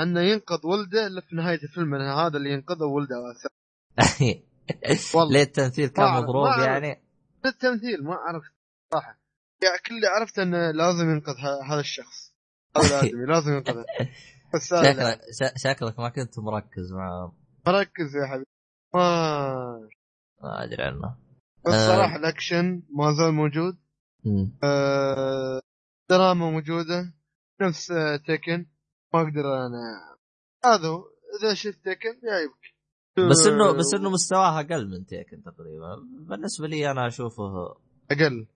انه 0.00 0.20
ينقذ 0.20 0.66
ولده 0.66 1.06
إلا 1.06 1.20
في 1.20 1.36
نهاية 1.36 1.62
الفيلم 1.62 1.94
أنا 1.94 2.14
هذا 2.14 2.36
اللي 2.36 2.50
ينقذه 2.52 2.84
ولده 2.84 3.16
والله 5.14 5.32
ليه 5.32 5.42
التمثيل 5.42 5.88
كان 5.88 6.12
مضروب. 6.14 6.46
يعني؟ 6.66 7.02
التمثيل 7.46 8.04
ما 8.04 8.14
عرفت 8.14 8.52
صراحة 8.92 9.18
يعني 9.62 9.78
كل 9.86 9.94
اللي 9.96 10.06
عرفت 10.06 10.38
أنه 10.38 10.70
لازم 10.70 11.10
ينقذ 11.10 11.32
ه- 11.34 11.72
هذا 11.72 11.80
الشخص 11.80 12.34
هذا 12.76 13.00
الادمي 13.00 13.26
لازم 13.34 13.52
ينقذه. 13.52 13.84
شكلك 14.64 15.20
ش- 15.20 15.62
شكلك 15.62 15.98
ما 15.98 16.08
كنت 16.08 16.38
مركز 16.38 16.92
مع 16.92 17.32
مركز 17.66 18.16
يا 18.16 18.26
حبيبي 18.26 18.46
ما 18.94 19.88
ما 20.42 20.64
أدري 20.64 20.82
عنه 20.82 21.16
بس 21.66 21.72
آه. 21.74 21.96
صراحة 21.96 22.16
الأكشن 22.16 22.82
ما 22.96 23.12
زال 23.12 23.32
موجود. 23.32 23.76
آه، 24.64 25.60
دراما 26.10 26.50
موجودة 26.50 27.12
نفس 27.68 27.86
تيكن 28.26 28.66
ما 29.14 29.20
أقدر 29.20 29.66
أنا. 29.66 30.16
هذا 30.64 30.88
إذا 31.40 31.54
شفت 31.54 31.84
تيكن 31.84 32.20
يعيبك 32.28 32.74
بس 33.30 33.46
انه 33.46 33.72
بس 33.72 33.94
إنه 33.94 34.10
مستواه 34.10 34.60
أقل 34.60 34.88
من 34.90 35.06
تيكن 35.06 35.42
تقريبا. 35.42 35.96
بالنسبة 36.28 36.66
لي 36.68 36.90
أنا 36.90 37.06
أشوفه 37.06 37.74
أقل. 38.10 38.46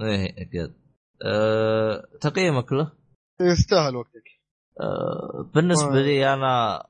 إيه 0.00 0.34
أقل. 0.38 0.74
أه... 1.24 2.04
تقييمك 2.20 2.72
له؟ 2.72 2.92
يستاهل 3.40 3.96
وقتك. 3.96 4.24
أه... 4.80 5.50
بالنسبة 5.54 5.90
ما- 5.90 5.98
لي 5.98 6.34
أنا 6.34 6.84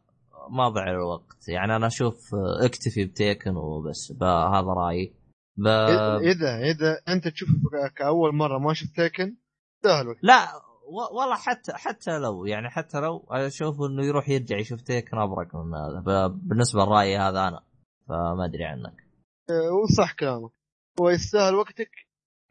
ما 0.51 0.69
ضيع 0.69 0.91
الوقت. 0.91 1.49
يعني 1.49 1.77
أنا 1.77 1.87
أشوف 1.87 2.17
أكتفي 2.65 3.05
بتيكن 3.05 3.57
وبس 3.57 4.13
هذا 4.23 4.73
رأيي. 4.77 5.15
ب... 5.57 5.67
اذا 6.23 6.57
اذا 6.59 7.01
أنت 7.09 7.29
تشوف 7.29 7.49
كأول 7.97 8.35
مرة 8.35 8.59
ما 8.59 8.75
شفت 8.75 8.97
تيكن 8.97 9.37
يستاهل 9.77 10.09
وقتك. 10.09 10.21
لا 10.25 10.49
والله 10.89 11.37
حتى 11.37 11.73
حتى 11.73 12.19
لو 12.19 12.47
يعني 12.47 12.71
حتى 12.71 13.01
لو 13.01 13.27
أشوف 13.31 13.81
إنه 13.81 14.07
يروح 14.07 14.29
يرجع 14.29 14.59
يشوف 14.59 14.81
تيكن 14.81 15.19
ابرك 15.19 15.55
من 15.55 15.75
هذا. 15.75 16.27
بالنسبة 16.27 16.85
لرأيي 16.85 17.19
هذا 17.19 17.49
أنا. 17.49 17.61
فما 18.09 18.45
أدري 18.45 18.65
عنك. 18.65 19.05
آه، 19.51 19.71
وصح 19.73 20.13
كلامك. 20.13 20.51
هو 21.01 21.11
يستاهل 21.11 21.55
وقتك. 21.55 21.91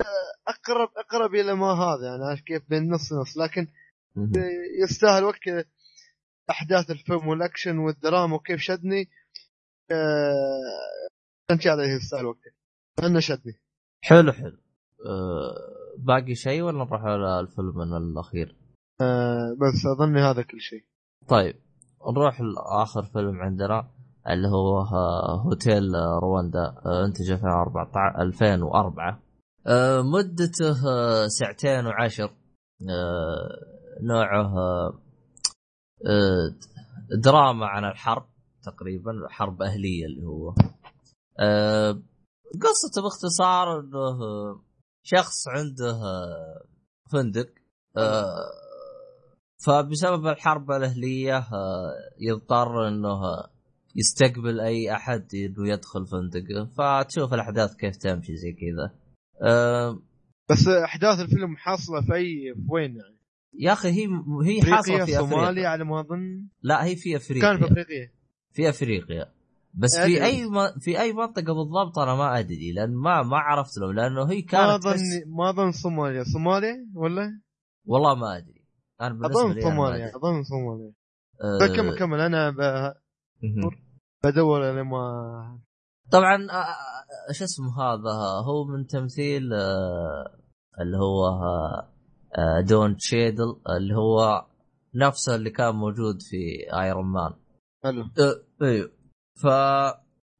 آه، 0.01 0.51
اقرب 0.51 0.89
أقرب 0.97 1.35
إلى 1.35 1.53
ما 1.53 1.71
هذا 1.73 2.05
يعني 2.05 2.25
عارف 2.25 2.41
كيف؟ 2.41 2.69
بين 2.69 2.89
نص 2.93 3.13
نص. 3.13 3.37
لكن 3.37 3.67
مهم. 4.15 4.31
يستاهل 4.83 5.23
وقت 5.23 5.67
أحداث 6.49 6.91
الفيلم 6.91 7.27
والأكشن 7.27 7.77
والدراما 7.77 8.35
وكيف 8.35 8.59
شدني. 8.59 9.09
كان 11.49 11.59
شيء 11.59 11.73
هذا 11.73 11.83
يستاهل 11.83 12.25
وقتك. 12.25 12.53
لأنه 13.01 13.19
شدني. 13.19 13.53
حلو 14.01 14.31
حلو. 14.31 14.57
أه 15.05 15.86
باقي 15.97 16.35
شيء 16.35 16.61
ولا 16.61 16.77
نروح 16.77 17.01
على 17.01 17.39
الفيلم 17.39 17.81
الأخير؟ 17.81 18.55
آه، 19.01 19.53
بس 19.53 19.85
اظن 19.95 20.17
هذا 20.17 20.41
كل 20.41 20.61
شيء. 20.61 20.83
طيب 21.27 21.55
نروح 22.11 22.41
لآخر 22.41 23.03
فيلم 23.03 23.41
عندنا 23.41 23.87
اللي 24.29 24.47
هو 24.47 24.81
آه، 24.81 25.41
هوتيل 25.45 25.95
رواندا 26.23 26.75
آه، 26.85 27.05
انتج 27.05 27.31
2014 27.31 28.21
2004 28.21 29.19
آه، 29.67 30.01
مدته 30.01 30.73
ساعتين 31.27 31.85
وعشر. 31.85 32.31
نوعه 34.01 34.53
دراما 37.23 37.65
عن 37.65 37.85
الحرب 37.85 38.25
تقريبا 38.63 39.11
حرب 39.29 39.61
أهلية 39.61 40.05
اللي 40.05 40.23
هو. 40.25 40.53
قصته 42.61 43.01
باختصار 43.01 43.79
إنه 43.79 44.66
شخص 45.09 45.47
عنده 45.47 45.91
آه، 45.91 46.65
فندق 47.11 47.49
آه، 47.97 48.35
فبسبب 49.65 50.27
الحرب 50.27 50.71
الأهلية 50.71 51.37
آه، 51.37 51.93
يضطر 52.19 52.87
إنه 52.87 53.19
يستقبل 53.95 54.59
أي 54.59 54.91
أحد 54.91 55.27
انه 55.35 55.69
يدخل 55.69 56.07
فندقه. 56.07 56.65
فتشوف 56.65 57.33
الأحداث 57.33 57.75
كيف 57.75 57.97
تمشي 57.97 58.35
زي 58.35 58.51
كذا. 58.51 58.95
بس 60.49 60.67
أحداث 60.67 61.19
الفيلم 61.19 61.57
حاصلة 61.57 62.01
في 62.01 62.13
أي 62.13 62.53
في 62.55 62.65
وين 62.69 62.95
يعني؟ 62.95 63.17
يا 63.53 63.73
أخي 63.73 63.89
هي 63.89 64.07
هي 64.43 64.61
حاصلة 64.61 65.03
أفريقيا 65.03 65.05
في 65.05 65.11
صوماليا 65.11 65.43
افريقيا 65.43 65.67
على 65.67 65.83
ما 65.83 65.99
أظن؟ 65.99 66.47
لا 66.61 66.85
هي 66.85 66.95
في 66.95 67.15
افريقيا 67.15 67.49
كان 67.49 67.57
في 67.57 67.65
أفريقيا. 67.65 68.11
في 68.53 68.69
أفريقيا. 68.69 69.36
بس 69.73 69.97
في 69.97 70.03
أدري. 70.03 70.25
أي 70.25 70.45
م... 70.45 70.79
في 70.79 70.99
أي 70.99 71.13
منطقة 71.13 71.53
بالضبط 71.53 71.99
أنا 71.99 72.15
ما 72.15 72.39
أدري 72.39 72.71
لأن 72.71 72.95
ما 72.95 73.23
ما 73.23 73.37
عرفت 73.37 73.77
له 73.77 73.93
لأنه 73.93 74.31
هي 74.31 74.41
ما 74.41 74.47
كانت 74.47 74.85
اظن 74.85 74.91
تحس... 74.91 75.01
ما 75.27 75.49
أظن 75.49 75.71
صوماليا 75.71 76.23
صوماليا 76.23 76.91
ولا؟ 76.95 77.41
والله 77.85 78.15
ما 78.15 78.37
أدري 78.37 78.65
أنا 79.01 79.13
بالنسبة 79.13 79.41
اظن 79.41 79.55
ما 79.55 79.61
صوماليا 79.61 80.07
أدري. 80.07 80.15
أظن 80.15 80.43
صوماليا 80.43 80.93
أه... 81.43 81.59
طيب 81.59 81.75
كمل 81.75 81.97
كمل 81.97 82.19
أنا 82.19 82.49
ب-. 82.49 82.93
بدور 84.23 84.71
لما 84.71 85.59
طبعا 86.11 86.37
شو 87.31 87.43
اسمه 87.43 87.81
هذا 87.81 88.11
هو 88.45 88.65
من 88.65 88.87
تمثيل 88.87 89.53
آه، 89.53 90.37
اللي 90.81 90.97
هو 90.97 91.25
آه، 91.27 91.93
آه، 92.37 92.61
دون 92.61 92.97
تشيدل 92.97 93.55
اللي 93.77 93.95
هو 93.95 94.45
نفسه 94.95 95.35
اللي 95.35 95.49
كان 95.49 95.75
موجود 95.75 96.21
في 96.21 96.73
ايرون 96.81 97.05
مان 97.05 97.33
حلو 97.83 98.01
أه، 98.01 98.65
أيوه 98.65 98.96
ف 99.41 99.47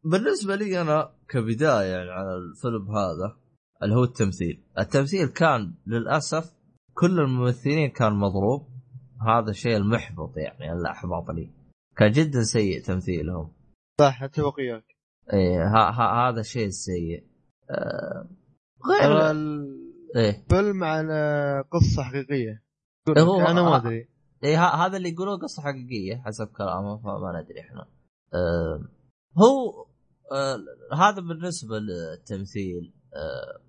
بالنسبة 0.03 0.56
لي 0.56 0.82
أنا 0.82 1.11
كبداية 1.30 1.91
يعني 1.95 2.10
على 2.10 2.36
الفيلم 2.38 2.91
هذا 2.95 3.38
اللي 3.84 3.95
هو 3.95 4.03
التمثيل. 4.03 4.64
التمثيل 4.80 5.28
كان 5.28 5.74
للأسف 5.88 6.53
كل 6.94 7.19
الممثلين 7.19 7.90
كان 7.90 8.14
مضروب. 8.14 8.68
هذا 9.28 9.49
الشيء 9.49 9.78
المحبط 9.78 10.38
يعني 10.38 10.74
اللي 10.74 10.90
احبط 10.91 11.32
لي. 11.32 11.52
كان 11.98 12.11
جدا 12.11 12.44
سيء 12.44 12.82
تمثيلهم. 12.84 13.53
صح 13.99 14.24
أتفق 14.24 14.56
وياك 14.60 14.84
إيه 15.34 15.64
ها 15.64 15.90
ها 15.91 16.30
هذا 16.30 16.40
الشيء 16.40 16.65
السيء 16.68 17.24
آه 17.72 18.30
غير 18.90 19.32
إيه. 20.15 20.30
الفيلم 20.45 20.84
على 20.84 21.64
قصة 21.72 22.03
حقيقية. 22.03 22.64
هو- 23.18 23.41
أنا 23.41 23.61
ما. 23.61 23.76
أدري. 23.78 24.10
إيه 24.44 24.57
ه- 24.65 24.86
هذا 24.86 24.98
اللي 24.98 25.10
يقولوه 25.10 25.38
قصة 25.38 25.61
حقيقية 25.64 26.22
حسب 26.26 26.48
كلامه 26.48 26.98
فما 26.98 27.41
ندري 27.41 27.60
إحنا. 27.61 27.88
آه 28.34 28.82
هو 29.38 29.86
آه 30.32 30.58
هذا 30.95 31.22
بالنسبة 31.22 31.80
للتمثيل 31.80 32.94
آه 33.16 33.62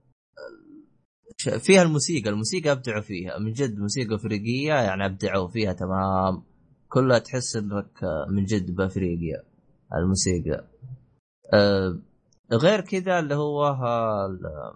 فيها 1.59 1.82
الموسيقى 1.82 2.30
الموسيقى 2.30 2.72
أبدعوا 2.72 3.02
فيها 3.02 3.39
من 3.39 3.52
جد 3.52 3.78
موسيقى 3.78 4.14
أفريقية 4.14 4.72
يعني 4.74 5.06
أبدعوا 5.06 5.48
فيها 5.48 5.72
تمام. 5.72 6.43
كلها 6.89 7.18
تحس 7.18 7.56
إنك 7.56 8.05
آه، 8.05 8.26
من 8.30 8.44
جد 8.44 8.74
بأفريقيا 8.74 9.43
الموسيقى. 9.94 10.68
آه 11.55 11.98
غير 12.52 12.80
كذا 12.80 13.18
اللي 13.18 13.35
هو 13.35 13.64
ها- 13.64 14.26
ال- 14.26 14.74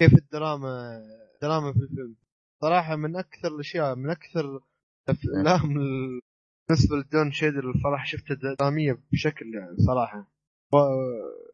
كيف 0.00 0.14
الدراما 0.18 1.00
دراما 1.42 1.72
في 1.72 1.78
الفيلم؟ 1.78 2.16
صراحة 2.62 2.96
من 2.96 3.16
أكثر 3.16 3.48
الأشياء 3.54 3.94
من 3.94 4.10
أكثر 4.10 4.60
الأفلام 5.08 5.76
ال- 5.78 6.20
بالنسبة 6.68 6.96
لدون 6.96 7.32
شيدر 7.32 7.70
الصراحه 7.70 8.04
شفتها 8.04 8.34
دراميه 8.60 8.98
بشكل 9.12 9.46
يعني 9.54 9.76
صراحة 9.86 10.18
و- 10.72 11.44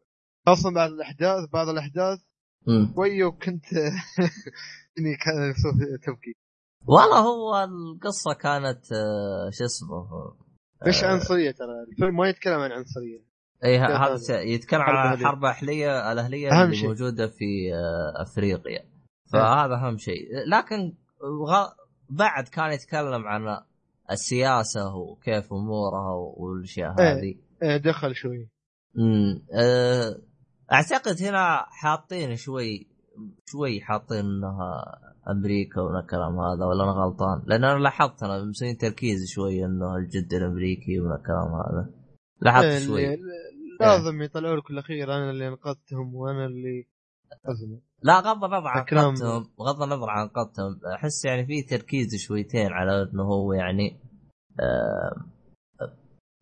خاصة 0.45 0.73
بعد 0.73 0.91
الاحداث 0.91 1.49
بعض 1.53 1.69
الأحداث 1.69 2.19
مم. 2.67 2.93
شوية 2.95 3.25
وكنت 3.25 3.65
إني 4.99 5.15
كان 5.25 5.53
تبكي 6.03 6.33
والله 6.87 7.19
هو 7.19 7.63
القصة 7.63 8.33
كانت 8.33 8.91
آه 8.91 9.49
شو 9.49 9.65
اسمه 9.65 10.07
مش 10.87 11.03
آه، 11.03 11.07
عنصرية 11.07 11.51
ترى 11.51 11.83
الفيلم 11.91 12.15
ما 12.17 12.29
يتكلم 12.29 12.59
عن 12.59 12.71
عنصرية 12.71 13.19
اي 13.63 13.77
هذا 13.79 14.17
يتكلم 14.41 14.81
عن. 14.81 15.13
الحرب 15.13 15.37
الأهلية 15.45 16.11
الاهليه 16.11 16.63
اللي 16.63 16.75
شيء. 16.75 16.87
موجودة 16.87 17.27
في 17.27 17.73
آه، 17.73 18.21
أفريقيا 18.21 18.85
فهذا 19.31 19.75
أهم 19.75 19.97
شيء 19.97 20.27
لكن. 20.47 20.93
بعد 22.09 22.47
كان 22.47 22.71
يتكلم 22.71 23.27
عن 23.27 23.41
السياسة 24.11 24.95
وكيف 24.95 25.53
أمورها 25.53 26.13
والأشياء 26.37 26.99
إيه. 26.99 27.13
هذه 27.13 27.35
إيه، 27.63 27.77
دخل 27.77 28.15
شوي 28.15 28.49
امم 28.97 29.41
آه، 29.53 30.21
أعتقد 30.73 31.21
هنا 31.21 31.65
حاطين 31.69 32.35
شوي 32.35 32.87
شوي 33.45 33.81
حاطين 33.81 34.19
إنها 34.19 34.83
أمريكا 35.29 35.81
والكلام 35.81 36.39
هذا 36.39 36.65
ولا 36.65 36.83
أنا 36.83 36.91
غلطان؟ 36.91 37.43
لأن 37.45 37.63
أنا 37.63 37.79
لاحظت 37.79 38.23
أنا 38.23 38.43
مسوين 38.43 38.77
تركيز 38.77 39.27
شوي 39.27 39.65
إنه 39.65 39.95
الجد 39.95 40.33
الأمريكي 40.33 40.99
والكلام 40.99 41.53
هذا 41.53 41.89
لاحظت 42.41 42.65
إيه، 42.65 42.79
شوي 42.79 43.17
لازم 43.79 44.21
يطلعوا 44.21 44.55
لك 44.55 44.71
الأخير 44.71 45.13
أنا 45.13 45.29
اللي 45.29 45.47
أنقذتهم 45.47 46.15
وأنا 46.15 46.45
اللي. 46.45 46.87
لا 48.03 48.19
غض 48.19 48.43
النظر 48.43 48.67
عن 48.67 48.83
قدتهم 49.13 49.47
بغض 49.59 49.81
النظر 49.81 50.09
عن 50.09 50.27
قدتهم 50.27 50.79
أحس 50.95 51.25
يعني 51.25 51.45
في 51.45 51.61
تركيز 51.61 52.15
شويتين 52.15 52.71
على 52.71 53.01
إنه 53.13 53.23
هو 53.23 53.53
يعني 53.53 53.99
آه، 54.59 55.25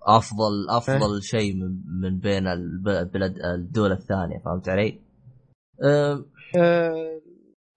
أفضل 0.07 0.69
أفضل 0.69 1.21
شيء 1.23 1.53
من 1.55 1.81
من 2.01 2.19
بين 2.19 2.47
الب- 2.47 2.87
البلد 2.87 3.35
الدول 3.39 3.91
الثانية 3.91 4.39
فهمت 4.45 4.69
علي؟ 4.69 4.99
آه، 5.83 6.25
آه، 6.57 7.21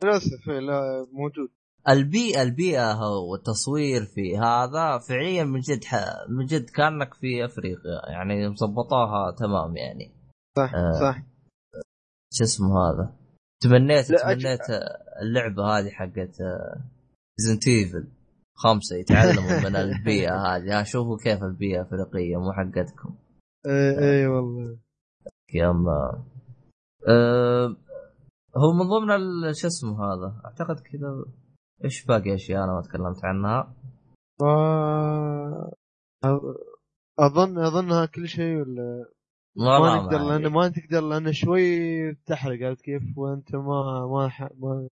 للأسف 0.05 0.49
إيه، 0.51 0.59
لا 0.59 1.07
موجود. 1.13 1.49
البيئة 1.89 2.43
البيئة 2.43 2.95
والتصوير 3.31 4.05
في 4.05 4.39
هذا 4.39 4.99
فعليا 4.99 5.45
من 5.45 5.61
جد 5.61 5.85
ح- 5.85 6.29
من 6.29 6.47
جد 6.47 6.71
كأنك 6.71 7.15
في 7.15 7.45
أفريقيا 7.45 8.11
يعني 8.11 8.49
مظبطاها 8.49 9.31
تمام 9.39 9.77
يعني. 9.77 10.13
صح 10.57 10.75
آه. 10.75 11.01
صح. 11.01 11.23
شو 12.33 12.45
اسمه 12.45 12.79
هذا؟ 12.79 13.15
تمنيت 13.63 14.07
تمنيت 14.07 14.61
اللعبة 15.23 15.63
هذه 15.65 15.91
حقت 15.91 16.37
Resident 17.41 17.69
Evil 17.69 18.09
خمسة 18.55 18.97
يتعلموا 18.97 19.61
من 19.65 19.77
البيئة 19.87 20.37
هذه. 20.37 20.81
ها 20.81 20.83
شوفوا 20.83 21.19
كيف 21.25 21.43
البيئة 21.43 21.81
الافريقيه 21.81 22.37
مو 22.37 22.53
حقتكم. 22.53 23.15
اي 23.67 23.99
اي 23.99 24.27
والله. 24.27 24.79
يا 25.55 25.71
اما 25.71 26.25
أه 27.09 27.77
هو 28.57 28.73
من 28.73 28.89
ضمن 28.89 29.53
شو 29.53 29.67
اسمه 29.67 30.05
هذا؟ 30.05 30.43
أعتقد 30.45 30.81
كذا. 30.81 31.25
إيش 31.85 32.05
باقي 32.05 32.35
أشياء 32.35 32.65
أنا 32.65 32.73
ما 32.73 32.83
تكلمت 32.83 33.25
عنها؟ 33.25 33.75
آه، 34.43 35.73
اظن 37.19 37.59
أظنها 37.59 38.07
كل 38.07 38.29
شيء 38.29 38.57
ولا 38.57 39.07
ما 39.57 39.97
نقدر 39.97 40.19
ما 40.19 40.39
لأن. 40.39 40.53
ما 40.53 40.69
تقدر 40.69 41.01
لأن 41.01 41.33
شوي 41.33 42.15
تحرق 42.15 42.67
عرفت 42.67 42.81
كيف؟ 42.81 43.03
وأنت 43.17 43.55
ما 43.55 44.07
ما, 44.07 44.29
ح... 44.29 44.43
ما 44.43 44.89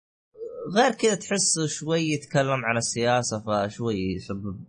غير 0.76 0.92
كذا 0.92 1.16
تحس 1.16 1.60
شوي 1.66 2.02
يتكلم 2.02 2.66
عن 2.66 2.78
السياسة 2.78 3.40
فشوي 3.40 3.96
يسبب 4.16 4.66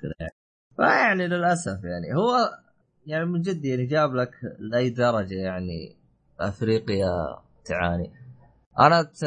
كذا 0.00 0.14
يعني. 0.20 0.36
فيعني 0.76 1.26
للأسف 1.26 1.84
يعني. 1.84 2.14
هو 2.16 2.58
يعني 3.06 3.24
من 3.24 3.40
جد 3.40 3.64
يعني 3.64 3.86
جاب 3.86 4.14
لك 4.14 4.30
لأي 4.58 4.90
درجة 4.90 5.34
يعني 5.34 5.96
أفريقيا 6.40 7.38
تعاني. 7.64 8.12
أنا 8.78 9.02
ت... 9.02 9.22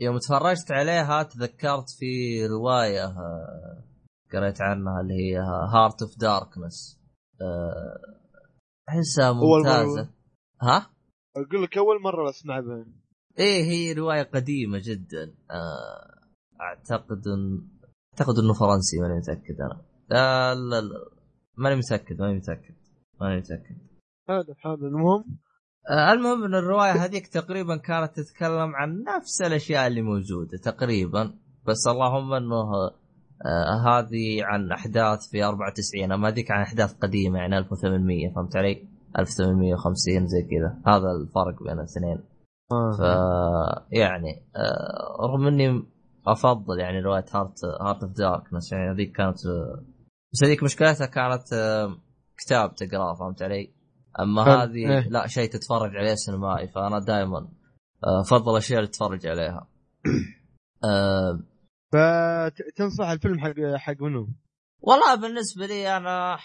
يوم 0.00 0.18
تفرجت 0.18 0.72
عليها 0.72 1.22
تذكرت 1.22 1.90
في 1.98 2.46
رواية 2.46 3.04
آه، 3.04 3.84
قريت 4.32 4.60
عنها 4.60 5.00
اللي 5.00 5.14
هي 5.14 5.38
Heart 5.74 6.02
of 6.02 6.18
Darkness 6.18 7.00
أحسها. 8.88 9.32
ممتازة. 9.32 10.10
ها؟ 10.62 10.90
أقول 11.36 11.62
لك 11.62 11.78
أول 11.78 12.02
مرة 12.02 12.30
اسمع 12.30 12.60
بها 12.60 12.86
إيه 13.38 13.64
هي 13.64 13.92
رواية 13.92 14.22
قديمة 14.22 14.80
جدا. 14.84 15.34
آه، 15.50 16.60
أعتقد 16.60 17.22
ان 17.26 17.68
أعتقد 18.12 18.38
إنه 18.38 18.52
فرنسي 18.52 19.00
ماني 19.00 19.14
متأكد 19.18 19.60
أنا. 19.60 19.82
لا 20.10 20.54
لا 20.54 20.80
لا. 20.80 21.10
ماني 21.56 21.76
متأكد 21.76 22.20
ماني 22.20 22.34
متأكد 22.34 22.74
ماني 23.20 23.36
متأكد. 23.36 23.76
هذا 24.28 24.54
هذا. 24.64 24.86
المهم؟ 24.86 25.38
آه، 25.90 26.12
المهم 26.12 26.44
إن 26.44 26.54
الرواية 26.54 26.92
هذيك 26.92 27.26
تقريبا 27.26 27.76
كانت 27.76 28.20
تتكلم 28.20 28.74
عن 28.74 29.04
نفس 29.16 29.42
الأشياء 29.42 29.86
اللي 29.86 30.02
موجودة 30.02 30.58
تقريبا. 30.64 31.38
بس 31.66 31.88
اللهم 31.88 32.32
إنه 32.32 32.64
آه 33.46 33.88
هذه 33.88 34.44
عن 34.44 34.72
أحداث 34.72 35.30
في 35.30 35.44
94 35.44 36.12
اما 36.12 36.28
هذيك 36.28 36.50
عن 36.50 36.62
أحداث 36.62 36.92
قديمة 36.92 37.38
يعني 37.38 37.58
1800 37.58 38.34
فهمت 38.34 38.56
علي؟ 38.56 38.88
1850 39.18 40.26
زي 40.26 40.42
كذا 40.42 40.94
هذا 40.94 41.10
الفرق 41.20 41.62
بين 41.62 41.78
الاثنين 41.78 42.18
ف 42.70 43.02
آه. 43.02 43.86
يعني 43.92 44.42
آه 44.56 45.26
رغم 45.26 45.46
إني 45.46 45.82
أفضل 46.26 46.80
يعني 46.80 47.00
رواية 47.00 47.24
Heart 47.34 47.64
Heart 47.64 48.02
of 48.02 48.12
Darkness 48.12 48.72
يعني 48.72 48.90
هذيك 48.90 49.16
كانت 49.16 49.46
آه، 49.46 49.82
بس 50.32 50.44
هذيك 50.44 50.62
مشكلتها 50.62 51.06
كانت 51.06 51.52
آه 51.52 51.96
كتاب 52.38 52.74
تقرأه 52.74 53.14
فهمت 53.14 53.42
علي؟ 53.42 53.74
أما. 54.20 54.42
هذه 54.42 54.76
إيه. 54.76 55.08
لا 55.08 55.26
شيء 55.26 55.50
تتفرج 55.50 55.96
عليه 55.96 56.14
سينمائي 56.14 56.68
فأنا 56.68 56.98
دائما 56.98 57.48
أفضل 58.04 58.52
الاشياء 58.52 58.78
اللي 58.78 58.90
تتفرج 58.90 59.26
عليها. 59.26 59.68
آه 60.84 61.40
فتنصح 61.94 63.08
الفيلم 63.08 63.38
حق 63.38 63.54
حق 63.76 64.02
منو؟ 64.02 64.28
والله 64.80 65.14
بالنسبة 65.14 65.66
لي 65.66 65.96
أنا 65.96 66.38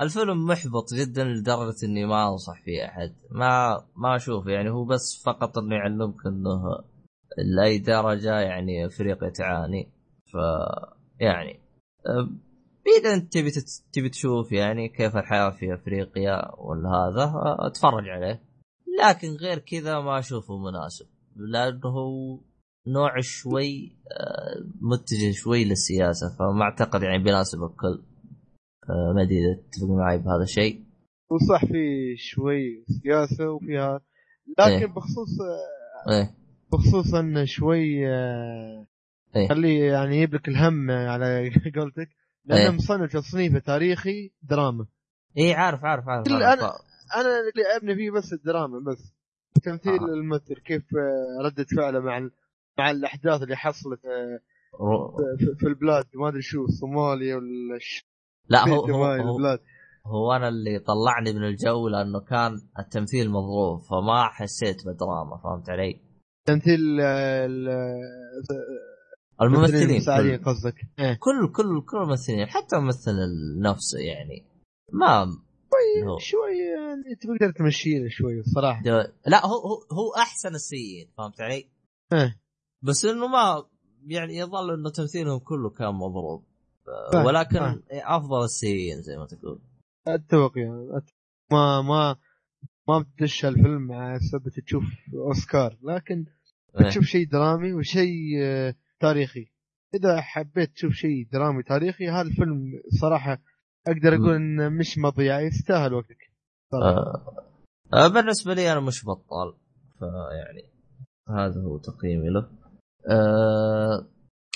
الفيلم 0.00 0.46
محبط 0.46 0.94
جدا 0.94 1.24
لدرجة 1.24 1.76
إني 1.84 2.06
ما 2.06 2.28
أنصح 2.28 2.62
فيه 2.64 2.84
أحد. 2.84 3.14
ما 3.30 3.84
ما 3.96 4.16
أشوف 4.16 4.46
يعني 4.46 4.70
هو 4.70 4.84
بس 4.84 5.22
فقط 5.26 5.58
إنه 5.58 5.76
يعلمك 5.76 6.26
إنه 6.26 6.62
لأي 7.56 7.78
درجة 7.78 8.40
يعني 8.40 8.86
افريقيا 8.86 9.30
تعاني. 9.30 9.92
ف 10.32 10.36
يعني 11.20 11.60
إذا 12.98 13.14
أنت 13.14 13.32
تبي 13.32 13.50
تبي 13.92 14.08
تشوف 14.08 14.52
يعني 14.52 14.88
كيف 14.88 15.16
الحياة 15.16 15.50
في 15.50 15.74
أفريقيا 15.74 16.60
ولا 16.60 16.88
هذا 16.88 17.32
أتفرج 17.66 18.08
عليه. 18.08 18.42
لكن 19.00 19.28
غير 19.28 19.58
كذا 19.58 20.00
ما 20.00 20.18
أشوفه 20.18 20.58
مناسب. 20.58 21.06
لأنه 21.36 22.40
نوع 22.92 23.20
شوي 23.20 23.96
أه، 24.20 24.64
متجه 24.80 25.32
شوي 25.32 25.64
للسياسة 25.64 26.36
فما 26.38 26.62
أعتقد 26.62 27.02
يعني 27.02 27.22
بيناسب 27.24 27.62
الكل 27.62 28.02
أه، 28.90 29.12
ما 29.16 29.22
أدري 29.22 29.38
إذا 29.38 29.54
تتفق 29.70 29.86
معي 29.88 30.18
بهذا 30.18 30.42
الشيء 30.42 30.84
وصح 31.30 31.64
في 31.64 32.16
شوي 32.16 32.84
سياسة 33.02 33.50
وفيها 33.50 34.00
لكن 34.58 34.70
إيه. 34.72 34.86
بخصوص 34.86 35.28
إيه 36.08 36.34
بخصوص 36.72 37.14
انه 37.14 37.44
شوي 37.44 38.08
آه، 38.08 38.86
إيه. 39.36 39.48
خليه 39.48 39.92
يعني 39.92 40.16
يجيب 40.16 40.34
لك 40.34 40.48
الهم 40.48 40.90
على 40.90 41.50
قولتك 41.76 42.08
لأنه 42.44 42.62
إيه. 42.62 42.70
مصنف 42.70 43.12
تصنيفه 43.12 43.58
تاريخي 43.58 44.32
دراما 44.42 44.86
إيه 45.36 45.54
عارف 45.56 45.84
عارف 45.84 46.08
عارف, 46.08 46.24
كل 46.26 46.32
عارف. 46.42 46.60
أنا- 46.60 46.88
أنا 47.16 47.28
اللي 47.40 47.64
عيبني 47.74 47.94
فيه 47.94 48.10
بس 48.10 48.32
الدراما 48.32 48.78
بس 48.90 49.12
تمثيل 49.62 49.92
آه. 50.00 50.04
الممثل 50.04 50.54
كيف 50.54 50.82
آه، 50.96 51.42
ردة 51.44 51.66
فعله 51.76 52.00
مع 52.00 52.28
مع 52.78 52.90
الأحداث 52.90 53.42
اللي 53.42 53.56
حصلت 53.56 54.00
آه، 54.06 54.40
في- 55.38 55.54
في 55.58 55.66
البلاد 55.66 56.04
ما 56.14 56.28
أدري 56.28 56.42
شو 56.42 56.66
صوماليا 56.66 57.36
ولا 57.36 57.78
لا 58.48 58.68
هو 58.68 58.74
هو, 58.86 59.04
هو, 59.04 59.36
البلاد 59.36 59.58
هو 60.06 60.32
أنا 60.32 60.48
اللي 60.48 60.78
طلعني 60.78 61.32
من 61.38 61.44
الجو 61.44 61.88
لأنه 61.88 62.20
كان 62.20 62.52
التمثيل 62.78 63.30
مضروب 63.30 63.80
فما 63.90 64.28
حسيت 64.28 64.76
بدراما 64.86 65.36
فهمت 65.44 65.70
علي؟ 65.70 66.00
تمثيل 66.46 67.00
آه، 67.00 67.46
ال- 67.46 67.68
الممثلين 69.42 70.00
كل 70.00 70.44
قصدك 70.44 70.74
إيه. 70.98 71.14
كل 71.20 71.52
كل 71.56 71.84
كل 71.90 71.96
الممثلين 71.96 72.46
حتى 72.46 72.76
الممثل 72.76 73.12
نفسه 73.62 73.98
يعني 73.98 74.46
ما 74.92 75.22
هو. 76.08 76.18
شوي 76.18 76.58
يعني 76.58 77.16
تقدر 77.20 77.52
تمشيه 77.52 78.08
شوي 78.08 78.40
الصراحة 78.40 78.82
لا 79.26 79.46
هو 79.46 79.52
هو, 79.54 79.74
هو 79.92 80.14
أحسن 80.22 80.54
السيئين 80.54 81.08
فهمت 81.18 81.40
علي؟ 81.40 81.68
إيه. 82.12 82.40
بس 82.82 83.04
إنه 83.04 83.26
ما 83.26 83.64
يعني 84.06 84.36
يظل 84.36 84.74
إنه 84.74 84.90
تمثيلهم 84.90 85.38
كله 85.38 85.70
كان 85.70 85.94
مضروب. 85.94 86.44
ولكن. 87.14 87.82
أفضل 87.90 88.44
السيئين 88.44 89.02
زي 89.02 89.16
ما 89.16 89.26
تقول. 89.26 89.60
أتفق 90.06 90.52
يعني 90.58 90.96
أتفق. 90.96 91.14
ما 91.52 91.82
ما 91.82 92.16
ما 92.88 92.98
بتدش 92.98 93.44
الفيلم 93.44 93.92
على 93.92 94.18
سبب 94.18 94.48
تشوف 94.48 94.84
أوسكار 95.14 95.78
لكن 95.82 96.26
إيه. 96.80 96.88
تشوف 96.88 97.04
شيء 97.04 97.28
درامي 97.28 97.72
وشيء 97.72 98.42
آه، 98.42 98.74
تاريخي. 99.00 99.46
إذا 99.94 100.20
حبيت 100.20 100.72
تشوف 100.72 100.92
شيء 100.92 101.28
درامي 101.32 101.62
تاريخي 101.62 102.08
هذا 102.08 102.28
الفيلم 102.28 102.80
صراحة 103.00 103.42
أقدر 103.86 104.14
أقول 104.14 104.34
إنه 104.34 104.68
مش 104.68 104.98
مضيع 104.98 105.40
يستاهل 105.40 105.94
وقتك. 105.94 106.32
آه، 106.72 107.44
آه، 107.92 108.08
بالنسبة 108.08 108.54
لي 108.54 108.72
أنا 108.72 108.80
مش 108.80 109.04
بطال 109.04 109.54
فيعني 109.98 110.68
هذا 111.28 111.60
هو 111.60 111.78
تقييمي 111.78 112.28
له. 112.28 112.50
آه 113.06 114.06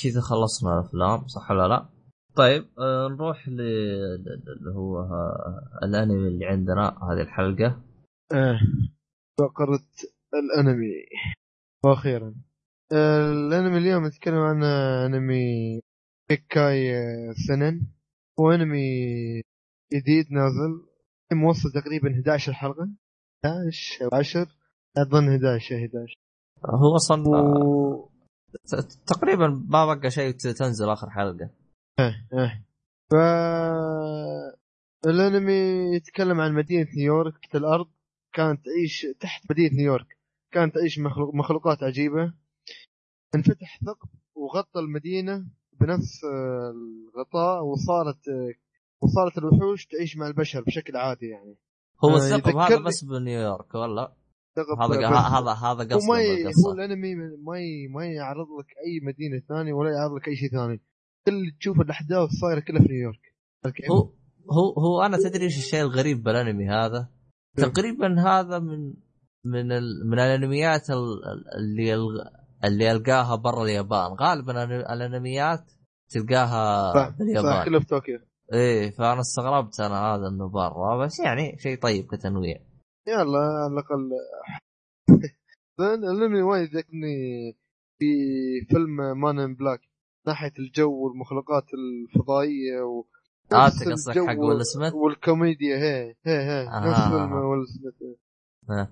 كذا 0.02 0.20
خلصنا 0.20 0.80
الأفلام 0.80 1.26
صح 1.28 1.50
ولا 1.50 1.68
لا؟ 1.68 1.88
طيب 2.36 2.64
آه 2.78 3.08
نروح 3.08 3.48
ل- 3.48 3.60
اللي 4.58 4.70
هو 4.74 4.98
ها- 4.98 5.70
الأنمي 5.82 6.28
اللي 6.28 6.46
عندنا 6.46 6.88
هذه 7.10 7.20
الحلقة. 7.20 7.82
آه. 8.32 8.60
فقرة 9.38 9.84
الأنمي. 10.34 10.92
وأخيرا 11.84 12.34
آه، 12.92 13.32
الأنمي 13.32 13.78
اليوم 13.78 14.06
نتكلم 14.06 14.34
عن 14.38 14.64
أنمي 14.64 15.80
كيكاي 16.28 16.96
آه، 16.96 17.32
سنن. 17.48 17.86
هو 18.40 18.50
أنمي 18.50 18.80
جديد 19.94 20.32
نازل 20.32 20.86
موصل 21.32 21.68
تقريبا 21.72 22.08
11 22.20 22.52
حلقة. 22.52 22.88
11 23.44 24.04
أو 24.04 24.08
10 24.18 24.46
أظن 24.98 25.28
11 25.28 25.76
11 25.76 26.14
هو 26.66 26.96
أصلا 26.96 27.24
آه، 27.26 27.42
و... 27.58 28.08
تقريبا 29.06 29.64
ما 29.68 29.94
بقى 29.94 30.10
شيء 30.10 30.30
تنزل 30.32 30.90
آخر 30.90 31.10
حلقة. 31.10 31.50
آه 31.98 32.14
آه 32.32 32.64
ف 33.10 33.14
الانمي 35.06 35.96
يتكلم 35.96 36.40
عن 36.40 36.54
مدينة 36.54 36.86
نيويورك 36.96 37.38
تحت 37.38 37.56
الأرض. 37.56 37.86
كانت 38.32 38.60
تعيش 38.64 39.06
تحت 39.20 39.50
مدينة 39.50 39.74
نيويورك. 39.76 40.18
كانت 40.52 40.74
تعيش 40.74 40.98
مخلوق 40.98 41.34
مخلوقات 41.34 41.82
عجيبة. 41.82 42.32
انفتح 43.34 43.78
ثقب 43.86 44.08
وغطى 44.34 44.80
المدينة 44.80 45.46
بنفس 45.80 46.24
آه، 46.24 46.72
الغطاء 47.14 47.64
وصارت 47.64 48.28
آه، 48.28 48.52
وصارت 49.02 49.38
الوحوش 49.38 49.86
تعيش 49.86 50.16
مع 50.16 50.26
البشر 50.26 50.60
بشكل 50.60 50.96
عادي 50.96 51.26
يعني. 51.26 51.56
هو 52.04 52.10
آه، 52.10 52.16
الثقب 52.16 52.56
هذا 52.56 52.78
بس 52.78 53.04
بنيويورك 53.04 53.74
ولا؟ 53.74 54.12
هذا. 54.80 55.38
هذا 55.38 55.50
هذا 55.52 55.94
قصده. 55.94 56.06
هو 56.66 56.72
الانمي 56.72 57.14
ما. 57.14 57.30
ما 57.94 58.06
يعرض 58.06 58.46
لك 58.60 58.66
أي 58.86 59.00
مدينة 59.06 59.42
ثانية 59.48 59.72
ولا 59.72 59.90
يعرض 59.90 60.12
لك 60.12 60.28
أي 60.28 60.36
شيء 60.36 60.50
ثاني 60.50 60.80
كل 61.26 61.52
تشوف 61.60 61.80
الأحداث 61.80 62.28
صايرة 62.40 62.60
كلها 62.60 62.82
في 62.82 62.88
نيويورك؟ 62.88 63.20
هو 63.90 64.12
هو 64.50 64.72
هو 64.78 65.02
أنا 65.02 65.16
تدري 65.16 65.44
إيش 65.44 65.58
الشيء 65.58 65.80
الغريب 65.80 66.22
بالأنمي 66.22 66.68
هذا؟ 66.68 67.08
تقريبا 67.56 68.20
هذا 68.20 68.58
من 68.58 68.94
من 69.44 69.72
ال 69.72 70.08
من 70.10 70.18
الأنميات 70.18 70.90
ال- 70.90 70.96
ال- 70.96 71.54
اللي 71.58 71.94
اللي 72.64 72.92
القاها 72.92 73.36
برا 73.36 73.64
اليابان 73.64 74.12
غالبا 74.20 74.64
الأنميات 74.92 75.64
تلقاها 76.10 76.92
صح 76.94 77.08
باليابان 77.18 77.64
كله 77.64 77.80
في 77.80 77.86
طوكيو 77.86 78.18
إيه 78.52 78.90
فأنا 78.90 79.20
استغربت 79.20 79.80
أنا 79.80 80.14
هذا 80.14 80.28
إنه 80.28 80.48
برا 80.48 81.04
بس 81.04 81.20
يعني 81.20 81.58
شيء 81.58 81.78
طيب 81.78 82.06
كتنويع 82.06 82.56
يلا 83.08 83.38
على 83.38 83.72
الأقل 83.72 84.10
الانمي 85.80 86.42
وايد 86.42 86.76
ذكرني 86.76 87.52
في 87.98 88.06
فيلم 88.70 89.20
Men 89.20 89.38
in 89.38 89.54
Black 89.54 89.80
ناحية 90.26 90.52
الجو 90.58 90.92
والمخلوقات 90.92 91.64
الفضائية 91.74 92.80
و 92.82 93.04
آه، 93.52 93.66
أنت 93.66 93.88
قصدك 93.92 94.18
حق 94.18 94.38
ويل 94.38 94.66
سميث؟ 94.66 94.94
والكوميديا 94.94 95.76
هي 95.76 96.14
هي 96.26 96.42
هي 96.42 96.68
آه. 96.68 96.90
نفس 96.90 97.00
فيلم 97.00 97.32
ويل 97.32 97.66
سميث 97.68 98.16
آه. 98.70 98.88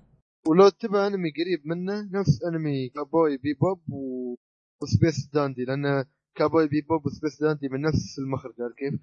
ولو 0.47 0.69
تبع 0.69 1.07
أنمي 1.07 1.29
قريب 1.31 1.61
منه 1.65 2.01
نفس 2.19 2.43
أنمي 2.43 2.89
Cowboy 2.89 3.37
Bebop 3.37 3.81
و... 3.89 4.35
و 4.83 4.91
Space 4.91 5.29
Dandy 5.33 5.65
لأن 5.65 6.05
Cowboy 6.35 6.67
Bebop 6.67 7.05
و 7.05 7.11
Space 7.11 7.41
Dandy 7.41 7.69
من 7.69 7.81
نفس 7.81 8.19
المخرج 8.19 8.53
عارف 8.61 8.73
كيف؟ 8.75 8.93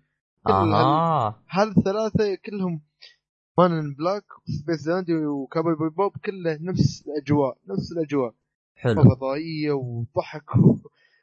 كل 0.46 0.52
هال- 0.52 0.74
آها 0.74 1.42
هالثلاثة 1.50 2.34
كلهم 2.46 2.82
Men 3.58 3.72
in 3.72 3.94
Black 3.94 4.24
و 4.48 4.54
Space 4.54 4.86
Dandy 4.86 5.14
و 5.26 5.33
Cowboy 5.33 5.76
Bebop 5.76 6.12
كله 6.24 6.58
نفس 6.60 7.04
الاجواء 7.06 7.58
نفس 7.68 7.92
الاجواء 7.92 8.34
حلو. 8.74 9.02
فضائية 9.02 9.72
وضحك 9.72 10.56
و... 10.56 10.78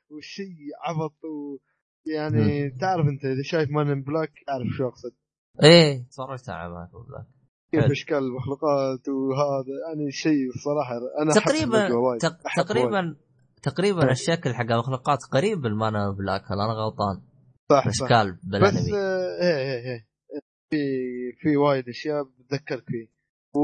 وشيء 0.09 0.57
عبط 0.85 1.25
و... 1.25 1.57
يعني 2.05 2.69
تعرف 2.69 3.07
انت 3.07 3.25
إذا 3.25 3.41
شايف 3.43 3.69
Men 3.69 3.89
in 3.89 4.03
Black 4.03 4.31
تعرف 4.47 4.67
شو 4.77 4.87
أقصد. 4.87 5.13
إيه 5.63 6.07
تفرجت 6.11 6.49
على 6.49 6.73
Men 6.73 6.94
in 6.94 7.07
Black 7.09 7.25
كيف. 7.71 7.91
أشكال 7.91 8.17
المخلوقات 8.17 9.09
وهذا 9.09 9.73
يعني 9.87 10.11
شيء 10.11 10.47
الصراحه 10.55 10.95
أنا 11.21 11.33
تقريبا 11.33 11.77
الأجواء 11.77 12.01
وايد. 12.01 12.21
تقريبا 12.57 13.15
تقريبا 13.63 14.03
إيه. 14.03 14.11
الشكل 14.11 14.53
حق 14.53 14.71
المخلوقات 14.71 15.19
قريب 15.31 15.57
Men 15.57 15.92
in 15.92 16.15
Black 16.17 16.41
هل 16.51 16.59
أنا 16.59 16.73
غلطان. 16.73 17.21
صح 17.69 17.87
أشكال 17.87 18.37
بس 18.61 18.93
آه، 18.93 19.41
إيه 19.41 19.57
إيه 19.57 19.91
إيه. 19.91 20.14
في 20.75 21.31
في 21.41 21.57
وايد 21.57 21.89
أشياء 21.89 22.23
بتذكرك 22.23 22.83
فيه. 22.87 23.07
و 23.55 23.59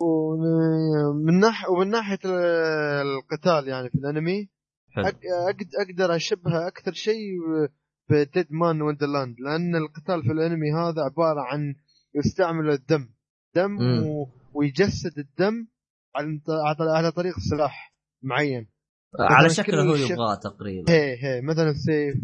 ومن 0.00 1.40
ناحيه 1.40 1.68
ومن 1.68 1.90
ناحية 1.90 2.18
القتال 3.02 3.68
يعني 3.68 3.90
في 3.90 3.94
الأنمي 3.94 4.48
أقدر 5.80 6.16
أشبهه 6.16 6.68
أكثر 6.68 6.92
شيء 6.92 7.32
ب 8.10 8.46
Deadman 8.50 8.82
Wonderland 8.82 9.36
لأن 9.40 9.76
القتال 9.76 10.22
في 10.22 10.32
الأنمي 10.32 10.72
هذا 10.72 11.02
عبارة 11.02 11.40
عن 11.40 11.74
يستعمل 12.14 12.70
الدم. 12.70 13.08
دم. 13.54 13.76
و... 13.80 14.28
ويجسد 14.54 15.18
الدم 15.18 15.66
على 16.96 17.12
طريق 17.12 17.34
سلاح 17.50 17.94
معين. 18.22 18.68
على 19.20 19.48
شكل 19.48 19.72
كل 19.72 19.78
هو 19.78 19.94
يبغاه 19.94 20.34
تقريبا. 20.34 20.92
هي 20.92 21.24
هي 21.24 21.40
مثلا 21.40 21.70
السيف 21.70 22.16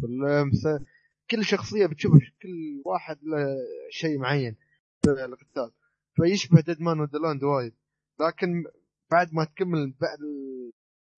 كل 1.30 1.44
شخصية 1.44 1.86
بتشوف 1.86 2.12
كل 2.12 2.82
واحد 2.86 3.16
له 3.22 3.46
شيء 3.90 4.18
معين 4.18 4.56
في 5.04 5.10
القتال 5.10 5.70
فيشبه 6.16 6.60
ديد 6.60 6.80
مان 6.80 7.00
ودلاند 7.00 7.44
وايد 7.44 7.72
لكن 8.20 8.64
بعد 9.10 9.34
ما 9.34 9.44
تكمل 9.44 9.94
بعد 10.00 10.18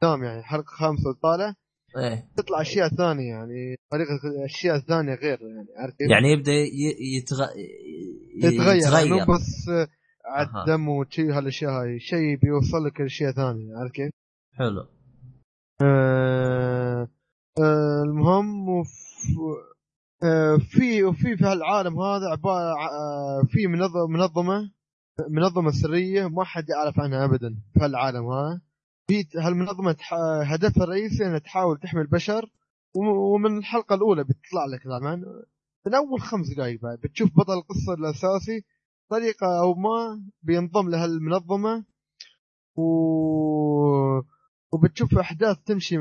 الدام 0.03 0.25
يعني 0.25 0.43
حلقة 0.43 0.67
خامسة 0.67 1.11
وطالع 1.11 1.55
إيه 1.97 2.29
تطلع 2.37 2.61
أشياء 2.61 2.89
ثانية 2.89 3.29
يعني 3.31 3.77
طريقة 3.91 4.45
أشياء 4.45 4.79
ثانية 4.79 5.15
غير 5.15 5.39
يعني 5.43 5.69
عارف 5.77 5.95
كيف؟ 5.95 6.11
يعني 6.11 6.29
يبدأ 6.33 6.53
يتغ... 6.53 7.43
يتغير 8.37 8.77
يتغير 8.77 8.93
يعني 8.93 9.27
مو 9.27 9.35
بس. 9.35 9.69
الدم 10.61 10.89
وشي 10.89 11.33
هالأشياء 11.33 11.71
هاي 11.71 12.01
شيء 12.01 12.37
بيوصل 12.37 12.85
لك 12.87 13.01
أشياء 13.01 13.33
ثانية 13.33 13.77
عارف 13.77 13.93
كيف؟ 13.93 14.11
حلو 14.59 14.87
آه 15.83 17.09
آه 17.59 18.03
المهم 18.03 18.69
وف 18.69 18.89
آه 20.25 20.57
في 20.57 21.05
وفي 21.05 21.37
في 21.37 21.45
هالعالم 21.45 22.01
هذا 22.01 22.27
عبارة 22.31 22.75
آه 22.91 23.43
في 23.49 23.67
منظمه 23.67 24.07
منظمة 24.07 24.71
منظمة 25.29 25.71
سرية 25.71 26.29
ما 26.29 26.45
حد 26.45 26.69
يعرف 26.69 27.01
عنها 27.01 27.25
ابدا 27.25 27.57
في 27.75 27.81
هالعالم 27.81 28.31
هذا 28.33 28.61
في 29.09 29.25
هالمنظمة. 29.39 29.97
هدفها 30.45 30.85
الرئيسي 30.85 31.27
إنها 31.27 31.39
تحاول 31.39 31.79
تحمي 31.79 32.01
البشر 32.01 32.51
ومن 33.35 33.59
الحلقة 33.59 33.95
الأولى 33.95 34.25
بتطلع 34.25 34.65
لك 34.73 34.85
طبعا 34.85 35.17
من 35.87 35.95
أول 35.95 36.21
خمس 36.21 36.47
دقائق 36.57 36.81
بعد 36.83 36.99
بتشوف 36.99 37.31
بطل 37.37 37.53
القصة 37.53 37.95
الأساسي 37.99 38.65
طريقة 39.11 39.61
أو 39.61 39.75
ما 39.75 40.23
بينضم 40.43 40.91
لهالمنظمه 40.91 41.85
و 42.77 42.85
وبتشوف 44.73 45.19
أحداث 45.19 45.57
تمشي 45.67 45.99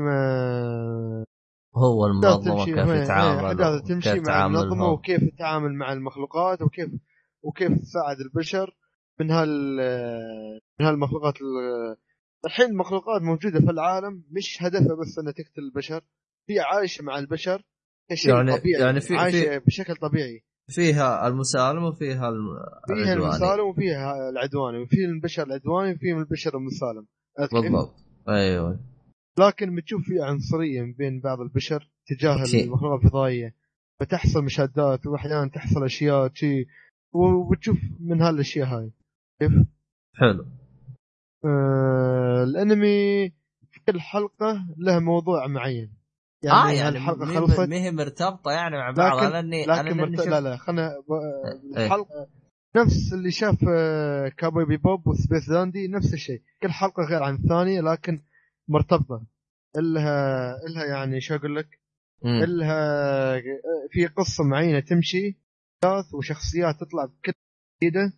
هو 1.76 2.06
المنظمه 2.06 2.64
كيف 2.64 2.78
إيه، 2.78 3.02
يتعامل 3.02 3.44
احداث 3.44 3.82
تمشي 3.82 4.20
مع. 4.20 4.46
المنظمة 4.46 4.88
وكيف 4.90 5.24
تتعامل 5.34 5.74
مع 5.74 5.92
المخلوقات 5.92 6.62
وكيف 6.62 6.90
وكيف 7.42 7.72
تساعد 7.72 8.16
البشر 8.20 8.76
من 9.20 9.30
هال 9.30 9.76
من 10.80 10.86
هالمخلوقات 10.86 11.34
ال- 11.40 11.96
الحين 12.46 12.66
المخلوقات 12.66 13.22
موجودة 13.22 13.60
في 13.60 13.70
العالم 13.70 14.24
مش 14.30 14.58
هدفها 14.62 14.96
بس 15.00 15.18
إنها 15.18 15.32
تقتل 15.32 15.62
البشر 15.72 16.00
هي 16.50 16.60
عايشة 16.60 17.04
مع 17.04 17.18
البشر 17.18 17.62
كشيء 18.10 18.34
يعني- 18.34 18.58
طبيعي 18.58 18.82
يعني 18.82 19.00
في- 19.00 19.16
عايشة 19.16 19.58
بشكل 19.58 19.96
طبيعي 19.96 20.44
فيها 20.68 21.28
المسالم 21.28 21.84
وفيها 21.84 22.28
الم- 22.28 22.56
فيها 22.86 22.96
العدواني. 22.96 23.22
المسالم 23.22 23.66
وفيها 23.68 24.28
العدواني 24.30 24.78
وفي 24.78 25.04
البشر 25.04 25.42
العدواني 25.42 25.92
وفي 25.94 26.12
البشر 26.12 26.56
المسالم؟ 26.56 27.06
بالضبط 27.52 27.94
أيوه 28.28 28.78
لكن 29.38 29.74
بتشوف 29.76 30.02
في 30.02 30.22
عنصرية 30.22 30.94
بين 30.98 31.20
بعض 31.20 31.40
البشر 31.40 31.90
تجاه. 32.06 32.44
المخلوقات 32.64 33.04
الفضائيه 33.04 33.54
فتحصل 34.00 34.44
مشادات 34.44 35.06
وأحيانا 35.06 35.50
تحصل 35.54 35.84
أشياء 35.84 36.30
شيء 36.34 36.66
وبتشوف 37.12 37.78
من 38.00 38.22
هالأشياء 38.22 38.66
هاي. 38.68 38.90
كيف؟ 39.40 39.52
حلو. 40.14 40.46
آه 41.44 42.44
الأنمي 42.44 43.28
في 43.70 43.80
كل 43.86 44.00
حلقة 44.00 44.66
له 44.78 44.98
موضوع 44.98 45.46
معين. 45.46 45.92
يعني 46.42 46.56
آه 46.58 46.72
يعني 46.72 46.96
الحلقة 46.96 47.26
خلصت. 47.26 47.60
ما 47.60 47.76
هي 47.76 47.90
مرتبطة 47.90 48.50
يعني 48.50 48.76
مع 48.76 48.90
بعض. 48.90 49.16
لكن- 49.18 49.26
أنا 49.26 49.40
اني 49.40 49.64
أنا 49.64 49.72
لكن 49.72 49.84
لأني 49.98 50.00
مرت... 50.12 50.20
شفت- 50.20 50.28
لا 50.28 50.40
لا 50.40 50.56
خلنا 50.56 50.88
ب... 51.08 51.12
إيه. 51.78 51.86
الحلقة 51.86 52.28
نفس 52.76 53.12
اللي 53.12 53.30
شاف 53.30 53.64
آه، 53.68 54.28
كابوي 54.28 54.64
بيبوب 54.66 55.06
وسبيس 55.08 55.50
داندي 55.50 55.88
نفس 55.88 56.14
الشيء. 56.14 56.42
كل 56.62 56.70
حلقة 56.70 57.02
غير 57.10 57.22
عن 57.22 57.34
الثانية 57.34 57.80
لكن 57.80 58.20
مرتبطه 58.68 59.26
إلها 59.78 60.56
إلها 60.66 60.84
يعني 60.84 61.20
شو 61.20 61.34
أقول 61.34 61.56
لك. 61.56 61.68
إلها 62.24 63.40
في 63.90 64.06
قصة 64.06 64.44
معينة 64.44 64.80
تمشي 64.80 65.38
احداث 65.84 66.14
وشخصيات 66.14 66.74
تطلع 66.80 67.04
بكل 67.04 67.32
جديدة 67.82 68.12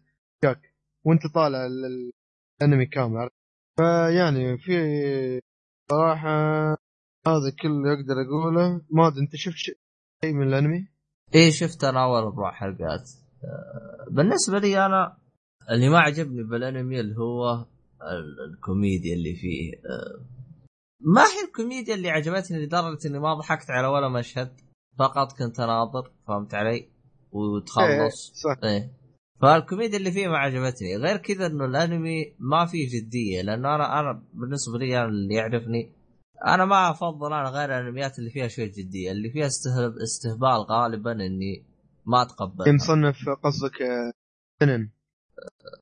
جاك 0.45 0.61
وأنت 1.05 1.23
طالع 1.35 1.67
ال- 1.67 1.85
ال- 1.85 2.13
الأنمي 2.63 2.87
كامل؟ 2.87 3.29
فيعني 3.79 4.59
في 4.59 4.73
صراحة 5.91 6.29
هذا 7.27 7.51
كله 7.63 7.93
أقدر 7.93 8.15
أقوله 8.23 8.83
ما 8.91 9.07
ادري 9.09 9.21
أنت 9.21 9.37
شفت 9.37 9.57
شيء 9.57 9.77
من 10.35 10.49
الأنمي؟ 10.49 10.89
إيه 11.35 11.51
شفت 11.51 11.85
أنا 11.85 12.05
أول 12.05 12.23
أربع 12.23 12.53
حلقات 12.53 13.11
آه، 13.45 14.07
بالنسبة 14.11 14.59
لي 14.59 14.87
أنا 14.87 15.17
اللي 15.71 15.89
ما 15.89 15.99
عجبني 15.99 16.43
بالأنمي 16.43 17.01
اللي 17.01 17.17
هو 17.19 17.67
الكوميديا 18.49 19.15
اللي 19.15 19.35
فيه. 19.35 19.73
آه، 19.73 20.25
ما 21.01 21.23
هي 21.23 21.45
الكوميديا 21.49 21.95
اللي 21.95 22.11
عجبتني 22.11 22.65
لدرجة 22.65 22.99
إني 23.09 23.19
ما 23.19 23.35
ضحكت 23.35 23.71
على 23.71 23.87
ولا 23.87 24.09
مشهد. 24.09 24.61
فقط 24.99 25.33
كنت 25.39 25.61
اناظر 25.61 26.13
فهمت 26.29 26.55
علي؟ 26.55 26.89
وتخلص. 27.33 28.33
صح. 28.35 28.65
إيه. 28.65 28.93
فالكوميديا 29.43 29.99
اللي 29.99 30.13
فيه 30.13 30.29
ما 30.29 30.39
عجبتني. 30.39 30.97
غير 30.97 31.17
كذا 31.17 31.47
إنه 31.47 31.65
الأنمي 31.65 32.35
ما 32.39 32.67
فيه 32.67 32.89
جدية 33.01 33.43
لأنه 33.43 33.75
أنا 33.75 34.01
أنا 34.01 34.23
بالنسبة 34.35 34.79
لي 34.79 34.99
أنا 34.99 35.09
اللي 35.09 35.35
يعرفني 35.35 35.93
أنا 36.47 36.65
ما 36.65 36.91
أفضل 36.91 37.33
أنا 37.33 37.49
غير 37.51 37.65
الأنميات 37.79 38.19
اللي 38.19 38.31
فيها 38.31 38.49
شوية 38.49 38.73
جدية. 38.79 39.11
اللي 39.13 39.31
فيها 39.31 39.47
استه- 39.47 40.03
استهبال 40.03 40.67
غالبا 40.71 41.13
إني 41.13 41.67
ما 42.07 42.23
أتقبل. 42.23 42.75
مصنف 42.75 43.29
قصدك 43.45 43.83
آه، 43.83 44.13
سنن. 44.63 44.91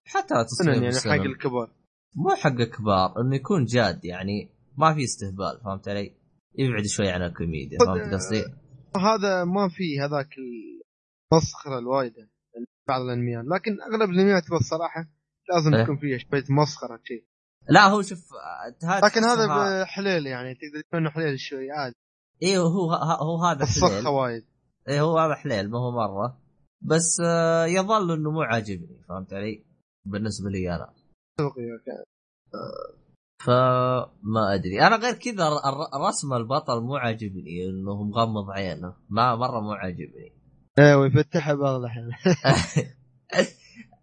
حتى 0.04 0.34
سنن 0.34 0.46
تصنيف 0.46 1.06
يعني. 1.06 1.20
حق 1.20 1.26
الكبار. 1.26 1.70
مو 2.14 2.30
حق 2.30 2.62
كبار 2.62 3.20
إنه 3.20 3.36
يكون 3.36 3.64
جاد 3.64 4.04
يعني 4.04 4.50
ما 4.78 4.94
في 4.94 5.04
استهبال 5.04 5.60
فهمت 5.64 5.88
علي؟ 5.88 6.16
يبعد 6.58 6.86
شوي 6.86 7.08
عن 7.08 7.22
الكوميديا 7.22 7.78
فهمت 7.78 8.14
قصدي؟ 8.14 8.44
هذا 8.96 9.44
ما 9.44 9.68
في 9.68 10.00
هذاك 10.00 10.28
المسخره 10.38 11.78
الوايده 11.78 12.30
بعض 12.88 13.00
الأنميات 13.00 13.44
لكن 13.44 13.82
أغلب 13.82 14.10
الأنميات 14.10 14.42
الصراحه 14.52 15.08
لازم 15.54 15.74
إيه. 15.74 15.84
تكون 15.84 15.96
فيها 15.96 16.18
شوية 16.18 16.44
مسخرة 16.50 17.00
شيء 17.04 17.24
لا 17.68 17.86
هو 17.86 18.02
شوف 18.02 18.18
لكن 19.04 19.24
هذا 19.24 19.84
حليل 19.84 20.26
يعني 20.26 20.54
تقدر 20.54 20.80
تقول 20.88 21.00
إنه 21.00 21.10
حليل 21.10 21.38
شوي 21.38 21.70
عادي 21.70 21.94
إيه 22.42 22.58
هو 22.58 22.92
هو 22.94 23.44
هذا 23.44 23.66
حليل 23.66 24.08
وايد 24.08 24.44
إيه 24.88 25.00
هو 25.00 25.18
هذا 25.18 25.34
حليل 25.34 25.70
ما 25.70 25.78
هو 25.78 25.90
مرة 25.90 26.40
بس 26.82 27.20
آه، 27.26 27.66
يظل 27.66 28.12
إنه 28.12 28.30
مو 28.30 28.42
عاجبني 28.42 29.04
فهمت 29.08 29.32
علي؟ 29.32 29.64
بالنسبة 30.04 30.50
لي 30.50 30.74
أنا. 30.74 30.94
فما 33.46 34.54
أدري. 34.54 34.86
أنا 34.86 34.96
غير 34.96 35.14
كذا 35.14 35.48
رسم 36.08 36.32
البطل 36.34 36.80
مو 36.80 36.96
عاجبني 36.96 37.68
انه 37.68 38.02
مغمض 38.02 38.50
عينه. 38.50 38.96
ما 39.08 39.36
مرة 39.36 39.60
مو 39.60 39.72
عاجبني. 39.72 40.32
إيه 40.78 40.94
ويفتحها 40.94 41.54
بعض 41.54 41.80
الأحيان. 41.80 42.10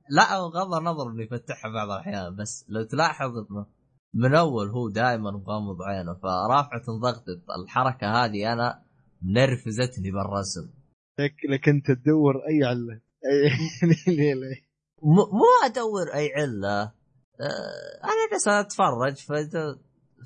لا 0.09 0.39
بغض 0.39 0.73
النظر 0.73 1.09
إنه 1.09 1.23
يفتحها 1.23 1.71
بعض 1.71 1.89
الأحيان 1.89 2.35
بس 2.35 2.65
لو 2.69 2.83
تلاحظ 2.83 3.37
إنه 3.37 3.65
من 4.13 4.35
أول 4.35 4.69
هو 4.69 4.89
دائما 4.89 5.31
مغمض 5.31 5.81
عينه 5.81 6.13
فرافعة 6.13 6.85
ضغط 7.01 7.23
الحركة 7.59 8.07
هذه 8.07 8.53
أنا 8.53 8.83
نرفزتني 9.23 10.11
بالرسم. 10.11 10.69
لك 11.49 11.69
أنت 11.69 11.91
تدور 11.91 12.35
أي 12.35 12.63
علة. 12.63 13.01
أي 13.31 13.51
مو 15.03 15.25
مو 15.25 15.65
أدور 15.65 16.13
أي 16.13 16.33
علة. 16.35 17.00
أنا 18.03 18.29
جالس 18.31 18.47
أتفرج 18.47 19.15
ف 19.15 19.31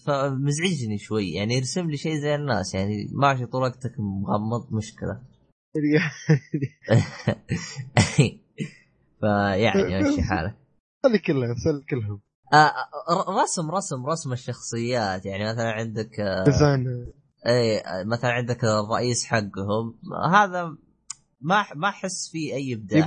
فمزعجني 0.05 0.97
شوي. 0.97 1.31
يعني 1.31 1.55
يرسم 1.55 1.89
لي 1.89 1.97
شيء 1.97 2.15
زي 2.15 2.35
الناس. 2.35 2.75
يعني 2.75 3.07
ماشي 3.13 3.45
طول 3.45 3.61
وقتك 3.61 3.95
مغمض 3.99 4.73
مشكلة. 4.73 5.21
فيعني 9.21 10.03
مشي 10.03 10.21
حالك. 10.21 10.55
خلي 11.03 11.19
كلها 11.19 11.53
سل 11.53 11.85
كلهم. 11.89 12.21
آه، 12.53 12.71
رسم 13.43 13.71
رسم 13.71 14.05
رسم 14.05 14.33
الشخصيات. 14.33 15.25
يعني 15.25 15.43
مثلا 15.43 15.71
عندك 15.71 16.19
آه، 16.19 16.43
ديزاين 16.43 17.11
اي 17.47 17.79
آه، 17.79 18.03
مثلا 18.03 18.31
عندك 18.31 18.63
الرئيس 18.63 19.25
حقهم. 19.25 19.99
هذا 20.31 20.77
ما 21.41 21.65
ما 21.75 21.89
أحس 21.89 22.29
فيه 22.31 22.53
أي 22.53 22.73
إبداع. 22.73 22.99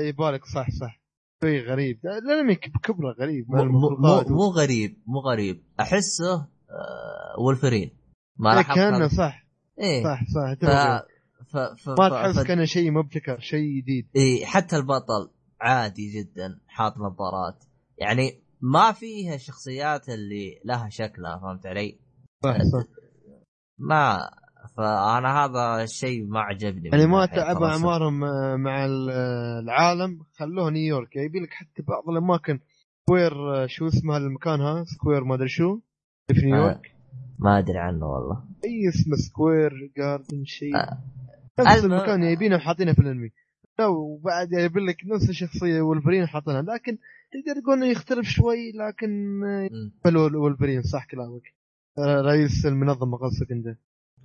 يبالك 0.00 0.44
صح 0.44 0.70
صح. 0.70 0.99
شوي 1.44 1.60
غريب. 1.66 2.00
الانمي 2.06 2.54
بكبره 2.54 3.12
غريب. 3.12 3.50
مو 3.50 3.64
مو, 3.64 4.24
مو, 4.28 4.44
غريب 4.44 4.96
مو 5.06 5.18
غريب. 5.18 5.62
أحسه 5.80 6.34
آه 6.34 7.40
وولفرين. 7.40 7.90
ما 8.36 8.50
إيه، 8.50 8.56
لاحظت 8.56 8.74
كأنه؟ 8.74 9.08
صح. 9.08 9.46
إيه. 9.78 10.04
صح 10.04 10.20
صح. 10.34 10.54
ف... 10.60 11.56
ف... 11.56 11.56
ف... 11.56 11.88
ما. 11.88 12.08
تحس 12.08 12.38
ف... 12.38 12.46
كأنه 12.46 12.64
شيء 12.64 12.90
مبتكر 12.90 13.40
شيء 13.40 13.82
جديد. 13.82 14.08
إيه 14.16 14.44
حتى 14.44 14.76
البطل 14.76 15.30
عادي 15.60 16.20
جدا 16.20 16.60
حاط 16.66 16.98
نظارات. 16.98 17.64
يعني 17.98 18.42
ما 18.60 18.92
فيها 18.92 19.34
الشخصيات 19.34 20.08
اللي 20.08 20.60
لها 20.64 20.88
شكلها 20.88 21.38
فهمت 21.38 21.66
علي؟ 21.66 21.98
صح 22.44 22.56
صح. 22.56 22.84
ما 23.78 24.30
فأنا 24.80 25.44
هذا 25.44 25.82
الشيء 25.84 26.26
ما 26.26 26.40
عجبني 26.40 26.88
يعني 26.92 27.06
ما 27.06 27.26
تعبوا. 27.26 27.66
أعمارهم 27.66 28.24
آه، 28.24 28.56
مع 28.56 28.84
ال- 28.86 29.10
آه، 29.10 29.58
العالم 29.60 30.18
خلوه 30.38 30.70
نيويورك. 30.70 31.16
يبي 31.16 31.40
لك 31.40 31.50
حتى 31.50 31.82
بعض 31.82 32.08
الأماكن. 32.08 32.60
Square 33.02 33.32
آه، 33.62 33.66
شو 33.66 33.86
اسمه 33.86 34.16
المكان 34.16 34.60
ها 34.60 34.84
Square 34.84 35.24
ما 35.24 35.34
أدري 35.34 35.48
شو. 35.48 35.78
في 36.32 36.46
نيويورك. 36.46 36.94
ما 37.38 37.58
أدري 37.58 37.78
عنه 37.78 38.06
والله. 38.06 38.44
أي 38.64 38.88
اسمه 38.88 39.16
Square 39.16 39.72
Garden 39.96 40.44
شيء. 40.44 40.76
آه. 40.76 40.98
نفس 41.60 41.84
الم- 41.84 41.92
المكان 41.92 42.22
يبينه 42.22 42.58
حاطينه 42.58 42.92
في 42.92 42.98
الأنمي. 42.98 43.30
لا 43.78 43.86
وبعد 43.86 44.48
يبي 44.52 44.80
لك 44.80 44.96
نفس 45.14 45.28
الشخصية 45.30 45.80
ولفرين 45.80 46.26
حاطينها. 46.26 46.62
لكن 46.62 46.98
تقدر 47.32 47.60
تقول 47.60 47.76
إنه 47.76 47.86
يختلف 47.86 48.26
شوي 48.28 48.72
لكن 48.72 49.40
آه، 49.44 50.36
ولفرين 50.36 50.82
صح 50.82 51.06
كلامك. 51.06 51.42
رئيس 51.98 52.66
المنظمة 52.66 53.16
قصدك 53.18 53.52
أنت. 53.52 53.66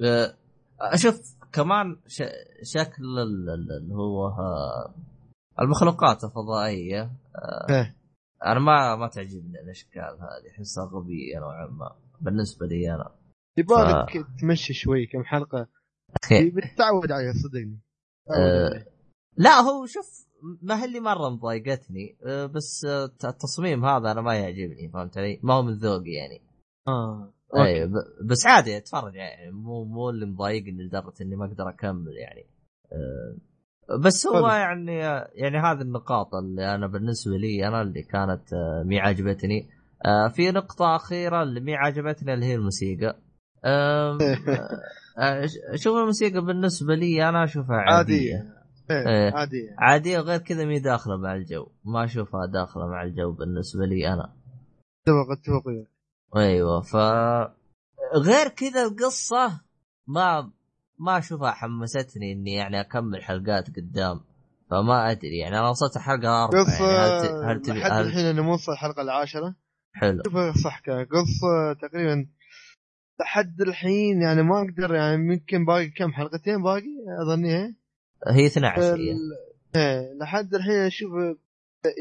آه، 0.04 0.34
أشوف 0.82 1.36
كمان 1.54 1.98
ش... 2.08 2.24
شكل 2.64 3.04
ال- 3.04 3.50
ال- 3.50 3.72
اللي 3.82 3.96
هو 3.96 4.28
آه، 4.28 4.94
المخلوقات 5.62 6.24
الفضائية 6.24 7.02
آه، 7.36 7.68
إيه 7.70 7.96
أنا 8.46 8.60
ما 8.60 8.96
ما 8.96 9.08
تعجبني 9.08 9.60
الأشكال 9.64 10.02
هذه 10.20 10.52
أحسها 10.56 10.86
غبية 10.86 11.40
نوعا 11.40 11.68
ما 11.68 11.96
بالنسبة 12.22 12.66
لي 12.68 12.96
أنا 12.96 13.12
يبغالك 13.58 14.26
تمشي 14.42 14.74
شوي 14.74 15.06
كم 15.06 15.24
حلقة 15.24 15.68
بتتعود 16.32 17.12
عليها 17.12 17.34
صدقني 17.34 17.80
عليها. 18.30 18.86
لا 19.38 19.60
هو 19.60 19.86
شوف 19.86 20.26
ما 20.62 20.82
هي 20.82 20.86
اللي 20.86 21.00
مرة 21.00 21.30
مضايقتني 21.30 22.18
آه، 22.26 22.46
بس 22.46 22.86
آه، 22.86 23.06
التصميم 23.24 23.86
هذا 23.86 24.12
أنا 24.12 24.22
ما 24.22 24.36
يعجبني 24.36 24.90
فهمت 24.94 25.18
علي؟ 25.18 25.40
ما 25.44 25.54
هو 25.54 25.62
من 25.62 25.74
ذوقي 25.74 26.12
يعني 26.12 26.42
آه. 26.88 27.34
اي 27.58 27.92
بس 28.30 28.46
عادي 28.46 28.78
اتفرج 28.78 29.16
يعني 29.16 29.52
مو 29.52 29.84
مو 29.84 30.10
اللي 30.10 30.26
مضايقني 30.26 30.84
لدرجة 30.84 31.14
إني 31.22 31.36
ما 31.36 31.46
أقدر 31.46 31.70
أكمل 31.70 32.14
يعني. 32.18 32.46
آه، 32.92 33.38
بس 34.06 34.28
هو. 34.28 34.48
يعني 34.48 34.96
يعني 35.34 35.58
هذه 35.58 35.82
النقاط 35.82 36.36
اللي 36.36 36.76
أنا 36.76 36.88
بالنسبة 36.88 37.38
لي 37.38 37.68
أنا 37.68 37.82
اللي 37.82 38.02
كانت 38.02 38.54
آه، 38.54 38.84
مي 38.86 39.00
عجبتني. 39.00 39.70
آه، 40.06 40.28
في 40.28 40.52
نقطة 40.52 40.96
أخيرة 40.96 41.44
اللي 41.44 41.60
مي 41.60 41.76
عجبتني 41.76 42.34
اللي 42.34 42.46
هي 42.46 42.56
الموسيقى. 42.56 43.16
شوف 45.84 45.98
الموسيقى 45.98 46.46
بالنسبة 46.46 46.96
لي 46.96 47.30
أنا 47.30 47.44
أشوفها 47.44 47.76
عادية. 47.76 48.36
عادية. 48.36 48.56
إيه 48.92 49.08
إيه. 49.08 49.34
عادية. 49.34 49.76
عادية 49.78 50.20
وغير 50.20 50.40
كذا 50.40 50.66
مي 50.66 50.80
داخلة 50.80 51.18
مع 51.18 51.36
الجو. 51.36 51.68
ما 51.86 52.04
أشوفها 52.04 52.46
داخلة 52.46 52.88
مع 52.88 53.04
الجو 53.04 53.32
بالنسبة 53.32 53.86
لي 53.86 54.14
أنا. 54.14 54.34
اتفق 55.08 55.32
اتفق. 55.32 55.86
أيوه 56.36 56.82
ف 56.82 56.96
غير 58.16 58.48
كذا 58.48 58.84
القصة 58.84 59.62
ما 60.08 60.52
ما 61.00 61.18
أشوفها 61.18 61.52
حمستني 61.52 62.32
إني 62.32 62.54
يعني 62.54 62.82
أكمل 62.82 63.24
حلقات 63.24 63.68
قدام 63.78 64.22
فما 64.70 65.12
أدري 65.12 65.38
يعني 65.38 65.60
أنا 65.60 65.70
وصلت 65.70 65.96
الحلقة 65.96 66.44
اربعه 66.44 66.64
قصة 66.64 66.92
يعني 66.92 67.12
هل, 67.12 67.22
ت... 67.22 67.44
هل 67.44 67.62
تبي 67.62 67.80
لحد 67.80 67.92
هل... 67.92 68.08
الحين 68.08 68.26
أنا 68.26 68.42
موصل 68.42 68.72
الحلقة 68.72 69.02
العاشرة؟ 69.02 69.56
حلو. 69.94 70.24
شوف 70.26 70.64
صح 70.64 70.82
قصة 70.90 71.74
تقريبا 71.82 72.28
لحد 73.20 73.62
الحين 73.62 74.22
يعني 74.22 74.44
ما 74.44 74.62
أقدر 74.62 74.96
يعني 74.96 75.34
يمكن 75.34 75.66
باقي 75.66 75.88
كم 75.90 76.12
حلقتين 76.14 76.64
باقي 76.64 76.96
اظني 77.26 77.76
هي 78.28 78.46
12 78.48 78.82
هي. 78.82 79.12
ال- 79.12 79.18
إيه 79.76 80.14
لحد 80.22 80.54
الحين 80.54 80.80
أشوف 80.80 81.12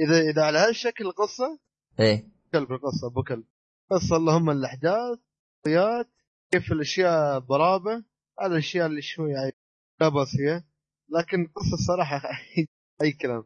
إذا 0.06 0.20
إذا 0.30 0.42
على 0.42 0.58
هالشكل 0.58 1.06
القصة 1.06 1.58
إيه. 2.00 2.28
كلب 2.52 2.72
القصة 2.72 3.06
ابو 3.06 3.22
كلب 3.22 3.44
قصه 3.90 4.16
اللهم 4.16 4.50
الأحداث 4.50 5.18
شخصيات 5.58 6.08
كيف 6.50 6.72
الأشياء 6.72 7.38
ضرابه 7.38 8.04
هذه 8.40 8.46
الأشياء 8.46 8.86
اللي 8.86 9.02
شوي 9.02 9.30
يعني 9.32 9.52
لا 10.00 10.08
بأس 10.08 10.36
فيها. 10.36 10.64
لكن 11.08 11.42
القصة 11.42 11.74
الصراحه 11.74 12.22
أي 13.02 13.12
كلام. 13.12 13.44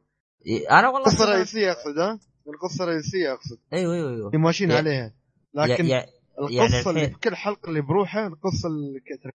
أنا 0.70 0.89
والله 0.89 0.98
القصة 1.09 1.24
الرئيسيه 1.24 1.73
أقصد 1.73 1.98
ها؟ 1.98 2.19
القصة 2.48 2.85
الرئيسيه 2.85 3.32
أقصد. 3.32 3.59
أيوه 3.73 3.94
أيوه 3.94 4.10
أيوه. 4.15 4.27
اللي 4.27 4.39
ماشيين 4.39 4.73
عليها. 4.73 5.15
لكن 5.55 5.85
يا- 5.85 6.06
يا- 6.51 6.66
القصة 6.66 6.90
يعني 6.90 7.05
اللي 7.05 7.16
بكل 7.16 7.36
حلقة 7.36 7.69
اللي 7.69 7.81
بروحها 7.81 8.27
القصة 8.27 8.69
اللي 8.69 9.01
كتر- 9.01 9.31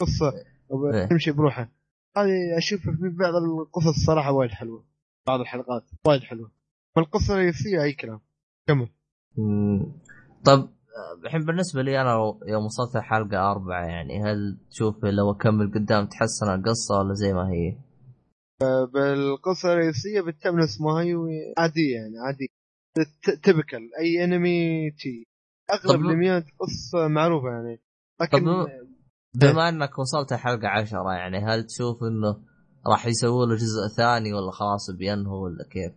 قصة 0.00 0.32
إيه. 0.94 1.06
تمشي 1.06 1.32
بروحها. 1.32 1.72
هذه 2.16 2.58
أشوف 2.58 2.80
في 2.80 3.08
بعض 3.18 3.34
القصص 3.34 3.86
الصراحه 3.86 4.32
وايد 4.32 4.50
حلوة. 4.50 4.86
بعض 5.26 5.40
الحلقات 5.40 5.84
وايد 6.06 6.22
حلوة. 6.22 6.52
والقصة 6.96 7.34
الرئيسية 7.34 7.82
أي 7.82 7.92
كلام. 7.92 8.20
كمل. 8.68 8.88
طب 10.44 10.68
الحين 11.24 11.44
بالنسبة 11.44 11.82
لي 11.82 12.00
أنا 12.00 12.12
يوم 12.46 12.64
وصلت 12.64 12.96
الحلقة 12.96 13.50
أربعة 13.50 13.84
يعني 13.86 14.22
هل 14.22 14.58
تشوف 14.70 15.04
لو 15.04 15.30
اكمل 15.30 15.72
قدام 15.74 16.06
تحسن 16.06 16.54
القصة 16.54 16.98
ولا 16.98 17.14
زي 17.14 17.32
ما 17.32 17.48
هي؟ 17.50 17.76
بالقصة 18.92 19.72
الرئيسية 19.72 20.20
نفس 20.46 20.80
ما 20.80 20.90
هي 20.90 21.14
عادية 21.58 21.94
يعني 21.94 22.18
عادية 22.26 22.46
تبكل 23.42 23.90
أي 24.00 24.24
انمي 24.24 24.90
تي 24.90 25.26
أغلب 25.72 26.00
الانميات 26.00 26.44
قصة 26.58 27.08
معروفة 27.08 27.48
يعني 27.48 27.80
لكن 28.20 28.44
طب 28.44 28.68
بما 29.34 29.68
إنك 29.68 29.98
وصلت 29.98 30.32
الحلقة 30.32 30.68
عشرة 30.68 31.12
يعني 31.12 31.38
هل 31.38 31.64
تشوف 31.64 32.02
إنه 32.02 32.40
راح 32.86 33.06
يسووا 33.06 33.46
له 33.46 33.54
جزء 33.54 33.88
ثاني 33.96 34.32
ولا 34.32 34.50
خلاص 34.50 34.90
بينهوا 34.90 35.44
ولا 35.44 35.64
كيف؟ 35.70 35.92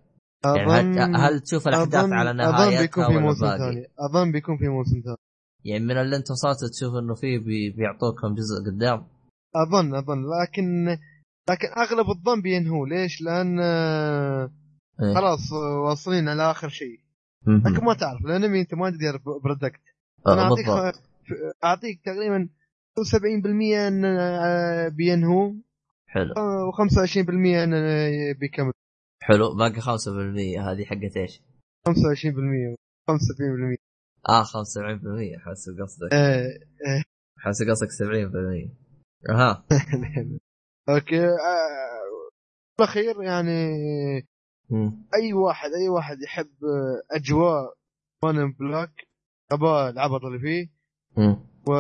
يعني 0.46 0.72
هل, 0.72 1.16
هل 1.16 1.40
تشوف 1.40 1.68
الأحداث 1.68 2.06
أظن- 2.10 2.14
على 2.14 2.50
أظن 2.50 2.78
بيكون 2.82 3.08
في 3.08 3.18
موسم؟ 3.18 3.46
ثاني. 3.58 3.86
أظن 4.00 4.32
بيكون 4.32 4.58
في 4.58 4.68
موسم 4.68 5.02
ثاني. 5.06 5.18
يعني 5.66 5.84
من 5.86 5.98
اللي 5.98 6.16
انت 6.16 6.32
وصلت 6.32 6.72
تشوف 6.72 6.94
إنه 6.96 7.14
فيه 7.16 7.40
بي 7.40 7.70
بيعطوكم 7.70 8.34
جزء 8.34 8.66
قدام؟ 8.72 9.08
اظن 9.56 9.96
أظن. 9.96 10.24
لكن 10.42 10.86
لكن 11.50 11.68
أغلب 11.78 12.10
الظن 12.10 12.42
بينهوا 12.42 12.88
ليش؟ 12.88 13.22
لأن 13.22 13.60
إيه. 13.60 15.16
خلاص 15.16 15.52
واصلين 15.86 16.30
على 16.30 16.52
آخر 16.52 16.70
شيء. 16.70 17.00
لكن 17.48 17.86
ما 17.86 17.94
تعرف. 17.94 18.22
الانمي 18.26 18.62
أنت 18.62 18.74
ما 18.74 18.90
تقدر 18.90 19.20
predict 19.44 19.82
آه، 20.28 20.34
أنا 20.34 20.42
أعطيك 20.42 20.68
أعطيك 21.64 22.02
تقريبا 22.06 22.50
70% 22.98 23.88
إن 23.88 24.06
آه، 24.06 24.88
بينهوا 24.88 25.54
حلو. 26.08 26.34
آه، 26.38 26.72
و25% 26.72 27.18
إن 27.64 27.72
بيكمل. 28.40 28.72
حلو. 29.32 29.56
باقي 29.56 29.82
5% 29.82 30.60
هذه 30.60 30.86
حقت 30.86 31.18
إيش؟ 31.18 31.42
25% 31.88 32.76
75% 33.08 33.78
آه 34.30 34.44
75% 34.44 35.40
حاسب 35.46 35.82
قصدك. 35.82 36.14
آه، 36.14 37.04
حاسب 37.38 37.66
قصدك 37.70 37.90
70% 37.92 38.72
أها. 39.30 39.66
أوكي. 40.90 41.26
آه، 41.26 42.30
بالاخير 42.80 43.22
يعني. 43.24 43.68
أي 45.16 45.34
واحد 45.34 45.70
أي 45.74 45.90
واحد 45.90 46.22
يحب 46.22 46.50
آه، 46.64 47.16
اجواء 47.16 47.74
Men 48.24 48.41
in 48.41 48.52
Black 48.52 48.94
أبا 49.52 49.90
العبط 49.90 50.26
اللي 50.26 50.40
فيه. 50.40 50.70
و 51.68 51.74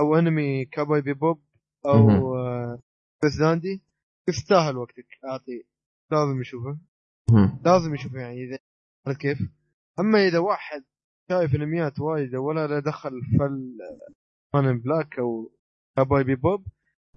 أو 0.00 0.14
انمي 0.18 0.64
Cowboy 0.64 1.00
Bebop. 1.00 1.42
أو 1.86 2.36
آه، 2.36 2.78
بس 3.24 3.36
داندي 3.40 3.82
يستاهل 4.28 4.76
وقتك. 4.76 5.06
اعطيه 5.24 5.71
لازم 6.12 6.40
يشوفه. 6.40 6.78
لازم 7.64 7.94
يشوفه 7.94 8.18
يعني 8.18 8.44
اذا 8.44 8.58
عرفت 9.06 9.20
كيف 9.20 9.38
أما 10.00 10.18
إذا 10.28 10.38
واحد 10.38 10.82
شايف 11.30 11.54
انميات 11.54 12.00
وايد 12.00 12.34
ولا 12.34 12.66
له 12.66 12.78
دخل 12.78 13.10
فل 13.38 13.78
Men 14.54 14.68
in 14.68 14.78
Black 14.78 15.18
أو 15.18 15.52
Cowboy 15.96 16.24
Bebop 16.24 16.66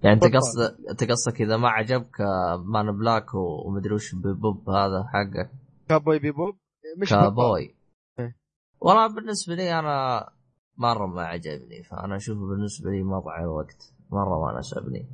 يعني 0.04 0.16
أنت. 0.16 0.36
قصدك 0.36 0.90
أنت 0.90 1.04
قصدك 1.12 1.42
إذا 1.42 1.58
ما 1.58 1.70
عجبك 1.70 2.22
Men 2.66 2.85
in 2.85 2.98
Black 2.98 3.34
ومدري 3.66 3.94
وش 3.94 4.16
Bop 4.16 4.70
هذا 4.70 5.04
حقه 5.04 5.50
Cowboy 5.90 6.20
Bebop 6.20 6.58
مش. 7.02 7.10
كابوي 7.10 7.76
إيه. 8.20 8.38
والله 8.82 9.16
بالنسبة 9.16 9.56
لي 9.56 9.80
أنا 9.80 10.30
مرة 10.78 11.06
ما 11.06 11.22
عجبني 11.22 11.84
فأنا 11.84 12.16
أشوفه 12.16 12.48
بالنسبة 12.48 12.90
لي 12.92 13.04
مضيع 13.04 13.40
الوقت 13.40 13.94
مرة 14.12 14.46
ما 14.46 14.54
ناسبني 14.54 15.10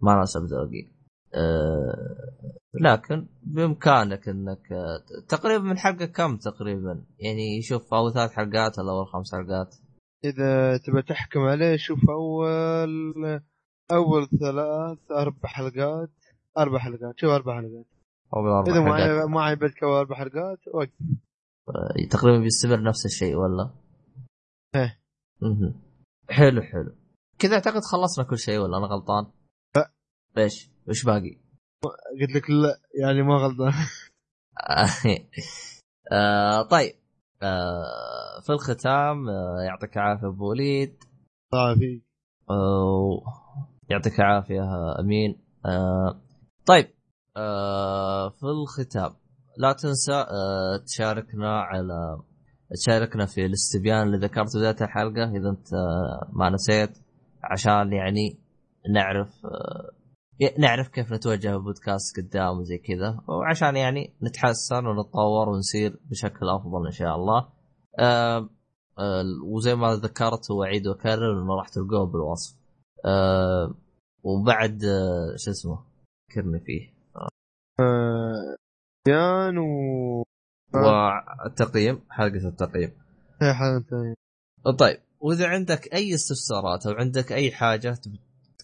ما 0.00 0.14
ناسب 0.14 0.44
ذوقي 0.44 0.88
أه 1.34 2.26
لكن 2.80 3.26
بإمكانك 3.42 4.28
إنك 4.28 4.72
آه، 4.72 5.22
تقريبا 5.28 5.64
من 5.64 5.78
حلقه 5.78 6.06
كم 6.06 6.36
تقريبا 6.36 7.04
يعني 7.18 7.62
شوف 7.62 7.94
أول 7.94 8.12
ثلاث 8.12 8.32
حلقات 8.32 8.78
ولا 8.78 8.92
أول 8.92 9.06
خمس 9.06 9.34
حلقات 9.34 9.76
إذا 10.24 10.76
تبى 10.76 11.02
تحكم 11.02 11.40
عليه 11.40 11.76
شوف 11.76 11.98
أول 12.10 13.14
أول 13.92 14.28
ثلاث 14.40 14.98
أربع 15.10 15.48
حلقات 15.48 16.10
أربع 16.58 16.78
حلقات 16.78 17.20
شوف 17.20 17.30
أربع 17.30 17.56
حلقات 17.60 17.86
أول 18.36 18.50
أربع 18.50 18.72
إذا 18.72 18.80
ما 18.80 19.26
ما 19.26 19.42
عجبتك 19.42 19.82
أول 19.82 19.96
أربع 19.96 20.16
حلقات 20.16 20.58
وقف 20.74 20.90
آه، 21.68 22.08
تقريبا 22.10 22.38
بيستمر 22.38 22.82
نفس 22.82 23.06
الشيء 23.06 23.36
ولا؟ 23.36 23.70
مهم. 25.42 25.74
حلو 26.30 26.62
حلو 26.62 26.92
كذا 27.38 27.54
أعتقد 27.54 27.80
خلصنا 27.92 28.24
كل 28.24 28.38
شيء 28.38 28.58
ولا 28.58 28.78
أنا 28.78 28.86
غلطان؟ 28.86 29.32
لا. 29.76 29.92
إيش؟ 30.38 30.70
وش 30.88 31.04
باقي؟ 31.04 31.45
قلت 32.20 32.30
لك 32.36 32.50
لا 32.50 32.78
يعني 33.00 33.22
ما 33.22 33.34
غلطان. 33.34 33.72
آه 36.12 36.62
طيب. 36.62 36.92
آه 37.42 38.40
في 38.46 38.50
الختام 38.52 39.28
آه 39.28 39.62
يعطيك 39.66 39.96
العافية 39.96 40.26
أبو 40.28 40.50
وليد. 40.50 41.04
آه 42.50 43.22
يعطيك 43.90 44.20
العافية 44.20 44.62
أمين. 45.00 45.38
آه 45.66 46.20
طيب. 46.66 46.86
آه 47.36 48.28
في 48.28 48.46
الختام 48.46 49.14
لا 49.58 49.72
تنسى 49.72 50.12
آه 50.12 50.76
تشاركنا 50.86 51.60
على 51.60 52.20
تشاركنا 52.74 53.26
في 53.26 53.46
الاستبيان 53.46 54.02
اللي 54.02 54.18
ذكرته 54.18 54.60
ذات 54.60 54.82
الحلقة 54.82 55.36
إذا 55.36 55.50
أنت 55.50 55.72
آه، 55.74 56.30
ما 56.32 56.50
نسيت 56.50 56.98
عشان 57.44 57.92
يعني 57.92 58.38
نعرف 58.94 59.28
آه 59.44 59.90
نعرف 60.58 60.88
كيف 60.88 61.12
نتوجه 61.12 61.54
البودكاست 61.54 62.20
قدام 62.20 62.58
وزي 62.58 62.78
كذا. 62.78 63.20
وعشان 63.28 63.76
يعني 63.76 64.16
نتحسن 64.22 64.86
ونتطور 64.86 65.48
ونصير 65.48 66.00
بشكل 66.10 66.48
أفضل 66.48 66.86
إن 66.86 66.92
شاء 66.92 67.16
الله. 67.16 67.48
وزي 69.44 69.74
ما 69.74 69.94
ذكرت 69.94 70.50
واعيد 70.50 70.86
واكرر 70.86 71.42
إنه 71.42 71.54
راح 71.54 71.68
تلقوه 71.68 72.06
بالوصف. 72.06 72.56
وبعد 74.22 74.84
آه، 74.84 75.34
شو 75.36 75.50
اسمه؟ 75.50 75.78
ذكرني 76.30 76.60
فيه. 76.60 76.96
بيان 79.06 79.58
و 79.58 80.22
والتقييم 80.74 82.00
حلقة 82.10 82.48
التقييم. 82.48 82.92
إيه 83.42 83.52
حاجة 83.52 83.84
ثانية 83.90 84.14
طيب 84.78 85.00
وإذا 85.20 85.48
عندك 85.48 85.94
أي 85.94 86.14
استفسارات 86.14 86.86
أو 86.86 86.92
عندك 86.92 87.32
أي 87.32 87.52
حاجة 87.52 87.98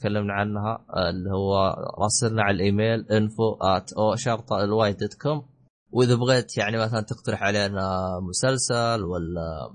تكلمنا 0.03 0.33
عنها 0.33 0.85
آه، 0.97 1.11
اللي 1.11 1.31
هو 1.31 1.75
راسلنا 2.03 2.43
على 2.43 2.55
الإيميل 2.55 3.07
info 3.13 3.55
at 3.63 3.93
O 3.93 4.17
شرطه 4.17 4.65
LY 4.65 4.93
dot 4.93 5.15
com 5.15 5.43
وإذا 5.91 6.15
بغيت 6.15 6.57
يعني 6.57 6.79
مثلا 6.79 7.01
تقترح 7.01 7.43
علينا 7.43 8.01
مسلسل 8.29 9.05
ولا 9.05 9.71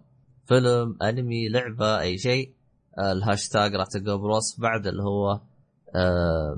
فيلم 0.46 0.98
أنمي 1.02 1.50
لعبة 1.50 2.00
أي 2.00 2.18
شيء 2.18 2.54
آه، 3.00 3.12
الهاشتاج 3.12 3.76
راح 3.76 3.88
تلقاه 3.88 4.16
بالوصف 4.16 4.62
بعد 4.62 4.88
اللي 4.88 5.04
هو 5.04 5.40
آه 5.96 6.58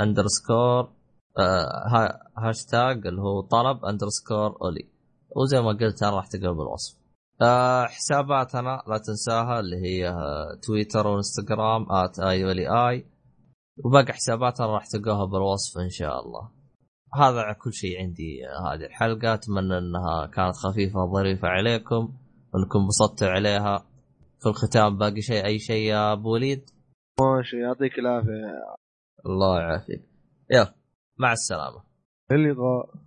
underscore 0.00 0.92
آه 1.38 1.88
ها- 1.88 2.20
هاشتاج 2.38 3.06
اللي 3.06 3.20
هو 3.22 3.40
طلب 3.40 3.84
underscore 3.84 4.56
Oly 4.62 4.88
وزي 5.36 5.60
ما 5.60 5.68
قلت 5.68 6.02
أنا 6.02 6.16
راح 6.16 6.26
تلقاه 6.26 6.52
بالوصف 6.52 6.99
آه 7.42 7.84
حساباتنا 7.84 8.82
لا 8.88 8.98
تنساها 9.06 9.60
اللي 9.60 9.76
هي 9.76 10.14
تويتر 10.62 11.06
وانستغرام 11.06 11.92
at 11.92 12.18
آي 12.18 12.44
ولي 12.44 12.88
آي. 12.88 13.06
وباقي 13.84 14.12
حساباتنا 14.12 14.66
راح 14.66 14.86
تلقاها 14.86 15.24
بالوصف 15.24 15.78
إن 15.78 15.90
شاء 15.90 16.20
الله. 16.20 16.50
هذا 17.14 17.52
كل 17.52 17.72
شيء 17.72 17.98
عندي 17.98 18.48
آه، 18.48 18.74
هذه 18.74 18.86
الحلقة. 18.86 19.34
أتمنى 19.34 19.78
إنها 19.78 20.26
كانت 20.26 20.56
خفيفة 20.56 21.04
وظريفة 21.04 21.48
عليكم 21.48 22.12
وإنكم 22.54 22.78
انبسطتوا 22.78 23.28
عليها. 23.28 23.86
في 24.40 24.48
الختام 24.48 24.98
باقي 24.98 25.20
شيء 25.20 25.44
أي 25.44 25.58
شيء 25.58 25.90
يا 25.90 26.12
أبو 26.12 26.32
وليد؟ 26.32 26.70
ماشي 27.20 27.56
يعطيك 27.56 27.98
العافية. 27.98 28.76
الله 29.26 29.60
يعافيك. 29.60 30.02
يلا 30.50 30.74
مع 31.18 31.32
السلامة. 31.32 31.82
اللقاء. 32.32 33.00